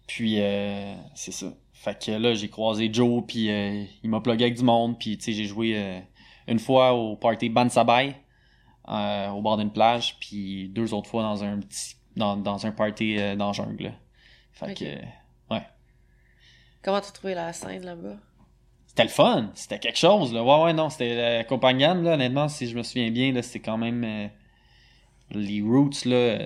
Puis, 0.06 0.40
euh, 0.40 0.94
c'est 1.14 1.32
ça. 1.32 1.46
Fait 1.72 1.98
que 1.98 2.12
là, 2.12 2.34
j'ai 2.34 2.50
croisé 2.50 2.90
Joe, 2.92 3.24
puis 3.26 3.50
euh, 3.50 3.84
il 4.02 4.10
m'a 4.10 4.20
plugué 4.20 4.44
avec 4.44 4.56
du 4.56 4.62
monde, 4.64 4.98
puis 4.98 5.16
tu 5.16 5.24
sais, 5.24 5.32
j'ai 5.32 5.46
joué 5.46 5.72
euh, 5.76 5.98
une 6.46 6.58
fois 6.58 6.92
au 6.92 7.16
party 7.16 7.48
Bansabay, 7.48 8.14
euh, 8.88 9.28
au 9.30 9.40
bord 9.40 9.56
d'une 9.56 9.72
plage, 9.72 10.18
puis 10.20 10.68
deux 10.68 10.92
autres 10.92 11.08
fois 11.08 11.22
dans 11.22 11.42
un 11.42 11.58
petit, 11.60 11.96
dans, 12.16 12.36
dans 12.36 12.66
un 12.66 12.72
party 12.72 13.16
dans 13.36 13.46
la 13.46 13.52
jungle. 13.52 13.84
là. 13.84 13.90
Fait 14.52 14.74
que, 14.74 14.84
euh, 14.84 15.58
Comment 16.82 17.00
t'as 17.00 17.10
trouvé 17.10 17.34
la 17.34 17.52
scène 17.52 17.84
là-bas? 17.84 18.16
c'était 18.86 19.04
le 19.04 19.10
fun, 19.10 19.50
c'était 19.54 19.78
quelque 19.78 19.98
chose, 19.98 20.32
là. 20.34 20.42
Ouais, 20.42 20.64
ouais, 20.64 20.72
non, 20.72 20.90
c'était 20.90 21.46
Koh 21.48 21.58
Phangan, 21.60 22.02
là, 22.02 22.14
honnêtement, 22.14 22.48
si 22.48 22.66
je 22.66 22.76
me 22.76 22.82
souviens 22.82 23.10
bien, 23.10 23.32
là, 23.32 23.40
c'était 23.42 23.60
quand 23.60 23.78
même 23.78 24.30
les 25.30 25.62
roots, 25.62 26.04
là. 26.06 26.38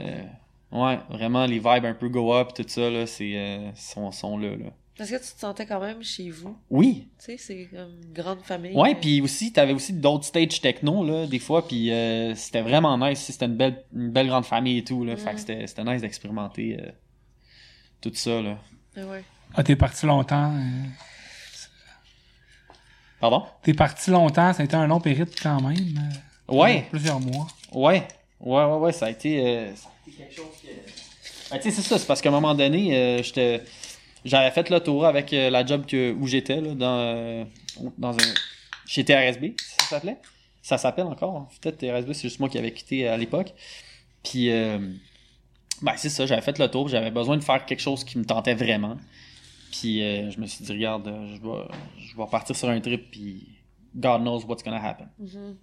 Ouais, 0.74 0.98
vraiment, 1.08 1.46
les 1.46 1.58
vibes 1.58 1.84
un 1.86 1.94
peu 1.94 2.08
go-up, 2.08 2.52
tout 2.54 2.64
ça, 2.66 2.90
là, 2.90 3.06
c'est, 3.06 3.32
euh, 3.36 3.70
sont, 3.74 4.10
sont 4.12 4.36
là, 4.36 4.50
là. 4.56 4.66
Est-ce 4.96 5.10
que 5.10 5.16
tu 5.16 5.34
te 5.34 5.40
sentais 5.40 5.66
quand 5.66 5.80
même 5.80 6.04
chez 6.04 6.30
vous? 6.30 6.56
Oui, 6.70 7.08
Tu 7.18 7.24
sais, 7.24 7.36
c'est 7.36 7.64
comme 7.66 7.98
une 8.04 8.12
grande 8.12 8.42
famille. 8.42 8.76
Ouais, 8.76 8.92
euh, 8.94 9.00
puis 9.00 9.20
aussi, 9.20 9.52
t'avais 9.52 9.72
aussi 9.72 9.92
d'autres 9.92 10.24
stages 10.24 10.60
techno, 10.60 11.04
là, 11.04 11.26
des 11.26 11.40
fois, 11.40 11.66
puis 11.66 11.90
euh, 11.90 12.32
c'était 12.36 12.62
vraiment 12.62 12.96
nice. 12.96 13.18
C'était 13.18 13.46
une 13.46 13.56
belle, 13.56 13.84
une 13.92 14.10
belle 14.12 14.28
grande 14.28 14.44
famille 14.44 14.78
et 14.78 14.84
tout, 14.84 15.04
là. 15.04 15.16
Fait 15.16 15.32
que 15.34 15.40
c'était, 15.40 15.66
c'était 15.66 15.82
nice 15.82 16.00
d'expérimenter 16.02 16.78
euh, 16.80 16.90
tout 18.00 18.12
ça, 18.14 18.40
là. 18.40 18.56
ah 18.96 19.00
ouais. 19.06 19.24
Ah, 19.56 19.64
t'es 19.64 19.74
parti 19.74 20.06
longtemps. 20.06 20.52
euh, 20.54 20.60
Pardon? 23.20 23.44
T'es 23.62 23.74
parti 23.74 24.10
longtemps, 24.10 24.52
ça 24.52 24.62
a 24.62 24.64
été 24.64 24.76
un 24.76 24.86
long 24.86 25.00
périple 25.00 25.32
quand 25.42 25.60
même. 25.60 25.76
euh, 26.50 26.52
Ouais, 26.54 26.86
Plusieurs 26.90 27.20
mois. 27.20 27.46
ouais, 27.72 28.06
ouais, 28.40 28.64
ouais, 28.64 28.76
ouais, 28.78 28.92
ça 28.92 29.06
a 29.06 29.10
été, 29.10 29.44
euh, 29.44 29.74
ça 29.74 29.88
quelque 30.12 30.34
chose 30.34 30.46
que... 30.62 30.68
Ben, 31.50 31.58
tu 31.58 31.62
sais, 31.64 31.70
c'est 31.70 31.82
ça, 31.82 31.98
c'est 31.98 32.06
parce 32.06 32.20
qu'à 32.20 32.28
un 32.28 32.32
moment 32.32 32.54
donné, 32.54 32.96
euh, 32.96 33.22
j'étais... 33.22 33.62
J'avais 34.24 34.50
fait 34.50 34.70
le 34.70 34.80
tour 34.80 35.04
avec 35.04 35.32
euh, 35.32 35.50
la 35.50 35.66
job 35.66 35.84
que, 35.86 36.12
où 36.12 36.26
j'étais, 36.26 36.60
là, 36.60 36.74
dans, 36.74 36.98
euh, 36.98 37.44
dans 37.98 38.12
un... 38.12 38.34
Chez 38.86 39.04
TRSB, 39.04 39.54
ça 39.58 39.86
s'appelait? 39.86 40.18
Ça 40.62 40.78
s'appelle 40.78 41.06
encore, 41.06 41.36
hein. 41.36 41.48
peut-être 41.60 41.78
TRSB, 41.78 42.12
c'est 42.12 42.22
juste 42.22 42.40
moi 42.40 42.48
qui 42.48 42.58
avais 42.58 42.72
quitté 42.72 43.06
à 43.06 43.16
l'époque. 43.16 43.52
Puis, 44.22 44.50
euh, 44.50 44.78
ben, 45.82 45.92
c'est 45.96 46.08
ça, 46.08 46.24
j'avais 46.24 46.40
fait 46.42 46.58
le 46.58 46.68
tour, 46.68 46.88
j'avais 46.88 47.10
besoin 47.10 47.36
de 47.36 47.44
faire 47.44 47.64
quelque 47.66 47.80
chose 47.80 48.04
qui 48.04 48.18
me 48.18 48.24
tentait 48.24 48.54
vraiment. 48.54 48.96
Puis, 49.70 50.02
euh, 50.02 50.30
je 50.30 50.40
me 50.40 50.46
suis 50.46 50.64
dit, 50.64 50.72
regarde, 50.72 51.06
je 51.06 51.42
vais, 51.42 51.68
je 51.98 52.16
vais 52.16 52.26
partir 52.30 52.56
sur 52.56 52.68
un 52.68 52.80
trip, 52.80 53.10
puis 53.10 53.46
God 53.94 54.22
knows 54.22 54.44
what's 54.46 54.62
gonna 54.62 54.82
happen. 54.82 55.08
Mhm. 55.18 55.56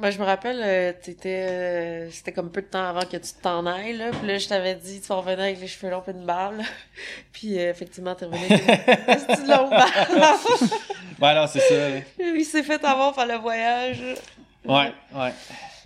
Ben, 0.00 0.10
je 0.10 0.18
me 0.18 0.24
rappelle, 0.24 0.62
euh, 0.64 0.92
t'étais, 0.98 1.46
euh, 1.46 2.10
c'était 2.10 2.32
comme 2.32 2.50
peu 2.50 2.62
de 2.62 2.68
temps 2.68 2.88
avant 2.88 3.02
que 3.02 3.18
tu 3.18 3.32
t'en 3.42 3.66
ailles, 3.66 3.98
là. 3.98 4.10
Puis 4.12 4.26
là, 4.26 4.38
je 4.38 4.48
t'avais 4.48 4.74
dit, 4.74 4.98
tu 4.98 5.08
vas 5.08 5.16
revenir 5.16 5.40
avec 5.40 5.60
les 5.60 5.66
cheveux 5.66 5.90
longs 5.90 6.02
et 6.08 6.12
une 6.12 6.24
barbe, 6.24 6.56
là. 6.56 6.64
Puis, 7.32 7.58
euh, 7.58 7.70
effectivement, 7.70 8.14
t'es 8.14 8.24
revenu 8.24 8.44
avec 8.46 8.62
une 8.62 9.26
petite 9.26 9.46
longue 9.46 9.68
barbe. 9.68 10.70
Ouais, 11.20 11.34
non, 11.34 11.46
c'est 11.46 11.60
ça. 11.60 11.74
Il 12.18 12.44
s'est 12.46 12.62
fait 12.62 12.82
avoir 12.82 13.12
par 13.14 13.26
le 13.26 13.34
voyage. 13.34 14.02
Ouais, 14.64 14.94
ouais. 15.14 15.34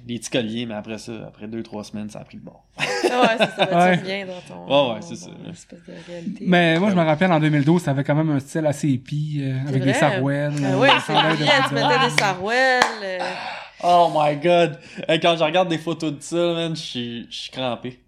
Les 0.06 0.18
petits 0.18 0.30
colliers, 0.30 0.66
mais 0.66 0.74
après 0.74 0.98
ça, 0.98 1.12
après 1.26 1.48
deux, 1.48 1.64
trois 1.64 1.82
semaines, 1.82 2.10
ça 2.10 2.20
a 2.20 2.24
pris 2.24 2.36
le 2.36 2.42
bord. 2.42 2.64
Ouais, 2.78 2.86
c'est 3.02 3.56
ça. 3.56 3.76
Ouais. 3.76 3.96
Tu 3.96 4.02
reviens 4.02 4.26
dans 4.26 4.40
ton. 4.42 4.90
Ouais, 4.90 4.94
ouais, 4.94 5.00
c'est 5.02 5.16
ça. 5.16 5.30
espèce 5.50 5.80
de 5.80 5.92
réalité. 6.06 6.44
Mais 6.46 6.78
moi, 6.78 6.90
je 6.90 6.94
me 6.94 7.02
rappelle, 7.02 7.32
en 7.32 7.40
2012, 7.40 7.82
t'avais 7.82 8.04
quand 8.04 8.14
même 8.14 8.30
un 8.30 8.38
style 8.38 8.66
assez 8.66 8.88
hippie, 8.88 9.40
euh, 9.42 9.68
avec 9.68 9.82
vrai? 9.82 9.92
des 9.92 9.98
sarouels. 9.98 10.52
Ah 10.62 10.66
euh, 10.66 10.80
oui, 10.80 10.88
c'est 11.04 11.12
vrai, 11.12 11.36
tu 11.68 11.74
mettais 11.74 12.08
des 12.08 12.16
sarouels. 12.16 12.82
Euh, 13.84 13.88
Oh 13.88 14.10
my 14.14 14.36
god! 14.36 14.78
Hey, 15.08 15.20
quand 15.20 15.36
je 15.36 15.44
regarde 15.44 15.68
des 15.68 15.78
photos 15.78 16.12
de 16.12 16.20
ça, 16.20 16.36
man, 16.36 16.74
je 16.76 16.80
suis, 16.82 17.26
je 17.30 17.36
suis 17.36 17.50
crampé. 17.50 18.00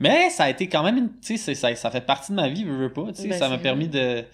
Mais 0.00 0.30
ça 0.30 0.44
a 0.44 0.50
été 0.50 0.68
quand 0.68 0.82
même 0.82 0.96
une. 0.98 1.10
Tu 1.20 1.36
sais, 1.38 1.54
ça, 1.54 1.74
ça 1.74 1.90
fait 1.90 2.00
partie 2.04 2.32
de 2.32 2.36
ma 2.36 2.48
vie, 2.48 2.64
veux, 2.64 2.76
veux 2.76 2.92
pas. 2.92 3.12
Tu 3.12 3.22
sais, 3.22 3.28
Ben, 3.28 3.38
ça 3.38 3.48
m'a 3.48 3.58
permis 3.58 3.88
de, 3.88 4.24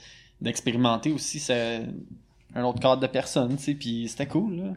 d'expérimenter 0.40 1.12
aussi 1.12 1.38
ce- 1.38 1.82
un 2.56 2.62
autre 2.64 2.80
cadre 2.80 3.00
de 3.00 3.06
personnes, 3.06 3.56
tu 3.56 3.62
sais, 3.62 3.74
puis 3.74 4.06
c'était 4.08 4.26
cool, 4.26 4.56
là. 4.56 4.72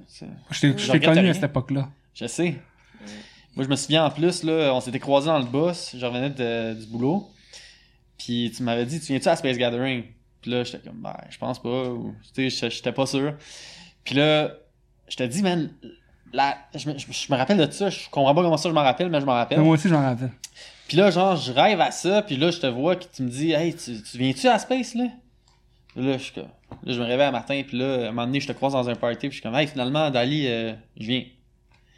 Je 0.51 0.59
t'ai- 0.61 0.73
Je 0.77 0.77
je 0.77 0.91
connu 0.93 1.19
rien. 1.19 1.29
à 1.29 1.33
cette 1.33 1.43
époque-là. 1.43 1.89
Je 2.13 2.25
sais. 2.27 2.55
Moi, 3.55 3.65
je 3.65 3.69
me 3.69 3.75
souviens 3.75 4.05
en 4.05 4.09
plus, 4.11 4.43
là, 4.43 4.71
on 4.73 4.81
s'était 4.81 4.99
croisés 4.99 5.27
dans 5.27 5.39
le 5.39 5.45
bus, 5.45 5.95
je 5.97 6.05
revenais 6.05 6.29
de- 6.29 6.73
du 6.79 6.85
boulot, 6.87 7.27
puis 8.17 8.51
tu 8.55 8.61
m'avais 8.63 8.85
dit, 8.85 8.99
tu 8.99 9.07
viens-tu 9.07 9.27
à 9.29 9.35
Space 9.35 9.57
Gathering? 9.57 10.03
Puis 10.41 10.51
là, 10.51 10.63
j'étais 10.63 10.79
comme, 10.87 11.01
ben, 11.01 11.15
je 11.29 11.37
pense 11.39 11.61
pas, 11.61 11.89
ou, 11.89 12.13
tu 12.35 12.49
sais, 12.49 12.49
j'étais- 12.49 12.69
j'étais 12.69 12.91
pas 12.91 13.05
sûr. 13.07 13.33
Puis 14.03 14.15
là, 14.15 14.51
je 15.07 15.15
te 15.15 15.23
dis, 15.23 15.41
man, 15.41 15.69
la, 16.33 16.57
je, 16.75 16.89
me, 16.89 16.97
je- 16.97 17.05
je 17.11 17.31
me 17.31 17.37
rappelle 17.37 17.57
de 17.57 17.71
ça, 17.71 17.89
je 17.89 18.09
comprends 18.09 18.35
pas 18.35 18.41
comment 18.43 18.57
ça 18.57 18.69
je 18.69 18.73
m'en 18.73 18.83
rappelle, 18.83 19.09
mais 19.09 19.19
je 19.21 19.25
m'en 19.25 19.33
rappelle. 19.33 19.59
Moi 19.61 19.73
aussi, 19.75 19.89
j'en 19.89 20.01
rappelle. 20.01 20.31
Puis 20.87 20.95
là, 20.97 21.11
genre, 21.11 21.35
je 21.35 21.51
rêve 21.51 21.81
à 21.81 21.91
ça, 21.91 22.21
puis 22.21 22.37
là, 22.37 22.49
je 22.51 22.59
te 22.59 22.67
vois, 22.67 22.95
que 22.95 23.03
tu 23.13 23.21
me 23.23 23.29
dis, 23.29 23.51
hey, 23.51 23.75
tu, 23.75 24.01
tu 24.01 24.17
viens-tu 24.17 24.47
à 24.47 24.57
Space, 24.59 24.95
là? 24.95 25.05
Là, 25.95 26.17
je, 26.17 26.39
là, 26.39 26.45
je 26.85 26.99
me 26.99 27.05
réveille 27.05 27.27
un 27.27 27.31
matin, 27.31 27.61
puis 27.67 27.77
là, 27.77 27.85
à 27.85 27.97
un 28.03 28.11
moment 28.11 28.25
donné, 28.25 28.39
je 28.39 28.47
te 28.47 28.51
croise 28.53 28.73
dans 28.73 28.87
un 28.87 28.95
party, 28.95 29.17
puis 29.19 29.29
je 29.29 29.33
suis 29.35 29.41
comme, 29.41 29.55
hey, 29.55 29.67
finalement, 29.67 30.09
Dali, 30.11 30.47
euh, 30.47 30.73
je 30.99 31.07
viens. 31.07 31.23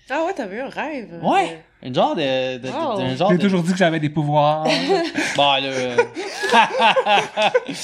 Ah 0.09 0.23
ouais, 0.25 0.33
t'avais 0.33 0.57
eu 0.57 0.61
un 0.61 0.69
rêve. 0.69 1.19
Ouais! 1.21 1.63
Un 1.81 1.93
genre 1.93 2.13
de. 2.15 2.57
de, 2.57 2.67
de- 2.67 3.15
genre 3.15 3.31
J'ai 3.31 3.37
de... 3.37 3.41
toujours 3.41 3.63
dit 3.63 3.71
que 3.71 3.77
j'avais 3.77 3.99
des 3.99 4.09
pouvoirs. 4.09 4.65
Bon, 5.35 5.53
là. 5.53 5.63
euh, 5.63 5.97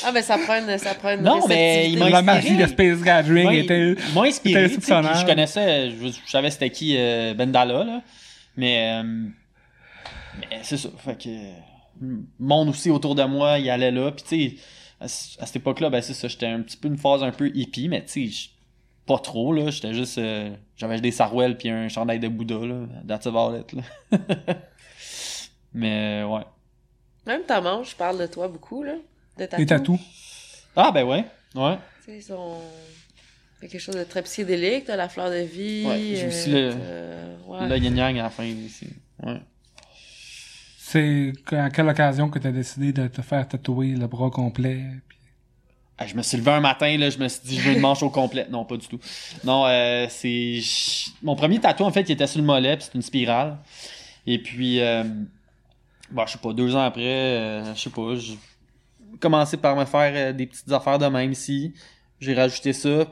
Ah, 0.03 0.11
mais 0.13 0.21
ça 0.21 0.37
prend 0.37 0.55
une, 0.59 0.77
ça 0.77 0.93
prend 0.95 1.13
une 1.13 1.21
Non, 1.21 1.47
mais 1.47 1.89
il 1.89 1.97
m'a 1.99 2.09
La 2.09 2.21
magie 2.21 2.57
de 2.57 2.65
Space 2.65 3.01
Gathering 3.01 3.43
moi, 3.43 3.53
était... 3.53 3.91
il 3.93 4.13
m'a 4.13 4.21
inspiré, 4.23 4.65
était 4.65 4.81
je 4.81 5.25
connaissais, 5.25 5.91
je, 5.91 6.07
je 6.07 6.29
savais 6.31 6.49
c'était 6.51 6.69
qui 6.69 6.95
euh, 6.97 7.33
Bendala, 7.33 7.83
là. 7.85 8.01
Mais, 8.57 9.01
euh, 9.01 9.03
mais 10.39 10.59
c'est 10.63 10.77
ça. 10.77 10.89
Fait 10.97 11.17
que, 11.21 11.29
le 12.01 12.19
monde 12.39 12.69
aussi 12.69 12.89
autour 12.89 13.15
de 13.15 13.23
moi, 13.23 13.59
il 13.59 13.69
allait 13.69 13.91
là. 13.91 14.11
Puis, 14.11 14.25
tu 14.27 14.49
sais, 14.49 14.55
à, 14.99 15.07
cette 15.07 15.55
époque-là, 15.57 15.89
ben, 15.89 16.01
c'est 16.01 16.13
ça, 16.13 16.27
j'étais 16.27 16.47
un 16.47 16.61
petit 16.61 16.77
peu 16.77 16.87
une 16.87 16.97
phase 16.97 17.23
un 17.23 17.31
peu 17.31 17.49
hippie, 17.53 17.87
mais 17.87 18.03
tu 18.03 18.29
sais, 18.29 18.49
pas 19.05 19.19
trop, 19.19 19.53
là. 19.53 19.69
J'étais 19.69 19.93
juste, 19.93 20.17
euh, 20.17 20.53
j'avais 20.75 20.99
des 21.01 21.11
sarouels 21.11 21.57
puis 21.57 21.69
un 21.69 21.87
chandail 21.89 22.19
de 22.19 22.27
Bouddha, 22.27 22.65
là. 22.65 22.85
That's 23.07 23.27
about 23.27 23.57
it, 23.57 23.73
là. 23.73 23.83
mais, 25.73 26.23
ouais. 26.23 26.41
Même 27.25 27.43
ta 27.43 27.61
manche 27.61 27.95
parle 27.95 28.19
de 28.19 28.27
toi 28.27 28.47
beaucoup, 28.47 28.83
là. 28.83 28.93
De 29.37 29.45
ta 29.45 29.63
tatous. 29.65 29.99
Ah, 30.75 30.91
ben 30.91 31.03
ouais. 31.05 31.25
Ouais. 31.55 31.77
Tu 32.03 32.11
sais, 32.11 32.17
ils 32.17 32.23
sont... 32.23 32.59
C'est 33.59 33.67
quelque 33.69 33.81
chose 33.81 33.95
de 33.95 34.03
très 34.03 34.21
psychédélique, 34.23 34.85
t'as 34.85 34.95
la 34.97 35.09
fleur 35.09 35.29
de 35.29 35.37
vie. 35.37 35.85
Ouais, 35.87 35.99
j'ai 36.15 36.23
euh, 36.25 36.27
aussi 36.27 36.51
le- 36.51 36.71
t'as- 36.71 37.49
ouais. 37.51 37.69
Le 37.69 37.77
yin 37.77 37.95
yang 37.97 38.19
à 38.19 38.23
la 38.23 38.29
fin 38.29 38.43
ici. 38.43 38.89
Ouais. 39.23 39.39
C'est 40.77 41.33
à 41.51 41.69
quelle 41.69 41.87
occasion 41.89 42.29
que 42.29 42.37
tu 42.37 42.47
as 42.47 42.51
décidé 42.51 42.91
de 42.93 43.07
te 43.07 43.21
faire 43.21 43.47
tatouer 43.47 43.87
le 43.95 44.07
bras 44.07 44.29
complet? 44.29 44.83
puis- 45.07 45.14
Ah, 45.97 46.05
je 46.05 46.15
me 46.15 46.21
suis 46.21 46.35
levé 46.35 46.51
un 46.51 46.59
matin, 46.59 46.97
là, 46.97 47.09
je 47.09 47.17
me 47.17 47.27
suis 47.29 47.41
dit, 47.45 47.57
je 47.57 47.69
veux 47.69 47.75
une 47.75 47.79
manche 47.79 48.03
au 48.03 48.09
complet. 48.09 48.47
Non, 48.49 48.65
pas 48.65 48.75
du 48.75 48.85
tout. 48.85 48.99
Non, 49.45 49.65
euh, 49.65 50.07
c'est... 50.09 50.59
Mon 51.23 51.37
premier 51.37 51.59
tatou, 51.59 51.83
en 51.85 51.91
fait, 51.91 52.01
il 52.01 52.11
était 52.11 52.27
sur 52.27 52.41
le 52.41 52.45
mollet, 52.45 52.75
puis 52.75 52.85
c'est 52.85 52.95
une 52.95 53.01
spirale. 53.01 53.59
Et 54.27 54.41
puis, 54.41 54.81
euh... 54.81 55.05
bon, 56.11 56.25
je 56.25 56.33
sais 56.33 56.37
pas, 56.37 56.51
deux 56.51 56.75
ans 56.75 56.83
après, 56.83 57.01
euh, 57.01 57.75
je 57.75 57.79
sais 57.79 57.89
pas, 57.89 58.15
j'ai 58.15 58.37
commencé 59.21 59.55
par 59.55 59.77
me 59.77 59.85
faire 59.85 60.11
euh, 60.13 60.33
des 60.33 60.47
petites 60.47 60.69
affaires 60.69 60.99
de 60.99 61.05
même 61.05 61.31
ici. 61.31 61.73
J'ai 62.19 62.33
rajouté 62.33 62.73
ça. 62.73 63.05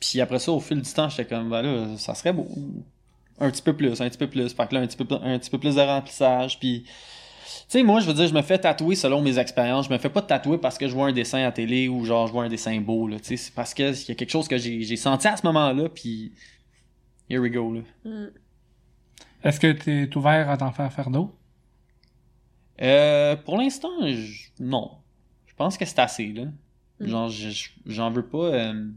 Puis 0.00 0.20
après 0.20 0.40
ça, 0.40 0.50
au 0.50 0.58
fil 0.58 0.82
du 0.82 0.92
temps, 0.92 1.08
j'étais 1.08 1.26
comme, 1.26 1.50
ben 1.50 1.62
là, 1.62 1.96
ça 1.98 2.16
serait 2.16 2.32
beau. 2.32 2.48
Un 3.38 3.48
petit 3.48 3.62
peu 3.62 3.76
plus, 3.76 4.00
un 4.00 4.08
petit 4.08 4.18
peu 4.18 4.28
plus. 4.28 4.52
Fait 4.52 4.68
que 4.68 4.74
là, 4.74 4.80
un 4.80 4.86
petit 4.88 4.96
peu, 4.96 5.06
un 5.22 5.38
petit 5.38 5.50
peu 5.50 5.58
plus 5.58 5.76
de 5.76 5.80
remplissage, 5.80 6.58
puis... 6.58 6.84
Tu 7.68 7.78
sais, 7.78 7.82
moi, 7.82 8.00
je 8.00 8.06
veux 8.06 8.14
dire, 8.14 8.26
je 8.28 8.34
me 8.34 8.42
fais 8.42 8.58
tatouer 8.58 8.94
selon 8.96 9.22
mes 9.22 9.38
expériences. 9.38 9.86
Je 9.88 9.92
me 9.92 9.98
fais 9.98 10.08
pas 10.10 10.22
tatouer 10.22 10.58
parce 10.58 10.78
que 10.78 10.86
je 10.88 10.94
vois 10.94 11.08
un 11.08 11.12
dessin 11.12 11.42
à 11.44 11.52
télé 11.52 11.88
ou 11.88 12.04
genre 12.04 12.26
je 12.26 12.32
vois 12.32 12.44
un 12.44 12.48
dessin 12.48 12.80
beau, 12.80 13.08
là. 13.08 13.18
Tu 13.18 13.24
sais, 13.28 13.36
c'est 13.36 13.54
parce 13.54 13.74
que 13.74 13.92
il 13.92 14.08
y 14.08 14.12
a 14.12 14.14
quelque 14.14 14.30
chose 14.30 14.48
que 14.48 14.58
j'ai 14.58 14.82
j'ai 14.82 14.96
senti 14.96 15.28
à 15.28 15.36
ce 15.36 15.46
moment-là, 15.46 15.88
puis 15.88 16.32
here 17.30 17.40
we 17.40 17.50
go, 17.50 17.72
là. 17.74 17.80
Mm. 18.04 18.28
Est-ce 19.44 19.58
que 19.60 19.72
tu 19.72 20.02
es 20.04 20.16
ouvert 20.16 20.48
à 20.50 20.56
t'en 20.56 20.72
faire 20.72 20.92
faire 20.92 21.10
d'autres? 21.10 21.32
Euh, 22.80 23.36
pour 23.36 23.56
l'instant, 23.58 23.90
je- 24.06 24.48
non. 24.60 24.90
Je 25.46 25.54
pense 25.54 25.76
que 25.76 25.84
c'est 25.84 25.98
assez, 25.98 26.28
là. 26.32 26.44
Mm. 27.00 27.06
Genre, 27.06 27.28
je- 27.28 27.50
je- 27.50 27.68
j'en 27.86 28.10
veux 28.10 28.26
pas. 28.26 28.38
euh, 28.54 28.90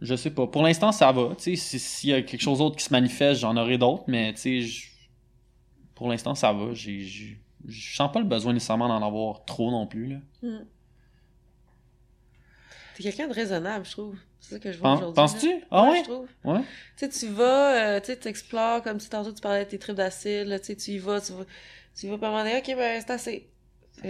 Je 0.00 0.14
sais 0.16 0.30
pas. 0.30 0.46
Pour 0.46 0.62
l'instant, 0.62 0.92
ça 0.92 1.12
va. 1.12 1.34
Tu 1.36 1.42
sais, 1.44 1.56
si- 1.56 1.78
s'il 1.78 2.10
y 2.10 2.14
a 2.14 2.22
quelque 2.22 2.40
chose 2.40 2.58
d'autre 2.58 2.76
qui 2.76 2.84
se 2.84 2.92
manifeste, 2.92 3.40
j'en 3.40 3.56
aurai 3.56 3.76
d'autres, 3.76 4.04
mais 4.06 4.32
tu 4.32 4.40
sais, 4.40 4.60
je- 4.62 4.89
pour 6.00 6.08
l'instant, 6.08 6.34
ça 6.34 6.50
va. 6.50 6.72
Je 6.72 7.34
sens 7.68 8.10
pas 8.10 8.20
le 8.20 8.24
besoin 8.24 8.54
nécessairement 8.54 8.88
d'en 8.88 9.06
avoir 9.06 9.44
trop 9.44 9.70
non 9.70 9.86
plus, 9.86 10.06
là. 10.06 10.16
Mm. 10.42 10.64
T'es 12.96 13.02
quelqu'un 13.02 13.28
de 13.28 13.34
raisonnable, 13.34 13.84
je 13.84 13.90
trouve. 13.90 14.16
C'est 14.40 14.54
ça 14.54 14.58
que 14.58 14.72
je 14.72 14.78
vois 14.78 14.94
aujourd'hui. 14.94 15.14
penses-tu? 15.14 15.52
Ah 15.70 15.90
ouais? 15.90 15.98
je 15.98 16.04
trouve. 16.04 16.26
Ouais. 16.44 16.60
Tu 16.96 17.04
sais, 17.04 17.08
tu 17.10 17.26
vas, 17.34 17.96
euh, 17.96 18.00
tu 18.00 18.28
explores, 18.28 18.82
comme 18.82 18.98
si 18.98 19.10
tantôt 19.10 19.30
tu 19.30 19.42
parlais 19.42 19.66
de 19.66 19.68
tes 19.68 19.78
tripes 19.78 19.96
d'acide, 19.96 20.48
tu 20.60 20.66
sais, 20.68 20.76
tu 20.76 20.92
y 20.92 20.98
vas, 20.98 21.20
tu 21.20 21.34
vas, 21.34 21.44
tu 21.94 22.08
vas, 22.08 22.16
moment 22.16 22.38
donné, 22.38 22.56
ok, 22.56 22.74
ben, 22.74 23.02
c'est 23.06 23.12
assez. 23.12 23.50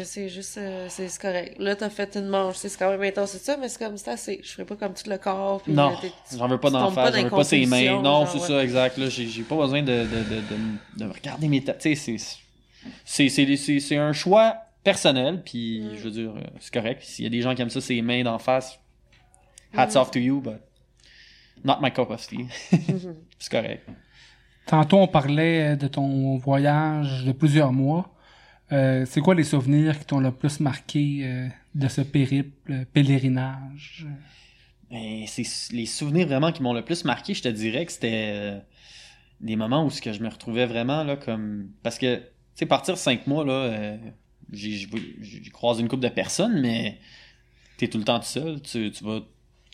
C'est- 0.04 0.28
juste, 0.28 0.56
euh, 0.58 0.86
c'est 0.88 1.08
correct. 1.20 1.56
Là, 1.58 1.74
t'as 1.74 1.90
fait 1.90 2.16
une 2.16 2.28
manche, 2.28 2.56
c'est 2.56 2.76
quand 2.78 2.90
même 2.90 3.02
intense, 3.02 3.30
c'est 3.32 3.38
ça, 3.42 3.56
mais 3.56 3.68
c'est 3.68 3.78
comme, 3.84 3.96
c'est 3.96 4.10
assez. 4.10 4.40
Je 4.44 4.50
ferai 4.52 4.64
pas 4.64 4.76
comme 4.76 4.94
tout 4.94 5.08
le 5.10 5.18
corps, 5.18 5.60
puis 5.62 5.72
Non, 5.72 5.92
euh, 5.92 6.08
j'en 6.36 6.46
veux 6.48 6.58
pas 6.58 6.70
d'en 6.70 6.90
faire, 6.90 7.12
j'en 7.12 7.22
veux 7.24 7.30
pas 7.30 7.44
ses 7.44 7.66
mains. 7.66 8.00
Non, 8.00 8.24
c'est 8.26 8.38
ouais. 8.38 8.46
ça, 8.46 8.62
exact. 8.62 8.98
Là, 8.98 9.08
j'ai, 9.08 9.26
j'ai 9.26 9.42
pas 9.42 9.56
besoin 9.56 9.82
de, 9.82 9.92
de, 9.92 10.04
de, 10.04 10.40
de, 10.40 11.04
de 11.06 11.12
regarder 11.12 11.48
mes 11.48 11.62
têtes. 11.64 11.78
Tu 11.78 11.96
sais, 11.96 12.16
c'est, 12.18 12.36
c'est, 13.04 13.28
c'est, 13.28 13.56
c'est, 13.56 13.80
c'est 13.80 13.96
un 13.96 14.12
choix 14.12 14.56
personnel, 14.84 15.42
puis 15.44 15.80
Mm. 15.80 15.94
je 15.96 16.02
veux 16.02 16.10
dire, 16.10 16.30
euh, 16.36 16.40
c'est 16.60 16.72
correct. 16.72 17.02
S'il 17.02 17.24
y 17.24 17.26
a 17.26 17.30
des 17.30 17.42
gens 17.42 17.54
qui 17.54 17.62
aiment 17.62 17.70
ça, 17.70 17.80
ses 17.80 18.00
mains 18.00 18.22
d'en 18.22 18.38
face, 18.38 18.78
hats 19.76 19.88
Mm. 19.94 19.96
off 19.98 20.10
to 20.12 20.18
you, 20.20 20.40
but 20.40 20.60
not 21.64 21.78
my 21.82 21.90
cup 21.92 22.10
of 22.10 22.26
tea. 22.26 22.46
C'est 23.38 23.50
correct. 23.50 23.86
Tantôt, 24.66 24.98
on 24.98 25.08
parlait 25.08 25.76
de 25.76 25.88
ton 25.88 26.36
voyage 26.38 27.24
de 27.24 27.32
plusieurs 27.32 27.72
mois. 27.72 28.14
Euh, 28.72 29.04
c'est 29.06 29.20
quoi 29.20 29.34
les 29.34 29.44
souvenirs 29.44 29.98
qui 29.98 30.04
t'ont 30.04 30.20
le 30.20 30.30
plus 30.30 30.60
marqué 30.60 31.20
euh, 31.24 31.48
de 31.74 31.88
ce 31.88 32.00
périple, 32.02 32.72
euh, 32.72 32.84
pèlerinage? 32.92 34.06
Mais 34.90 35.24
c'est 35.26 35.44
les 35.72 35.86
souvenirs 35.86 36.26
vraiment 36.26 36.52
qui 36.52 36.62
m'ont 36.62 36.72
le 36.72 36.84
plus 36.84 37.04
marqué, 37.04 37.34
je 37.34 37.42
te 37.42 37.48
dirais 37.48 37.86
que 37.86 37.92
c'était 37.92 38.60
des 39.40 39.56
moments 39.56 39.84
où 39.84 39.88
que 39.88 40.12
je 40.12 40.22
me 40.22 40.28
retrouvais 40.28 40.66
vraiment 40.66 41.04
là 41.04 41.16
comme 41.16 41.70
parce 41.82 41.96
que 41.96 42.16
tu 42.16 42.22
sais 42.56 42.66
partir 42.66 42.98
cinq 42.98 43.26
mois 43.28 43.44
là 43.44 43.96
j'ai 44.52 44.88
croisé 45.52 45.80
une 45.80 45.88
couple 45.88 46.02
de 46.02 46.08
personnes 46.08 46.60
mais 46.60 46.98
t'es 47.78 47.86
tout 47.86 47.98
le 47.98 48.04
temps 48.04 48.18
tout 48.18 48.26
seul, 48.26 48.60
tu, 48.60 48.90
tu 48.90 49.04
vas 49.04 49.20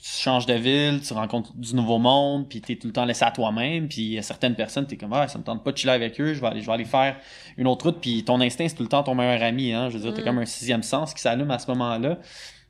tu 0.03 0.09
changes 0.23 0.47
de 0.47 0.55
ville, 0.55 1.01
tu 1.01 1.13
rencontres 1.15 1.53
du 1.57 1.75
nouveau 1.75 1.99
monde, 1.99 2.49
puis 2.49 2.61
t'es 2.61 2.77
tout 2.77 2.87
le 2.87 2.93
temps 2.93 3.05
laissé 3.05 3.25
à 3.25 3.31
toi-même, 3.31 3.89
puis 3.89 4.03
il 4.03 4.13
y 4.13 4.19
a 4.19 4.23
certaines 4.23 4.55
personnes, 4.55 4.87
t'es 4.87 4.97
comme 4.97 5.13
ah 5.13 5.27
ça 5.27 5.39
me 5.39 5.43
tente 5.45 5.65
pas 5.65 5.73
de 5.73 5.77
chiller 5.79 5.93
avec 5.95 6.21
eux, 6.21 6.33
je 6.35 6.41
vais 6.41 6.47
aller, 6.47 6.61
je 6.61 6.67
vais 6.67 6.73
aller 6.73 6.85
faire 6.85 7.17
une 7.57 7.67
autre 7.67 7.87
route, 7.87 7.99
puis 8.01 8.23
ton 8.23 8.41
instinct 8.41 8.69
c'est 8.69 8.77
tout 8.77 8.83
le 8.83 8.89
temps 8.89 9.03
ton 9.03 9.15
meilleur 9.15 9.43
ami, 9.43 9.73
hein, 9.73 9.89
je 9.91 9.97
veux 9.99 10.03
dire 10.05 10.15
t'as 10.15 10.23
Mm. 10.23 10.25
comme 10.25 10.39
un 10.39 10.45
sixième 10.45 10.83
sens 10.83 11.13
qui 11.15 11.21
s'allume 11.23 11.51
à 11.51 11.59
ce 11.59 11.67
moment-là. 11.73 12.19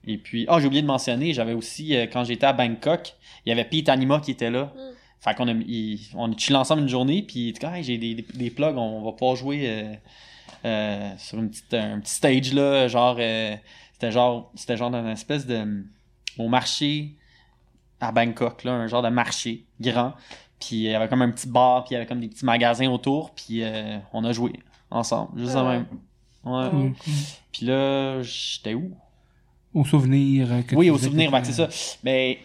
Et 0.08 0.18
puis, 0.18 0.46
ah, 0.48 0.60
j'ai 0.60 0.66
oublié 0.68 0.82
de 0.82 0.86
mentionner, 0.86 1.32
j'avais 1.32 1.52
aussi, 1.52 1.96
euh, 1.96 2.06
quand 2.06 2.22
j'étais 2.22 2.46
à 2.46 2.52
Bangkok, 2.52 3.14
il 3.44 3.48
y 3.48 3.52
avait 3.52 3.64
Pete 3.64 3.88
Anima 3.88 4.20
qui 4.20 4.30
était 4.30 4.50
là. 4.50 4.66
Mm. 4.76 4.78
Fait 5.20 5.34
qu'on 5.34 5.48
a, 5.48 5.52
il- 5.52 5.98
on 6.14 6.30
a 6.32 6.36
chillé 6.38 6.56
ensemble 6.56 6.82
une 6.82 6.88
journée, 6.88 7.22
puis 7.22 7.48
il 7.48 7.52
dit, 7.52 7.66
Hey, 7.66 7.82
j'ai 7.82 7.98
des, 7.98 8.14
des, 8.14 8.24
des 8.34 8.50
plugs, 8.50 8.76
on 8.76 9.02
va 9.04 9.10
pouvoir 9.12 9.34
jouer 9.34 9.64
euh, 9.68 9.94
euh, 10.64 11.10
sur 11.18 11.38
une 11.38 11.50
petite, 11.50 11.74
un 11.74 11.98
petit 12.00 12.14
stage 12.14 12.52
là, 12.52 12.86
genre, 12.86 13.16
c'était 13.94 14.12
genre, 14.12 14.52
c'était 14.54 14.76
genre 14.76 14.90
dans 14.90 15.00
une 15.00 15.08
espèce 15.08 15.44
de, 15.46 15.84
au 16.38 16.48
marché 16.48 17.14
à 18.00 18.12
Bangkok, 18.12 18.64
là, 18.64 18.72
un 18.72 18.86
genre 18.86 19.02
de 19.02 19.08
marché 19.08 19.64
grand. 19.80 20.12
Puis 20.60 20.76
il 20.76 20.82
y 20.82 20.94
avait 20.94 21.08
comme 21.08 21.22
un 21.22 21.30
petit 21.30 21.48
bar, 21.48 21.84
puis 21.84 21.92
il 21.92 21.94
y 21.94 21.96
avait 21.96 22.06
comme 22.06 22.20
des 22.20 22.28
petits 22.28 22.44
magasins 22.44 22.88
autour, 22.90 23.30
puis 23.32 23.62
euh, 23.62 23.98
on 24.12 24.24
a 24.24 24.32
joué 24.32 24.52
ensemble, 24.90 25.38
juste 25.40 25.54
de 25.54 25.58
Ah. 25.58 25.64
même. 25.64 25.86
Ouais. 26.44 26.70
Mm. 26.70 26.94
Puis 27.52 27.66
là, 27.66 28.22
j'étais 28.22 28.74
où? 28.74 28.92
Au 29.74 29.84
souvenir 29.84 30.50
euh, 30.50 30.62
que 30.62 30.74
Oui, 30.74 30.88
au 30.90 30.96
souvenir, 30.98 31.30
ben, 31.30 31.42
c'est 31.44 31.52
ça. 31.52 31.68
Mais 32.02 32.38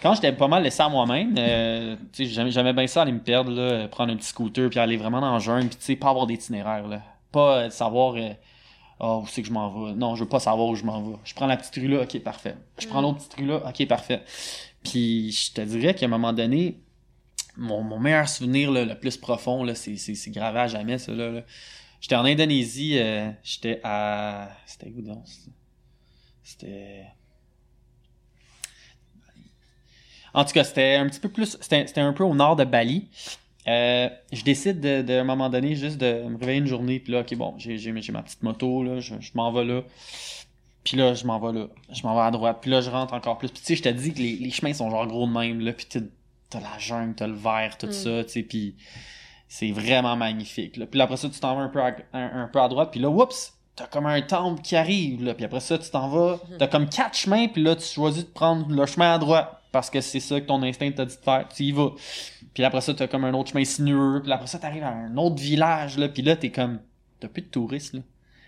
quand 0.00 0.14
j'étais 0.14 0.32
pas 0.32 0.48
mal 0.48 0.62
laissé 0.62 0.82
à 0.82 0.88
moi-même, 0.88 1.34
euh, 1.36 1.96
tu 2.12 2.26
sais, 2.26 2.50
j'aimais, 2.50 2.72
bien 2.72 2.86
ça 2.86 3.02
aller 3.02 3.12
me 3.12 3.20
perdre, 3.20 3.50
là, 3.50 3.88
prendre 3.88 4.12
un 4.12 4.16
petit 4.16 4.28
scooter, 4.28 4.70
puis 4.70 4.78
aller 4.78 4.96
vraiment 4.96 5.20
dans 5.20 5.34
le 5.34 5.40
jungle, 5.40 5.68
puis 5.68 5.76
tu 5.76 5.84
sais, 5.84 5.96
pas 5.96 6.10
avoir 6.10 6.26
d'itinéraire, 6.26 6.86
là. 6.86 7.02
Pas 7.32 7.56
euh, 7.58 7.70
savoir, 7.70 8.14
ah, 9.00 9.18
où 9.18 9.26
c'est 9.26 9.42
que 9.42 9.48
je 9.48 9.52
m'en 9.52 9.86
vais. 9.86 9.94
Non, 9.94 10.14
je 10.14 10.24
veux 10.24 10.28
pas 10.28 10.40
savoir 10.40 10.68
où 10.68 10.74
je 10.74 10.84
m'en 10.84 11.02
vais. 11.02 11.16
Je 11.24 11.34
prends 11.34 11.46
la 11.46 11.56
petite 11.56 11.74
rue 11.76 11.88
là, 11.88 12.02
ok, 12.02 12.20
parfait. 12.22 12.56
Je 12.78 12.86
prends 12.88 13.00
l'autre 13.00 13.18
petite 13.18 13.34
rue 13.34 13.46
là, 13.46 13.62
ok, 13.66 13.86
parfait. 13.86 14.22
Puis 14.82 15.32
je 15.32 15.52
te 15.52 15.60
dirais 15.60 15.94
qu'à 15.94 16.06
un 16.06 16.08
moment 16.08 16.32
donné, 16.32 16.80
mon, 17.56 17.98
meilleur 17.98 18.28
souvenir 18.28 18.70
là, 18.70 18.84
le 18.84 18.98
plus 18.98 19.16
profond, 19.16 19.64
là, 19.64 19.74
c'est, 19.74 19.96
c'est, 19.96 20.30
gravé 20.30 20.60
à 20.60 20.66
jamais, 20.66 20.98
ça, 20.98 21.12
là. 21.12 21.30
là. 21.30 21.42
J'étais 22.00 22.16
en 22.16 22.24
Indonésie, 22.24 22.98
euh, 22.98 23.30
j'étais 23.42 23.80
à... 23.82 24.50
C'était 24.66 24.92
où 24.96 25.02
donc? 25.02 25.24
C'était... 26.42 27.06
En 30.34 30.44
tout 30.44 30.52
cas, 30.52 30.64
c'était 30.64 30.94
un 30.94 31.08
petit 31.08 31.20
peu 31.20 31.28
plus. 31.28 31.56
C'était 31.60 31.86
c'était 31.86 32.00
un 32.00 32.12
peu 32.12 32.22
au 32.22 32.34
nord 32.34 32.54
de 32.54 32.64
Bali. 32.64 33.08
Euh, 33.68 34.08
je 34.32 34.42
décide 34.42 34.80
de, 34.80 35.02
de, 35.02 35.14
à 35.14 35.20
un 35.20 35.24
moment 35.24 35.50
donné 35.50 35.74
juste 35.76 35.98
de 35.98 36.22
me 36.28 36.38
réveiller 36.38 36.58
une 36.60 36.66
journée. 36.66 36.98
Puis 37.00 37.12
là, 37.12 37.20
ok, 37.20 37.34
bon, 37.36 37.54
j'ai 37.58 37.92
ma 38.12 38.22
petite 38.22 38.42
moto, 38.42 38.82
là, 38.82 39.00
je, 39.00 39.14
je 39.20 39.30
m'en 39.34 39.52
vais 39.52 39.64
là. 39.64 39.82
Puis 40.84 40.96
là, 40.96 41.12
je 41.12 41.26
m'en 41.26 41.38
vais 41.38 41.58
là. 41.58 41.66
Je 41.92 42.02
m'en 42.02 42.14
vais 42.14 42.22
à 42.22 42.30
droite. 42.30 42.58
Puis 42.62 42.70
là, 42.70 42.80
je 42.80 42.88
rentre 42.88 43.12
encore 43.12 43.36
plus. 43.38 43.48
Puis 43.48 43.60
tu 43.60 43.66
sais, 43.66 43.76
je 43.76 43.82
te 43.82 43.88
dis 43.90 44.12
que 44.14 44.18
les, 44.20 44.36
les 44.36 44.50
chemins 44.50 44.72
sont 44.72 44.88
genre 44.90 45.06
gros 45.06 45.26
de 45.26 45.32
même. 45.32 45.60
Là, 45.60 45.72
puis 45.72 45.86
t'as 45.86 46.00
t'as 46.50 46.60
la 46.60 46.78
jungle, 46.78 47.14
t'as 47.14 47.26
le 47.26 47.34
vert, 47.34 47.76
tout 47.78 47.88
Mm. 47.88 47.92
ça. 47.92 48.24
Tu 48.24 48.30
sais, 48.30 48.42
puis 48.42 48.74
c'est 49.48 49.70
vraiment 49.70 50.16
magnifique. 50.16 50.78
Là. 50.78 50.86
Puis 50.86 50.96
là, 50.96 51.04
après 51.04 51.18
ça, 51.18 51.28
tu 51.28 51.38
t'en 51.40 51.54
vas 51.56 51.62
un 51.62 51.68
peu 51.68 51.82
à, 51.82 51.94
un, 52.14 52.44
un 52.44 52.48
peu 52.48 52.60
à 52.60 52.68
droite. 52.68 52.88
Puis 52.90 53.00
là, 53.00 53.10
oups, 53.10 53.52
t'as 53.76 53.86
comme 53.86 54.06
un 54.06 54.22
temple 54.22 54.62
qui 54.62 54.76
arrive. 54.76 55.22
Là. 55.24 55.34
Puis 55.34 55.44
après 55.44 55.60
ça, 55.60 55.76
tu 55.76 55.90
t'en 55.90 56.08
vas. 56.08 56.40
T'as 56.58 56.68
comme 56.68 56.88
quatre 56.88 57.18
chemins. 57.18 57.48
Puis 57.48 57.62
là, 57.62 57.76
tu 57.76 57.84
choisis 57.84 58.24
de 58.24 58.30
prendre 58.30 58.66
le 58.70 58.86
chemin 58.86 59.12
à 59.12 59.18
droite. 59.18 59.50
parce 59.70 59.90
que 59.90 60.00
c'est 60.00 60.20
ça 60.20 60.40
que 60.40 60.46
ton 60.46 60.62
instinct 60.62 60.90
t'a 60.92 61.04
dit 61.04 61.14
de 61.16 61.20
faire, 61.22 61.46
tu 61.54 61.64
y 61.64 61.72
vas. 61.72 61.90
Puis 62.54 62.64
après 62.64 62.80
ça, 62.80 62.94
t'as 62.94 63.06
comme 63.06 63.24
un 63.24 63.34
autre 63.34 63.50
chemin 63.50 63.64
sinueux, 63.64 64.20
puis 64.22 64.32
après 64.32 64.46
ça, 64.46 64.58
t'arrives 64.58 64.82
à 64.82 64.90
un 64.90 65.16
autre 65.16 65.40
village, 65.40 65.98
là, 65.98 66.08
puis 66.08 66.22
là, 66.22 66.36
t'es 66.36 66.50
comme, 66.50 66.80
t'as 67.20 67.28
plus 67.28 67.42
de 67.42 67.48
touristes. 67.48 67.96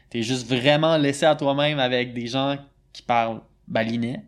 T'es 0.09 0.23
juste 0.23 0.49
vraiment 0.49 0.97
laissé 0.97 1.25
à 1.25 1.37
toi-même 1.37 1.79
avec 1.79 2.13
des 2.13 2.27
gens 2.27 2.57
qui 2.93 3.03
parlent 3.03 3.41
balinais. 3.69 4.25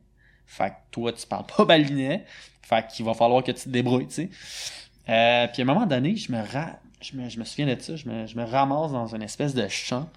Fait 0.47 0.71
que 0.71 0.75
toi, 0.91 1.13
tu 1.13 1.27
parles 1.27 1.47
pas 1.57 1.65
balinais. 1.65 2.25
Fait 2.63 2.87
qu'il 2.87 3.05
va 3.05 3.15
falloir 3.15 3.43
que 3.43 3.51
tu 3.51 3.65
te 3.65 3.69
débrouilles, 3.69 4.07
tu 4.07 4.15
sais. 4.15 4.31
Euh, 5.09 5.49
puis 5.49 5.63
à 5.63 5.65
un 5.65 5.67
moment 5.67 5.87
donné, 5.87 6.15
je 6.15 6.31
me, 6.31 6.39
je 7.01 7.17
me, 7.17 7.29
je 7.29 7.39
me 7.39 7.45
souviens 7.45 7.75
de 7.75 7.81
ça, 7.81 7.97
je 7.97 8.09
me, 8.09 8.27
je 8.27 8.37
me 8.37 8.45
ramasse 8.45 8.93
dans 8.93 9.13
une 9.15 9.23
espèce 9.23 9.53
de 9.55 9.67
champ 9.67 10.09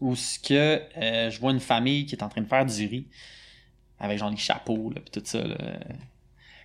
où 0.00 0.16
ce 0.16 0.38
que 0.38 0.82
euh, 0.96 1.30
je 1.30 1.38
vois 1.38 1.52
une 1.52 1.60
famille 1.60 2.06
qui 2.06 2.14
est 2.14 2.22
en 2.22 2.28
train 2.28 2.40
de 2.40 2.48
faire 2.48 2.64
du 2.64 2.86
riz 2.86 3.06
avec 4.00 4.18
genre 4.18 4.30
des 4.30 4.36
chapeaux 4.38 4.90
là, 4.90 5.00
puis 5.00 5.10
tout 5.10 5.22
ça 5.24 5.46
là, 5.46 5.56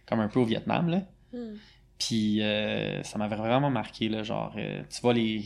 comme 0.08 0.22
un 0.22 0.28
peu 0.30 0.39
au 0.39 0.45
Vietnam 0.45 0.89
là. 0.89 1.02
Hmm. 1.34 1.58
Puis 2.00 2.41
euh, 2.41 3.02
ça 3.04 3.18
m'avait 3.18 3.36
vraiment 3.36 3.70
marqué 3.70 4.08
là, 4.10 4.24
genre 4.24 4.54
euh, 4.58 4.82
tu 4.93 5.02
vois 5.02 5.14
les 5.14 5.43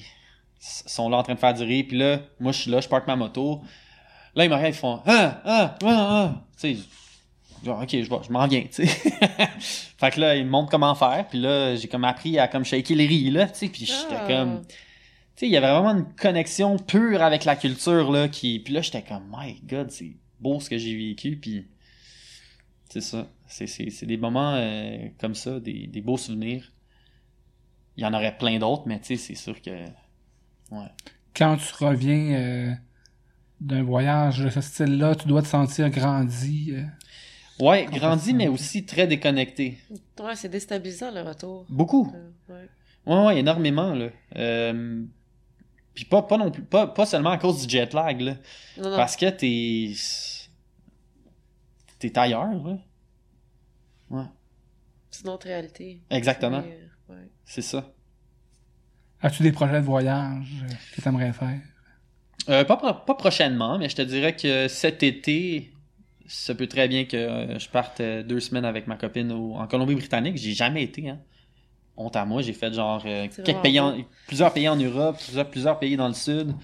ils 0.64 0.90
sont 0.90 1.10
là 1.10 1.18
en 1.18 1.24
train 1.24 1.34
de 1.34 1.40
faire 1.40 1.54
du 1.54 1.64
riz 1.64 1.84
puis 1.84 1.98
là 1.98 2.20
moi 2.40 2.52
je 2.52 2.62
suis 2.62 2.72
là, 2.72 2.82
je 2.82 2.88
parque 2.90 3.08
ma 3.08 3.16
moto. 3.16 3.62
Là 4.36 4.46
ils 4.46 4.50
me 4.50 4.56
regardent, 4.56 4.74
ils 4.74 4.78
font 4.78 5.02
ah 5.06 5.42
ah 5.46 5.78
ah 5.84 6.08
ah 6.10 6.42
tu 6.60 6.76
sais 6.76 6.82
genre 7.66 7.82
ok 7.82 7.90
je 7.92 8.10
vais- 8.10 8.24
je 8.28 8.32
m'en 8.32 8.48
viens 8.48 8.62
tu 8.64 8.86
sais. 8.86 8.88
fait 9.98 10.12
que 10.12 10.20
là 10.20 10.36
ils 10.36 10.46
me 10.46 10.50
montrent 10.50 10.70
comment 10.72 10.94
faire 10.96 11.26
puis 11.30 11.40
là 11.40 11.76
j'ai 11.76 11.88
comme 11.88 12.04
appris 12.06 12.38
à 12.40 12.48
comme 12.48 12.66
shaker 12.66 12.96
les 12.98 13.08
riz 13.08 13.30
là 13.32 13.48
tu 13.48 13.56
sais 13.60 13.68
puis 13.70 13.86
j'étais 13.86 14.16
Ah. 14.22 14.28
comme 14.28 14.62
tu 14.68 14.76
sais, 15.36 15.48
il 15.48 15.52
y 15.52 15.58
avait 15.58 15.72
vraiment 15.72 15.92
une 15.98 16.14
connexion 16.16 16.78
pure 16.78 17.24
avec 17.24 17.46
la 17.46 17.56
culture, 17.56 18.12
là, 18.12 18.28
qui... 18.28 18.60
Puis 18.60 18.74
là, 18.74 18.82
j'étais 18.82 19.02
comme, 19.02 19.24
my 19.36 19.60
God, 19.64 19.90
c'est 19.90 20.12
beau 20.40 20.60
ce 20.60 20.70
que 20.70 20.78
j'ai 20.78 20.96
vécu, 20.96 21.38
puis... 21.38 21.66
C'est 22.92 23.00
ça. 23.02 23.28
C'est, 23.48 23.68
c'est, 23.68 23.90
c'est 23.90 24.06
des 24.06 24.18
moments 24.18 24.56
euh, 24.56 24.98
comme 25.18 25.34
ça, 25.34 25.62
des, 25.62 25.88
des 25.88 26.02
beaux 26.02 26.18
souvenirs. 26.18 26.74
Il 27.96 28.04
y 28.04 28.06
en 28.06 28.14
aurait 28.14 28.38
plein 28.38 28.60
d'autres, 28.60 28.84
mais 28.86 29.00
tu 29.00 29.08
sais, 29.08 29.16
c'est 29.16 29.36
sûr 29.36 29.62
que... 29.62 29.70
Ouais. 30.72 30.88
Quand 31.34 31.56
tu 31.56 31.86
reviens 31.86 32.34
euh, 32.34 32.74
d'un 33.62 33.84
voyage 33.84 34.40
de 34.40 34.50
ce 34.50 34.60
style-là, 34.60 35.16
tu 35.16 35.28
dois 35.28 35.42
te 35.42 35.48
sentir 35.48 35.90
grandi. 35.90 36.74
euh. 36.74 36.84
Ouais, 37.64 37.86
grandi, 37.86 38.34
mais 38.34 38.50
aussi 38.50 38.86
très 38.86 39.08
déconnecté. 39.08 39.78
Ouais, 40.20 40.36
c'est 40.36 40.50
déstabilisant 40.50 41.12
le 41.12 41.22
retour. 41.22 41.66
Beaucoup. 41.70 42.14
Euh, 42.14 42.54
ouais. 42.54 42.70
Ouais, 43.06 43.26
ouais, 43.28 43.40
énormément, 43.40 43.94
là. 43.94 44.10
Euh, 44.36 45.04
Puis 45.94 46.04
pas, 46.04 46.24
pas 46.24 46.38
non 46.38 46.52
plus... 46.52 46.64
Pas, 46.64 46.88
pas 46.88 47.06
seulement 47.06 47.32
à 47.32 47.38
cause 47.38 47.66
du 47.66 47.70
jet 47.70 47.94
lag, 47.94 48.20
là. 48.20 48.36
Non, 48.78 48.90
non. 48.90 48.98
Parce 48.98 49.16
que 49.16 49.30
t'es... 49.30 49.94
T'es 52.02 52.18
ailleurs, 52.18 52.52
là. 52.52 52.78
Ouais. 54.10 54.26
C'est 55.12 55.24
une 55.24 55.30
autre 55.30 55.46
réalité. 55.48 56.02
Exactement. 56.10 56.64
Euh, 56.66 57.14
ouais. 57.14 57.30
C'est 57.46 57.62
ça. 57.62 57.94
As-tu 59.22 59.44
des 59.44 59.52
projets 59.52 59.80
de 59.80 59.86
voyage 59.86 60.48
que 60.96 61.02
tu 61.02 61.08
aimerais 61.08 61.32
faire? 61.32 61.62
Euh, 62.50 62.64
pas, 62.66 62.76
pro- 62.78 62.94
pas 63.06 63.14
prochainement, 63.14 63.78
mais 63.78 63.88
je 63.88 63.96
te 63.96 64.02
dirais 64.02 64.36
que 64.36 64.68
cet 64.68 65.04
été, 65.04 65.72
ça 66.26 66.56
peut 66.56 66.66
très 66.66 66.88
bien 66.88 67.06
que 67.06 67.16
euh, 67.18 67.60
je 67.60 67.70
parte 67.70 68.00
euh, 68.02 68.24
deux 68.24 68.40
semaines 68.40 68.66
avec 68.66 68.88
ma 68.88 68.96
copine 68.98 69.32
au- 69.32 69.54
en 69.56 69.68
Colombie-Britannique. 69.68 70.38
J'ai 70.38 70.54
jamais 70.54 70.82
été, 70.84 71.08
hein. 71.10 71.20
Honte 71.98 72.16
à 72.16 72.26
moi, 72.26 72.42
j'ai 72.42 72.54
fait 72.54 72.74
genre 72.74 73.04
euh, 73.06 73.28
quelques 73.28 73.62
pays 73.62 73.80
en- 73.80 73.96
plusieurs 74.26 74.52
pays 74.54 74.68
en 74.68 74.76
Europe, 74.76 75.18
plusieurs, 75.24 75.50
plusieurs 75.52 75.78
pays 75.80 75.98
dans 75.98 76.08
le 76.08 76.16
sud. 76.16 76.56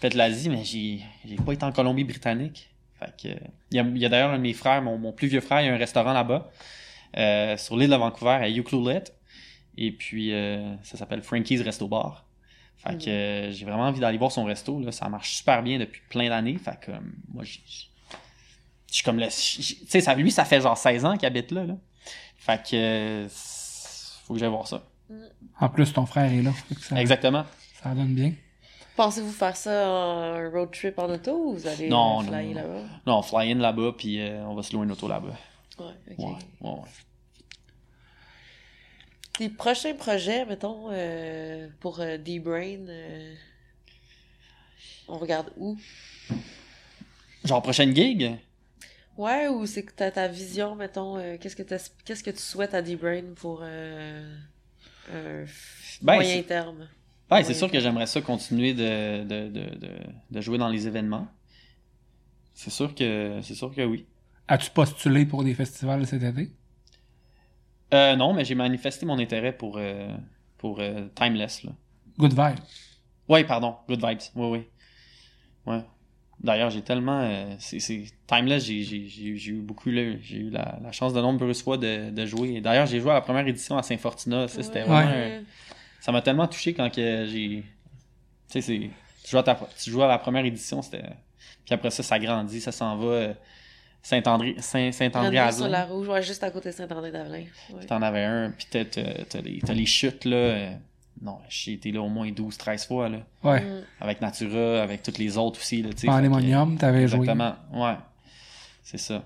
Fait 0.00 0.12
l'Asie, 0.14 0.48
mais 0.50 0.64
j'ai 0.64 1.02
j'ai 1.24 1.36
pas 1.36 1.52
été 1.52 1.64
en 1.64 1.72
Colombie-Britannique. 1.72 2.70
Fait 2.98 3.12
que 3.22 3.28
il 3.70 3.76
y 3.76 3.78
a, 3.78 3.82
il 3.82 3.98
y 3.98 4.06
a 4.06 4.08
d'ailleurs 4.08 4.30
un 4.30 4.38
de 4.38 4.42
mes 4.42 4.52
frères, 4.54 4.80
mon, 4.82 4.96
mon 4.98 5.12
plus 5.12 5.28
vieux 5.28 5.40
frère, 5.40 5.60
il 5.60 5.66
y 5.66 5.68
a 5.68 5.74
un 5.74 5.78
restaurant 5.78 6.12
là-bas, 6.12 6.50
euh, 7.16 7.56
sur 7.56 7.76
l'île 7.76 7.90
de 7.90 7.96
Vancouver, 7.96 8.30
à 8.32 8.48
Ucluelet. 8.48 9.04
Et 9.78 9.92
puis 9.92 10.32
euh, 10.32 10.74
ça 10.82 10.96
s'appelle 10.96 11.22
Frankie's 11.22 11.60
Resto 11.60 11.86
Bar. 11.88 12.24
Fait 12.78 12.96
que 12.96 13.10
euh, 13.10 13.52
j'ai 13.52 13.64
vraiment 13.64 13.84
envie 13.84 14.00
d'aller 14.00 14.16
voir 14.18 14.32
son 14.32 14.44
resto. 14.44 14.80
Là. 14.80 14.92
Ça 14.92 15.08
marche 15.08 15.32
super 15.36 15.62
bien 15.62 15.78
depuis 15.78 16.00
plein 16.08 16.28
d'années. 16.28 16.56
Fait 16.56 16.78
que 16.80 16.92
euh, 16.92 16.98
moi, 17.32 17.44
je 17.44 17.58
suis 18.86 19.02
comme 19.04 19.18
le. 19.18 19.26
Tu 19.26 19.62
sais, 19.88 20.00
ça- 20.00 20.14
lui, 20.14 20.30
ça 20.30 20.44
fait 20.44 20.60
genre 20.60 20.76
16 20.78 21.04
ans 21.04 21.16
qu'il 21.16 21.26
habite 21.26 21.50
là. 21.52 21.64
là. 21.64 21.76
Fait 22.38 22.62
que. 22.62 22.76
euh, 22.76 23.28
faut 23.28 24.34
que 24.34 24.40
j'aille 24.40 24.48
voir 24.50 24.66
ça. 24.66 24.82
En 25.60 25.68
plus, 25.68 25.92
ton 25.92 26.06
frère 26.06 26.32
est 26.32 26.42
là. 26.42 26.52
ça, 26.80 27.00
Exactement. 27.00 27.44
ça 27.82 27.90
donne 27.94 28.14
bien. 28.14 28.32
Pensez-vous 28.96 29.30
faire 29.32 29.56
ça 29.56 29.88
en 29.90 30.50
road 30.50 30.70
trip 30.72 30.98
en 30.98 31.10
auto 31.10 31.32
ou 31.32 31.52
vous 31.54 31.66
allez 31.66 31.88
Non, 31.90 32.22
euh, 32.22 32.24
non. 32.30 32.54
là-bas? 32.54 32.82
Non, 33.06 33.22
fly 33.22 33.52
in 33.52 33.58
là-bas, 33.58 33.92
puis 33.96 34.20
euh, 34.20 34.42
on 34.46 34.54
va 34.54 34.62
se 34.62 34.72
louer 34.74 34.84
une 34.84 34.92
auto 34.92 35.06
là-bas. 35.06 35.36
Ouais, 35.78 35.84
ok. 36.12 36.18
Ouais, 36.18 36.24
ouais, 36.62 36.70
ouais. 36.70 36.88
Des 39.38 39.50
prochains 39.50 39.94
projets, 39.94 40.46
mettons, 40.46 40.88
euh, 40.90 41.68
pour 41.80 42.00
euh, 42.00 42.16
D-Brain, 42.16 42.86
on 45.08 45.18
regarde 45.18 45.52
où? 45.58 45.76
Genre, 47.44 47.60
prochaine 47.62 47.94
gig? 47.94 48.38
Ouais, 49.18 49.48
ou 49.48 49.66
c'est 49.66 49.82
que 49.82 49.92
t'as 49.92 50.10
ta 50.10 50.26
vision, 50.26 50.74
mettons, 50.74 51.16
qu'est-ce 51.38 51.56
que 51.56 51.62
qu'est-ce 51.62 52.24
que 52.24 52.30
tu 52.30 52.38
souhaites 52.38 52.72
à 52.72 52.80
D-Brain 52.80 53.34
pour 53.34 53.62
un 53.62 54.24
Ben, 55.12 56.14
moyen 56.14 56.42
terme? 56.42 56.88
Ouais, 57.30 57.42
c'est 57.42 57.52
Oui. 57.52 57.58
sûr 57.58 57.70
que 57.70 57.80
j'aimerais 57.80 58.06
ça 58.06 58.20
continuer 58.20 58.72
de, 58.74 59.24
de, 59.24 59.48
de, 59.48 59.74
de, 59.76 59.90
de 60.30 60.40
jouer 60.40 60.58
dans 60.58 60.68
les 60.68 60.86
événements. 60.86 61.26
C'est 62.54 62.70
sûr 62.70 62.94
que 62.94 63.40
c'est 63.42 63.54
sûr 63.54 63.74
que 63.74 63.82
oui. 63.82 64.06
As-tu 64.48 64.70
postulé 64.70 65.26
pour 65.26 65.42
des 65.44 65.54
festivals 65.54 66.06
cet 66.06 66.22
été? 66.22 66.52
Euh, 67.94 68.16
non, 68.16 68.32
mais 68.32 68.44
j'ai 68.44 68.54
manifesté 68.54 69.06
mon 69.06 69.18
intérêt 69.18 69.52
pour, 69.56 69.76
euh, 69.78 70.08
pour 70.58 70.80
euh, 70.80 71.08
Timeless. 71.14 71.64
Là. 71.64 71.72
Good 72.18 72.32
vibe. 72.32 72.58
Ouais, 73.28 73.44
pardon, 73.44 73.76
Good 73.88 74.04
Vibes. 74.04 74.20
Oui, 74.36 74.46
oui. 75.66 75.72
Ouais. 75.72 75.82
D'ailleurs, 76.40 76.70
j'ai 76.70 76.82
tellement. 76.82 77.20
euh, 77.22 77.54
c'est, 77.58 77.80
c'est- 77.80 78.04
Timeless, 78.26 78.64
j'ai, 78.64 78.82
j'ai, 78.82 79.08
j'ai, 79.08 79.36
j'ai 79.36 79.52
eu 79.52 79.60
beaucoup. 79.62 79.90
là, 79.90 80.16
j'ai 80.20 80.38
eu 80.38 80.50
la, 80.50 80.78
la 80.82 80.92
chance 80.92 81.12
de 81.12 81.20
nombreuses 81.20 81.62
fois 81.62 81.76
de, 81.78 82.10
de 82.10 82.26
jouer. 82.26 82.60
D'ailleurs, 82.60 82.86
j'ai 82.86 83.00
joué 83.00 83.10
à 83.10 83.14
la 83.14 83.20
première 83.20 83.46
édition 83.46 83.76
à 83.78 83.82
Saint-Fortuna. 83.82 84.46
Ça, 84.48 84.62
c'était 84.62 84.80
Ouais. 84.82 84.86
vraiment. 84.86 85.10
Ouais. 85.10 85.36
un- 85.36 85.44
Ça 86.00 86.12
m'a 86.12 86.22
tellement 86.22 86.46
touché 86.46 86.74
quand 86.74 86.88
que 86.90 87.26
j'ai. 87.26 87.64
Tu 88.48 88.52
sais, 88.52 88.60
c'est. 88.60 88.90
Tu 89.24 89.30
joues, 89.30 89.38
à 89.38 89.42
ta- 89.42 89.58
tu 89.82 89.90
joues 89.90 90.02
à 90.02 90.08
la 90.08 90.18
première 90.18 90.44
édition, 90.44 90.82
c'était. 90.82 91.02
Puis 91.64 91.74
après 91.74 91.90
ça, 91.90 92.02
ça 92.02 92.18
grandit, 92.18 92.60
ça 92.60 92.70
s'en 92.72 92.96
va. 92.96 93.06
euh, 93.06 93.34
Saint-André, 94.02 94.54
Saint, 94.60 94.92
Saint-André 94.92 95.30
sur 95.52 95.68
la 95.68 95.84
rouge, 95.84 96.06
ouais, 96.08 96.22
juste 96.22 96.44
à 96.44 96.50
côté 96.52 96.68
de 96.68 96.74
Saint-André-d'Avelin. 96.76 97.38
Ouais. 97.38 97.46
Puis 97.78 97.86
t'en 97.86 98.00
avais 98.02 98.22
un, 98.22 98.52
puis 98.52 98.66
t'as, 98.70 99.40
les, 99.42 99.60
les 99.74 99.86
chutes, 99.86 100.24
là. 100.26 100.36
euh, 100.36 100.70
non, 101.22 101.38
j'ai 101.48 101.72
été 101.72 101.90
là 101.90 102.02
au 102.02 102.08
moins 102.08 102.28
12-13 102.30 102.86
fois, 102.86 103.08
là. 103.08 103.18
Ouais. 103.42 103.60
Mm. 103.62 103.82
Avec 104.00 104.20
Natura, 104.20 104.82
avec 104.82 105.02
toutes 105.02 105.18
les 105.18 105.36
autres 105.36 105.58
aussi, 105.58 105.82
là, 105.82 105.88
tu 105.90 106.02
sais. 106.02 106.06
T'avais 106.78 107.08
joué. 107.08 107.18
Exactement, 107.20 107.56
ouais. 107.72 107.96
C'est 108.84 108.98
ça. 108.98 109.24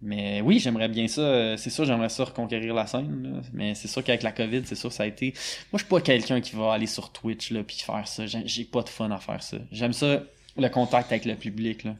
Mais 0.00 0.40
oui, 0.42 0.60
j'aimerais 0.60 0.88
bien 0.88 1.08
ça. 1.08 1.20
euh, 1.22 1.56
C'est 1.56 1.70
sûr, 1.70 1.84
j'aimerais 1.84 2.08
ça 2.08 2.24
reconquérir 2.24 2.72
la 2.74 2.86
scène. 2.86 3.42
Mais 3.52 3.74
c'est 3.74 3.88
sûr 3.88 4.04
qu'avec 4.04 4.22
la 4.22 4.32
COVID, 4.32 4.62
c'est 4.64 4.76
sûr, 4.76 4.92
ça 4.92 5.02
a 5.02 5.06
été. 5.06 5.32
Moi, 5.72 5.74
je 5.74 5.78
suis 5.78 5.88
pas 5.88 6.00
quelqu'un 6.00 6.40
qui 6.40 6.54
va 6.54 6.72
aller 6.72 6.86
sur 6.86 7.10
Twitch 7.12 7.50
là 7.50 7.64
puis 7.64 7.78
faire 7.78 8.06
ça. 8.06 8.24
J'ai 8.26 8.64
pas 8.64 8.82
de 8.82 8.88
fun 8.88 9.10
à 9.10 9.18
faire 9.18 9.42
ça. 9.42 9.58
J'aime 9.72 9.92
ça, 9.92 10.22
le 10.56 10.68
contact 10.68 11.10
avec 11.10 11.24
le 11.24 11.34
public. 11.34 11.84
là. 11.84 11.96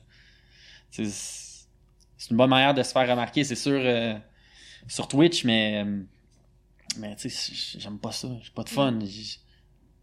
C'est 0.91 1.07
c'est 1.07 2.31
une 2.33 2.37
bonne 2.37 2.51
manière 2.51 2.75
de 2.75 2.83
se 2.83 2.91
faire 2.93 3.09
remarquer, 3.09 3.45
c'est 3.45 3.55
sûr, 3.55 3.81
euh, 3.81 4.15
sur 4.89 5.07
Twitch, 5.09 5.45
mais. 5.45 5.85
euh, 5.85 6.03
Mais 6.99 7.15
tu 7.17 7.31
sais, 7.31 7.79
j'aime 7.79 7.99
pas 7.99 8.13
ça. 8.13 8.29
J'ai 8.43 8.51
pas 8.51 8.63
de 8.65 8.69
fun. 8.71 8.99
J'ai- 9.05 9.39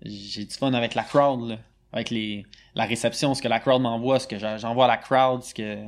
J'ai 0.03 0.45
du 0.45 0.53
fun 0.53 0.73
avec 0.73 0.95
la 0.95 1.03
crowd, 1.03 1.49
là. 1.49 1.57
Avec 1.93 2.09
les, 2.09 2.45
la 2.75 2.85
réception, 2.85 3.33
ce 3.33 3.41
que 3.41 3.47
la 3.47 3.59
crowd 3.61 3.81
m'envoie, 3.81 4.19
ce 4.19 4.27
que 4.27 4.37
j'envoie 4.37 4.85
à 4.85 4.87
la 4.89 4.97
crowd, 4.97 5.43
ce 5.43 5.53
que. 5.53 5.85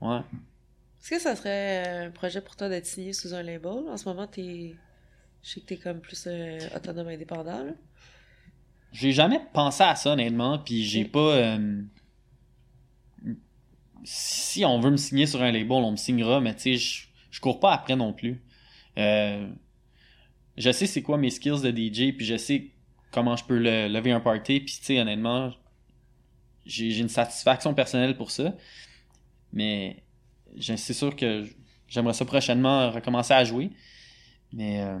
Ouais. 0.00 0.20
Est-ce 1.00 1.10
que 1.10 1.18
ça 1.20 1.36
serait 1.36 2.06
un 2.06 2.10
projet 2.10 2.40
pour 2.40 2.56
toi 2.56 2.68
d'être 2.68 2.86
signé 2.86 3.12
sous 3.12 3.34
un 3.34 3.42
label? 3.42 3.88
En 3.88 3.96
ce 3.96 4.08
moment, 4.08 4.26
t'es. 4.26 4.76
Je 5.42 5.50
sais 5.50 5.60
que 5.60 5.66
t'es 5.66 5.78
comme 5.78 6.00
plus 6.00 6.26
euh, 6.28 6.68
autonome 6.76 7.08
indépendant, 7.08 7.64
là. 7.64 7.72
J'ai 8.92 9.12
jamais 9.12 9.40
pensé 9.54 9.82
à 9.82 9.94
ça, 9.96 10.12
honnêtement, 10.12 10.58
puis 10.58 10.84
j'ai 10.84 11.04
pas. 11.06 11.18
euh, 11.36 11.82
Si 14.04 14.64
on 14.64 14.80
veut 14.80 14.90
me 14.90 14.96
signer 14.96 15.26
sur 15.26 15.42
un 15.42 15.50
label, 15.52 15.70
on 15.72 15.90
me 15.92 15.96
signera, 15.96 16.40
mais 16.40 16.54
tu 16.54 16.62
sais, 16.62 16.76
je, 16.76 17.06
je 17.30 17.40
cours 17.40 17.60
pas 17.60 17.72
après 17.72 17.96
non 17.96 18.12
plus. 18.12 18.42
Euh, 18.98 19.48
Je 20.58 20.70
sais 20.72 20.86
c'est 20.86 21.00
quoi 21.02 21.16
mes 21.16 21.30
skills 21.30 21.62
de 21.62 21.70
DJ, 21.70 22.12
puis 22.12 22.26
je 22.26 22.36
sais 22.36 22.74
comment 23.10 23.34
je 23.36 23.44
peux 23.46 23.56
le- 23.58 23.88
lever 23.88 24.12
un 24.12 24.20
party, 24.20 24.60
puis 24.60 24.74
tu 24.78 24.84
sais, 24.84 25.00
honnêtement, 25.00 25.54
j'ai 26.66 26.90
j'ai 26.90 27.00
une 27.00 27.08
satisfaction 27.08 27.74
personnelle 27.74 28.16
pour 28.16 28.30
ça. 28.30 28.54
Mais 29.52 30.04
c'est 30.60 30.92
sûr 30.94 31.14
que 31.16 31.44
j'aimerais 31.88 32.14
ça 32.14 32.24
prochainement 32.24 32.90
recommencer 32.90 33.34
à 33.34 33.44
jouer. 33.44 33.70
Mais 34.52 34.80
euh, 34.82 34.98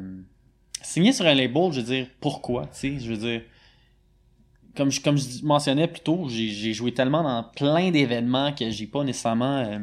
signer 0.82 1.12
sur 1.12 1.26
un 1.26 1.34
label, 1.34 1.72
je 1.72 1.80
veux 1.80 1.86
dire, 1.86 2.06
pourquoi, 2.20 2.66
tu 2.66 2.78
sais, 2.78 2.98
je 2.98 3.10
veux 3.10 3.16
dire 3.16 3.42
comme 4.76 4.90
je, 4.92 5.00
comme 5.00 5.16
je 5.18 5.44
mentionnais 5.44 5.88
plus 5.88 6.00
tôt, 6.02 6.28
j'ai 6.28 6.72
joué 6.72 6.94
tellement 6.94 7.22
dans 7.24 7.42
plein 7.42 7.90
d'événements 7.90 8.52
que 8.52 8.70
j'ai 8.70 8.86
pas 8.86 9.02
nécessairement. 9.04 9.58
euh, 9.66 9.78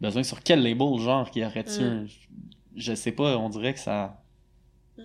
besoin 0.00 0.22
sur 0.24 0.42
quel 0.42 0.60
label, 0.62 0.98
genre, 0.98 1.30
qui 1.30 1.44
aurait-tu 1.44 1.80
Mm. 1.80 1.84
un- 1.84 2.06
Je 2.76 2.94
sais 2.94 3.12
pas, 3.12 3.38
on 3.38 3.48
dirait 3.48 3.72
que 3.72 3.78
ça... 3.78 4.20
Mm. 4.98 5.02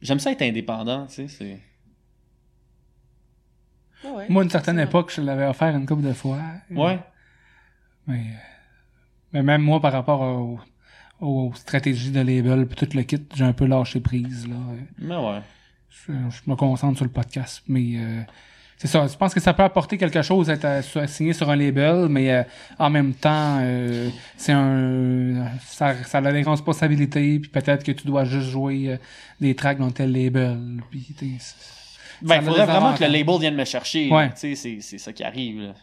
J'aime 0.00 0.18
ça 0.20 0.30
être 0.30 0.42
indépendant, 0.42 1.06
tu 1.08 1.14
sais, 1.14 1.28
c'est... 1.28 1.60
Ouais. 4.04 4.26
Moi, 4.28 4.42
à 4.42 4.44
une 4.44 4.50
certaine 4.50 4.78
époque, 4.78 5.10
je 5.14 5.20
l'avais 5.20 5.46
offert 5.46 5.74
une 5.74 5.86
couple 5.86 6.02
de 6.02 6.12
fois. 6.12 6.40
Ouais. 6.70 7.00
Mais, 8.06 8.14
euh, 8.18 8.20
mais 9.32 9.42
même 9.42 9.62
moi, 9.62 9.80
par 9.80 9.92
rapport 9.92 10.20
au- 10.20 10.60
aux, 11.20 11.52
stratégies 11.54 12.10
de 12.10 12.20
label 12.20 12.66
puis 12.66 12.76
tout 12.86 12.96
le 12.96 13.02
kit, 13.02 13.22
j'ai 13.34 13.44
un 13.44 13.52
peu 13.52 13.66
lâché 13.66 14.00
prise. 14.00 14.46
Là. 14.48 14.56
Mais 14.98 15.16
ouais. 15.16 15.40
Je, 15.90 16.12
je 16.12 16.50
me 16.50 16.54
concentre 16.56 16.96
sur 16.96 17.04
le 17.06 17.10
podcast. 17.10 17.62
Mais 17.66 17.96
euh, 17.96 18.20
c'est 18.76 18.86
ça. 18.86 19.06
Je 19.06 19.16
pense 19.16 19.32
que 19.32 19.40
ça 19.40 19.54
peut 19.54 19.62
apporter 19.62 19.96
quelque 19.96 20.20
chose 20.22 20.50
être 20.50 20.64
euh, 20.66 20.82
sur- 20.82 21.08
signé 21.08 21.32
sur 21.32 21.48
un 21.50 21.56
label, 21.56 22.08
mais 22.10 22.30
euh, 22.30 22.42
en 22.78 22.90
même 22.90 23.14
temps, 23.14 23.58
euh, 23.62 24.10
c'est 24.36 24.52
un 24.52 25.48
ça, 25.64 25.94
ça 26.04 26.18
a 26.18 26.32
des 26.32 26.42
responsabilités, 26.42 27.38
puis 27.40 27.50
peut-être 27.50 27.82
que 27.82 27.92
tu 27.92 28.06
dois 28.06 28.24
juste 28.24 28.50
jouer 28.50 28.90
euh, 28.92 28.96
des 29.40 29.54
tracks 29.54 29.78
dans 29.78 29.90
tel 29.90 30.12
label. 30.12 30.58
Puis, 30.90 31.06
Ben, 32.22 32.42
faudrait 32.42 32.66
vraiment 32.66 32.94
que 32.94 33.04
le 33.04 33.10
label 33.10 33.40
vienne 33.40 33.54
me 33.56 33.64
chercher. 33.64 34.10
Ouais. 34.12 34.28
Tu 34.30 34.36
sais, 34.36 34.54
c'est, 34.54 34.78
c'est 34.80 34.98
ça 34.98 35.12
qui 35.14 35.24
arrive. 35.24 35.60
Là. 35.62 35.74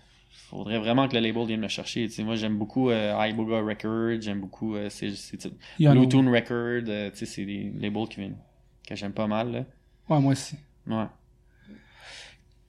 Faudrait 0.53 0.77
vraiment 0.77 1.07
que 1.07 1.15
le 1.15 1.21
label 1.21 1.47
vienne 1.47 1.61
me 1.61 1.67
chercher. 1.67 2.07
Tu 2.07 2.13
sais, 2.13 2.23
moi, 2.23 2.35
j'aime 2.35 2.57
beaucoup 2.59 2.91
euh, 2.91 3.15
iBooga 3.27 3.61
Records, 3.61 4.21
j'aime 4.21 4.39
beaucoup 4.39 4.75
euh, 4.75 4.87
c'est, 4.89 5.09
c'est, 5.15 5.41
c'est- 5.41 5.51
il 5.79 5.85
y 5.85 5.89
en 5.89 5.93
a- 5.93 5.95
Bluetooth 5.95 6.27
Record. 6.27 6.83
euh, 6.89 7.09
tu 7.09 7.17
sais, 7.17 7.25
c'est 7.25 7.45
des 7.45 7.71
labels 7.79 8.07
qui 8.07 8.19
viennent, 8.19 8.37
que 8.87 8.95
j'aime 8.95 9.13
pas 9.13 9.25
mal. 9.25 9.51
Là. 9.51 9.59
Ouais, 10.09 10.19
moi 10.21 10.33
aussi. 10.33 10.55
Ouais. 10.85 11.05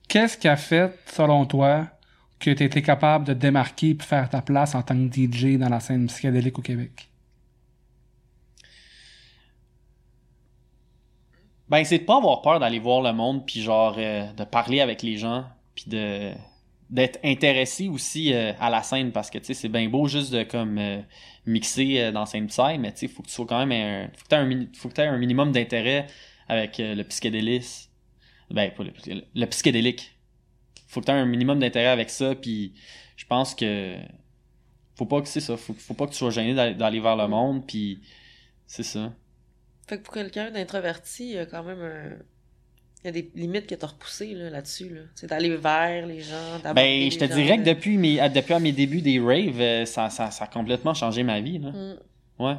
Qu'est-ce 0.09 0.39
qui 0.39 0.49
a 0.49 0.57
fait, 0.57 0.99
selon 1.07 1.45
toi, 1.45 1.89
que 2.39 2.51
tu 2.51 2.63
été 2.63 2.81
capable 2.81 3.27
de 3.27 3.35
te 3.35 3.39
démarquer 3.39 3.91
et 3.91 3.99
faire 4.03 4.31
ta 4.31 4.41
place 4.41 4.75
en 4.75 4.83
tant 4.83 4.95
que 4.95 5.11
DJ 5.15 5.59
dans 5.59 5.69
la 5.69 5.81
scène 5.81 6.07
psychédélique 6.07 6.59
au 6.59 6.63
Québec? 6.63 7.09
Ben, 11.69 11.85
c'est 11.85 11.99
de 11.99 12.05
pas 12.05 12.17
avoir 12.19 12.43
peur 12.43 12.61
d'aller 12.61 12.79
voir 12.79 13.01
le 13.03 13.13
monde, 13.13 13.45
puis 13.47 13.61
genre, 13.63 13.95
euh, 13.99 14.31
de 14.33 14.45
parler 14.45 14.81
avec 14.81 15.03
les 15.03 15.17
gens, 15.17 15.45
puis 15.75 15.87
de 15.89 16.33
d'être 16.91 17.19
intéressé 17.25 17.89
aussi 17.89 18.33
euh, 18.33 18.53
à 18.61 18.71
la 18.71 18.83
scène, 18.83 19.11
parce 19.11 19.31
que, 19.31 19.39
tu 19.39 19.47
sais, 19.47 19.55
c'est 19.55 19.69
bien 19.69 19.89
beau 19.89 20.07
juste 20.07 20.33
de, 20.33 20.43
comme, 20.43 20.79
euh, 20.79 21.01
mixer 21.47 22.01
euh, 22.01 22.13
dans 22.13 22.27
scène 22.27 22.47
psy, 22.47 22.79
mais, 22.79 22.93
tu 22.93 23.01
sais, 23.01 23.09
faut 23.09 23.23
que 23.23 23.29
tu 23.29 23.35
sois 23.35 23.47
quand 23.47 23.65
même 23.65 23.73
un... 23.73 24.11
Faut 24.17 24.27
que 24.29 24.45
mini- 24.45 24.69
faut 24.75 24.89
que 24.89 24.95
t'aies 24.95 25.07
un 25.07 25.19
minimum 25.19 25.51
d'intérêt 25.53 26.07
avec 26.49 26.77
le 26.79 27.03
psychédélisme. 27.05 27.91
Ben, 28.51 28.71
le, 29.35 29.47
psychédélique. 29.47 30.17
Faut 30.87 31.01
que 31.01 31.07
t'aies 31.07 31.13
un 31.13 31.27
minimum 31.27 31.59
d'intérêt 31.59 31.89
avec 31.89 32.11
ça, 32.11 32.35
puis 32.35 32.75
je 33.17 33.25
pense 33.25 33.55
que... 33.55 33.97
Faut 34.97 35.07
pas 35.07 35.21
que 35.23 35.29
c'est 35.29 35.41
ça, 35.41 35.57
faut, 35.57 35.73
faut 35.73 35.95
pas 35.95 36.07
que 36.07 36.13
tu 36.13 36.19
sois 36.19 36.31
gêné 36.31 36.55
d'aller 36.55 36.75
d'aller 36.75 37.01
vers 37.01 37.17
le 37.17 37.27
monde, 37.27 37.67
puis 37.67 38.01
c'est 38.67 38.85
ça. 38.85 39.13
Fait 39.89 39.99
que 39.99 40.03
pour 40.03 40.15
quelqu'un 40.15 40.51
d'introverti, 40.53 41.25
il 41.25 41.33
y 41.33 41.39
a 41.39 41.47
quand 41.47 41.65
même 41.65 41.81
un... 41.81 42.11
Il 43.05 43.09
y 43.09 43.11
a 43.11 43.13
des 43.13 43.31
limites 43.35 43.67
que 43.67 43.75
t'as 43.75 43.87
repoussées 43.89 44.33
là, 44.35 44.49
là-dessus. 44.49 44.89
Là. 44.89 45.03
C'est 45.15 45.27
d'aller 45.27 45.55
vers 45.57 46.07
les 46.07 46.21
gens, 46.23 46.59
d'aborder 46.63 46.73
Ben, 46.75 47.11
je 47.11 47.19
te 47.19 47.27
gens, 47.29 47.35
dirais 47.35 47.59
que 47.59 47.63
de- 47.63 47.71
depuis 47.75 47.99
mes, 47.99 48.17
depuis 48.31 48.55
à 48.55 48.59
mes 48.59 48.73
débuts 48.73 49.03
des 49.03 49.21
raves, 49.21 49.61
euh, 49.61 49.85
ça, 49.85 50.09
ça, 50.09 50.31
ça 50.31 50.45
a 50.45 50.47
complètement 50.47 50.95
changé 50.95 51.23
ma 51.23 51.39
vie. 51.43 51.59
Là. 51.59 51.71
Mm. 51.71 51.97
Ouais. 52.39 52.57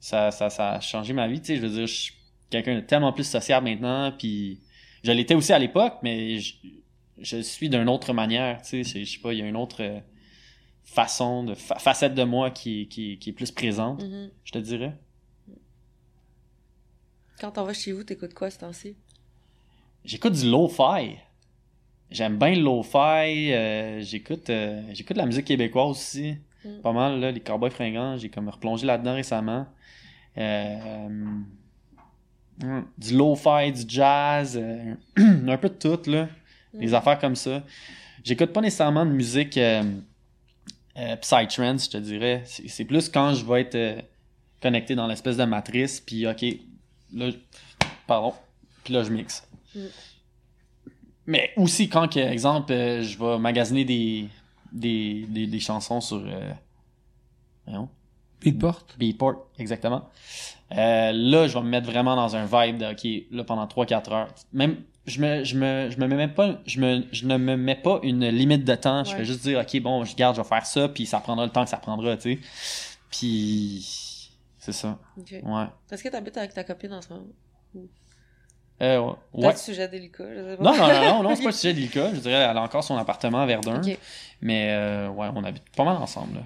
Ça, 0.00 0.30
ça, 0.30 0.50
ça 0.50 0.72
a 0.74 0.80
changé 0.80 1.12
ma 1.12 1.26
vie. 1.26 1.40
Tu 1.40 1.46
sais, 1.46 1.56
je 1.56 1.62
veux 1.62 1.68
dire, 1.70 1.86
je 1.86 1.92
suis 1.94 2.14
quelqu'un 2.50 2.76
de 2.76 2.80
tellement 2.80 3.12
plus 3.12 3.24
sociable 3.24 3.68
maintenant. 3.68 4.12
Puis, 4.16 4.60
je 5.02 5.10
l'étais 5.12 5.34
aussi 5.34 5.52
à 5.52 5.58
l'époque, 5.58 5.94
mais 6.02 6.38
je, 6.38 6.54
je 7.18 7.38
suis 7.38 7.68
d'une 7.68 7.88
autre 7.88 8.12
manière. 8.12 8.62
Tu 8.62 8.84
sais, 8.84 9.00
je 9.00 9.04
je 9.04 9.12
sais 9.12 9.18
pas, 9.20 9.32
il 9.32 9.40
y 9.40 9.42
a 9.42 9.46
une 9.46 9.56
autre 9.56 9.82
euh, 9.82 9.98
façon, 10.84 11.42
de 11.42 11.54
fa- 11.54 11.78
facette 11.80 12.14
de 12.14 12.22
moi 12.22 12.50
qui, 12.52 12.86
qui, 12.88 13.18
qui 13.18 13.30
est 13.30 13.32
plus 13.32 13.50
présente, 13.50 14.02
Mhm. 14.02 14.30
je 14.44 14.52
te 14.52 14.58
dirais. 14.58 14.96
Quand 17.40 17.56
on 17.58 17.64
va 17.64 17.72
chez 17.72 17.92
vous, 17.92 18.02
t'écoutes 18.04 18.34
quoi 18.34 18.50
ce 18.50 18.58
temps-ci? 18.58 18.96
J'écoute 20.04 20.32
du 20.32 20.50
lo-fi. 20.50 21.16
J'aime 22.10 22.38
bien 22.38 22.54
le 22.54 22.62
lo-fi. 22.62 23.52
euh, 23.52 24.00
j'écoute, 24.00 24.50
euh, 24.50 24.82
j'écoute 24.92 25.16
la 25.16 25.26
musique 25.26 25.44
québécoise 25.44 25.90
aussi. 25.90 26.36
Mm. 26.64 26.80
Pas 26.82 26.92
mal, 26.92 27.20
là, 27.20 27.30
les 27.30 27.40
Cowboys 27.40 27.70
fringants. 27.70 28.16
J'ai 28.16 28.28
comme 28.30 28.48
replongé 28.48 28.86
là-dedans 28.86 29.14
récemment. 29.14 29.66
Euh, 30.36 31.08
mm, 31.08 32.82
du 32.96 33.16
lo-fi, 33.16 33.72
du 33.72 33.84
jazz, 33.86 34.56
un 35.16 35.56
peu 35.58 35.68
de 35.68 35.74
tout, 35.74 36.10
là. 36.10 36.28
Des 36.74 36.88
Mm. 36.88 36.94
affaires 36.94 37.18
comme 37.18 37.36
ça. 37.36 37.62
J'écoute 38.24 38.52
pas 38.52 38.60
nécessairement 38.60 39.06
de 39.06 39.10
musique 39.12 39.58
psytrance, 41.20 41.84
je 41.84 41.90
te 41.90 41.96
dirais. 41.98 42.42
C'est 42.44 42.84
plus 42.84 43.08
quand 43.08 43.32
je 43.34 43.44
vais 43.44 43.60
être 43.62 44.04
connecté 44.60 44.94
dans 44.96 45.06
l'espèce 45.06 45.36
de 45.36 45.44
matrice, 45.44 46.00
puis 46.00 46.26
ok, 46.26 46.44
là, 47.14 47.30
pardon, 48.06 48.34
puis 48.84 48.94
là 48.94 49.02
je 49.02 49.10
mixe. 49.10 49.46
Mm. 49.74 49.80
Mais 51.26 51.52
aussi 51.56 51.88
quand, 51.88 52.08
que, 52.08 52.20
exemple, 52.20 52.72
euh, 52.72 53.02
je 53.02 53.18
vais 53.18 53.38
magasiner 53.38 53.84
des, 53.84 54.28
des, 54.72 55.26
des, 55.28 55.46
des 55.46 55.60
chansons 55.60 56.00
sur 56.00 56.24
euh, 56.26 56.52
voyons, 57.66 57.88
Beatport? 58.40 58.86
Beatport, 58.98 59.46
exactement. 59.58 60.08
Euh, 60.72 61.12
là, 61.12 61.48
je 61.48 61.54
vais 61.54 61.64
me 61.64 61.68
mettre 61.68 61.86
vraiment 61.86 62.14
dans 62.14 62.36
un 62.36 62.44
vibe 62.44 62.78
de, 62.78 62.92
ok, 62.92 63.26
là, 63.30 63.44
pendant 63.44 63.66
3-4 63.66 64.12
heures. 64.12 64.28
Même, 64.52 64.76
je 65.06 65.20
me, 65.20 65.44
je 65.44 65.56
me, 65.56 65.90
je 65.90 65.98
me 65.98 66.06
mets 66.06 66.16
même 66.16 66.34
pas, 66.34 66.60
je 66.66 66.80
me, 66.80 67.04
je 67.12 67.26
ne 67.26 67.36
me 67.36 67.56
mets 67.56 67.74
pas 67.74 68.00
une 68.02 68.28
limite 68.28 68.64
de 68.64 68.74
temps. 68.74 69.04
Je 69.04 69.14
fais 69.14 69.24
juste 69.24 69.42
dire, 69.42 69.58
ok, 69.60 69.80
bon, 69.80 70.04
je 70.04 70.14
garde, 70.14 70.36
je 70.36 70.42
vais 70.42 70.48
faire 70.48 70.66
ça, 70.66 70.88
puis 70.88 71.06
ça 71.06 71.20
prendra 71.20 71.44
le 71.44 71.50
temps 71.50 71.64
que 71.64 71.70
ça 71.70 71.78
prendra, 71.78 72.16
tu 72.16 72.34
sais. 72.34 72.38
Puis, 73.10 74.07
c'est 74.72 74.80
ça. 74.80 74.98
Ouais. 75.16 75.64
Est-ce 75.90 76.02
que 76.02 76.08
t'habites 76.08 76.36
avec 76.36 76.52
ta 76.54 76.64
copine 76.64 76.92
en 76.92 77.00
ce 77.02 77.08
moment? 77.10 77.26
Euh, 78.80 79.12
ouais. 79.32 79.56
Sujet 79.56 79.88
délicat, 79.88 80.24
je 80.32 80.50
sais 80.50 80.56
pas. 80.56 80.62
Non, 80.62 80.76
non, 80.76 80.86
non, 80.86 81.00
non, 81.00 81.22
non, 81.24 81.34
c'est 81.34 81.42
pas 81.42 81.48
le 81.50 81.54
sujet 81.54 81.74
délicat. 81.74 82.14
Je 82.14 82.20
dirais, 82.20 82.34
elle 82.34 82.56
a 82.56 82.62
encore 82.62 82.84
son 82.84 82.96
appartement 82.96 83.40
à 83.40 83.46
Verdun. 83.46 83.80
Mais, 84.40 84.68
euh, 84.70 85.08
ouais, 85.08 85.28
on 85.34 85.42
habite 85.42 85.64
pas 85.76 85.84
mal 85.84 85.96
ensemble, 85.96 86.36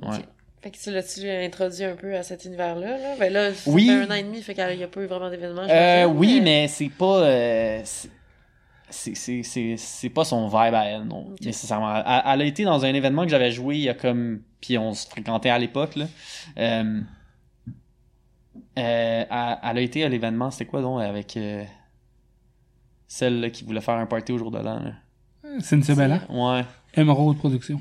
là. 0.00 0.08
Ouais. 0.08 0.16
Ok. 0.18 0.24
Fait 0.62 0.70
que 0.70 0.78
tu 0.78 0.90
l'as-tu 0.90 1.28
introduit 1.28 1.84
un 1.84 1.94
peu 1.94 2.16
à 2.16 2.22
cet 2.22 2.46
univers-là? 2.46 2.96
Là? 2.96 3.16
Ben 3.18 3.30
là, 3.30 3.52
ça 3.52 3.70
Oui. 3.70 3.86
fait 3.86 3.92
un 4.02 4.10
an 4.10 4.14
et 4.14 4.22
demi, 4.22 4.40
fait 4.40 4.54
qu'il 4.54 4.76
n'y 4.78 4.82
a 4.82 4.88
pas 4.88 5.00
eu 5.02 5.06
vraiment 5.06 5.28
d'événements. 5.28 5.66
Euh, 5.68 6.06
oui, 6.06 6.40
mais 6.40 6.68
c'est 6.68 6.88
pas. 6.88 7.18
euh, 7.24 7.82
c'est- 8.88 10.08
pas 10.08 10.24
son 10.24 10.46
vibe 10.48 10.74
à 10.74 10.84
elle, 10.86 11.02
non, 11.04 11.34
nécessairement. 11.42 11.94
Elle, 11.96 12.22
elle 12.26 12.40
a 12.40 12.44
été 12.44 12.64
dans 12.64 12.82
un 12.82 12.94
événement 12.94 13.24
que 13.24 13.28
j'avais 13.28 13.50
joué 13.50 13.76
il 13.76 13.82
y 13.82 13.88
a 13.90 13.94
comme. 13.94 14.40
Puis 14.62 14.78
on 14.78 14.94
se 14.94 15.06
fréquentait 15.06 15.50
à 15.50 15.58
l'époque, 15.58 15.96
là. 15.96 16.06
Euh, 16.56 17.00
elle, 18.74 19.26
elle 19.30 19.78
a 19.78 19.80
été 19.80 20.04
à 20.04 20.08
l'événement, 20.08 20.50
c'était 20.50 20.66
quoi 20.66 20.82
donc, 20.82 21.00
avec. 21.00 21.36
euh, 21.36 21.64
celle 23.06 23.40
là, 23.40 23.50
qui 23.50 23.64
voulait 23.64 23.80
faire 23.80 23.94
un 23.94 24.06
party 24.06 24.32
au 24.32 24.38
jour 24.38 24.50
de 24.50 24.58
l'an, 24.58 24.80
là? 24.80 24.92
Cynthia 25.60 25.94
Bella? 25.94 26.20
Ouais. 26.28 26.64
Emerald 26.94 27.38
Production. 27.38 27.80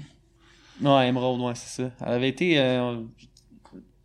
Ouais, 0.82 1.08
Emerald, 1.08 1.40
ouais, 1.42 1.56
c'est 1.56 1.82
ça. 1.84 1.92
Elle 2.06 2.14
avait 2.14 2.30
été. 2.30 2.60
euh, 2.60 3.02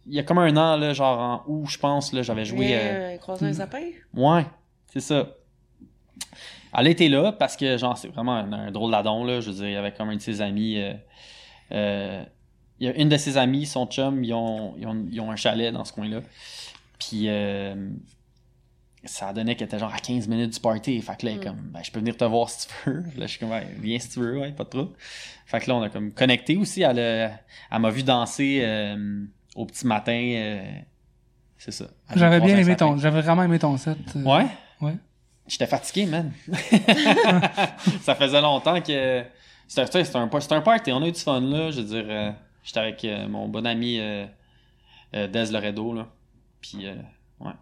il 0.06 0.14
y 0.14 0.18
a 0.18 0.22
comme 0.22 0.38
un 0.38 0.56
an, 0.56 0.76
là, 0.76 0.94
genre 0.94 1.18
en 1.18 1.42
août, 1.46 1.66
je 1.68 1.78
pense, 1.78 2.12
là, 2.14 2.22
j'avais 2.22 2.46
joué. 2.46 2.74
Euh, 2.74 2.78
euh, 2.78 3.16
croiser 3.18 3.46
un 3.46 3.52
sapin? 3.52 3.82
Ouais, 4.14 4.46
c'est 4.86 5.00
ça. 5.00 5.28
Elle 6.78 6.86
était 6.86 7.08
là 7.08 7.32
parce 7.32 7.56
que, 7.56 7.76
genre, 7.76 7.98
c'est 7.98 8.08
vraiment 8.08 8.34
un, 8.34 8.52
un 8.52 8.70
drôle 8.70 8.92
d'adon, 8.92 9.24
là. 9.24 9.40
Je 9.40 9.50
veux 9.50 9.56
dire, 9.56 9.66
il 9.66 9.72
y 9.72 9.76
avait 9.76 9.92
comme 9.92 10.08
un 10.08 10.16
de 10.16 10.20
ses 10.22 10.40
amis. 10.40 10.78
euh, 10.78 10.94
euh, 11.72 12.24
il 12.80 12.86
y 12.86 12.90
a 12.90 12.94
une 12.96 13.08
de 13.08 13.16
ses 13.16 13.36
amies, 13.36 13.66
son 13.66 13.86
chum, 13.86 14.22
ils 14.24 14.32
ont, 14.34 14.74
ils 14.78 14.86
ont, 14.86 15.06
ils 15.10 15.20
ont 15.20 15.30
un 15.30 15.36
chalet 15.36 15.72
dans 15.72 15.84
ce 15.84 15.92
coin-là. 15.92 16.20
Puis, 16.98 17.24
euh, 17.28 17.74
ça 19.04 19.32
donnait 19.32 19.54
qu'elle 19.54 19.66
était 19.68 19.78
genre 19.78 19.94
à 19.94 19.98
15 19.98 20.26
minutes 20.28 20.54
du 20.54 20.60
party. 20.60 21.00
Fait 21.00 21.16
que 21.16 21.26
là, 21.26 21.32
elle 21.32 21.38
est 21.38 21.40
Mm. 21.40 21.44
comme, 21.44 21.60
ben, 21.72 21.80
je 21.82 21.90
peux 21.90 22.00
venir 22.00 22.16
te 22.16 22.24
voir 22.24 22.50
si 22.50 22.66
tu 22.68 22.74
veux. 22.90 23.02
Là, 23.16 23.26
je 23.26 23.26
suis 23.26 23.38
comme, 23.38 23.50
ouais, 23.50 23.66
viens 23.80 23.98
si 23.98 24.08
tu 24.10 24.18
veux, 24.20 24.38
ouais, 24.38 24.52
pas 24.52 24.64
de 24.64 24.68
trouble. 24.70 24.92
Fait 25.46 25.60
que 25.60 25.70
là, 25.70 25.76
on 25.76 25.82
a 25.82 25.88
comme 25.88 26.12
connecté 26.12 26.56
aussi. 26.56 26.82
Elle, 26.82 26.98
a- 26.98 27.30
elle 27.70 27.78
m'a 27.80 27.90
vu 27.90 28.02
danser 28.02 28.60
euh, 28.62 29.24
au 29.54 29.64
petit 29.66 29.86
matin. 29.86 30.12
euh, 30.36 30.62
c'est 31.56 31.70
ça. 31.72 31.86
J'avais 32.14 32.40
bien 32.40 32.56
aimé 32.58 32.76
ton, 32.76 32.96
j'avais 32.98 33.20
vraiment 33.22 33.42
aimé 33.44 33.58
ton 33.58 33.76
set. 33.76 33.96
euh, 34.16 34.22
Ouais? 34.24 34.46
Ouais. 34.80 34.94
J'étais 35.46 35.66
fatigué, 35.66 36.06
man. 36.06 36.32
ça 38.02 38.14
faisait 38.14 38.40
longtemps 38.40 38.80
que. 38.80 39.22
C'était 39.66 39.98
un, 39.98 40.04
c'était 40.40 40.54
un 40.54 40.60
party, 40.62 40.92
on 40.92 41.02
a 41.02 41.08
eu 41.08 41.12
du 41.12 41.20
fun, 41.20 41.40
là. 41.40 41.70
Je 41.70 41.80
veux 41.80 41.86
dire, 41.86 42.04
euh, 42.08 42.30
j'étais 42.62 42.80
avec 42.80 43.04
euh, 43.04 43.28
mon 43.28 43.48
bon 43.48 43.66
ami 43.66 43.98
euh, 43.98 44.26
euh, 45.14 45.26
Des 45.28 45.46
Loredo, 45.52 45.94
là. 45.94 46.08
Puis, 46.60 46.86
euh, 46.86 46.94
ouais. 47.40 47.52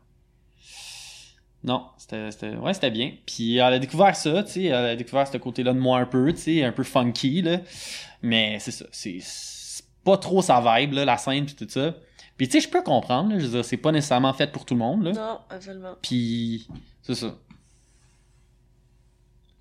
Non, 1.64 1.86
c'était, 1.98 2.56
ouais, 2.56 2.74
c'était 2.74 2.90
bien. 2.90 3.12
Puis, 3.26 3.56
elle 3.56 3.74
a 3.74 3.78
découvert 3.78 4.14
ça, 4.14 4.42
tu 4.42 4.52
sais. 4.52 4.64
Elle 4.64 4.74
a 4.74 4.96
découvert 4.96 5.26
ce 5.26 5.36
côté-là 5.36 5.72
de 5.72 5.78
moi 5.78 5.98
un 5.98 6.06
peu, 6.06 6.32
tu 6.32 6.40
sais, 6.40 6.64
un 6.64 6.72
peu 6.72 6.84
funky, 6.84 7.42
là. 7.42 7.58
Mais 8.22 8.58
c'est 8.60 8.70
ça, 8.70 8.86
c'est, 8.92 9.18
c'est 9.20 9.84
pas 10.04 10.16
trop 10.16 10.42
sa 10.42 10.60
vibe, 10.60 10.92
là, 10.92 11.04
la 11.04 11.16
scène, 11.16 11.46
puis 11.46 11.54
tout 11.54 11.66
ça. 11.68 11.94
Puis, 12.36 12.48
tu 12.48 12.52
sais, 12.52 12.60
je 12.60 12.70
peux 12.70 12.82
comprendre, 12.82 13.30
là. 13.30 13.38
Je 13.38 13.46
veux 13.46 13.50
dire, 13.52 13.64
c'est 13.64 13.76
pas 13.76 13.92
nécessairement 13.92 14.32
fait 14.32 14.52
pour 14.52 14.64
tout 14.64 14.74
le 14.74 14.80
monde, 14.80 15.04
là. 15.04 15.12
Non, 15.12 15.38
absolument. 15.50 15.94
Puis, 16.02 16.68
c'est 17.02 17.14
ça. 17.14 17.34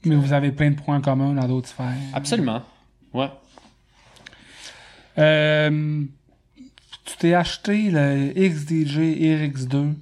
Mais 0.04 0.16
vous 0.16 0.34
avez 0.34 0.52
plein 0.52 0.70
de 0.70 0.76
points 0.76 1.02
communs 1.02 1.34
dans 1.34 1.48
d'autres 1.48 1.70
sphères. 1.70 1.96
Absolument. 2.14 2.62
Ouais. 3.14 3.32
Euh, 5.18 6.04
tu 7.06 7.18
t'es 7.18 7.34
acheté 7.34 7.90
le 7.92 8.34
XDJ 8.36 8.98
RX2 8.98 9.94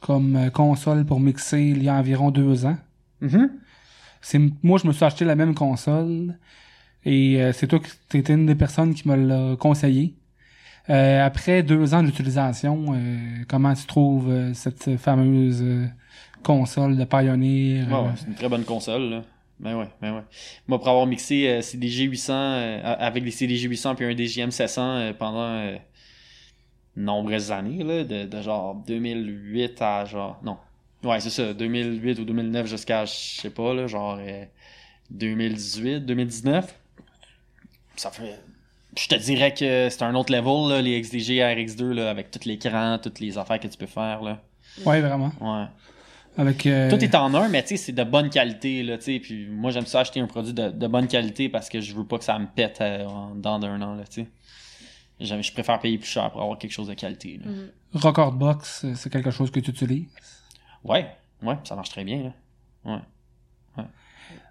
comme 0.00 0.36
euh, 0.36 0.50
console 0.50 1.04
pour 1.04 1.20
mixer 1.20 1.60
il 1.60 1.82
y 1.82 1.88
a 1.88 1.94
environ 1.94 2.30
deux 2.30 2.66
ans. 2.66 2.76
Mhm. 3.20 3.50
C'est 4.20 4.40
moi 4.62 4.78
je 4.78 4.86
me 4.86 4.92
suis 4.92 5.04
acheté 5.04 5.24
la 5.24 5.36
même 5.36 5.54
console 5.54 6.36
et 7.04 7.40
euh, 7.40 7.52
c'est 7.52 7.68
toi 7.68 7.78
qui 8.10 8.18
étais 8.18 8.34
une 8.34 8.46
des 8.46 8.54
personnes 8.54 8.94
qui 8.94 9.08
me 9.08 9.14
l'a 9.14 9.56
conseillé. 9.56 10.14
Euh, 10.88 11.24
après 11.24 11.62
deux 11.62 11.94
ans 11.94 12.02
d'utilisation, 12.02 12.86
euh, 12.94 13.44
comment 13.48 13.74
tu 13.74 13.86
trouves 13.86 14.52
cette 14.54 14.96
fameuse 14.96 15.64
console 16.42 16.96
de 16.96 17.04
Pioneer 17.04 17.84
ouais, 17.84 18.10
c'est 18.16 18.26
une 18.26 18.34
très 18.34 18.48
bonne 18.48 18.64
console, 18.64 19.10
là. 19.10 19.22
Ben 19.58 19.74
ouais, 19.76 19.88
ben 20.00 20.14
ouais. 20.14 20.22
Moi, 20.68 20.78
pour 20.78 20.88
avoir 20.88 21.06
mixé 21.06 21.48
euh, 21.48 21.62
CDG 21.62 22.04
800 22.04 22.32
euh, 22.34 22.80
avec 22.98 23.24
des 23.24 23.30
CDG 23.30 23.68
800 23.68 23.94
puis 23.94 24.04
un 24.04 24.14
DJM 24.14 24.50
700 24.50 24.82
euh, 24.82 25.12
pendant 25.14 25.54
euh, 25.54 25.76
nombreuses 26.94 27.50
années, 27.52 27.82
là, 27.82 28.04
de, 28.04 28.24
de 28.24 28.42
genre 28.42 28.74
2008 28.86 29.80
à 29.80 30.04
genre... 30.04 30.38
Non. 30.42 30.58
Ouais, 31.02 31.20
c'est 31.20 31.30
ça, 31.30 31.54
2008 31.54 32.18
ou 32.18 32.24
2009 32.24 32.66
jusqu'à, 32.66 33.04
je 33.04 33.12
sais 33.12 33.50
pas, 33.50 33.72
là, 33.72 33.86
genre 33.86 34.18
euh, 34.20 34.44
2018, 35.10 36.00
2019. 36.00 36.74
Ça 37.96 38.10
fait... 38.10 38.38
Je 38.98 39.08
te 39.08 39.14
dirais 39.14 39.52
que 39.52 39.88
c'est 39.90 40.02
un 40.02 40.14
autre 40.14 40.32
level, 40.32 40.70
là, 40.70 40.82
les 40.82 41.00
XDG 41.00 41.40
RX2, 41.40 41.92
là, 41.92 42.10
avec 42.10 42.30
tout 42.30 42.40
l'écran, 42.46 42.98
toutes 43.02 43.20
les 43.20 43.36
affaires 43.36 43.60
que 43.60 43.68
tu 43.68 43.76
peux 43.76 43.86
faire, 43.86 44.22
là. 44.22 44.40
Ouais, 44.84 45.00
vraiment. 45.00 45.32
Ouais. 45.40 45.66
Avec 46.38 46.66
euh, 46.66 46.90
Tout 46.90 47.02
est 47.02 47.14
en 47.14 47.32
un, 47.34 47.48
mais 47.48 47.62
tu 47.62 47.68
sais, 47.70 47.76
c'est 47.76 47.92
de 47.92 48.04
bonne 48.04 48.28
qualité, 48.30 48.82
là, 48.82 48.98
tu 48.98 49.04
sais. 49.04 49.20
Puis 49.20 49.46
moi, 49.48 49.70
j'aime 49.70 49.86
ça 49.86 50.00
acheter 50.00 50.20
un 50.20 50.26
produit 50.26 50.52
de, 50.52 50.68
de 50.70 50.86
bonne 50.86 51.08
qualité 51.08 51.48
parce 51.48 51.68
que 51.68 51.80
je 51.80 51.94
veux 51.94 52.04
pas 52.04 52.18
que 52.18 52.24
ça 52.24 52.38
me 52.38 52.46
pète 52.46 52.80
euh, 52.80 53.04
en 53.06 53.34
dans 53.34 53.58
d'un 53.58 53.80
an, 53.80 53.94
là, 53.94 54.04
tu 54.04 54.22
sais. 54.22 54.28
J'aime- 55.18 55.42
Je 55.42 55.52
préfère 55.52 55.78
payer 55.80 55.96
plus 55.96 56.08
cher 56.08 56.30
pour 56.30 56.42
avoir 56.42 56.58
quelque 56.58 56.72
chose 56.72 56.88
de 56.88 56.94
qualité, 56.94 57.40
là. 57.42 57.50
Mhm. 57.50 57.70
Record 57.94 58.32
Box, 58.32 58.84
c'est 58.94 59.08
quelque 59.10 59.30
chose 59.30 59.50
que 59.50 59.60
tu 59.60 59.70
utilises? 59.70 60.06
Ouais, 60.84 61.06
ouais, 61.42 61.56
ça 61.64 61.74
marche 61.74 61.88
très 61.90 62.04
bien, 62.04 62.32
là. 62.84 63.02
Ouais. 63.78 63.84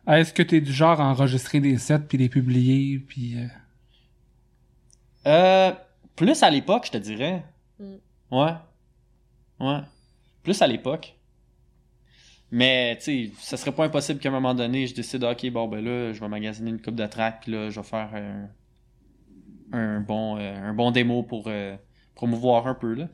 Est-ce 0.07 0.33
que 0.33 0.43
tu 0.43 0.57
es 0.57 0.61
du 0.61 0.71
genre 0.73 0.99
à 1.01 1.05
enregistrer 1.09 1.59
des 1.59 1.77
sets 1.79 1.99
puis 2.07 2.17
les 2.17 2.29
publier 2.29 2.99
puis 2.99 3.37
euh, 3.39 3.47
Euh, 5.27 5.71
plus 6.15 6.43
à 6.43 6.49
l'époque, 6.49 6.85
je 6.87 6.91
te 6.91 6.97
dirais. 6.97 7.43
Mm. 7.79 7.85
Ouais. 8.31 8.53
Ouais. 9.59 9.79
Plus 10.43 10.61
à 10.61 10.67
l'époque. 10.67 11.15
Mais, 12.51 12.95
tu 12.97 13.03
sais, 13.03 13.31
ça 13.39 13.57
serait 13.57 13.71
pas 13.73 13.85
impossible 13.85 14.19
qu'à 14.19 14.29
un 14.29 14.31
moment 14.31 14.53
donné, 14.53 14.87
je 14.87 14.95
décide, 14.95 15.23
ok, 15.23 15.49
bon, 15.51 15.67
ben 15.67 15.83
là, 15.83 16.13
je 16.13 16.19
vais 16.19 16.27
magasiner 16.29 16.69
une 16.69 16.81
coupe 16.81 16.95
de 16.95 17.05
track, 17.05 17.41
puis 17.41 17.51
là, 17.51 17.69
je 17.69 17.79
vais 17.79 17.85
faire 17.85 18.09
un, 18.13 18.49
un 19.77 19.99
bon, 19.99 20.37
euh, 20.37 20.69
un 20.69 20.73
bon 20.73 20.91
démo 20.91 21.23
pour 21.23 21.45
euh, 21.47 21.75
promouvoir 22.15 22.67
un 22.67 22.75
peu, 22.75 22.93
là. 22.93 23.07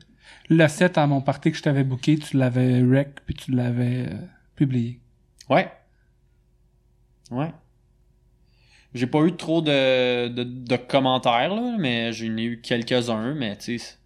le 0.48 0.68
set 0.68 0.98
à 0.98 1.06
mon 1.06 1.20
party 1.20 1.50
que 1.50 1.56
je 1.58 1.62
t'avais 1.62 1.84
booké, 1.84 2.18
tu 2.18 2.36
l'avais 2.36 2.82
rec 2.82 3.20
puis 3.26 3.34
tu 3.34 3.52
l'avais 3.52 4.06
euh, 4.08 4.16
publié. 4.54 5.00
Ouais. 5.48 5.70
Ouais. 7.30 7.52
J'ai 8.94 9.06
pas 9.06 9.20
eu 9.24 9.34
trop 9.36 9.62
de, 9.62 10.28
de, 10.28 10.44
de 10.44 10.76
commentaires, 10.76 11.54
là, 11.54 11.76
mais 11.78 12.12
j'en 12.12 12.36
ai 12.36 12.44
eu 12.44 12.60
quelques-uns, 12.60 13.34
mais 13.34 13.56
tu 13.56 13.78
sais. 13.78 13.96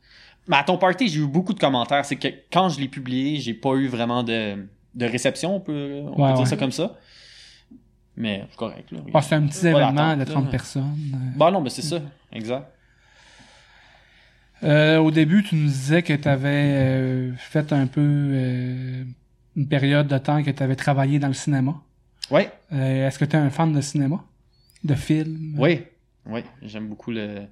Mais 0.48 0.56
à 0.56 0.62
ton 0.62 0.78
party, 0.78 1.08
j'ai 1.08 1.20
eu 1.20 1.26
beaucoup 1.26 1.52
de 1.52 1.58
commentaires. 1.58 2.04
C'est 2.04 2.16
que 2.16 2.28
quand 2.52 2.68
je 2.68 2.80
l'ai 2.80 2.86
publié, 2.88 3.38
j'ai 3.40 3.54
pas 3.54 3.74
eu 3.74 3.88
vraiment 3.88 4.22
de, 4.22 4.68
de 4.96 5.06
réception, 5.06 5.56
on 5.56 5.60
peut, 5.60 6.00
on 6.04 6.20
Ouais, 6.22 6.30
peut 6.32 6.38
dire 6.38 6.46
ça 6.48 6.56
comme 6.56 6.72
ça. 6.72 6.98
Mais 8.16 8.44
c'est 8.50 8.56
correct, 8.56 8.90
là. 8.92 8.98
Ah, 9.14 9.20
c'est 9.22 9.34
un 9.34 9.46
petit 9.46 9.66
événement 9.66 10.16
de 10.16 10.24
30 10.24 10.44
là. 10.46 10.50
personnes. 10.50 10.96
euh. 11.14 11.36
Bah 11.38 11.50
non, 11.50 11.60
mais 11.60 11.70
c'est 11.70 11.82
ça. 11.82 12.00
Exact. 12.32 12.66
Euh, 14.62 14.98
au 14.98 15.10
début, 15.10 15.42
tu 15.42 15.54
nous 15.54 15.66
disais 15.68 16.02
que 16.02 16.14
tu 16.14 16.26
avais 16.28 17.30
fait 17.36 17.72
un 17.72 17.86
peu 17.86 18.00
euh, 18.02 19.04
une 19.54 19.68
période 19.68 20.08
de 20.08 20.16
temps 20.18 20.42
que 20.42 20.50
tu 20.50 20.62
avais 20.62 20.76
travaillé 20.76 21.18
dans 21.18 21.28
le 21.28 21.34
cinéma. 21.34 21.74
Euh, 22.32 23.06
Est-ce 23.06 23.18
que 23.18 23.24
tu 23.26 23.36
es 23.36 23.38
un 23.38 23.50
fan 23.50 23.72
de 23.72 23.80
cinéma? 23.82 24.24
De 24.82 24.94
films? 24.94 25.54
Oui. 25.58 25.82
Oui. 26.24 26.40
J'aime 26.62 26.88
beaucoup 26.88 27.10
le, 27.10 27.42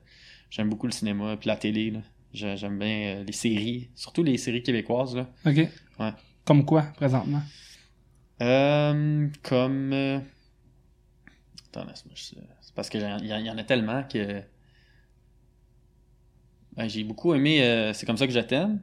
j'aime 0.50 0.70
beaucoup 0.70 0.86
le 0.86 0.92
cinéma 0.92 1.36
puis 1.36 1.48
la 1.48 1.56
télé, 1.56 1.92
J'aime 2.32 2.78
bien 2.80 2.88
euh, 3.18 3.24
les 3.24 3.32
séries, 3.32 3.90
surtout 3.94 4.24
les 4.24 4.36
séries 4.38 4.62
québécoises, 4.62 5.14
là. 5.14 5.28
OK. 5.46 5.56
Ouais. 6.00 6.10
Comme 6.44 6.64
quoi, 6.64 6.82
présentement? 6.96 7.42
Euh, 8.42 9.28
comme. 9.42 9.92
euh, 9.92 10.18
Attends, 11.68 11.84
laisse-moi. 11.86 12.14
je- 12.16 12.36
C'est 12.60 12.74
parce 12.74 12.88
qu'il 12.88 13.00
y, 13.00 13.26
y 13.26 13.50
en 13.50 13.58
a 13.58 13.64
tellement 13.64 14.02
que. 14.04 14.42
J'ai 16.86 17.04
beaucoup 17.04 17.34
aimé 17.34 17.62
euh, 17.62 17.92
C'est 17.92 18.06
comme 18.06 18.16
ça 18.16 18.26
que 18.26 18.32
je 18.32 18.38
t'aime. 18.40 18.80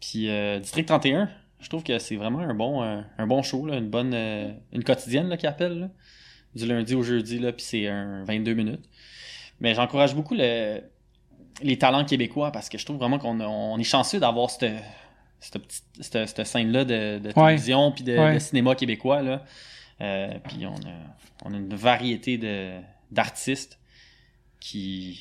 Puis 0.00 0.28
euh, 0.28 0.58
District 0.58 0.86
31, 0.86 1.28
je 1.60 1.68
trouve 1.68 1.82
que 1.84 1.98
c'est 1.98 2.16
vraiment 2.16 2.40
un 2.40 2.54
bon, 2.54 2.82
euh, 2.82 3.00
un 3.18 3.26
bon 3.26 3.42
show, 3.42 3.68
une 3.68 3.88
bonne. 3.88 4.12
euh, 4.14 4.52
une 4.72 4.84
quotidienne 4.84 5.36
qui 5.36 5.46
appelle. 5.46 5.90
Du 6.54 6.66
lundi 6.66 6.94
au 6.94 7.02
jeudi, 7.02 7.38
là, 7.38 7.52
puis 7.52 7.64
c'est 7.64 7.88
un 7.88 8.24
22 8.24 8.54
minutes. 8.54 8.84
Mais 9.60 9.74
j'encourage 9.74 10.14
beaucoup 10.14 10.34
le- 10.34 10.82
les 11.62 11.78
talents 11.78 12.04
québécois 12.04 12.52
parce 12.52 12.68
que 12.68 12.78
je 12.78 12.84
trouve 12.86 12.98
vraiment 12.98 13.18
qu'on 13.18 13.78
est 13.78 13.84
chanceux 13.84 14.20
d'avoir 14.20 14.50
cette, 14.50 14.72
cette, 15.42 15.58
petite, 15.62 15.84
cette, 16.00 16.28
cette 16.28 16.46
scène-là 16.46 16.84
de, 16.84 17.20
télévision 17.32 17.92
puis 17.92 18.04
de, 18.04 18.16
Ouais. 18.16 18.34
de 18.34 18.38
cinéma 18.38 18.74
québécois. 18.74 19.20
Là. 19.22 19.44
Euh, 20.00 20.38
puis 20.48 20.64
on 20.66 20.74
a, 20.74 20.94
on 21.44 21.52
a 21.52 21.56
une 21.58 21.74
variété 21.74 22.38
de, 22.38 22.78
d'artistes 23.10 23.78
qui, 24.60 25.20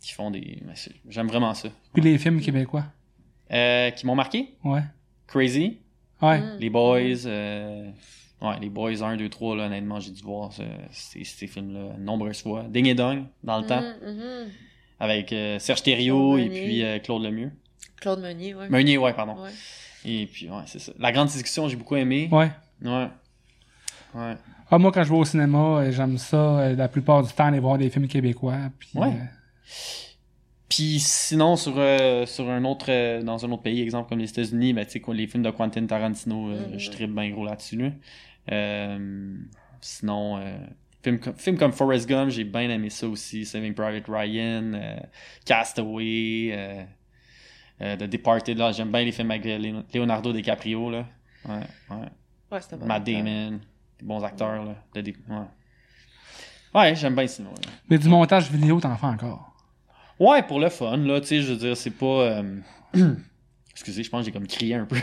qui 0.00 0.12
font 0.12 0.30
des. 0.30 0.58
ben, 0.64 0.74
J'aime 1.08 1.28
vraiment 1.28 1.54
ça. 1.54 1.68
Puis 1.92 2.02
les 2.02 2.18
films 2.18 2.40
québécois? 2.40 2.84
Euh, 3.52 3.90
qui 3.90 4.06
m'ont 4.06 4.14
marqué 4.14 4.54
Ouais. 4.64 4.82
Crazy, 5.26 5.78
Ouais. 6.22 6.40
Mm. 6.40 6.56
Les 6.60 6.70
Boys. 6.70 7.26
euh, 7.26 7.90
ouais, 8.40 8.58
les 8.60 8.70
Boys 8.70 9.02
1, 9.02 9.16
2, 9.16 9.28
3, 9.28 9.56
là, 9.56 9.66
honnêtement, 9.66 10.00
j'ai 10.00 10.10
dû 10.12 10.22
voir 10.22 10.52
ce- 10.52 10.62
ces, 10.90 11.24
ces 11.24 11.46
films-là 11.46 11.96
nombreuses 11.98 12.42
fois. 12.42 12.64
Ding 12.68 12.86
et 12.86 12.94
Dong, 12.94 13.24
dans 13.42 13.58
le 13.60 13.66
temps, 13.66 13.82
Mhm, 13.82 14.12
mhm. 14.14 14.48
avec 15.00 15.32
euh, 15.32 15.58
Serge 15.58 15.82
Thériault 15.82 16.38
et 16.38 16.48
puis 16.48 16.82
euh, 16.82 16.98
Claude 17.00 17.22
Lemieux. 17.22 17.52
Claude 18.04 18.20
Meunier. 18.20 18.54
Meunier, 18.68 18.98
ouais, 18.98 19.12
pardon. 19.14 19.42
Ouais. 19.42 19.50
Et 20.04 20.26
puis, 20.26 20.48
ouais, 20.50 20.62
c'est 20.66 20.78
ça. 20.78 20.92
La 20.98 21.10
grande 21.10 21.28
discussion, 21.28 21.66
j'ai 21.68 21.76
beaucoup 21.76 21.96
aimé. 21.96 22.28
Ouais. 22.30 22.50
Ouais. 22.82 23.08
Ouais. 24.14 24.34
Ah, 24.70 24.78
moi, 24.78 24.92
quand 24.92 25.02
je 25.04 25.10
vais 25.10 25.16
au 25.16 25.24
cinéma, 25.24 25.58
euh, 25.78 25.90
j'aime 25.92 26.18
ça, 26.18 26.36
euh, 26.58 26.76
la 26.76 26.88
plupart 26.88 27.22
du 27.22 27.32
temps, 27.32 27.46
aller 27.46 27.60
voir 27.60 27.78
des 27.78 27.88
films 27.90 28.06
québécois. 28.06 28.56
Puis, 28.78 28.90
Ouais. 28.94 29.08
euh, 29.08 29.24
Puis 30.68 30.98
sinon, 30.98 31.56
sur, 31.56 31.74
euh, 31.78 32.26
sur 32.26 32.48
un 32.50 32.64
autre, 32.64 32.86
euh, 32.88 33.22
dans 33.22 33.44
un 33.44 33.50
autre 33.52 33.62
pays, 33.62 33.80
exemple 33.80 34.08
comme 34.08 34.18
les 34.18 34.28
États-Unis, 34.30 34.72
ben, 34.72 34.84
tu 34.84 34.92
sais, 34.92 35.00
quoi, 35.00 35.14
les 35.14 35.26
films 35.26 35.42
de 35.44 35.50
Quentin 35.50 35.86
Tarantino, 35.86 36.48
euh, 36.50 36.68
Mhm. 36.72 36.78
je 36.78 36.90
tripe 36.90 37.14
bien 37.14 37.30
gros 37.30 37.44
là-dessus. 37.44 37.76
là. 37.76 37.90
Euh, 38.52 39.36
sinon, 39.80 40.38
euh, 40.38 40.56
films 41.02 41.18
comme, 41.20 41.34
films 41.36 41.56
comme 41.58 41.72
Forrest 41.72 42.08
Gump, 42.08 42.30
j'ai 42.30 42.44
bien 42.44 42.68
aimé 42.70 42.90
ça 42.90 43.06
aussi. 43.08 43.44
Saving 43.46 43.74
Private 43.74 44.04
Ryan, 44.08 44.72
euh, 44.74 44.96
Castaway, 45.44 46.50
euh, 47.80 47.96
The 47.96 48.04
Departed, 48.04 48.56
là, 48.58 48.72
j'aime 48.72 48.90
bien 48.92 49.02
les 49.04 49.12
films 49.12 49.30
avec 49.30 49.44
Leonardo 49.94 50.32
DiCaprio, 50.32 50.90
là. 50.90 51.04
Ouais, 51.48 51.54
ouais. 51.90 51.96
Ouais, 52.52 52.60
c'était 52.60 52.76
bon. 52.76 52.86
Matt 52.86 53.04
Damon, 53.04 53.60
des 53.98 54.04
bons 54.04 54.22
acteurs, 54.24 54.64
là. 54.64 54.74
De 54.94 55.00
dé- 55.00 55.16
ouais. 55.28 55.36
Ouais, 56.80 56.94
j'aime 56.96 57.14
bien 57.14 57.22
le 57.24 57.28
cinéma, 57.28 57.54
là. 57.54 57.70
Mais 57.88 57.98
du 57.98 58.08
montage 58.08 58.50
vidéo, 58.50 58.80
t'en 58.80 58.96
fais 58.96 59.06
encore? 59.06 59.52
Ouais, 60.18 60.42
pour 60.42 60.60
le 60.60 60.68
fun, 60.68 60.96
là, 60.98 61.20
tu 61.20 61.26
sais, 61.28 61.42
je 61.42 61.52
veux 61.52 61.58
dire, 61.58 61.76
c'est 61.76 61.90
pas... 61.90 62.06
euh, 62.06 62.60
Excusez, 63.72 64.04
je 64.04 64.10
pense 64.10 64.20
que 64.20 64.26
j'ai 64.26 64.32
comme 64.32 64.46
crié 64.46 64.76
un 64.76 64.84
peu. 64.86 64.94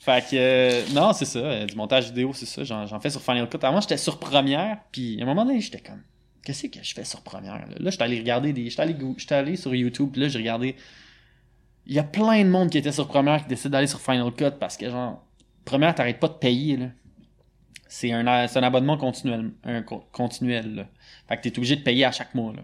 Fait 0.00 0.24
que, 0.28 0.34
euh, 0.34 0.82
non, 0.92 1.12
c'est 1.12 1.24
ça, 1.24 1.38
euh, 1.38 1.66
du 1.66 1.76
montage 1.76 2.06
vidéo, 2.06 2.32
c'est 2.34 2.46
ça, 2.46 2.64
j'en, 2.64 2.86
j'en 2.86 2.98
fais 3.00 3.10
sur 3.10 3.20
Final 3.22 3.48
Cut. 3.48 3.58
Avant, 3.62 3.80
j'étais 3.80 3.96
sur 3.96 4.18
Première, 4.18 4.78
puis 4.90 5.18
à 5.20 5.22
un 5.22 5.26
moment 5.26 5.44
donné, 5.44 5.60
j'étais 5.60 5.78
comme, 5.80 6.02
qu'est-ce 6.44 6.66
que 6.66 6.82
je 6.82 6.94
fais 6.94 7.04
sur 7.04 7.22
Première? 7.22 7.58
Là, 7.58 7.74
là 7.78 7.90
j'étais 7.90 8.02
allé 8.02 8.18
regarder 8.18 8.52
des... 8.52 8.70
J'étais 8.70 9.34
allé, 9.34 9.56
sur 9.56 9.74
YouTube, 9.74 10.10
puis 10.12 10.22
là, 10.22 10.28
j'ai 10.28 10.38
regardé... 10.38 10.76
Il 11.86 11.94
y 11.94 11.98
a 11.98 12.04
plein 12.04 12.44
de 12.44 12.50
monde 12.50 12.70
qui 12.70 12.78
était 12.78 12.92
sur 12.92 13.08
Première 13.08 13.42
qui 13.42 13.48
décide 13.48 13.70
d'aller 13.70 13.86
sur 13.86 14.00
Final 14.00 14.32
Cut 14.32 14.58
parce 14.60 14.76
que, 14.76 14.90
genre, 14.90 15.24
Première, 15.64 15.94
t'arrêtes 15.94 16.20
pas 16.20 16.28
de 16.28 16.34
payer, 16.34 16.76
là. 16.76 16.86
C'est 17.88 18.12
un, 18.12 18.26
un 18.26 18.62
abonnement 18.62 18.98
continuel, 18.98 19.52
un 19.64 19.80
là. 19.80 20.86
Fait 21.28 21.36
que 21.36 21.42
t'es 21.42 21.58
obligé 21.58 21.76
de 21.76 21.82
payer 21.82 22.04
à 22.04 22.12
chaque 22.12 22.34
mois, 22.34 22.52
là. 22.54 22.62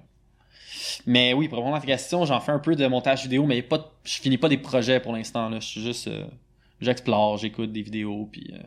Mais 1.06 1.32
oui, 1.32 1.48
pour 1.48 1.58
répondre 1.58 1.76
à 1.76 1.80
ta 1.80 1.86
question, 1.86 2.26
j'en 2.26 2.40
fais 2.40 2.52
un 2.52 2.58
peu 2.58 2.76
de 2.76 2.86
montage 2.86 3.22
vidéo, 3.22 3.46
mais 3.46 3.62
pas 3.62 3.92
je 4.04 4.20
finis 4.20 4.36
pas 4.36 4.50
des 4.50 4.58
projets 4.58 5.00
pour 5.00 5.14
l'instant, 5.14 5.48
là. 5.48 5.60
Je 5.60 5.66
suis 5.66 5.80
juste... 5.80 6.08
euh, 6.08 6.26
j'explore, 6.80 7.38
j'écoute 7.38 7.72
des 7.72 7.82
vidéos, 7.82 8.28
puis... 8.30 8.52
euh, 8.52 8.62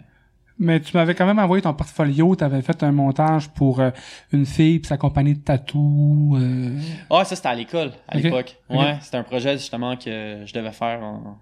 Mais 0.60 0.80
tu 0.80 0.96
m'avais 0.98 1.14
quand 1.14 1.26
même 1.28 1.38
envoyé 1.40 1.62
ton 1.62 1.74
portfolio, 1.74 2.36
t'avais 2.36 2.62
fait 2.64 2.82
un 2.84 2.92
montage 2.92 3.48
pour 3.50 3.80
euh, 3.80 3.92
une 4.32 4.46
fille 4.46 4.80
puis 4.80 4.88
sa 4.88 4.98
compagnie 4.98 5.36
de 5.36 5.40
tatou. 5.44 6.36
euh, 6.36 6.80
Ah, 7.12 7.24
ça, 7.26 7.36
c'était 7.36 7.48
à 7.50 7.54
l'école, 7.56 7.92
à 8.08 8.18
Ok. 8.18 8.24
l'époque. 8.24 8.58
Ok. 8.70 8.78
Ouais, 8.80 8.98
c'était 9.02 9.18
un 9.18 9.24
projet, 9.24 9.54
justement, 9.58 9.96
que 9.96 10.44
je 10.46 10.54
devais 10.54 10.72
faire 10.72 11.04
en- 11.04 11.38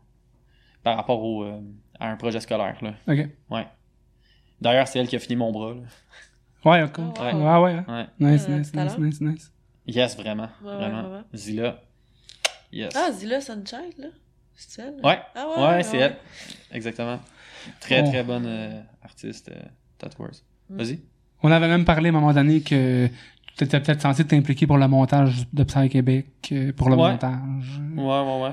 par 0.83 0.97
rapport 0.97 1.23
au, 1.23 1.43
euh, 1.43 1.59
à 1.99 2.09
un 2.09 2.15
projet 2.17 2.39
scolaire, 2.41 2.75
là. 2.81 2.93
Ok. 3.07 3.29
Ouais. 3.49 3.67
D'ailleurs, 4.59 4.87
c'est 4.87 4.99
elle 4.99 5.07
qui 5.07 5.15
a 5.15 5.19
fini 5.19 5.35
mon 5.37 5.51
bras, 5.51 5.73
là. 5.73 5.81
Ouais, 6.69 6.83
ok. 6.83 6.99
Ah, 7.17 7.23
Ouais, 7.23 7.33
wow. 7.33 7.63
ouais. 7.63 7.75
ouais. 7.75 7.83
Ouais. 7.87 8.05
Nice, 8.33 8.45
Euh, 8.49 8.57
nice, 8.57 8.73
nice, 8.73 8.97
nice, 8.97 9.21
nice. 9.21 9.51
Yes, 9.87 10.17
vraiment. 10.17 10.49
Ouais, 10.63 10.71
ouais, 10.71 10.77
vraiment. 10.77 11.23
Zilla. 11.33 11.79
Yes. 12.71 12.93
Ah, 12.95 13.11
Zilla 13.11 13.39
Sunshine, 13.39 13.93
là. 13.97 14.07
C'est 14.55 14.81
elle? 14.81 14.95
ouais. 15.03 15.19
Ah 15.35 15.47
Ouais, 15.57 15.63
ouais, 15.77 15.83
c'est 15.83 15.97
ouais. 15.97 16.03
elle. 16.03 16.17
Exactement. 16.75 17.19
Très, 17.79 18.03
très 18.03 18.23
bonne 18.23 18.45
euh, 18.47 18.81
artiste, 19.03 19.49
euh, 19.49 19.61
tatoueuse. 19.97 20.43
Mm. 20.69 20.77
Vas-y. 20.77 20.99
On 21.43 21.51
avait 21.51 21.67
même 21.67 21.85
parlé 21.85 22.07
à 22.07 22.11
un 22.11 22.13
moment 22.15 22.33
donné 22.33 22.61
que 22.61 23.07
tu 23.57 23.63
étais 23.63 23.79
peut-être 23.79 24.01
censé 24.01 24.25
t'impliquer 24.25 24.65
pour 24.67 24.77
le 24.77 24.87
montage 24.87 25.47
de 25.53 25.63
Psy 25.63 25.89
Québec, 25.89 26.27
euh, 26.51 26.71
pour 26.73 26.89
le 26.89 26.95
Ouais. 26.95 27.11
montage. 27.11 27.81
Ouais, 27.95 28.03
ouais, 28.03 28.41
ouais. 28.43 28.51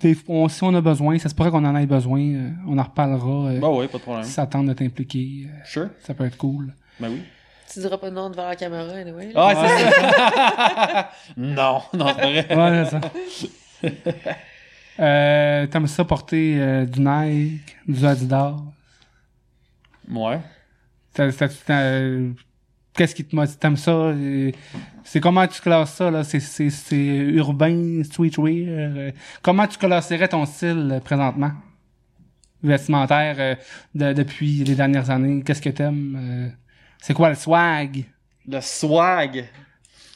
Des- 0.00 0.16
on- 0.28 0.48
si 0.48 0.62
on 0.62 0.74
a 0.74 0.80
besoin, 0.82 1.18
ça 1.18 1.28
se 1.30 1.34
pourrait 1.34 1.50
qu'on 1.50 1.64
en 1.64 1.74
ait 1.74 1.86
besoin, 1.86 2.20
euh, 2.20 2.50
on 2.66 2.76
en 2.78 2.82
reparlera. 2.82 3.48
euh, 3.50 3.60
Bah 3.60 3.70
ouais, 3.70 3.88
pas 3.88 3.96
de 3.98 4.02
problème. 4.02 4.24
si 4.24 4.30
ça 4.32 4.46
tente 4.46 4.66
de 4.66 4.72
t'impliquer, 4.74 5.46
euh, 5.48 5.58
Sure. 5.64 5.88
ça 6.00 6.12
peut 6.12 6.26
être 6.26 6.36
cool. 6.36 6.74
Ben 7.00 7.08
oui. 7.10 7.22
Tu 7.72 7.80
diras 7.80 7.96
pas 7.98 8.10
de 8.10 8.14
nom 8.14 8.28
devant 8.30 8.46
la 8.46 8.54
caméra, 8.56 8.92
anyway. 8.92 9.32
Ah, 9.34 9.52
c'est 9.54 9.90
ça. 9.90 11.10
non, 11.36 11.80
non, 11.94 12.06
c'est 12.14 12.42
vrai. 12.44 12.56
Ouais, 12.56 12.84
c'est 12.84 12.90
ça. 12.90 13.00
euh, 15.00 15.66
T'aimes 15.66 15.86
ça 15.86 16.04
porter 16.04 16.60
euh, 16.60 16.84
du 16.86 17.00
Nike, 17.00 17.76
du 17.86 18.04
Adidas? 18.06 18.56
Ouais. 20.10 20.40
T'as- 21.12 21.30
Qu'est-ce 22.94 23.14
qui 23.14 23.24
te 23.26 23.36
motive? 23.36 23.58
T'aimes 23.58 23.76
ça? 23.76 23.90
euh, 23.90 24.50
C'est 25.04 25.20
comment 25.20 25.46
tu 25.46 25.60
classes 25.60 25.92
ça? 25.94 26.10
là? 26.10 26.24
C'est 26.24 26.40
c'est- 26.40 26.70
c'est 26.70 26.96
urbain, 26.96 28.02
streetwear? 28.04 28.66
euh, 28.68 29.10
Comment 29.42 29.66
tu 29.66 29.76
classerais 29.78 30.28
ton 30.28 30.46
style 30.46 30.90
euh, 30.92 31.00
présentement? 31.00 31.52
Vestimentaire 32.62 33.36
euh, 33.38 33.54
de- 33.94 34.12
depuis 34.14 34.64
les 34.64 34.74
dernières 34.74 35.10
années. 35.10 35.42
Qu'est-ce 35.42 35.60
que 35.62 35.68
t'aimes? 35.68 36.16
euh, 36.18 36.48
C'est 37.00 37.12
quoi 37.14 37.28
le 37.28 37.34
swag? 37.34 38.04
Le 38.48 38.60
swag. 38.62 39.44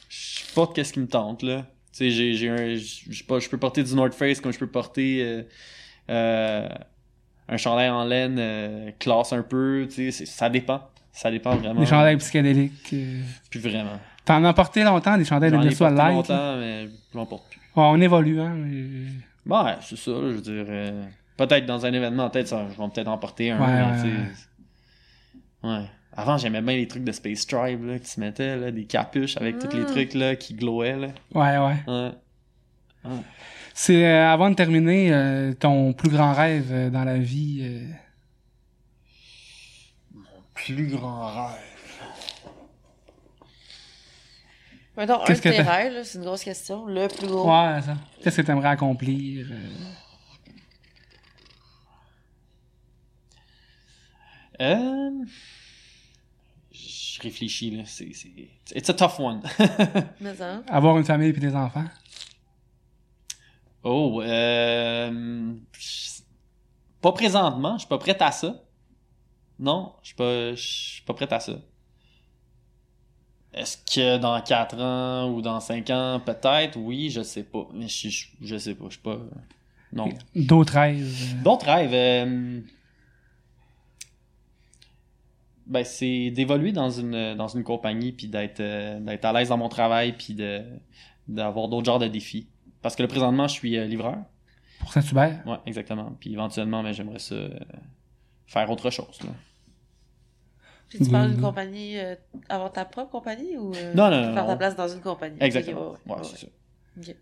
Je 0.09 0.15
sais 0.17 0.53
pas 0.55 0.67
qu'est-ce 0.73 0.93
qui 0.93 0.99
me 0.99 1.07
tente, 1.07 1.43
là. 1.43 1.65
J'ai. 2.09 2.33
Je 2.77 3.49
peux 3.49 3.57
porter 3.57 3.83
du 3.83 3.93
North 3.95 4.13
Face 4.13 4.41
comme 4.41 4.51
je 4.51 4.59
peux 4.59 4.67
porter 4.67 5.21
euh, 5.23 5.43
euh, 6.09 6.67
un 7.47 7.57
chandail 7.57 7.89
en 7.89 8.03
laine 8.05 8.37
euh, 8.39 8.91
classe 8.99 9.33
un 9.33 9.43
peu. 9.43 9.85
Tu 9.89 9.95
sais, 9.95 10.11
c'est- 10.11 10.25
ça 10.25 10.49
dépend. 10.49 10.81
Ça 11.11 11.29
dépend 11.29 11.55
vraiment. 11.55 11.79
Des 11.81 11.85
chandails 11.85 12.17
psychédéliques. 12.17 12.95
Plus 13.49 13.59
vraiment. 13.59 13.99
T'en 14.23 14.43
as 14.45 14.53
porté 14.53 14.83
longtemps 14.83 15.17
des 15.17 15.25
chandails 15.25 15.51
de 15.51 15.55
J'en 15.57 15.61
ai 15.63 15.75
porté 15.75 15.83
Light? 15.95 15.97
là? 15.97 16.11
longtemps, 16.11 16.57
mais 16.57 16.87
je 17.11 17.17
m'en 17.17 17.25
porte 17.25 17.43
plus. 17.49 17.59
Ouais, 17.75 17.83
on 17.87 17.99
évolue, 18.01 18.39
hein. 18.39 18.53
mais- 18.55 19.11
Bon, 19.45 19.63
ouais, 19.65 19.75
c'est 19.81 19.97
ça, 19.97 20.11
là, 20.11 20.17
je 20.29 20.35
veux 20.35 20.41
dire. 20.41 20.65
peut-être 21.37 21.65
dans 21.65 21.83
un 21.85 21.91
événement, 21.93 22.29
peut-être 22.29 22.47
ça, 22.47 22.65
je 22.71 22.79
vais 22.81 22.89
peut-être 22.89 23.07
en 23.07 23.17
porter 23.17 23.49
un. 23.51 23.57
Mais, 25.63 25.69
ouais. 25.69 25.85
Avant, 26.13 26.37
j'aimais 26.37 26.61
bien 26.61 26.75
les 26.75 26.87
trucs 26.87 27.03
de 27.05 27.11
Space 27.11 27.47
Tribe 27.47 27.85
là, 27.85 27.97
qui 27.99 28.09
se 28.09 28.19
mettaient, 28.19 28.57
là, 28.57 28.71
des 28.71 28.85
capuches 28.85 29.37
avec 29.37 29.59
tous 29.59 29.69
les 29.75 29.83
Mm. 29.83 29.85
trucs 29.85 30.13
là, 30.13 30.35
qui 30.35 30.53
glowaient. 30.55 30.97
Là. 30.97 31.07
Ouais, 31.33 31.57
ouais. 31.57 32.11
Ouais. 33.05 33.11
C'est 33.73 34.05
euh, 34.05 34.27
avant 34.29 34.49
de 34.49 34.55
terminer 34.55 35.13
euh, 35.13 35.53
ton 35.53 35.93
plus 35.93 36.09
grand 36.09 36.33
rêve 36.33 36.67
euh, 36.71 36.89
dans 36.89 37.05
la 37.05 37.17
vie. 37.17 37.61
euh, 37.63 37.87
Plus 40.53 40.87
grand 40.87 41.27
rêve. 41.47 41.57
Mettons, 44.97 45.15
un 45.15 45.19
de 45.21 45.25
Qu'est-ce 45.27 45.41
que 45.41 45.49
tes 45.49 45.61
rêves, 45.61 45.93
là, 45.93 46.03
c'est 46.03 46.17
une 46.19 46.25
grosse 46.25 46.43
question. 46.43 46.85
Le 46.85 47.07
plus 47.07 47.25
gros. 47.27 47.45
Ouais, 47.49 47.81
ça. 47.81 47.95
Qu'est-ce 48.21 48.37
que 48.37 48.41
t'aimerais 48.45 48.67
accomplir 48.69 49.47
euh, 49.49 49.55
Euh... 54.61 55.25
Je 57.13 57.21
réfléchis, 57.21 57.71
là. 57.71 57.83
C'est, 57.85 58.11
c'est... 58.13 58.29
It's 58.75 58.89
a 58.89 58.93
tough 58.93 59.19
one. 59.19 59.41
Mais 60.21 60.41
hein? 60.41 60.63
Avoir 60.67 60.97
une 60.97 61.03
famille 61.03 61.29
et 61.29 61.33
des 61.33 61.55
enfants? 61.55 61.85
oh, 63.83 64.21
euh... 64.21 65.53
Pas 67.01 67.11
présentement, 67.13 67.73
je 67.73 67.79
suis 67.79 67.87
pas 67.89 67.97
prête 67.97 68.21
à 68.21 68.31
ça. 68.31 68.61
Non, 69.59 69.93
je 70.01 70.07
suis 70.07 70.15
pas, 70.15 70.53
je 70.55 70.61
suis 70.61 71.01
pas 71.03 71.13
prête 71.13 71.33
à 71.33 71.39
ça. 71.39 71.53
Est-ce 73.53 73.77
que 73.77 74.17
dans 74.17 74.39
4 74.41 74.79
ans 74.79 75.29
ou 75.31 75.41
dans 75.41 75.59
5 75.59 75.89
ans, 75.89 76.21
peut-être? 76.25 76.77
Oui, 76.77 77.09
je 77.09 77.21
sais 77.23 77.43
pas. 77.43 77.67
Mais 77.73 77.87
je, 77.87 78.09
je, 78.09 78.25
je 78.41 78.57
sais 78.57 78.75
pas, 78.75 78.85
je 78.85 78.91
suis 78.91 79.01
pas... 79.01 79.17
Non. 79.91 80.07
D'autres 80.35 80.73
rêves. 80.73 81.33
euh, 81.39 81.43
D'autres 81.43 81.65
rêves, 81.65 81.91
euh, 81.93 82.61
ben, 85.71 85.83
c'est 85.83 86.29
d'évoluer 86.31 86.71
dans 86.71 86.89
une, 86.91 87.33
dans 87.35 87.47
une 87.47 87.63
compagnie, 87.63 88.11
puis 88.11 88.27
d'être 88.27 88.59
euh, 88.59 88.99
d'être 88.99 89.25
à 89.25 89.33
l'aise 89.33 89.49
dans 89.49 89.57
mon 89.57 89.69
travail, 89.69 90.13
puis 90.17 90.33
de 90.35 90.61
d'avoir 91.27 91.67
d'autres 91.69 91.85
genres 91.85 91.99
de 91.99 92.07
défis. 92.07 92.47
Parce 92.81 92.95
que 92.95 93.01
là, 93.03 93.07
présentement, 93.07 93.47
je 93.47 93.53
suis 93.53 93.77
euh, 93.77 93.85
livreur. 93.85 94.17
pour 94.79 94.91
Saint-Hubert? 94.93 95.41
Ouais, 95.45 95.57
exactement. 95.65 96.15
Puis 96.19 96.33
éventuellement, 96.33 96.83
ben, 96.83 96.91
j'aimerais 96.93 97.19
ça 97.19 97.35
euh, 97.35 97.49
faire 98.47 98.69
autre 98.69 98.89
chose. 98.89 99.19
Là. 99.23 99.29
Puis 100.89 100.99
tu 100.99 101.09
parles 101.09 101.27
d'une 101.29 101.37
Mhm. 101.37 101.41
compagnie, 101.43 101.97
euh, 101.97 102.15
avoir 102.49 102.71
ta 102.71 102.83
propre 102.83 103.11
compagnie 103.11 103.55
ou 103.57 103.71
euh, 103.73 103.93
Non, 103.95 104.11
non, 104.11 104.27
non, 104.27 104.33
faire 104.33 104.45
ta 104.47 104.55
place 104.57 104.75
dans 104.75 104.89
une 104.89 104.99
compagnie? 104.99 105.37
Exactement. 105.39 105.91
Ok, 105.91 105.97
ouais, 106.05 106.13
Ouais, 106.13 106.19
ouais, 106.19 106.27
c'est 106.35 106.47
ça. 106.47 107.13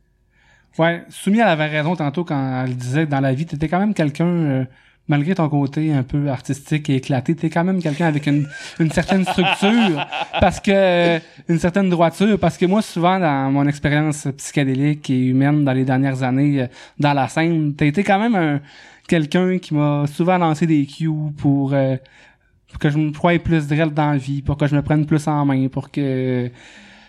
Ouais, 0.78 1.04
Soumis, 1.10 1.40
elle 1.40 1.48
avait 1.48 1.68
raison 1.68 1.96
tantôt 1.96 2.24
quand 2.24 2.64
elle 2.66 2.76
disait 2.76 3.06
que 3.06 3.12
dans 3.12 3.20
la 3.20 3.34
vie, 3.34 3.46
t'étais 3.46 3.68
quand 3.68 3.80
même 3.80 3.94
quelqu'un, 3.94 4.28
euh, 4.28 4.66
malgré 5.10 5.36
ton 5.36 5.50
côté 5.50 5.92
un 5.92 6.04
peu 6.04 6.30
artistique 6.30 6.90
et 6.90 6.96
éclaté, 6.96 7.36
t'es 7.36 7.50
quand 7.50 7.66
même 7.66 7.82
quelqu'un 7.82 8.08
avec 8.08 8.28
une, 8.28 8.48
une 8.80 8.92
certaine 8.92 9.26
structure, 9.26 10.08
parce 10.40 10.62
que 10.62 10.72
euh, 10.72 11.20
une 11.50 11.60
certaine 11.60 11.90
droiture, 11.90 12.40
parce 12.40 12.58
que 12.58 12.66
moi, 12.66 12.82
souvent, 12.82 13.20
dans 13.20 13.52
mon 13.52 13.68
expérience 13.68 14.28
psychédélique 14.38 15.10
et 15.10 15.20
humaine 15.20 15.66
dans 15.66 15.74
les 15.74 15.84
dernières 15.84 16.24
années 16.24 16.62
euh, 16.62 16.68
dans 16.98 17.14
la 17.14 17.28
scène, 17.28 17.74
t'as 17.76 17.88
été 17.88 18.04
quand 18.04 18.20
même 18.20 18.36
un 18.36 18.62
quelqu'un 19.10 19.58
qui 19.58 19.74
m'a 19.74 20.06
souvent 20.08 20.38
lancé 20.38 20.68
des 20.68 20.86
cues 20.86 21.10
pour, 21.36 21.74
euh, 21.74 21.98
pour 22.70 22.80
que 22.80 22.90
je 22.90 22.98
me 22.98 23.12
croie 23.12 23.38
plus 23.40 23.68
drôle 23.68 23.94
dans 23.94 24.12
la 24.12 24.18
vie, 24.18 24.42
pour 24.42 24.56
que 24.56 24.68
je 24.68 24.76
me 24.76 24.84
prenne 24.84 25.06
plus 25.06 25.28
en 25.28 25.44
main, 25.46 25.68
pour 25.68 25.90
que 25.90 26.50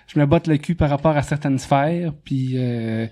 je 0.06 0.18
me 0.18 0.26
botte 0.26 0.48
le 0.48 0.56
cul 0.56 0.74
par 0.74 0.88
rapport 0.90 1.16
à 1.16 1.22
certaines 1.22 1.58
sphères, 1.58 2.12
puis 2.24 2.54
euh, 2.56 3.06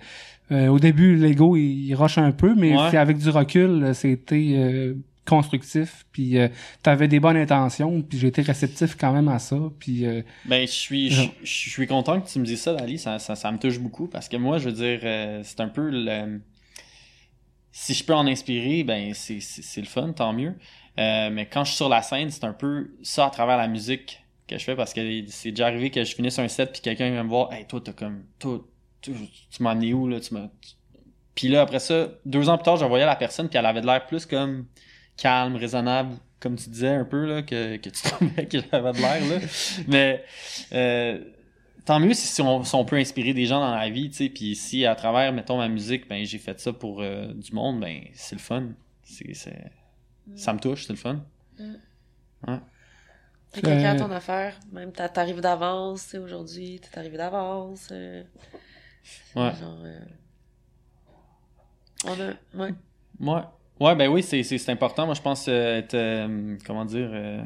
euh, 0.52 0.68
au 0.68 0.78
début, 0.78 1.16
l'ego, 1.16 1.56
il, 1.56 1.86
il 1.88 1.94
rush 1.94 2.18
un 2.18 2.32
peu, 2.32 2.54
mais 2.54 2.74
Ouais. 2.76 2.90
c'est 2.90 2.96
avec 2.96 3.18
du 3.18 3.28
recul, 3.30 3.92
c'était 3.94 4.54
euh, 4.56 4.94
constructif, 5.26 6.06
puis 6.10 6.38
euh, 6.38 6.48
t'avais 6.82 7.06
des 7.08 7.20
bonnes 7.20 7.36
intentions, 7.36 8.00
puis 8.02 8.18
j'ai 8.18 8.28
été 8.28 8.40
réceptif 8.42 8.96
quand 8.96 9.12
même 9.12 9.28
à 9.28 9.38
ça, 9.38 9.58
puis 9.78 10.06
euh, 10.06 10.22
Ben, 10.46 10.66
je 10.66 10.72
suis, 10.72 11.10
je, 11.10 11.22
je 11.42 11.70
suis 11.70 11.86
content 11.86 12.18
que 12.20 12.28
tu 12.28 12.38
me 12.38 12.44
dises 12.46 12.62
ça, 12.62 12.74
Dali. 12.74 12.98
Ça, 12.98 13.18
ça, 13.18 13.34
ça 13.36 13.52
me 13.52 13.58
touche 13.58 13.78
beaucoup 13.78 14.06
parce 14.08 14.28
que 14.28 14.36
moi, 14.38 14.56
je 14.58 14.70
veux 14.70 14.74
dire, 14.74 15.00
euh, 15.04 15.42
c'est 15.44 15.60
un 15.60 15.68
peu 15.68 15.90
le. 15.90 16.40
Si 17.70 17.94
je 17.94 18.02
peux 18.04 18.14
en 18.14 18.26
inspirer, 18.26 18.82
ben, 18.84 19.12
c'est, 19.14 19.40
c'est, 19.40 19.62
c'est 19.62 19.80
le 19.80 19.86
fun, 19.86 20.12
tant 20.12 20.32
mieux. 20.32 20.54
Euh, 20.98 21.30
mais 21.30 21.46
quand 21.46 21.62
je 21.64 21.68
suis 21.70 21.76
sur 21.76 21.88
la 21.88 22.02
scène, 22.02 22.30
c'est 22.30 22.44
un 22.44 22.52
peu 22.52 22.90
ça 23.02 23.26
à 23.26 23.30
travers 23.30 23.56
la 23.56 23.68
musique 23.68 24.24
que 24.48 24.58
je 24.58 24.64
fais 24.64 24.74
parce 24.74 24.94
que 24.94 25.00
c'est 25.28 25.50
déjà 25.50 25.66
arrivé 25.66 25.90
que 25.90 26.02
je 26.02 26.14
finisse 26.14 26.38
un 26.38 26.48
set 26.48 26.72
puis 26.72 26.80
quelqu'un 26.80 27.10
vient 27.10 27.22
me 27.22 27.28
voir, 27.28 27.52
hey, 27.52 27.66
toi, 27.66 27.80
t'as 27.84 27.92
comme. 27.92 28.24
Toi, 28.38 28.64
tu 29.00 29.62
m'as 29.62 29.70
amené 29.70 29.94
où, 29.94 30.08
là? 30.08 30.20
Tu 30.20 30.34
Puis 31.34 31.48
là, 31.48 31.62
après 31.62 31.78
ça, 31.78 32.08
deux 32.24 32.48
ans 32.48 32.56
plus 32.58 32.64
tard, 32.64 32.76
je 32.76 32.84
voyais 32.84 33.06
la 33.06 33.16
personne 33.16 33.48
puis 33.48 33.58
elle 33.58 33.66
avait 33.66 33.80
de 33.80 33.86
l'air 33.86 34.06
plus 34.06 34.26
comme 34.26 34.66
calme, 35.16 35.56
raisonnable, 35.56 36.16
comme 36.40 36.56
tu 36.56 36.68
disais 36.70 36.88
un 36.88 37.04
peu, 37.04 37.26
là, 37.26 37.42
que, 37.42 37.76
que 37.76 37.90
tu 37.90 38.02
trouvais 38.04 38.46
que 38.46 38.58
j'avais 38.60 38.92
de 38.92 38.98
l'air, 38.98 39.20
là. 39.28 39.46
Mais 39.86 40.24
euh, 40.72 41.20
tant 41.84 42.00
mieux 42.00 42.14
si, 42.14 42.26
si 42.26 42.42
on, 42.42 42.64
si 42.64 42.74
on 42.74 42.84
peut 42.84 42.96
inspirer 42.96 43.34
des 43.34 43.46
gens 43.46 43.60
dans 43.60 43.74
la 43.74 43.88
vie, 43.90 44.10
tu 44.10 44.16
sais, 44.16 44.28
puis 44.28 44.54
si 44.56 44.84
à 44.84 44.94
travers, 44.94 45.32
mettons, 45.32 45.58
ma 45.58 45.68
musique, 45.68 46.08
ben 46.08 46.24
j'ai 46.24 46.38
fait 46.38 46.58
ça 46.60 46.72
pour 46.72 47.02
euh, 47.02 47.32
du 47.34 47.52
monde, 47.52 47.80
ben 47.80 48.02
c'est 48.14 48.34
le 48.36 48.40
fun. 48.40 48.68
C'est, 49.02 49.32
c'est, 49.34 49.70
ça 50.36 50.52
me 50.52 50.58
touche, 50.60 50.86
c'est 50.86 50.92
le 50.92 50.98
fun. 50.98 51.24
T'es 53.52 53.62
quelqu'un 53.62 53.90
à 53.92 53.94
Euh, 53.94 53.98
ton 53.98 54.10
affaire, 54.10 54.58
même 54.72 54.92
t'a- 54.92 55.08
t'arrives 55.08 55.40
d'avance, 55.40 56.04
tu 56.04 56.10
sais, 56.10 56.18
aujourd'hui, 56.18 56.80
t'es 56.80 56.98
arrivé 56.98 57.16
d'avance. 57.16 57.88
euh, 57.92 58.22
Ouais. 59.36 59.54
Genre, 59.54 59.78
euh, 59.82 60.00
on 62.04 62.12
a, 62.20 62.64
ouais. 62.66 62.74
Ouais. 63.20 63.42
Ouais, 63.80 63.94
ben 63.96 64.08
oui, 64.10 64.22
c'est, 64.22 64.42
c'est, 64.42 64.58
c'est 64.58 64.72
important. 64.72 65.06
Moi, 65.06 65.14
je 65.14 65.22
pense 65.22 65.46
euh, 65.48 65.78
être, 65.78 65.94
euh, 65.94 66.56
comment 66.66 66.84
dire, 66.84 67.08
euh, 67.12 67.42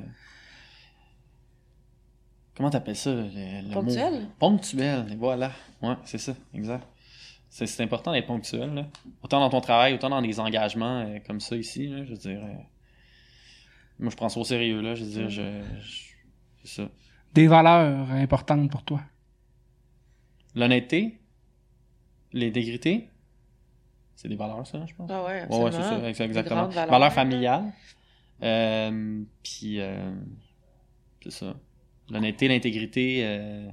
comment 2.57 2.71
t'appelles 2.71 2.97
ça, 2.97 3.13
le, 3.13 3.25
le 3.25 3.69
mot? 3.69 3.83
Ponctuel? 3.83 4.29
Ponctuel, 4.39 5.13
et 5.13 5.17
voilà. 5.17 5.53
Ouais, 5.83 5.95
c'est 6.05 6.19
ça, 6.19 6.35
exact. 6.55 6.87
C'est, 7.51 7.67
c'est 7.67 7.83
important 7.83 8.13
d'être 8.13 8.27
ponctuel, 8.27 8.73
là. 8.75 8.87
Autant 9.23 9.41
dans 9.41 9.51
ton 9.51 9.61
travail, 9.61 9.93
autant 9.95 10.09
dans 10.09 10.23
des 10.23 10.41
engagements 10.41 11.01
euh, 11.01 11.19
comme 11.27 11.41
ça 11.41 11.57
ici, 11.57 11.87
là, 11.89 12.05
je 12.05 12.11
veux 12.13 12.17
dire. 12.19 12.41
euh, 12.43 12.55
moi, 13.99 14.11
je 14.11 14.17
prends 14.17 14.29
ça 14.31 14.41
au 14.41 14.45
sérieux, 14.45 14.81
là. 14.81 14.95
Je 14.95 15.05
veux 15.05 15.11
dire, 15.11 15.29
je, 15.29 15.43
je- 15.85 16.13
c'est 16.65 16.83
ça. 16.83 16.89
des 17.35 17.47
valeurs 17.47 18.11
importantes 18.13 18.71
pour 18.71 18.83
toi. 18.85 19.01
L'honnêteté, 20.55 21.19
l'intégrité, 22.33 23.09
c'est 24.17 24.29
des 24.29 24.37
valeurs, 24.37 24.67
ça, 24.67 24.85
je 24.87 24.95
pense. 24.95 25.11
Ah 25.11 25.23
ouais, 25.25 25.31
Ouais, 25.31 25.39
absolument. 25.41 25.65
ouais, 25.67 26.13
c'est 26.13 26.15
ça, 26.15 26.25
exactement. 26.25 26.69
Valeurs, 26.69 27.13
familiales. 27.13 27.73
Euh, 28.43 29.23
puis, 29.43 29.81
euh, 29.81 30.15
c'est 31.23 31.31
ça. 31.33 31.55
L'honnêteté, 32.11 32.49
l'intégrité, 32.49 33.21
euh, 33.25 33.69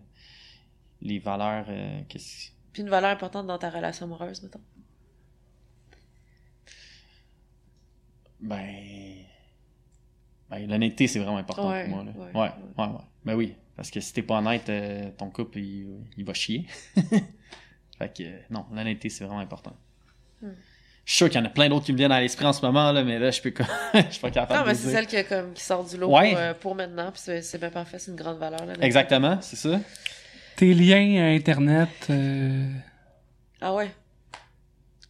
les 1.02 1.19
valeurs. 1.19 1.65
euh, 1.69 2.02
qu'est-ce- 2.07 2.52
Puis 2.72 2.84
une 2.84 2.90
valeur 2.90 3.10
importante 3.11 3.48
dans 3.48 3.57
ta 3.57 3.69
relation 3.69 4.06
amoureuse, 4.06 4.41
mettons. 4.44 4.61
Ben. 8.40 9.26
Ben, 10.49 10.68
l'honnêteté, 10.68 11.07
c'est 11.07 11.19
vraiment 11.19 11.38
important 11.38 11.69
Ouais, 11.69 11.86
pour 11.88 11.95
moi. 11.95 12.03
Là. 12.06 12.11
ouais, 12.11 12.31
Ouais, 12.34 12.52
ouais, 12.77 12.94
ouais, 12.94 13.02
Ben 13.26 13.36
oui. 13.36 13.56
Parce 13.76 13.91
que 13.91 13.99
si 13.99 14.14
t'es 14.14 14.23
pas 14.23 14.40
honnête, 14.40 14.69
ton 15.18 15.30
couple, 15.30 15.60
il, 15.60 15.88
il 16.18 16.26
va 16.26 16.34
chier. 16.34 16.65
fait 17.99 18.17
que, 18.17 18.23
euh, 18.23 18.38
non, 18.49 18.65
l'honnêteté, 18.73 19.09
c'est 19.09 19.26
vraiment 19.26 19.39
important. 19.41 19.76
Hmm. 20.41 20.47
Je 21.05 21.11
suis 21.13 21.17
sûr 21.17 21.30
qu'il 21.30 21.39
y 21.39 21.43
en 21.43 21.45
a 21.45 21.49
plein 21.49 21.69
d'autres 21.69 21.85
qui 21.85 21.91
me 21.91 21.97
viennent 21.97 22.11
à 22.11 22.21
l'esprit 22.21 22.45
en 22.45 22.53
ce 22.53 22.61
moment, 22.65 22.91
là, 22.91 23.03
mais 23.03 23.17
là, 23.19 23.30
je 23.31 23.41
peux 23.41 23.51
pas. 23.51 23.65
je 23.93 24.11
suis 24.11 24.21
pas 24.21 24.31
capable 24.31 24.59
Non, 24.59 24.65
mais 24.67 24.76
c'est 24.76 24.91
celle 24.91 25.07
qui, 25.07 25.17
a 25.17 25.23
comme, 25.23 25.53
qui 25.53 25.63
sort 25.63 25.84
du 25.84 25.97
lot 25.97 26.07
Ouais. 26.09 26.30
pour, 26.31 26.39
euh, 26.39 26.53
pour 26.53 26.76
maintenant, 26.76 27.11
puis 27.11 27.21
c'est 27.23 27.41
c'est 27.41 27.57
bien 27.57 27.69
parfait, 27.71 27.97
c'est 27.99 28.11
une 28.11 28.17
grande 28.17 28.38
valeur. 28.38 28.65
Là, 28.65 28.73
Exactement, 28.81 29.38
c'est 29.41 29.55
ça. 29.55 29.80
Tes 30.55 30.73
liens 30.73 31.23
à 31.23 31.27
Internet, 31.34 31.89
euh, 32.09 32.69
Ah 33.61 33.73
ouais. 33.73 33.89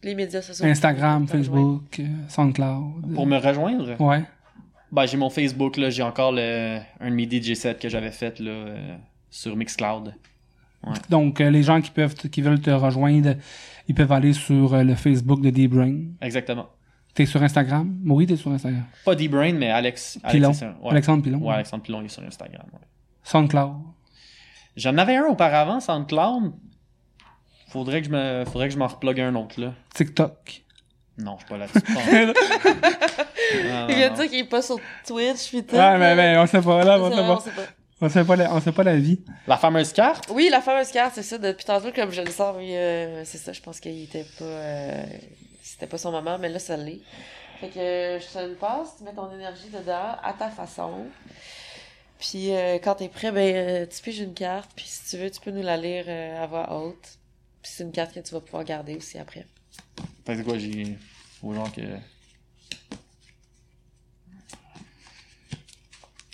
Les 0.02 0.14
médias 0.14 0.40
sociaux. 0.40 0.64
Instagram. 0.64 1.28
Facebook, 1.28 2.00
euh, 2.00 2.06
SoundCloud. 2.28 3.14
Pour 3.14 3.26
me 3.26 3.36
rejoindre, 3.36 4.00
Ouais. 4.00 4.22
ben, 4.90 5.04
j'ai 5.04 5.18
mon 5.18 5.28
Facebook, 5.28 5.76
là, 5.76 5.90
j'ai 5.90 6.02
encore 6.02 6.32
le, 6.32 6.78
un 7.00 7.10
de 7.10 7.14
mes 7.14 7.28
DJ 7.28 7.52
sets 7.54 7.74
que 7.74 7.90
j'avais 7.90 8.10
fait 8.10 8.38
là, 8.40 8.50
euh, 8.50 8.96
sur 9.28 9.54
Mixcloud. 9.54 10.14
Donc, 11.08 11.40
euh, 11.40 11.50
les 11.50 11.62
gens 11.62 11.80
qui 11.80 11.90
peuvent, 11.90 12.14
qui 12.14 12.40
veulent 12.40 12.60
te 12.60 12.70
rejoindre, 12.70 13.34
ils 13.88 13.94
peuvent 13.94 14.12
aller 14.12 14.32
sur 14.32 14.74
euh, 14.74 14.82
le 14.82 14.94
Facebook 14.94 15.40
de 15.40 15.50
D-Brain. 15.50 15.96
Exactement. 16.20 16.68
T'es 17.14 17.26
sur 17.26 17.42
Instagram? 17.42 17.98
Oui, 18.06 18.26
t'es 18.26 18.36
sur 18.36 18.50
Instagram? 18.52 18.84
Pas 19.04 19.14
D-Brain, 19.14 19.52
mais 19.52 19.70
Alex. 19.70 20.18
Pilon. 20.30 20.48
Alex, 20.48 20.62
ouais. 20.62 20.90
Alexandre 20.90 21.22
Pilon. 21.22 21.38
Ouais, 21.38 21.54
Alexandre 21.54 21.82
Pilon, 21.82 22.00
il 22.00 22.06
est 22.06 22.08
sur 22.08 22.22
Instagram. 22.22 22.66
ouais. 22.72 22.78
SoundCloud. 23.24 23.72
J'en 24.76 24.96
avais 24.96 25.16
un 25.16 25.24
auparavant, 25.24 25.80
SoundCloud. 25.80 26.52
Faudrait 27.68 28.00
que 28.00 28.06
je 28.08 28.12
me, 28.12 28.44
faudrait 28.46 28.68
que 28.68 28.74
je 28.74 28.78
m'en 28.78 28.86
replogue 28.86 29.20
un 29.20 29.34
autre, 29.34 29.60
là. 29.60 29.74
TikTok. 29.94 30.62
Non, 31.18 31.36
je 31.38 31.44
suis 31.44 31.48
pas 31.50 31.58
là-dessus. 31.58 31.80
Il 33.88 33.94
vient 33.94 34.10
de 34.10 34.14
dire 34.14 34.28
qu'il 34.28 34.38
est 34.38 34.48
pas 34.48 34.62
sur 34.62 34.76
Twitch, 35.06 35.50
puis 35.50 35.62
tout. 35.64 35.76
Ah, 35.78 35.98
mais, 35.98 36.14
mais 36.14 36.38
on 36.38 36.46
sait 36.46 36.62
pas, 36.62 36.84
là, 36.84 36.98
on 37.00 37.40
sait 37.40 37.50
pas. 37.50 37.62
On 38.00 38.08
sait 38.08 38.24
pas 38.24 38.36
la, 38.36 38.54
on 38.54 38.60
sait 38.60 38.72
pas 38.72 38.82
la 38.82 38.96
vie. 38.96 39.20
La 39.46 39.58
fameuse 39.58 39.92
carte? 39.92 40.26
Oui, 40.30 40.48
la 40.50 40.60
fameuse 40.62 40.90
carte, 40.90 41.12
c'est 41.14 41.22
ça. 41.22 41.36
Depuis 41.38 41.64
tantôt, 41.66 41.92
comme 41.92 42.10
je 42.10 42.22
le 42.22 42.30
sors, 42.30 42.56
oui, 42.56 42.74
euh, 42.74 43.24
c'est 43.26 43.36
ça. 43.38 43.52
Je 43.52 43.60
pense 43.60 43.78
qu'il 43.78 44.02
était 44.04 44.24
pas. 44.38 44.44
euh, 44.44 45.04
C'était 45.62 45.86
pas 45.86 45.98
son 45.98 46.10
moment, 46.10 46.38
mais 46.38 46.48
là, 46.48 46.58
ça 46.58 46.76
l'est. 46.78 47.00
Fait 47.60 47.68
que 47.68 47.78
euh, 47.78 48.18
je 48.18 48.26
te 48.26 48.38
le 48.38 48.54
passe, 48.54 48.96
tu 48.96 49.04
mets 49.04 49.12
ton 49.12 49.30
énergie 49.34 49.68
dedans, 49.68 50.16
à 50.22 50.32
ta 50.38 50.48
façon. 50.48 51.04
Puis 52.18 52.52
euh, 52.54 52.78
quand 52.82 52.94
t'es 52.94 53.08
prêt, 53.08 53.32
ben, 53.32 53.54
euh, 53.54 53.86
tu 53.86 54.00
piges 54.02 54.20
une 54.20 54.32
carte, 54.34 54.70
puis 54.74 54.86
si 54.86 55.10
tu 55.10 55.22
veux, 55.22 55.30
tu 55.30 55.40
peux 55.40 55.50
nous 55.50 55.62
la 55.62 55.76
lire 55.76 56.04
euh, 56.08 56.42
à 56.42 56.46
voix 56.46 56.72
haute. 56.74 57.18
Puis 57.62 57.72
c'est 57.74 57.82
une 57.84 57.92
carte 57.92 58.14
que 58.14 58.20
tu 58.20 58.32
vas 58.32 58.40
pouvoir 58.40 58.64
garder 58.64 58.96
aussi 58.96 59.18
après. 59.18 59.46
Fait 60.24 60.32
que 60.32 60.38
c'est 60.38 60.44
quoi, 60.44 60.56
j'ai. 60.58 60.96
Faut 61.42 61.52
genre 61.52 61.70
que. 61.70 61.82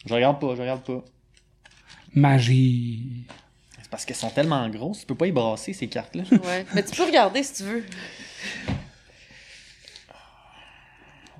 Je 0.06 0.14
regarde 0.14 0.40
pas, 0.40 0.54
je 0.54 0.60
regarde 0.60 0.84
pas. 0.84 1.02
Magie. 2.16 3.26
C'est 3.82 3.90
parce 3.90 4.04
qu'elles 4.04 4.16
sont 4.16 4.30
tellement 4.30 4.68
grosses, 4.68 5.00
tu 5.00 5.06
peux 5.06 5.14
pas 5.14 5.26
y 5.28 5.32
brasser 5.32 5.72
ces 5.72 5.86
cartes-là. 5.86 6.24
Ouais. 6.44 6.66
mais 6.74 6.82
tu 6.84 6.96
peux 6.96 7.04
regarder 7.04 7.42
si 7.42 7.54
tu 7.54 7.62
veux. 7.64 7.84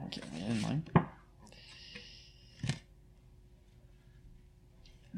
Ok, 0.05 0.21
même. 0.35 0.83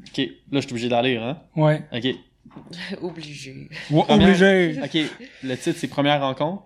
Ok, 0.07 0.17
là 0.17 0.31
je 0.53 0.59
suis 0.61 0.71
obligé 0.71 0.89
d'aller, 0.89 1.17
hein? 1.17 1.39
Ouais. 1.55 1.83
Ok. 1.91 2.07
Obligé. 3.01 3.69
Ouais, 3.91 4.03
Première- 4.05 4.27
Obligé. 4.29 4.79
Ok, 4.81 4.97
le 5.43 5.55
titre 5.55 5.77
c'est 5.77 5.87
Première 5.87 6.21
rencontre. 6.21 6.63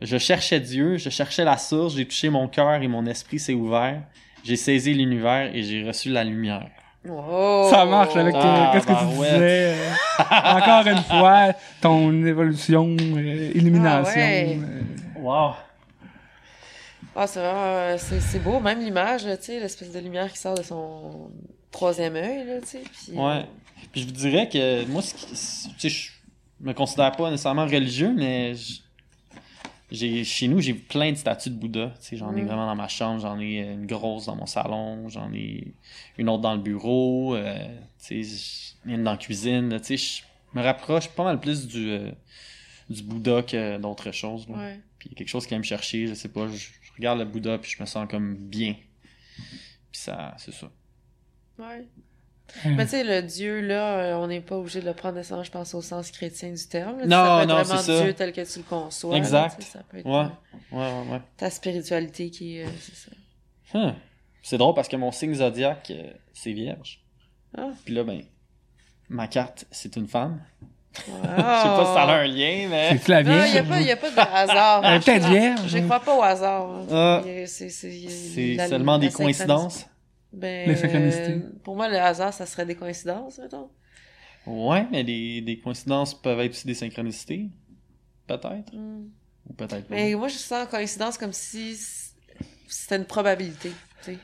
Je 0.00 0.16
cherchais 0.16 0.60
Dieu, 0.60 0.96
je 0.96 1.10
cherchais 1.10 1.44
la 1.44 1.56
source, 1.56 1.96
j'ai 1.96 2.06
touché 2.06 2.28
mon 2.30 2.46
cœur 2.46 2.80
et 2.82 2.86
mon 2.88 3.04
esprit 3.06 3.40
s'est 3.40 3.54
ouvert. 3.54 4.04
J'ai 4.44 4.54
saisi 4.54 4.94
l'univers 4.94 5.52
et 5.52 5.62
j'ai 5.64 5.82
reçu 5.82 6.10
la 6.10 6.22
lumière. 6.22 6.70
Oh! 7.08 7.68
Ça 7.70 7.84
marche 7.84 8.16
avec 8.16 8.34
tes- 8.34 8.40
Ah, 8.42 8.70
qu'est-ce 8.72 8.86
que 8.86 8.92
tu 8.92 8.98
barouette. 8.98 9.32
disais? 9.34 9.74
euh, 9.74 9.90
encore 10.58 10.86
une 10.86 11.02
fois, 11.02 11.52
ton 11.80 12.24
évolution, 12.26 12.96
euh, 13.00 13.50
illumination. 13.54 14.12
Ah 14.14 14.18
ouais. 14.18 14.58
euh, 14.60 15.20
Wow! 15.20 15.52
Ah, 17.16 17.26
c'est 17.26 17.40
vraiment, 17.40 17.60
euh, 17.64 17.96
c'est, 17.98 18.20
c'est 18.20 18.38
beau, 18.38 18.60
même 18.60 18.80
l'image, 18.80 19.22
tu 19.22 19.28
sais, 19.40 19.60
l'espèce 19.60 19.92
de 19.92 19.98
lumière 19.98 20.30
qui 20.30 20.38
sort 20.38 20.54
de 20.54 20.62
son 20.62 21.30
troisième 21.70 22.14
œil, 22.16 22.46
là, 22.46 22.60
tu 22.60 22.66
sais. 22.68 22.82
Puis, 22.84 23.18
Ouais. 23.18 23.44
Puis 23.92 24.02
je 24.02 24.06
vous 24.06 24.12
dirais 24.12 24.48
que 24.48 24.84
moi, 24.86 25.02
ce 25.02 25.14
qui- 25.14 25.26
tu 25.78 25.78
sais, 25.78 25.88
je 25.88 26.10
me 26.60 26.72
considère 26.72 27.12
pas 27.12 27.30
nécessairement 27.30 27.64
religieux, 27.66 28.12
mais 28.16 28.54
je- 28.54 28.80
j'ai 29.90 30.22
chez 30.24 30.48
nous, 30.48 30.60
j'ai 30.60 30.74
plein 30.74 31.12
de 31.12 31.16
statues 31.16 31.50
de 31.50 31.54
Bouddha. 31.56 31.94
J'en 32.12 32.34
ai 32.36 32.42
Mm. 32.42 32.46
vraiment 32.46 32.66
dans 32.66 32.74
ma 32.76 32.88
chambre, 32.88 33.20
j'en 33.20 33.38
ai 33.40 33.58
une 33.60 33.86
grosse 33.86 34.26
dans 34.26 34.36
mon 34.36 34.46
salon, 34.46 35.08
j'en 35.08 35.32
ai 35.32 35.72
une 36.18 36.28
autre 36.28 36.42
dans 36.42 36.54
le 36.54 36.60
bureau, 36.60 37.34
euh, 37.34 37.56
tu 38.04 38.22
sais, 38.24 38.74
une 38.84 39.04
dans 39.04 39.12
la 39.12 39.16
cuisine. 39.16 39.70
là, 39.70 39.80
Tu 39.80 39.96
sais, 39.96 40.22
je 40.52 40.58
me 40.58 40.62
rapproche 40.62 41.08
pas 41.08 41.24
mal 41.24 41.40
plus 41.40 41.66
du, 41.66 41.90
euh, 41.90 42.10
du 42.90 43.02
Bouddha 43.02 43.42
que 43.42 43.78
d'autres 43.78 44.12
choses. 44.12 44.46
Ouais. 44.48 44.80
Puis 44.98 45.08
il 45.08 45.12
y 45.12 45.14
a 45.14 45.18
quelque 45.18 45.28
chose 45.28 45.44
qui 45.44 45.50
vient 45.50 45.58
me 45.58 45.62
chercher, 45.64 46.06
je 46.06 46.14
sais 46.14 46.28
pas, 46.28 46.48
je, 46.48 46.56
je 46.56 46.92
regarde 46.96 47.18
le 47.18 47.24
Bouddha 47.24 47.58
puis 47.58 47.70
je 47.70 47.80
me 47.80 47.86
sens 47.86 48.06
comme 48.10 48.34
bien. 48.36 48.74
Puis 49.92 50.00
ça, 50.00 50.34
c'est 50.38 50.52
ça. 50.52 50.70
Ouais. 51.58 51.86
Euh, 52.66 52.70
Mais 52.76 52.84
tu 52.84 52.90
sais, 52.92 53.04
le 53.04 53.22
Dieu, 53.22 53.60
là, 53.60 53.98
euh, 53.98 54.14
on 54.16 54.26
n'est 54.26 54.40
pas 54.40 54.56
obligé 54.56 54.80
de 54.80 54.86
le 54.86 54.94
prendre 54.94 55.16
nécessairement, 55.16 55.44
je 55.44 55.50
pense, 55.50 55.74
au 55.74 55.82
sens 55.82 56.10
chrétien 56.10 56.50
du 56.50 56.66
terme. 56.66 56.98
là. 57.00 57.06
Non, 57.06 57.10
ça 57.10 57.36
peut 57.36 57.42
être 57.42 57.48
non, 57.48 57.54
vraiment 57.62 57.80
c'est 57.82 57.92
ça. 57.98 58.02
Dieu 58.04 58.12
tel 58.14 58.32
que 58.32 58.52
tu 58.52 58.58
le 58.58 58.64
conçois. 58.64 59.16
Exact. 59.16 59.62
ça 59.62 59.80
peut 59.88 59.98
être 59.98 60.06
Ouais. 60.06 60.12
euh, 60.14 60.76
Ouais, 60.76 60.78
ouais, 61.08 61.12
ouais. 61.12 61.20
ta 61.36 61.50
spiritualité 61.50 62.30
qui 62.30 62.58
est. 62.58 62.64
euh, 62.64 62.68
c'est 62.80 62.94
ça. 62.96 63.78
Hum. 63.78 63.94
C'est 64.42 64.56
drôle 64.58 64.74
parce 64.74 64.88
que 64.88 64.96
mon 64.96 65.12
signe 65.12 65.34
zodiaque, 65.34 65.90
euh, 65.90 66.10
c'est 66.32 66.52
vierge. 66.52 67.00
Ah. 67.56 67.68
Puis 67.84 67.94
là, 67.94 68.04
ben, 68.04 68.22
ma 69.08 69.26
carte, 69.26 69.66
c'est 69.70 69.96
une 69.96 70.08
femme. 70.08 70.40
Wow. 71.06 71.14
Je 71.22 71.26
sais 71.28 71.36
pas 71.36 71.84
si 71.86 71.92
ça 71.94 72.02
a 72.02 72.14
un 72.16 72.26
lien, 72.26 72.66
mais. 72.70 72.88
C'est-tu 72.92 73.10
la 73.10 73.22
Non, 73.22 73.44
il 73.44 73.50
n'y 73.52 73.90
a, 73.90 73.92
a 73.92 73.96
pas 73.96 74.10
de 74.10 74.18
hasard. 74.34 74.80
Elle 74.84 74.94
est 74.94 75.04
peut-être 75.04 75.26
Je- 75.26 75.32
vierge. 75.32 75.60
Je 75.68 75.78
crois 75.80 76.00
pas 76.00 76.16
au 76.16 76.22
hasard. 76.22 76.66
hein. 76.70 76.86
Ah. 76.90 77.20
C'est 77.46 77.68
c'est- 77.68 78.08
C'est 78.08 78.68
seulement 78.68 78.92
la 78.92 78.98
des 79.00 79.10
coïncidences. 79.10 79.86
Ben, 80.32 80.68
Les 80.68 80.76
synchronicités. 80.76 81.32
euh, 81.34 81.52
pour 81.64 81.76
moi, 81.76 81.88
le 81.88 81.96
hasard, 81.98 82.32
ça 82.34 82.46
serait 82.46 82.66
des 82.66 82.74
coïncidences, 82.76 83.38
mettons. 83.38 83.70
Ouais, 84.46 84.86
mais 84.90 85.04
des, 85.04 85.40
des 85.42 85.58
coïncidences 85.58 86.14
peuvent 86.20 86.40
être 86.40 86.50
aussi 86.52 86.66
des 86.66 86.74
synchronicités. 86.74 87.48
Peut-être. 88.26 88.72
Hmm. 88.74 89.08
Ou 89.48 89.52
peut-être 89.54 89.88
pas. 89.88 89.94
Mais 89.94 90.14
moi, 90.14 90.28
je 90.28 90.36
sens 90.36 90.68
coïncidence 90.68 91.16
comme 91.18 91.32
si 91.32 91.76
c'était 92.68 92.96
une 92.96 93.06
probabilité, 93.06 93.70
tu 94.04 94.12
sais. 94.12 94.18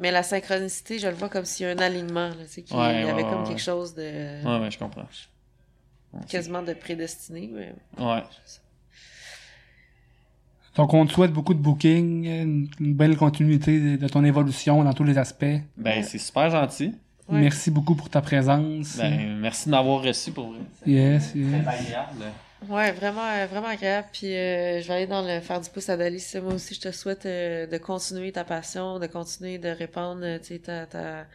Mais 0.00 0.10
la 0.12 0.22
synchronicité, 0.22 0.98
je 0.98 1.08
le 1.08 1.14
vois 1.14 1.28
comme 1.28 1.44
s'il 1.44 1.66
y 1.66 1.68
a 1.68 1.72
un 1.72 1.78
alignement, 1.78 2.28
là, 2.28 2.44
tu 2.44 2.48
sais, 2.48 2.62
qu'il 2.62 2.76
Ouais, 2.76 3.02
y 3.02 3.08
avait 3.08 3.22
ouais, 3.22 3.30
comme 3.30 3.42
ouais. 3.42 3.48
quelque 3.48 3.62
chose 3.62 3.94
de 3.94 4.44
Ouais, 4.44 4.60
ouais, 4.60 4.70
je 4.70 4.78
comprends. 4.78 5.06
Quasiment 6.28 6.62
de 6.62 6.72
prédestiné. 6.74 7.48
Mais... 7.52 7.74
Ouais. 7.98 8.22
Donc, 10.78 10.94
on 10.94 11.04
te 11.06 11.12
souhaite 11.12 11.32
beaucoup 11.32 11.54
de 11.54 11.58
booking, 11.58 12.24
une, 12.80 12.94
belle 12.94 13.16
continuité 13.16 13.96
de, 13.96 14.08
ton 14.08 14.24
évolution 14.24 14.82
dans 14.84 14.92
tous 14.94 15.04
les 15.04 15.18
aspects. 15.18 15.44
Ben, 15.76 15.98
Ouais. 15.98 16.02
c'est 16.04 16.18
super 16.18 16.48
gentil. 16.50 16.94
Ouais. 17.28 17.40
Merci 17.40 17.70
beaucoup 17.70 17.94
pour 17.96 18.08
ta 18.08 18.20
présence. 18.22 18.96
Ben, 18.96 19.36
merci 19.40 19.66
de 19.66 19.72
m'avoir 19.72 20.02
reçu 20.02 20.30
pour 20.30 20.50
vrai. 20.50 20.60
yes, 20.86 21.32
yes. 21.34 21.46
C'est 21.50 21.68
agréable. 21.68 22.24
Ouais, 22.68 22.92
vraiment, 22.92 23.22
euh, 23.24 23.46
vraiment 23.46 23.68
agréable. 23.68 24.06
Puis 24.12 24.34
euh, 24.34 24.80
je 24.80 24.88
vais 24.88 24.94
aller 24.94 25.06
dans 25.06 25.22
le 25.22 25.40
faire 25.40 25.60
du 25.60 25.68
pouce 25.68 25.88
à 25.88 25.96
Dalice. 25.96 26.36
Moi 26.42 26.54
aussi, 26.54 26.74
je 26.74 26.80
te 26.80 26.92
souhaite 26.92 27.26
euh, 27.26 27.66
de 27.66 27.76
continuer 27.78 28.32
ta 28.32 28.44
passion, 28.44 28.98
de 28.98 29.06
continuer 29.06 29.58
de 29.58 29.68
répandre, 29.68 30.24
tu 30.40 30.46
sais, 30.54 30.58
ta, 30.60 30.86
ta- 30.86 31.26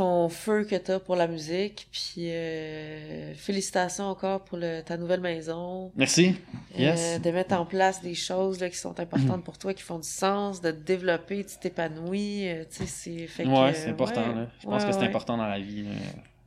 ton 0.00 0.28
feu 0.30 0.64
que 0.64 0.76
t'as 0.76 0.98
pour 0.98 1.14
la 1.16 1.26
musique. 1.28 1.86
Puis 1.92 2.30
euh, 2.30 3.34
félicitations 3.34 4.04
encore 4.04 4.44
pour 4.44 4.56
le, 4.56 4.80
ta 4.82 4.96
nouvelle 4.96 5.20
maison. 5.20 5.92
Merci. 5.94 6.34
Euh, 6.76 6.78
Yes. 6.78 7.20
de 7.20 7.30
mettre 7.30 7.54
en 7.54 7.66
place 7.66 8.00
des 8.02 8.14
choses 8.14 8.60
là, 8.60 8.70
qui 8.70 8.76
sont 8.78 8.98
importantes 8.98 9.44
pour 9.44 9.58
toi, 9.58 9.74
qui 9.74 9.82
font 9.82 9.98
du 9.98 10.08
sens, 10.08 10.60
de 10.62 10.70
te 10.70 10.76
développer, 10.82 11.44
tu 11.44 11.58
t'épanouis. 11.58 12.48
euh, 12.48 12.64
tu 12.70 12.86
sais, 12.86 13.28
c'est 13.28 13.46
Ouais, 13.46 13.88
important. 13.88 14.20
ouais, 14.28 14.34
là. 14.34 14.46
Je 14.60 14.64
pense 14.66 14.82
ouais, 14.82 14.88
que 14.88 14.94
c'est 14.94 15.00
ouais. 15.00 15.06
important 15.08 15.36
dans 15.36 15.46
la 15.46 15.58
vie. 15.60 15.84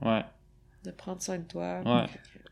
là. 0.01 0.27
De 0.83 0.91
prendre 0.91 1.21
soin 1.21 1.37
de 1.37 1.43
toi. 1.43 1.81
Ouais. 1.85 2.05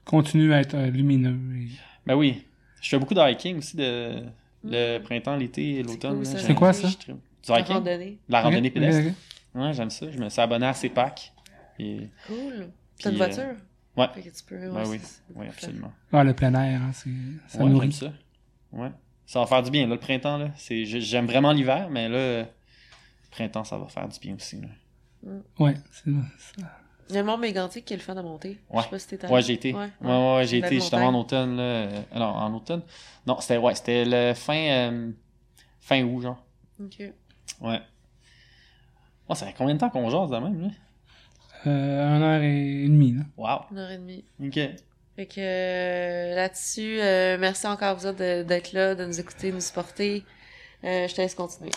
Continue 0.05 0.53
à 0.53 0.61
être 0.61 0.77
lumineux. 0.77 1.37
et- 1.57 1.67
Ben 2.05 2.15
oui. 2.15 2.43
Je 2.81 2.89
fais 2.89 2.99
beaucoup 2.99 3.13
de 3.13 3.21
hiking 3.31 3.57
aussi 3.57 3.75
de 3.75 4.23
le 4.63 4.99
printemps, 4.99 5.35
l'été 5.35 5.79
et 5.79 5.83
l'automne. 5.83 6.17
cool, 6.17 6.25
C'est 6.25 6.53
quoi, 6.55 6.73
ça? 6.73 6.87
je. 6.87 7.11
Du 7.13 7.17
La 7.49 7.59
hiking? 7.61 7.75
randonnée. 7.77 8.17
La 8.29 8.41
randonnée 8.41 8.69
pédestre. 8.69 9.13
Ouais, 9.55 9.73
j'aime 9.73 9.89
ça. 9.89 10.09
Je 10.11 10.17
me 10.17 10.29
suis 10.29 10.41
abonné 10.41 10.65
à 10.67 10.73
CEPAC. 10.73 11.33
Et... 11.79 12.09
Cool. 12.27 12.71
T'as 13.01 13.09
une 13.09 13.15
Puis, 13.15 13.23
euh, 13.23 13.27
voiture? 13.27 13.55
ouais. 13.97 14.07
Fait 14.13 14.21
que 14.21 14.29
tu 14.35 14.43
peux, 14.43 14.55
ouais, 14.57 14.69
Ben 14.69 14.85
oui. 14.87 14.99
c'est 15.01 15.21
Oui, 15.35 15.45
parfait. 15.47 15.65
absolument. 15.65 15.91
Ah, 16.13 16.23
le 16.23 16.33
plein 16.33 16.53
air, 16.53 16.81
hein, 16.81 16.91
c'est, 16.93 17.09
ça 17.47 17.63
ouais, 17.63 17.69
nourrit. 17.69 17.91
j'aime 17.91 18.09
ça. 18.11 18.13
Ouais. 18.77 18.91
Ça 19.25 19.39
va 19.39 19.45
faire 19.47 19.63
du 19.63 19.71
bien, 19.71 19.83
là, 19.87 19.95
le 19.95 19.99
printemps, 19.99 20.37
là. 20.37 20.51
C'est... 20.55 20.85
j'ai- 20.85 21.01
J'aime 21.01 21.25
vraiment 21.25 21.51
l'hiver, 21.51 21.89
mais 21.89 22.07
là, 22.09 22.41
le 22.43 22.45
printemps, 23.31 23.63
ça 23.63 23.77
va 23.77 23.87
faire 23.87 24.07
du 24.07 24.19
bien 24.19 24.35
aussi, 24.35 24.61
là. 24.61 24.67
Ouais, 25.59 25.75
c'est 25.91 26.11
ça. 26.11 26.67
Il 27.09 27.15
y 27.15 27.17
a 27.17 27.21
le 27.21 27.27
Mont 27.27 27.37
Mégantic 27.37 27.83
qui 27.85 27.93
est 27.93 27.97
le 27.97 28.01
fun 28.01 28.15
à 28.15 28.21
monter. 28.23 28.57
Je 28.71 28.77
Ouais. 28.77 28.83
sais 28.83 28.89
pas 28.89 28.99
si 28.99 29.07
t'es 29.07 29.25
allé. 29.25 29.33
Ouais, 29.33 29.41
j'ai 29.41 29.53
été. 29.53 29.73
Ouais, 29.73 29.89
ouais, 30.01 30.35
ouais, 30.35 30.47
j'ai 30.47 30.57
été 30.59 30.75
justement 30.75 31.07
en 31.07 31.13
automne, 31.19 31.57
là. 31.57 31.63
Euh, 31.63 32.01
Alors, 32.13 32.35
en 32.37 32.53
automne? 32.53 32.81
Non, 33.27 33.39
c'était, 33.41 33.57
ouais, 33.57 33.75
c'était 33.75 34.05
le 34.05 34.33
fin, 34.33 34.55
euh, 34.55 35.11
fin 35.81 36.03
août, 36.03 36.21
genre. 36.21 36.43
Ok. 36.79 37.03
Ouais. 37.59 37.81
Ouais, 39.31 39.35
ça 39.37 39.45
fait 39.45 39.55
combien 39.57 39.75
de 39.75 39.79
temps 39.79 39.89
qu'on 39.89 40.09
jase 40.09 40.29
de 40.29 40.37
même, 40.37 40.61
là? 40.61 40.67
Euh, 41.67 42.17
une 42.17 42.21
heure 42.23 42.41
et 42.41 42.83
demie, 42.87 43.13
là. 43.13 43.23
Wow. 43.37 43.61
Une 43.71 43.77
heure 43.77 43.91
et 43.91 43.97
demie. 43.97 44.23
Ok. 44.43 44.59
Fait 45.15 45.25
que 45.25 45.39
euh, 45.39 46.35
là-dessus, 46.35 46.97
euh, 46.99 47.37
merci 47.39 47.65
encore 47.67 47.89
à 47.89 47.93
vous 47.93 48.05
autres 48.07 48.17
de- 48.19 48.43
d'être 48.43 48.73
là, 48.73 48.95
de 48.95 49.05
nous 49.05 49.19
écouter, 49.19 49.51
nous 49.51 49.61
supporter. 49.61 50.23
Euh, 50.83 51.07
je 51.07 51.13
te 51.15 51.21
laisse 51.21 51.35
continuer. 51.35 51.71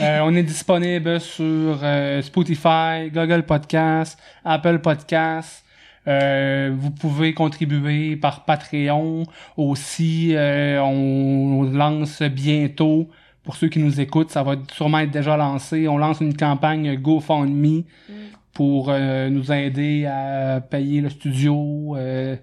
Euh, 0.00 0.20
on 0.24 0.34
est 0.34 0.42
disponible 0.42 1.20
sur 1.20 1.78
euh, 1.82 2.22
Spotify, 2.22 3.10
Google 3.12 3.44
Podcast, 3.44 4.18
Apple 4.44 4.78
Podcast. 4.80 5.64
Euh, 6.08 6.72
vous 6.74 6.90
pouvez 6.90 7.34
contribuer 7.34 8.16
par 8.16 8.44
Patreon. 8.46 9.24
Aussi, 9.56 10.34
euh, 10.34 10.80
on 10.82 11.62
lance 11.64 12.22
bientôt, 12.22 13.08
pour 13.42 13.56
ceux 13.56 13.68
qui 13.68 13.78
nous 13.78 14.00
écoutent, 14.00 14.30
ça 14.30 14.42
va 14.42 14.56
sûrement 14.72 14.98
être 14.98 15.10
déjà 15.10 15.36
lancé. 15.36 15.88
On 15.88 15.98
lance 15.98 16.20
une 16.20 16.36
campagne 16.36 16.96
GoFundMe 16.96 17.84
Mm. 18.08 18.12
pour 18.52 18.90
euh, 18.90 19.28
nous 19.28 19.52
aider 19.52 20.06
à 20.06 20.60
payer 20.60 21.00
le 21.00 21.10
studio, 21.10 21.96
euh, 21.96 22.36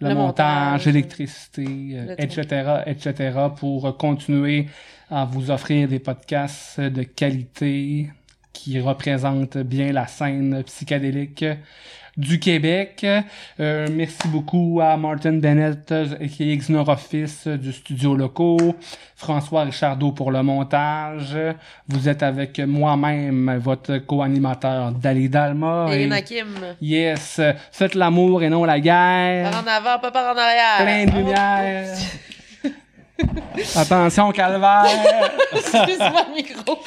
le, 0.00 0.08
Le 0.08 0.14
montage, 0.14 0.86
l'électricité, 0.86 1.66
euh, 1.94 2.14
etc., 2.18 2.82
etc., 2.86 3.38
pour 3.56 3.96
continuer 3.98 4.66
à 5.10 5.24
vous 5.24 5.50
offrir 5.50 5.88
des 5.88 5.98
podcasts 5.98 6.80
de 6.80 7.02
qualité 7.02 8.10
qui 8.52 8.80
représentent 8.80 9.58
bien 9.58 9.92
la 9.92 10.06
scène 10.06 10.62
psychédélique 10.64 11.44
du 12.20 12.38
Québec. 12.38 13.04
Euh, 13.58 13.88
merci 13.90 14.28
beaucoup 14.28 14.80
à 14.82 14.96
Martin 14.96 15.32
Bennett, 15.32 15.92
qui 16.36 16.52
est 16.52 16.56
Xnoroffice 16.56 17.46
euh, 17.46 17.56
du 17.56 17.72
studio 17.72 18.14
locaux, 18.14 18.76
François 19.16 19.62
Richardot 19.62 20.12
pour 20.12 20.30
le 20.30 20.42
montage. 20.42 21.36
Vous 21.88 22.08
êtes 22.08 22.22
avec 22.22 22.58
moi-même, 22.60 23.56
votre 23.58 23.98
co-animateur 23.98 24.92
Dali 24.92 25.28
Dalma. 25.28 25.86
Et 25.90 26.02
Et- 26.02 26.06
Nakim, 26.06 26.46
Yes, 26.80 27.40
faites 27.72 27.94
l'amour 27.94 28.42
et 28.42 28.50
non 28.50 28.64
la 28.64 28.78
guerre. 28.80 29.50
par 29.50 29.62
en 29.62 29.66
avant, 29.66 29.98
pas 29.98 30.10
par 30.10 30.34
en 30.34 30.38
arrière. 30.38 30.78
Plein 30.80 31.04
de 31.06 31.10
Oh, 31.12 31.16
lumière. 31.18 31.86
Attention, 33.76 34.32
calvaire. 34.32 34.84
Excuse-moi 35.52 36.24
le 36.30 36.34
micro. 36.34 36.78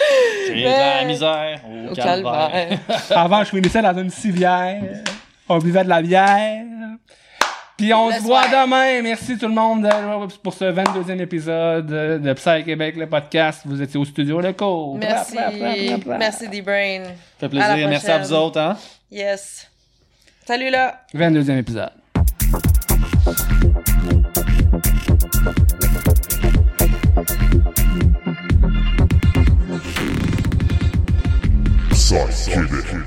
J'ai 0.48 0.54
de 0.56 0.68
Mais- 0.68 0.96
la 1.02 1.06
misère 1.06 1.60
au, 1.68 1.92
Au 1.92 1.96
calvaire. 1.96 2.50
calvaire. 2.52 2.80
Avant, 3.12 3.44
je 3.44 3.50
finissais 3.50 3.82
dans 3.84 3.96
une 3.98 4.10
civière. 4.10 4.82
On 5.49 5.57
buvait 5.60 5.84
de 5.84 5.90
la 5.90 6.02
bière. 6.02 6.64
Puis 7.78 7.94
on 7.94 8.10
Le 8.10 8.15
se 8.15 8.22
voit 8.22 8.48
demain. 8.48 9.02
Merci 9.02 9.38
tout 9.38 9.48
le 9.48 9.53
monde 9.53 9.90
pour 10.41 10.53
ce 10.53 10.65
22e 10.65 11.20
épisode 11.20 11.88
de 11.88 12.34
Psy 12.34 12.64
Québec, 12.64 12.95
le 12.95 13.07
podcast. 13.07 13.64
Vous 13.65 13.82
étiez 13.82 13.99
au 13.99 14.06
studio 14.06 14.40
Leco. 14.40 14.95
Merci. 14.99 15.36
Bra, 15.36 15.49
bra, 15.49 15.57
bra, 15.57 15.76
bra, 15.76 15.98
bra. 15.98 16.18
Merci 16.18 16.48
D-Brain. 16.48 17.03
fait 17.40 17.49
plaisir. 17.49 17.78
la 17.78 17.88
Merci 17.88 18.11
à 18.11 18.20
vous 18.20 18.34
autres, 18.34 18.60
hein? 18.60 18.78
Yes. 19.11 19.70
Salut 20.45 20.70
là. 20.70 21.02
22e 21.14 21.57
épisode. 21.57 21.91
Psychedelic. 31.91 33.03